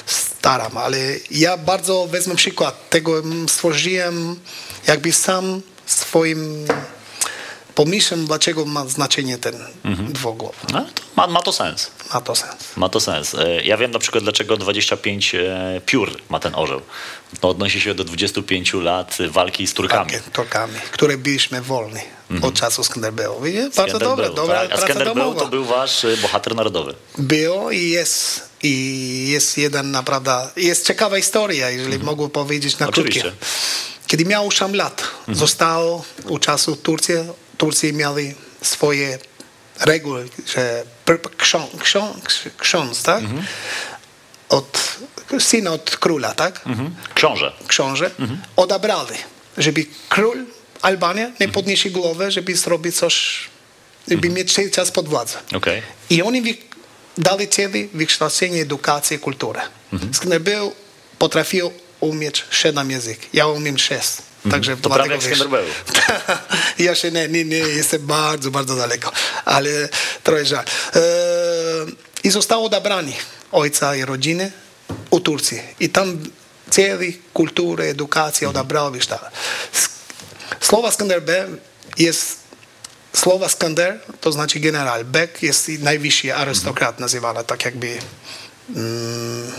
staram, 0.06 0.76
ale 0.78 0.98
ja 1.31 1.56
bardzo 1.56 2.06
wezmę 2.06 2.36
przykład 2.36 2.90
tego, 2.90 3.22
stworzyłem 3.48 4.36
jakby 4.86 5.12
sam 5.12 5.60
swoim 5.86 6.66
pomysłem, 7.74 8.27
dlaczego 8.27 8.65
ma 8.65 8.86
znaczenie 8.89 9.39
ten 9.39 9.55
dwugłow. 10.09 10.56
No, 10.73 10.86
to 10.94 11.02
ma, 11.16 11.27
ma 11.27 11.43
to 11.43 11.52
sens. 11.52 11.90
Ma 12.15 12.20
to 12.20 12.35
sens. 12.35 12.56
Ma 12.77 12.89
to 12.89 13.01
sens. 13.01 13.35
E, 13.35 13.62
Ja 13.65 13.77
wiem 13.77 13.90
na 13.90 13.98
przykład, 13.98 14.24
dlaczego 14.24 14.56
25 14.56 15.35
e, 15.35 15.81
piór 15.86 16.20
ma 16.28 16.40
ten 16.40 16.55
orzeł. 16.55 16.81
To 17.40 17.48
odnosi 17.48 17.81
się 17.81 17.94
do 17.94 18.05
25 18.05 18.74
lat 18.74 19.16
walki 19.31 19.66
z 19.66 19.74
Turkami. 19.74 20.11
Takie 20.11 20.31
Turkami, 20.31 20.74
które 20.90 21.19
byliśmy 21.19 21.62
wolni 21.62 22.01
od 22.43 22.55
czasu 22.55 22.85
Skanderbeu. 22.85 23.40
Widzicie? 23.40 23.70
Bardzo 23.77 23.98
dobre, 23.98 24.27
był, 24.27 24.35
dobra 24.35 24.69
tak? 24.69 24.90
A 24.90 25.15
był, 25.15 25.35
to 25.35 25.48
był 25.48 25.65
wasz 25.65 26.05
e, 26.05 26.16
bohater 26.16 26.55
narodowy. 26.55 26.94
Było 27.19 27.70
i 27.70 27.89
jest. 27.89 28.55
I 28.62 29.27
jest 29.31 29.59
jeden 29.59 29.90
naprawdę, 29.90 30.48
jest 30.56 30.86
ciekawa 30.86 31.16
historia, 31.16 31.70
jeżeli 31.70 31.98
mogę 31.98 32.28
powiedzieć 32.28 32.78
na 32.78 32.89
Oczywiście. 32.89 33.32
Kiedy 34.15 34.24
miał 34.24 34.47
8 34.47 34.74
lat, 34.74 35.03
został 35.28 36.05
u 36.24 36.39
czasu 36.39 36.77
Turcji, 36.77 37.15
Turcji 37.59 37.93
mieli 37.93 38.35
swoje 38.62 39.19
reguły, 39.81 40.28
że 40.47 40.85
pr- 41.07 41.36
ksią, 41.36 41.69
ksią, 41.81 42.15
ksiądz, 42.59 43.03
tak? 43.03 43.23
Od, 44.49 44.99
syn 45.39 45.69
od 45.69 45.97
króla, 45.97 46.35
tak? 46.35 46.61
Mhm. 46.66 46.95
Książę. 47.15 47.53
książę, 47.66 48.11
odebrali, 48.57 49.16
żeby 49.59 49.86
król 50.09 50.45
Albania 50.82 51.31
nie 51.41 51.49
podniesie 51.49 51.91
głowy, 51.91 52.31
żeby 52.31 52.57
zrobić 52.57 52.97
coś, 52.97 53.41
żeby 54.09 54.28
mieć 54.28 54.55
cały 54.55 54.70
czas 54.70 54.91
pod 54.91 55.09
władzą. 55.09 55.39
Okej. 55.55 55.82
I 56.11 56.23
oni 56.23 56.59
dali 57.19 57.49
celi 57.49 57.89
wykształcenie, 57.95 58.62
edukację, 58.62 59.19
kulturę. 59.19 59.61
Mhm. 59.93 60.41
był, 60.41 60.73
potrafił 61.19 61.73
umieć 62.05 62.44
siedem 62.51 62.90
języków. 62.90 63.28
Ja 63.32 63.47
umiem 63.47 63.78
sześć. 63.78 64.12
Także 64.51 64.76
To 64.76 64.89
dlatego 64.89 65.18
wiesz- 65.18 65.44
ja 66.86 66.94
się 66.94 67.10
nie, 67.10 67.28
nie, 67.28 67.44
nie, 67.44 67.56
jestem 67.56 68.06
bardzo, 68.06 68.51
bardzo 68.51 68.76
daleko, 68.76 69.12
ale 69.44 69.89
trochę 70.22 70.47
żal. 70.47 70.64
E, 70.94 71.01
I 72.24 72.31
został 72.31 72.64
odebrany 72.64 73.12
ojca 73.52 73.97
i 73.97 74.05
rodziny 74.05 74.52
u 75.10 75.20
Turcji. 75.20 75.60
I 75.81 75.89
tam 75.89 76.18
celi 76.70 77.18
kulturę, 77.32 77.85
edukację 77.85 78.48
odebrał 78.48 78.93
wykształ. 78.93 79.18
Słowa 80.60 80.90
Skanderbeg 80.90 81.47
jest 81.98 82.44
Słowa 83.16 83.48
Skander 83.48 84.01
to 84.20 84.32
znaczy 84.32 84.60
generał. 84.60 85.05
Bek 85.05 85.43
jest 85.43 85.68
najwyższy 85.68 86.35
arystokrat 86.35 87.01
nazywany, 87.01 87.44
tak 87.44 87.64
jakby 87.64 87.98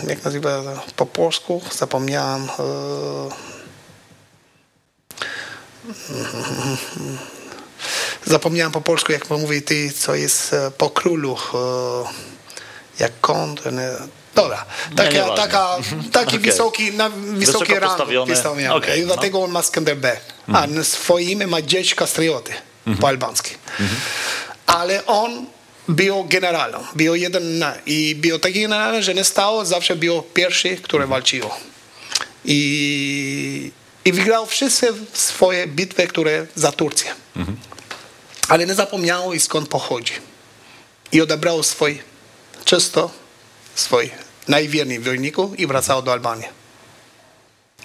jak 0.07 0.23
nazywa 0.25 0.61
po 0.95 1.05
polsku? 1.05 1.61
Zapomniałem. 1.77 2.43
E, 2.43 3.55
Zapomniałem 8.25 8.71
po 8.71 8.81
polsku, 8.81 9.11
jak 9.11 9.29
mówi 9.29 9.61
ty, 9.61 9.91
co 9.91 10.15
jest 10.15 10.53
e, 10.53 10.71
po 10.71 10.89
królu, 10.89 11.37
e, 11.53 11.57
jak 12.99 13.11
kąt. 13.21 13.65
nie. 13.65 13.89
Dobra, 14.35 14.65
taka, 14.95 15.09
nieważne. 15.11 15.35
taka, 15.35 15.77
taki 16.11 16.27
Okej. 16.37 16.39
wysoki, 16.39 16.91
na 16.93 17.09
wysoki 17.09 17.73
rang 17.73 17.97
postawiony. 18.27 18.73
Okej, 18.73 18.99
I 18.99 19.01
no. 19.01 19.07
dlatego 19.07 19.43
on 19.43 19.51
ma 19.51 19.61
Skanderbeg. 19.61 20.21
A 20.53 20.67
na 20.67 20.83
swoje 20.83 21.25
imię 21.31 21.47
ma 21.47 21.61
dzieć 21.61 21.95
kastrioty 21.95 22.53
po 22.99 23.07
albańsku. 23.07 23.49
Ale 24.65 25.05
on 25.05 25.45
był 25.87 26.23
generałem, 26.23 26.81
był 26.95 27.15
jeden 27.15 27.63
i 27.85 28.15
był 28.15 28.39
taki 28.39 28.61
generałem, 28.61 29.01
że 29.01 29.13
nie 29.13 29.23
stał, 29.23 29.65
zawsze 29.65 29.95
był 29.95 30.21
pierwszy, 30.21 30.77
który 30.77 31.07
walczył. 31.07 31.49
I, 32.45 33.71
i 34.05 34.11
wygrał 34.11 34.45
wszystkie 34.45 34.87
swoje 35.13 35.67
bitwy, 35.67 36.07
które 36.07 36.47
za 36.55 36.71
Turcję. 36.71 37.11
Ale 38.47 38.65
nie 38.65 38.75
zapomniał 38.75 39.39
skąd 39.39 39.69
pochodzi. 39.69 40.13
I 41.11 41.21
odebrał 41.21 41.63
swój, 41.63 42.01
czysto 42.65 43.11
swój 43.75 44.09
najwierniej 44.47 44.99
wojowników 44.99 45.59
i 45.59 45.67
wracał 45.67 46.01
do 46.01 46.13
Albanii. 46.13 46.47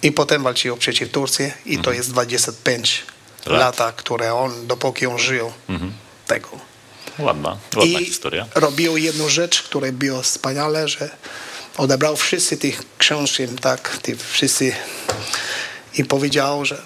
I 0.03 0.13
potem 0.13 0.43
walczył 0.43 0.77
przeciw 0.77 1.11
Turcji 1.11 1.53
i 1.67 1.79
to 1.79 1.93
jest 1.93 2.11
25 2.11 3.03
Lat. 3.47 3.61
lata, 3.61 3.93
które 3.93 4.35
on, 4.35 4.67
dopóki 4.67 5.07
on 5.07 5.19
żył, 5.19 5.53
tego. 6.27 6.70
Ładna, 7.23 7.57
ładna 7.77 8.01
I 8.01 8.05
historia. 8.05 8.47
robił 8.55 8.97
jedną 8.97 9.29
rzecz, 9.29 9.63
która 9.63 9.93
była 9.93 10.23
wspaniale, 10.23 10.89
że 10.89 11.11
odebrał 11.77 12.17
wszyscy 12.17 12.57
tych 12.57 12.83
książki, 12.99 13.49
tak, 13.49 13.99
tych 14.03 14.31
wszyscy 14.31 14.73
i 15.95 16.05
powiedział, 16.05 16.65
że 16.65 16.83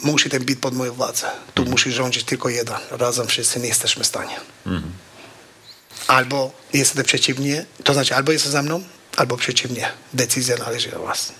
musi 0.00 0.30
ten 0.30 0.44
być 0.44 0.58
pod 0.58 0.74
moją 0.74 0.92
władzę. 0.92 1.30
Tu 1.54 1.64
musi 1.64 1.92
rządzić 1.92 2.24
tylko 2.24 2.48
jeden. 2.48 2.76
Razem 2.90 3.26
wszyscy 3.26 3.60
nie 3.60 3.68
jesteśmy 3.68 4.04
w 4.04 4.06
stanie. 4.06 4.36
Albo 6.06 6.52
jesteście 6.72 7.04
przeciwnie, 7.04 7.66
to 7.84 7.94
znaczy 7.94 8.14
albo 8.14 8.32
jesteście 8.32 8.52
ze 8.52 8.62
mną, 8.62 8.82
albo 9.16 9.36
przeciwnie. 9.36 9.92
Decyzja 10.12 10.56
należy 10.56 10.90
do 10.90 10.98
was. 11.02 11.32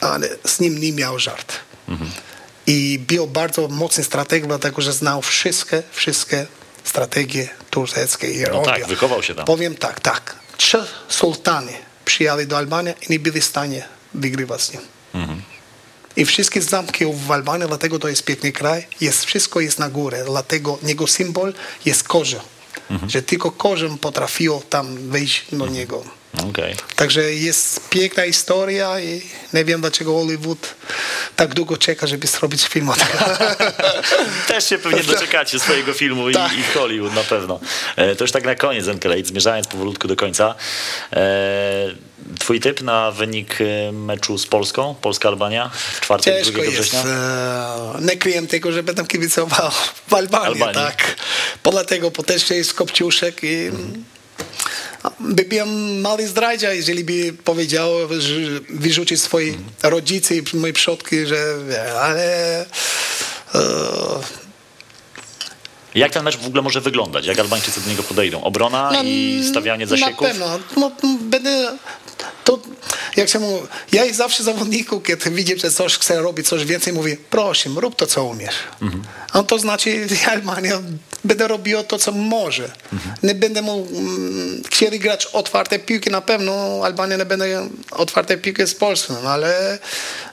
Ale 0.00 0.28
z 0.46 0.60
nim 0.60 0.78
nie 0.78 0.92
miał 0.92 1.18
żart. 1.18 1.52
I 2.66 2.98
był 3.06 3.26
bardzo 3.26 3.68
mocny 3.68 4.04
strateg, 4.04 4.46
dlatego 4.46 4.82
że 4.82 4.92
znał 4.92 5.22
wszystkie, 5.22 5.82
wszystkie 5.92 6.46
strategie 6.84 7.48
tureckie. 7.70 8.32
I 8.32 8.42
No 8.52 8.62
tak, 8.62 8.86
wychował 8.86 9.22
się 9.22 9.34
tam. 9.34 9.44
Powiem 9.44 9.74
tak, 9.74 10.00
tak. 10.00 10.36
Trzy 10.56 10.86
sultany 11.08 11.72
przyjechali 12.04 12.46
do 12.46 12.56
Albanii 12.58 12.94
i 13.08 13.12
nie 13.12 13.18
byli 13.18 13.40
w 13.40 13.44
stanie 13.44 13.84
wygrywać 14.14 14.62
z 14.62 14.72
nim. 14.72 14.82
I 16.16 16.24
wszystkie 16.24 16.62
zamki 16.62 17.04
w 17.26 17.30
Albanii, 17.30 17.68
dlatego 17.68 17.98
to 17.98 18.08
jest 18.08 18.24
piękny 18.24 18.52
kraj, 18.52 18.86
jest, 19.00 19.24
wszystko 19.24 19.60
jest 19.60 19.78
na 19.78 19.88
górę, 19.90 20.24
dlatego 20.26 20.78
jego 20.82 21.06
symbol 21.06 21.54
jest 21.84 22.04
korze. 22.04 22.40
Że 23.08 23.22
tylko 23.22 23.50
korzem 23.50 23.98
potrafiło 23.98 24.62
tam 24.70 25.10
wejść 25.10 25.44
do 25.52 25.66
niego. 25.66 26.04
Okej. 26.50 26.74
Także 26.96 27.34
jest 27.34 27.88
piękna 27.90 28.22
historia 28.24 29.00
i 29.00 29.22
nie 29.52 29.64
wiem 29.64 29.80
dlaczego 29.80 30.12
Hollywood 30.12 30.74
tak 31.36 31.54
długo 31.54 31.76
czeka, 31.76 32.06
żeby 32.06 32.26
zrobić 32.26 32.62
film 32.64 32.88
o 32.88 32.94
tym. 32.94 33.06
Też 34.48 34.68
się 34.68 34.78
pewnie 34.78 35.02
doczekacie 35.04 35.60
swojego 35.60 35.92
filmu 35.92 36.28
i, 36.30 36.34
Tak. 36.34 36.52
i 36.58 36.62
Hollywood 36.62 37.14
na 37.14 37.24
pewno. 37.24 37.60
E, 37.96 38.16
to 38.16 38.24
już 38.24 38.32
tak 38.32 38.44
na 38.44 38.54
koniec, 38.54 38.88
Enkelejt, 38.88 39.26
zmierzając 39.26 39.66
powolutku 39.66 40.08
do 40.08 40.16
końca. 40.16 40.54
E, 41.12 41.94
twój 42.38 42.60
typ 42.60 42.80
na 42.82 43.10
wynik 43.10 43.58
e, 43.60 43.92
meczu 43.92 44.38
z 44.38 44.46
Polską, 44.46 44.94
Polska-Albania 45.00 45.70
w 45.94 46.00
czwartek, 46.00 46.34
2 46.34 46.44
Ciężko 46.44 46.62
jest. 46.62 46.76
września? 46.76 47.00
e, 47.98 47.98
Nie 48.00 48.16
kryję 48.16 48.46
tego, 48.46 48.72
że 48.72 48.82
będę 48.82 49.06
kibicował 49.06 49.70
w 50.08 50.14
Albanii, 50.14 50.46
Albanii. 50.62 50.74
tak. 50.74 51.16
Dlatego 51.64 52.10
po 52.10 52.22
teście 52.22 52.54
jest 52.54 52.74
Kopciuszek 52.74 53.40
i 53.42 53.70
by 55.20 55.44
byłem 55.44 56.00
mały 56.00 56.26
zdrajca, 56.26 56.72
jeżeli 56.72 57.04
by 57.04 57.32
powiedział, 57.44 57.90
że 58.18 58.34
wyrzucić 58.70 59.22
swoje 59.22 59.54
rodzice 59.82 60.36
i 60.36 60.42
moje 60.54 60.72
przodki, 60.72 61.26
że 61.26 61.56
ale 62.00 62.60
e, 63.54 63.62
Jak 65.94 66.12
ten 66.12 66.24
mecz 66.24 66.36
w 66.36 66.46
ogóle 66.46 66.62
może 66.62 66.80
wyglądać? 66.80 67.26
Jak 67.26 67.38
Albańczycy 67.38 67.80
do 67.80 67.90
niego 67.90 68.02
podejdą? 68.02 68.42
Obrona 68.42 68.90
No, 68.92 69.02
i 69.02 69.42
stawianie 69.50 69.86
zasieków? 69.86 70.20
Na 70.20 70.28
pewno. 70.28 70.58
No, 70.76 70.92
będę, 71.20 71.78
to, 72.44 72.58
jak 73.16 73.28
się 73.28 73.38
mówi, 73.38 73.66
ja 73.92 74.04
i 74.04 74.14
zawsze 74.14 74.44
zawodniku, 74.44 75.00
kiedy 75.00 75.30
widzę, 75.30 75.58
że 75.58 75.70
coś 75.70 75.98
chce 75.98 76.22
robić, 76.22 76.48
coś 76.48 76.64
więcej, 76.64 76.92
mówię, 76.92 77.16
proszę, 77.30 77.70
rób 77.76 77.96
to, 77.96 78.06
co 78.06 78.24
umiesz. 78.24 78.54
Mhm. 78.82 79.02
A 79.32 79.42
to 79.42 79.58
znaczy, 79.58 80.06
Albania 80.32 80.82
będę 81.24 81.48
robił 81.48 81.82
to, 81.82 81.98
co 81.98 82.12
może. 82.12 82.70
Mhm. 82.92 83.14
Nie 83.22 83.34
będę 83.34 83.62
mu 83.62 83.88
mm, 83.90 84.62
chcieli 84.70 84.98
grać 84.98 85.26
otwarte 85.26 85.78
piłki, 85.78 86.10
na 86.10 86.20
pewno 86.20 86.80
Albania 86.84 87.16
nie 87.16 87.24
będę 87.24 87.68
otwarte 87.90 88.36
piłki 88.36 88.66
z 88.66 88.74
Polską, 88.74 89.14
no, 89.22 89.30
ale 89.30 89.78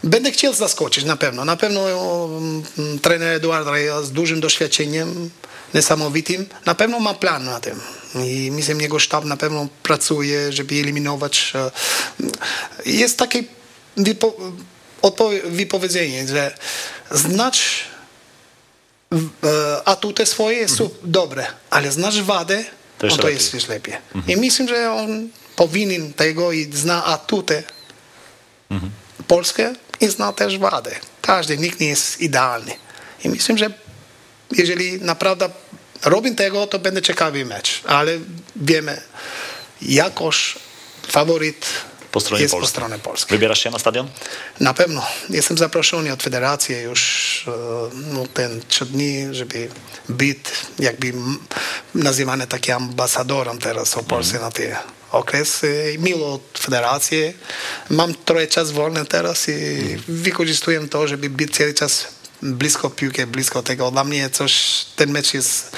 będę 0.04 0.32
chciał 0.32 0.54
zaskoczyć, 0.54 1.04
na 1.04 1.16
pewno. 1.16 1.46
Na 1.46 1.56
pewno 1.56 1.86
mm, 1.86 3.00
trener 3.02 3.36
Eduard 3.36 3.68
Reja 3.68 4.02
z 4.02 4.12
dużym 4.12 4.40
doświadczeniem, 4.40 5.30
niesamowitym, 5.74 6.46
na 6.66 6.76
pewno 6.76 7.00
ma 7.00 7.14
plan 7.14 7.46
na 7.46 7.60
tym. 7.60 7.80
I 8.15 8.52
myślę, 8.52 8.76
że 8.76 8.81
jego 8.81 8.99
sztab 8.99 9.26
na 9.26 9.38
pewno 9.38 9.68
pracuje, 9.84 10.53
żeby 10.53 10.76
eliminować. 10.76 11.53
e, 11.56 11.72
Jest 12.86 13.18
takie 13.18 13.44
wypo, 13.98 14.36
wypowiedzenie, 15.45 16.27
że 16.27 16.56
znać 17.11 17.84
e, 19.14 19.18
atuty 19.88 20.26
swoje 20.26 20.57
jest 20.57 20.76
su- 20.76 20.95
dobre, 21.03 21.48
ale 21.69 21.91
znasz 21.91 22.22
wadę, 22.22 22.64
Mhm. 23.02 23.10
To 23.10 23.15
on 23.15 23.19
to 23.22 23.27
lepiej. 23.27 23.34
jest 23.38 23.53
już 23.53 23.68
lepiej. 23.68 23.94
I 24.27 24.38
myślę, 24.38 24.68
że 24.68 24.91
on 24.91 25.30
powinien 25.56 26.14
tego 26.14 26.52
i 26.52 26.69
zna 26.73 27.06
atuty 27.06 27.64
Mhm. 28.72 28.91
Polskę 29.27 29.73
i 30.02 30.07
zna 30.07 30.34
też 30.34 30.57
wadę. 30.57 30.91
Każdy, 31.22 31.57
nikt 31.57 31.80
nie 31.80 31.88
jest 31.88 32.22
idealny. 32.22 32.72
I 33.23 33.30
myślę, 33.30 33.57
że 33.57 33.73
jeżeli 34.52 35.02
naprawdę 35.02 35.49
robię 36.04 36.36
tego, 36.36 36.68
to 36.68 36.80
będzie 36.80 37.02
ciekawy 37.02 37.46
mecz. 37.46 37.82
Ale 37.86 38.12
wiemy, 38.56 39.02
jakoś 39.82 40.56
faworyt 41.08 41.66
Po 42.12 42.20
stronie 42.20 42.42
jest 42.42 42.52
Polski. 42.52 42.66
po 42.66 42.70
stronie 42.70 43.00
Polski. 43.00 43.32
Wybierasz 43.32 43.64
się 43.64 43.70
na 43.70 43.80
stadion? 43.80 44.08
Na 44.60 44.74
pewno. 44.74 45.06
Jestem 45.30 45.58
zaproszony 45.58 46.14
od 46.14 46.24
federacji 46.24 46.76
już 46.82 47.46
e, 47.48 47.52
no, 48.14 48.28
ten 48.34 48.62
trzy 48.68 48.86
dni, 48.86 49.28
żeby 49.32 49.70
być 50.10 50.38
jakby 50.80 51.14
nazywany 51.96 52.48
takim 52.48 52.74
ambasadorem 52.76 53.60
teraz 53.60 53.98
o 53.98 54.04
Polsce 54.04 54.40
na 54.40 54.52
ten 54.52 54.76
okres. 55.12 55.62
Miło 55.98 56.34
od 56.34 56.60
federacji. 56.60 57.34
Mam 57.90 58.14
trochę 58.14 58.48
czas 58.48 58.72
wolny 58.72 59.06
teraz 59.06 59.50
i 59.50 59.80
wykorzystuję 60.08 60.88
to, 60.88 61.08
żeby 61.08 61.30
być 61.30 61.58
cały 61.58 61.74
czas 61.74 62.08
blisko 62.44 62.90
piłki, 62.90 63.26
blisko 63.26 63.64
tego. 63.64 63.91
Dla 63.91 64.03
mnie 64.03 64.30
coś, 64.30 64.86
ten 64.95 65.11
mecz 65.11 65.34
jest, 65.34 65.76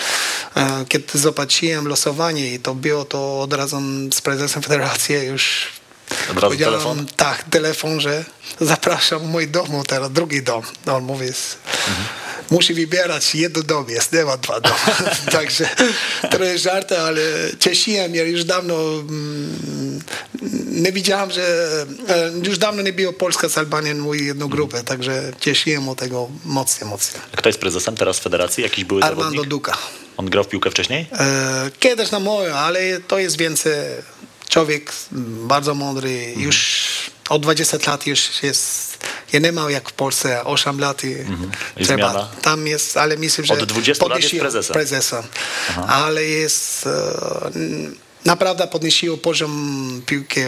e, 0.55 0.85
kiedy 0.89 1.19
zobaczyłem 1.19 1.87
losowanie 1.87 2.53
i 2.53 2.59
to 2.59 2.75
było 2.75 3.05
to 3.05 3.41
od 3.41 3.53
razu 3.53 3.81
z 4.13 4.21
prezesem 4.21 4.61
federacji 4.61 5.15
już 5.15 5.67
Od 6.21 6.27
razu 6.27 6.41
Powiedziałem, 6.41 6.73
telefon? 6.73 7.05
Tak, 7.15 7.43
telefon, 7.43 7.99
że 8.01 8.25
zapraszam 8.61 9.25
mój 9.25 9.47
dom 9.47 9.67
teraz, 9.87 10.11
drugi 10.11 10.43
dom. 10.43 10.61
No, 10.85 10.95
on 10.95 11.03
mówi, 11.03 11.25
s- 11.27 11.57
musi 12.51 12.73
wybierać 12.73 13.35
jeden 13.35 13.63
dom 13.63 13.89
jest, 13.89 14.13
nie 14.13 14.25
ma 14.25 14.37
dwa 14.37 14.59
domy. 14.59 14.75
Także 15.31 15.69
trochę 16.31 16.57
żarty, 16.57 16.99
ale 16.99 17.21
cieszyłem 17.59 18.15
się 18.15 18.25
już 18.25 18.43
dawno, 18.43 18.75
mm, 18.75 19.99
nie 20.65 20.91
widziałem, 20.91 21.31
że 21.31 21.67
e, 22.09 22.31
już 22.43 22.57
dawno 22.57 22.81
nie 22.81 22.93
było 22.93 23.13
Polska 23.13 23.49
z 23.49 23.57
Albanią 23.57 23.95
mojej 23.95 24.25
jedną 24.25 24.47
grupę, 24.47 24.83
także 24.83 25.31
cieszyłem 25.39 25.85
się 25.85 25.95
tego 25.95 26.29
mocno, 26.45 26.87
mocno. 26.87 27.19
Kto 27.35 27.49
jest 27.49 27.59
prezesem 27.59 27.95
teraz 27.95 28.19
federacji? 28.19 28.63
Jakiś 28.63 28.83
były 28.85 29.03
Armando 29.03 29.23
zawodnik? 29.23 29.49
Duka. 29.49 29.77
On 30.17 30.29
grał 30.29 30.43
w 30.43 30.47
piłkę 30.47 30.71
wcześniej? 30.71 31.07
E, 31.19 31.69
Kiedyś 31.79 32.11
na 32.11 32.19
moją, 32.19 32.55
ale 32.55 32.99
to 32.99 33.19
jest 33.19 33.37
więcej 33.37 33.73
człowiek 34.51 34.93
bardzo 35.47 35.75
mądry, 35.75 36.33
już 36.37 36.87
od 37.29 37.41
20 37.41 37.77
lat 37.87 38.07
już 38.07 38.43
jest, 38.43 38.97
ja 39.33 39.39
nie 39.39 39.51
mam 39.51 39.71
jak 39.71 39.89
w 39.89 39.93
Polsce 39.93 40.45
8 40.45 40.79
lat 40.79 41.03
i 41.03 41.15
I 41.77 41.85
zmiana? 41.85 42.29
tam 42.41 42.67
jest, 42.67 42.97
ale 42.97 43.17
myślę, 43.17 43.45
że 43.45 43.53
Od 43.53 43.63
20 43.65 44.07
lat 44.07 44.23
jest 44.23 44.35
prezesem. 44.39 44.73
prezesem. 44.73 45.23
ale 45.87 46.23
jest 46.23 46.87
e, 46.87 46.91
naprawdę 48.25 48.67
podnosiło 48.67 49.17
poziom 49.17 50.01
piłki 50.05 50.39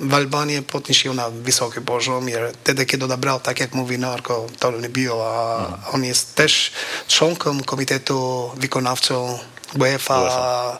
w, 0.00 0.14
Albanii, 0.14 0.62
podnosiło 0.62 1.14
na 1.14 1.30
wysoki 1.30 1.80
poziom 1.80 2.26
wtedy, 2.62 2.86
kiedy 2.86 3.04
odebrał, 3.04 3.40
tak 3.40 3.60
jak 3.60 3.74
mówi 3.74 3.98
Narko, 3.98 4.46
to 4.58 4.70
nie 4.70 4.88
było, 4.88 5.26
a 5.36 5.90
on 5.92 6.04
jest 6.04 6.34
też 6.34 6.72
członkiem 7.08 7.64
komitetu 7.64 8.50
wykonawczego 8.56 9.38
UEFA, 9.78 10.20
UEFA. 10.22 10.78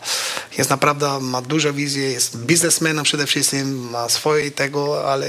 Jest 0.59 0.71
naprawdę, 0.71 1.21
ma 1.21 1.43
dużą 1.43 1.73
wizję, 1.73 2.11
jest 2.11 2.37
biznesmenem 2.37 3.05
przede 3.05 3.27
wszystkim, 3.27 3.91
ma 3.91 4.09
swoje 4.09 4.51
tego, 4.51 5.13
ale 5.13 5.27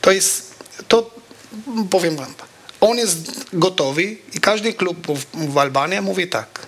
to 0.00 0.12
jest, 0.12 0.54
to 0.88 1.10
powiem 1.90 2.16
wam, 2.16 2.34
on 2.80 2.98
jest 2.98 3.44
gotowy 3.52 4.02
i 4.34 4.40
każdy 4.40 4.72
klub 4.72 5.06
w, 5.06 5.52
w 5.52 5.58
Albanii 5.58 6.00
mówi 6.00 6.28
tak. 6.28 6.66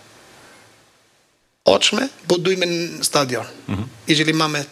Chodźmy, 1.65 2.09
budujmy 2.29 2.67
stadion. 3.03 3.47
Jeżeli 4.09 4.35
mamy 4.35 4.65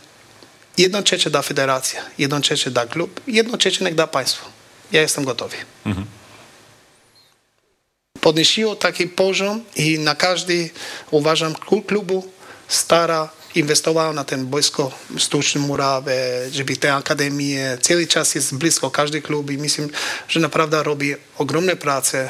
jedną 0.79 1.03
trzecią 1.03 1.31
da 1.31 1.43
federacja, 1.43 2.03
jedną 2.19 2.41
trzecią 2.41 2.71
da 2.71 2.87
klub, 2.87 3.21
jedną 3.27 3.59
trzecią 3.59 3.85
da 3.95 4.07
państwo. 4.07 4.47
Ja 4.93 5.01
jestem 5.03 5.25
gotowy. 5.25 5.57
Podnosiło 8.23 8.77
taki 8.77 9.07
poziom 9.07 9.65
i 9.77 9.99
na 9.99 10.15
każdy, 10.15 10.70
uważam, 11.11 11.55
klub- 11.55 11.86
klubu 11.86 12.32
stara 12.69 13.28
inwestował 13.55 14.12
na 14.12 14.24
ten 14.24 14.47
boisko 14.47 14.90
sztuczny 15.16 15.61
murawy, 15.61 16.12
żeby 16.53 16.77
te 16.77 16.94
akademie, 16.94 17.78
cały 17.81 18.07
czas 18.07 18.35
jest 18.35 18.55
blisko 18.55 18.90
każdy 18.90 19.23
klub 19.23 19.51
i 19.51 19.59
myślę, 19.59 19.86
że 20.28 20.40
naprawdę 20.40 20.82
robi 20.82 21.15
ogromne 21.39 21.77
prace 21.77 22.28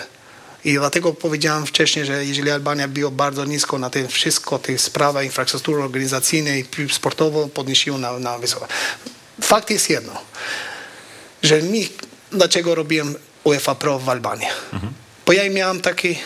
i 0.64 0.74
dlatego 0.74 1.12
powiedziałem 1.12 1.66
wcześniej, 1.66 2.04
że 2.04 2.24
jeżeli 2.24 2.50
Albania 2.50 2.88
była 2.88 3.10
bardzo 3.10 3.44
nisko 3.44 3.78
na 3.78 3.90
tym 3.90 4.08
wszystko, 4.08 4.58
tych 4.58 4.80
sprawa 4.80 5.22
infrastruktury 5.22 5.82
organizacyjnej 5.82 6.66
i 6.78 6.92
sportową 6.92 7.48
podnosiło 7.48 7.98
na, 7.98 8.18
na 8.18 8.38
wysoko. 8.38 8.68
Fakt 9.42 9.70
jest 9.70 9.90
jedno. 9.90 10.12
że 11.42 11.62
mi, 11.62 11.88
dlaczego 12.30 12.74
robiłem 12.74 13.14
UEFA 13.44 13.74
Pro 13.74 13.98
w 13.98 14.08
Albanii. 14.08 14.46
Bo 15.32 15.36
ja 15.36 15.50
miałem 15.50 15.80
taki 15.80 16.18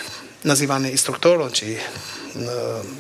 nazywany 0.45 0.91
instruktor, 0.91 1.53
czy 1.53 1.67
e, 1.67 1.79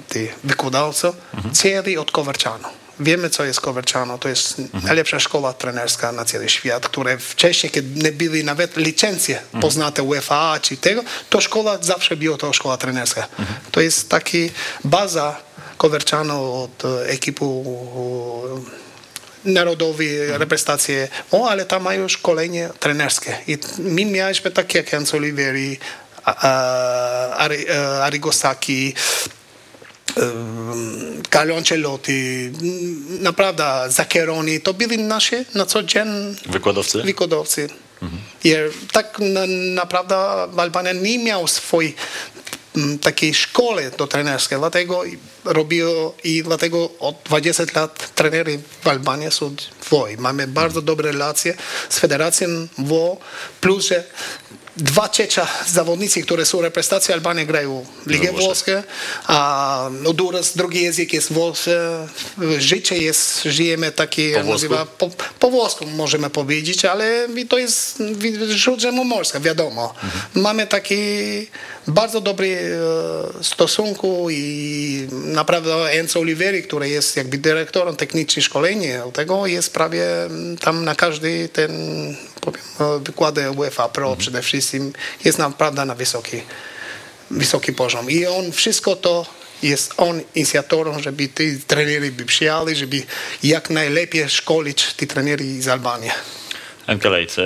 ty 0.08 0.28
wykładowca, 0.44 1.12
celi 1.52 1.98
od 1.98 2.10
Coverciano. 2.10 2.68
Wiemy, 3.00 3.30
co 3.30 3.44
jest 3.44 3.60
Coverciano. 3.60 4.18
To 4.18 4.28
jest 4.28 4.62
najlepsza 4.84 5.20
szkoła 5.20 5.52
trenerska 5.52 6.12
na 6.12 6.24
cały 6.24 6.48
świat, 6.48 6.88
które 6.88 7.18
wcześniej, 7.18 7.70
kiedy 7.72 8.02
nie 8.02 8.12
były 8.12 8.44
nawet 8.44 8.76
licencje 8.76 9.40
poznate 9.60 10.02
UEFA 10.02 10.60
czy 10.62 10.76
tego, 10.76 11.02
to 11.30 11.40
szkoła 11.40 11.78
zawsze 11.80 12.16
była 12.16 12.36
to 12.36 12.52
szkoła 12.52 12.76
trenerska. 12.76 13.28
To 13.70 13.80
jest 13.80 14.08
taki 14.08 14.50
baza 14.84 15.36
Coverciano 15.78 16.62
od 16.62 16.84
e, 16.84 17.08
ekipu 17.08 17.64
narodowej 19.46 20.26
reprezentacje, 20.38 21.08
o, 21.30 21.48
ale 21.48 21.64
tam 21.64 21.82
mają 21.82 22.08
szkolenie 22.08 22.70
trenerskie. 22.80 23.36
I 23.48 23.58
my 23.78 24.04
mieliśmy 24.04 24.50
takie 24.50 24.78
jak 24.78 24.94
Enzo 24.94 25.16
Oliveri, 25.16 25.78
a- 26.24 26.34
a- 26.48 27.48
Ari- 27.48 27.66
e, 27.68 28.02
em, 30.16 31.22
Carlo 31.30 31.56
Ancelotti, 31.56 32.50
naprawdę 33.20 33.84
Zaccheroni, 33.88 34.60
to 34.60 34.74
byli 34.74 34.98
nasze 34.98 35.44
na 35.54 35.66
co 35.66 35.82
dzień 35.82 36.08
Wykładowcy? 36.46 37.02
wykładowcy. 37.02 37.68
I 38.44 38.54
tak 38.92 39.18
na, 39.18 39.40
naprawdę 39.74 40.16
Albania 40.56 40.92
nie 40.92 41.18
miał 41.18 41.48
m, 41.48 41.94
takiej 43.02 43.34
szkoły 43.34 43.90
do 43.98 44.06
trenerskiej, 44.06 44.58
dlatego 44.58 45.02
robił 45.44 45.88
i 46.24 46.42
dlatego 46.42 46.90
od 46.98 47.16
20 47.24 47.64
lat 47.74 48.14
trenerzy 48.14 48.58
w 48.82 48.88
Albanii 48.88 49.30
są 49.30 49.54
dwoje. 49.86 50.16
Mamy 50.16 50.46
bardzo 50.46 50.82
dobre 50.82 51.12
relacje 51.12 51.54
z 51.88 51.98
federacją 51.98 52.48
WO, 52.78 53.16
plus 53.60 53.86
że 53.86 54.04
dwa 54.76 55.08
trzecia 55.08 55.48
zawodnicy, 55.66 56.22
które 56.22 56.46
są 56.46 56.60
reprezentacją 56.62 57.14
Albanii 57.14 57.46
grają 57.46 57.86
w 58.06 58.10
Ligę 58.10 58.30
Włoszech. 58.30 58.46
Włoskie, 58.46 58.82
a 59.26 59.90
Honduras 60.04 60.56
drugi 60.56 60.82
język 60.82 61.12
jest 61.12 61.32
włoski, 61.32 61.70
życie 62.58 62.98
jest, 62.98 63.42
żyjemy 63.42 63.92
taki, 63.92 64.30
Po 64.30 64.34
włosku? 64.34 64.52
nazywa, 64.52 64.86
po, 64.86 65.10
po 65.38 65.50
włosku 65.50 65.86
możemy 65.86 66.30
powiedzieć, 66.30 66.84
ale 66.84 67.28
to 67.48 67.58
jest 67.58 68.02
śródziemnomorska, 68.56 69.40
wiadomo. 69.40 69.94
Mamy 70.34 70.66
taki 70.66 70.96
bardzo 71.88 72.20
dobry 72.20 72.58
e, 73.40 73.44
stosunku 73.44 74.30
i 74.30 75.08
naprawdę 75.12 75.74
Enzo 75.90 76.20
Oliveri, 76.20 76.62
który 76.62 76.88
jest 76.88 77.16
jakby 77.16 77.38
dyrektorem 77.38 77.96
technicznym 77.96 78.42
szkolenia 78.42 79.02
tego, 79.12 79.46
jest 79.46 79.72
prawie 79.72 80.24
mm, 80.24 80.58
tam 80.58 80.84
na 80.84 80.94
każdy 80.94 81.48
ten 81.48 81.70
wykłady 83.00 83.50
UEFA 83.50 83.88
Pro 83.88 84.16
przede 84.16 84.42
wszystkim 84.42 84.92
jest 85.24 85.38
naprawdę 85.38 85.84
na 85.84 85.94
wysoki, 85.94 86.42
wysoki 87.30 87.72
poziom. 87.72 88.10
I 88.10 88.26
on 88.26 88.52
wszystko 88.52 88.96
to 88.96 89.26
jest 89.62 89.94
on 89.96 90.20
inicjatorem, 90.34 91.02
żeby 91.02 91.28
ci 91.28 91.60
trenerzy 91.66 92.12
by 92.12 92.24
przyjęli, 92.24 92.76
żeby 92.76 93.02
jak 93.42 93.70
najlepiej 93.70 94.28
szkolić 94.28 94.92
tych 94.94 95.08
trenerów 95.08 95.46
z 95.62 95.68
Albanii. 95.68 96.10
Enkelejt, 96.86 97.36
e, 97.38 97.42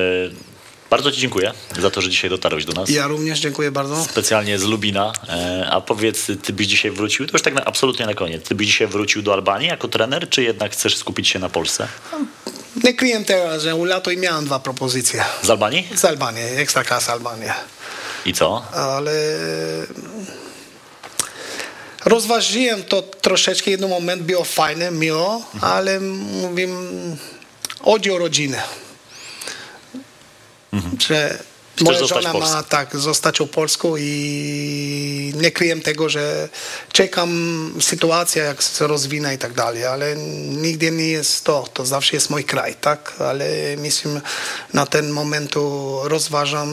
bardzo 0.90 1.12
Ci 1.12 1.20
dziękuję 1.20 1.52
za 1.80 1.90
to, 1.90 2.00
że 2.00 2.10
dzisiaj 2.10 2.30
dotarłeś 2.30 2.64
do 2.64 2.72
nas. 2.72 2.90
Ja 2.90 3.06
również 3.06 3.40
dziękuję 3.40 3.70
bardzo. 3.70 4.04
Specjalnie 4.04 4.58
z 4.58 4.62
Lubina. 4.62 5.12
E, 5.28 5.66
A 5.70 5.80
powiedz, 5.80 6.26
Ty 6.42 6.52
byś 6.52 6.66
dzisiaj 6.66 6.90
wrócił, 6.90 7.26
to 7.26 7.32
już 7.32 7.42
tak 7.42 7.54
na, 7.54 7.64
absolutnie 7.64 8.06
na 8.06 8.14
koniec, 8.14 8.48
Ty 8.48 8.54
byś 8.54 8.66
dzisiaj 8.66 8.86
wrócił 8.88 9.22
do 9.22 9.32
Albanii 9.32 9.68
jako 9.68 9.88
trener, 9.88 10.28
czy 10.28 10.42
jednak 10.42 10.72
chcesz 10.72 10.96
skupić 10.96 11.28
się 11.28 11.38
na 11.38 11.48
Polsce? 11.48 11.88
Nie 12.84 12.94
kryję 12.94 13.24
teraz, 13.24 13.62
że 13.62 13.74
u 13.74 13.84
lato 13.84 14.10
i 14.10 14.16
miałem 14.16 14.44
dwa 14.44 14.58
propozycje. 14.58 15.24
Z 15.42 15.50
Albanii? 15.50 15.88
Z 15.94 16.04
Albanii, 16.04 16.42
Ekstraklasa 16.42 17.12
Albania. 17.12 17.54
I 18.26 18.34
co? 18.34 18.62
Ale 18.72 19.12
rozważyłem 22.04 22.82
to 22.82 23.02
troszeczkę, 23.02 23.70
jeden 23.70 23.90
moment 23.90 24.22
było 24.22 24.44
fajne, 24.44 24.90
miło, 24.90 25.42
ale 25.60 26.00
mówię, 26.00 26.68
chodzi 27.82 28.10
o 28.10 28.18
rodzinę. 28.18 28.62
Że 30.98 31.38
moja 31.80 31.98
zostać 31.98 32.22
żona 32.22 32.38
ma 32.38 32.62
tak, 32.62 32.96
zostać 32.96 33.38
w 33.38 33.48
Polsku 33.48 33.96
i 33.98 35.32
nie 35.36 35.50
kryję 35.50 35.80
tego, 35.80 36.08
że 36.08 36.48
czekam 36.92 37.30
sytuacja, 37.80 38.44
jak 38.44 38.62
się 38.62 38.86
rozwinie 38.86 39.34
i 39.34 39.38
tak 39.38 39.52
dalej, 39.52 39.84
ale 39.84 40.16
nigdy 40.46 40.90
nie 40.90 41.08
jest 41.08 41.44
to, 41.44 41.68
to 41.74 41.86
zawsze 41.86 42.16
jest 42.16 42.30
mój 42.30 42.44
kraj, 42.44 42.74
tak, 42.74 43.12
ale 43.18 43.46
myślę, 43.78 44.20
na 44.74 44.86
ten 44.86 45.10
moment 45.10 45.54
rozważam, 46.02 46.70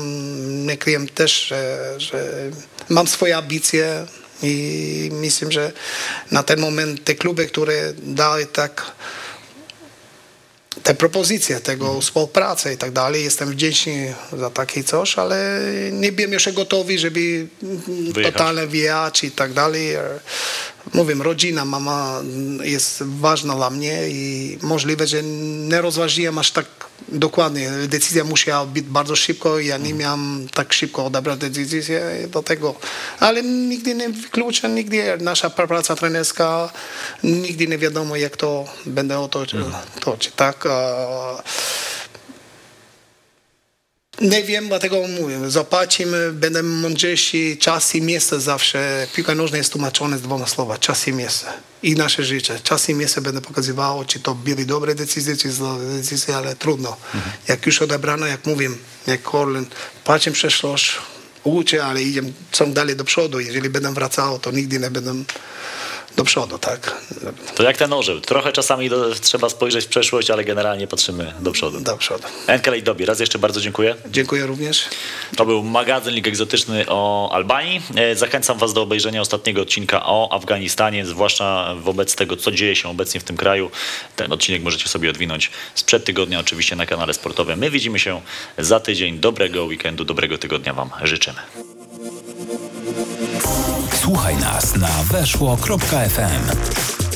nie 0.65 0.77
kryję 0.77 1.07
też, 1.07 1.47
że, 1.47 1.93
że 1.97 2.33
mam 2.89 3.07
swoje 3.07 3.37
ambicje 3.37 4.05
i 4.43 5.09
myślę, 5.13 5.51
że 5.51 5.71
na 6.31 6.43
ten 6.43 6.59
moment 6.59 7.03
te 7.03 7.15
kluby, 7.15 7.45
które 7.45 7.93
dały 7.97 8.45
tak 8.45 8.91
te 10.87 10.95
propozycje 10.95 11.59
tego 11.59 12.01
współpracy 12.01 12.73
i 12.73 12.77
tak 12.77 12.91
dalej. 12.91 13.23
Jestem 13.23 13.51
wdzięczny 13.51 14.13
za 14.33 14.49
takie 14.49 14.83
coś, 14.83 15.17
ale 15.17 15.59
nie 15.91 16.11
byłem 16.11 16.33
jeszcze 16.33 16.53
gotowy, 16.53 16.99
żeby 16.99 17.47
Wyjechać. 17.87 18.33
totalnie 18.33 18.67
wyjechać 18.67 19.23
i 19.23 19.31
tak 19.31 19.53
dalej. 19.53 19.95
Mówię, 20.93 21.15
rodzina, 21.19 21.65
mama 21.65 22.21
jest 22.63 23.03
ważna 23.03 23.55
dla 23.55 23.69
mnie 23.69 24.09
i 24.09 24.57
możliwe, 24.61 25.07
że 25.07 25.23
nie 25.23 25.81
rozważyłem 25.81 26.37
aż 26.37 26.51
tak 26.51 26.65
dokładnie. 27.09 27.71
Decyzja 27.87 28.23
musiała 28.23 28.65
być 28.65 28.85
bardzo 28.85 29.15
szybko 29.15 29.59
i 29.59 29.65
ja 29.65 29.77
nie 29.77 29.93
miałem 29.93 30.47
tak 30.53 30.73
szybko 30.73 31.05
odebrać 31.05 31.39
decyzję 31.39 32.27
do 32.27 32.43
tego. 32.43 32.75
Ale 33.19 33.43
nigdy 33.43 33.95
nie 33.95 34.09
wykluczam, 34.09 34.75
nigdy 34.75 35.17
nasza 35.21 35.49
praca 35.49 35.95
trenerska, 35.95 36.69
nigdy 37.23 37.67
nie 37.67 37.77
wiadomo 37.77 38.15
jak 38.15 38.37
to 38.37 38.65
będę 38.85 39.19
otoczyć, 39.19 39.61
toczyć, 39.99 40.33
tak? 40.35 40.67
Nie 44.21 44.43
wiem, 44.43 44.67
dlatego 44.67 45.07
mówię, 45.21 45.39
zobaczymy, 45.47 46.31
będę 46.31 46.63
mądrzejszy, 46.63 47.57
czas 47.59 47.95
i 47.95 48.01
miejsce 48.01 48.39
zawsze. 48.39 49.07
Piłka 49.15 49.35
nożna 49.35 49.57
jest 49.57 49.71
tłumaczona 49.71 50.17
z 50.17 50.21
dwoma 50.21 50.47
słowa, 50.47 50.77
czas 50.77 51.07
i 51.07 51.13
miejsce. 51.13 51.45
I 51.83 51.95
nasze 51.95 52.23
życie. 52.23 52.59
Czas 52.63 52.89
i 52.89 52.93
miejsce 52.93 53.21
będę 53.21 53.41
pokazywało, 53.41 54.05
czy 54.05 54.19
to 54.19 54.35
były 54.35 54.65
dobre 54.65 54.95
decyzje, 54.95 55.37
czy 55.37 55.51
złe 55.51 55.77
decyzje, 55.97 56.37
ale 56.37 56.55
trudno. 56.55 56.97
Jak 57.47 57.65
już 57.65 57.81
odebrano, 57.81 58.25
jak 58.25 58.45
mówię, 58.45 58.69
jak 59.07 59.21
Korlen, 59.21 59.65
patrzę 60.03 60.31
przeszłość, 60.31 60.97
uczę, 61.43 61.85
ale 61.85 62.03
idę 62.03 62.21
ciąg 62.51 62.73
dalej 62.73 62.95
do 62.95 63.03
przodu. 63.03 63.39
Jeżeli 63.39 63.69
będę 63.69 63.93
wracał, 63.93 64.39
to 64.39 64.51
nigdy 64.51 64.79
nie 64.79 64.91
będę 64.91 65.23
do 66.17 66.23
przodu, 66.23 66.59
tak? 66.59 67.01
To 67.55 67.63
jak 67.63 67.77
ten 67.77 67.93
orzeł. 67.93 68.21
Trochę 68.21 68.51
czasami 68.51 68.89
do, 68.89 69.15
trzeba 69.15 69.49
spojrzeć 69.49 69.85
w 69.85 69.87
przeszłość, 69.87 70.31
ale 70.31 70.43
generalnie 70.43 70.87
patrzymy 70.87 71.33
do 71.39 71.51
przodu. 71.51 71.79
Do 71.79 71.97
przodu. 71.97 72.23
Enkelejt 72.47 72.85
Dobi, 72.85 73.05
raz 73.05 73.19
jeszcze 73.19 73.39
bardzo 73.39 73.61
dziękuję. 73.61 73.95
Dziękuję 74.09 74.45
również. 74.45 74.83
To 75.35 75.45
był 75.45 75.63
magazyn 75.63 76.17
Egzotyczny 76.17 76.85
o 76.87 77.31
Albanii. 77.33 77.81
E, 77.95 78.15
Zachęcam 78.15 78.57
Was 78.57 78.73
do 78.73 78.81
obejrzenia 78.81 79.21
ostatniego 79.21 79.61
odcinka 79.61 80.05
o 80.05 80.29
Afganistanie, 80.33 81.05
zwłaszcza 81.05 81.75
wobec 81.75 82.15
tego, 82.15 82.37
co 82.37 82.51
dzieje 82.51 82.75
się 82.75 82.89
obecnie 82.89 83.19
w 83.19 83.23
tym 83.23 83.37
kraju. 83.37 83.71
Ten 84.15 84.33
odcinek 84.33 84.63
możecie 84.63 84.89
sobie 84.89 85.09
odwinąć 85.09 85.51
sprzed 85.75 86.05
tygodnia, 86.05 86.39
oczywiście 86.39 86.75
na 86.75 86.85
kanale 86.85 87.13
sportowym. 87.13 87.59
My 87.59 87.69
widzimy 87.71 87.99
się 87.99 88.21
za 88.57 88.79
tydzień. 88.79 89.19
Dobrego 89.19 89.65
weekendu, 89.65 90.05
dobrego 90.05 90.37
tygodnia 90.37 90.73
Wam 90.73 90.89
życzymy. 91.03 91.39
Słuchaj 93.93 94.37
nas 94.37 94.75
na 94.75 95.03
weszło.fm. 95.11 97.06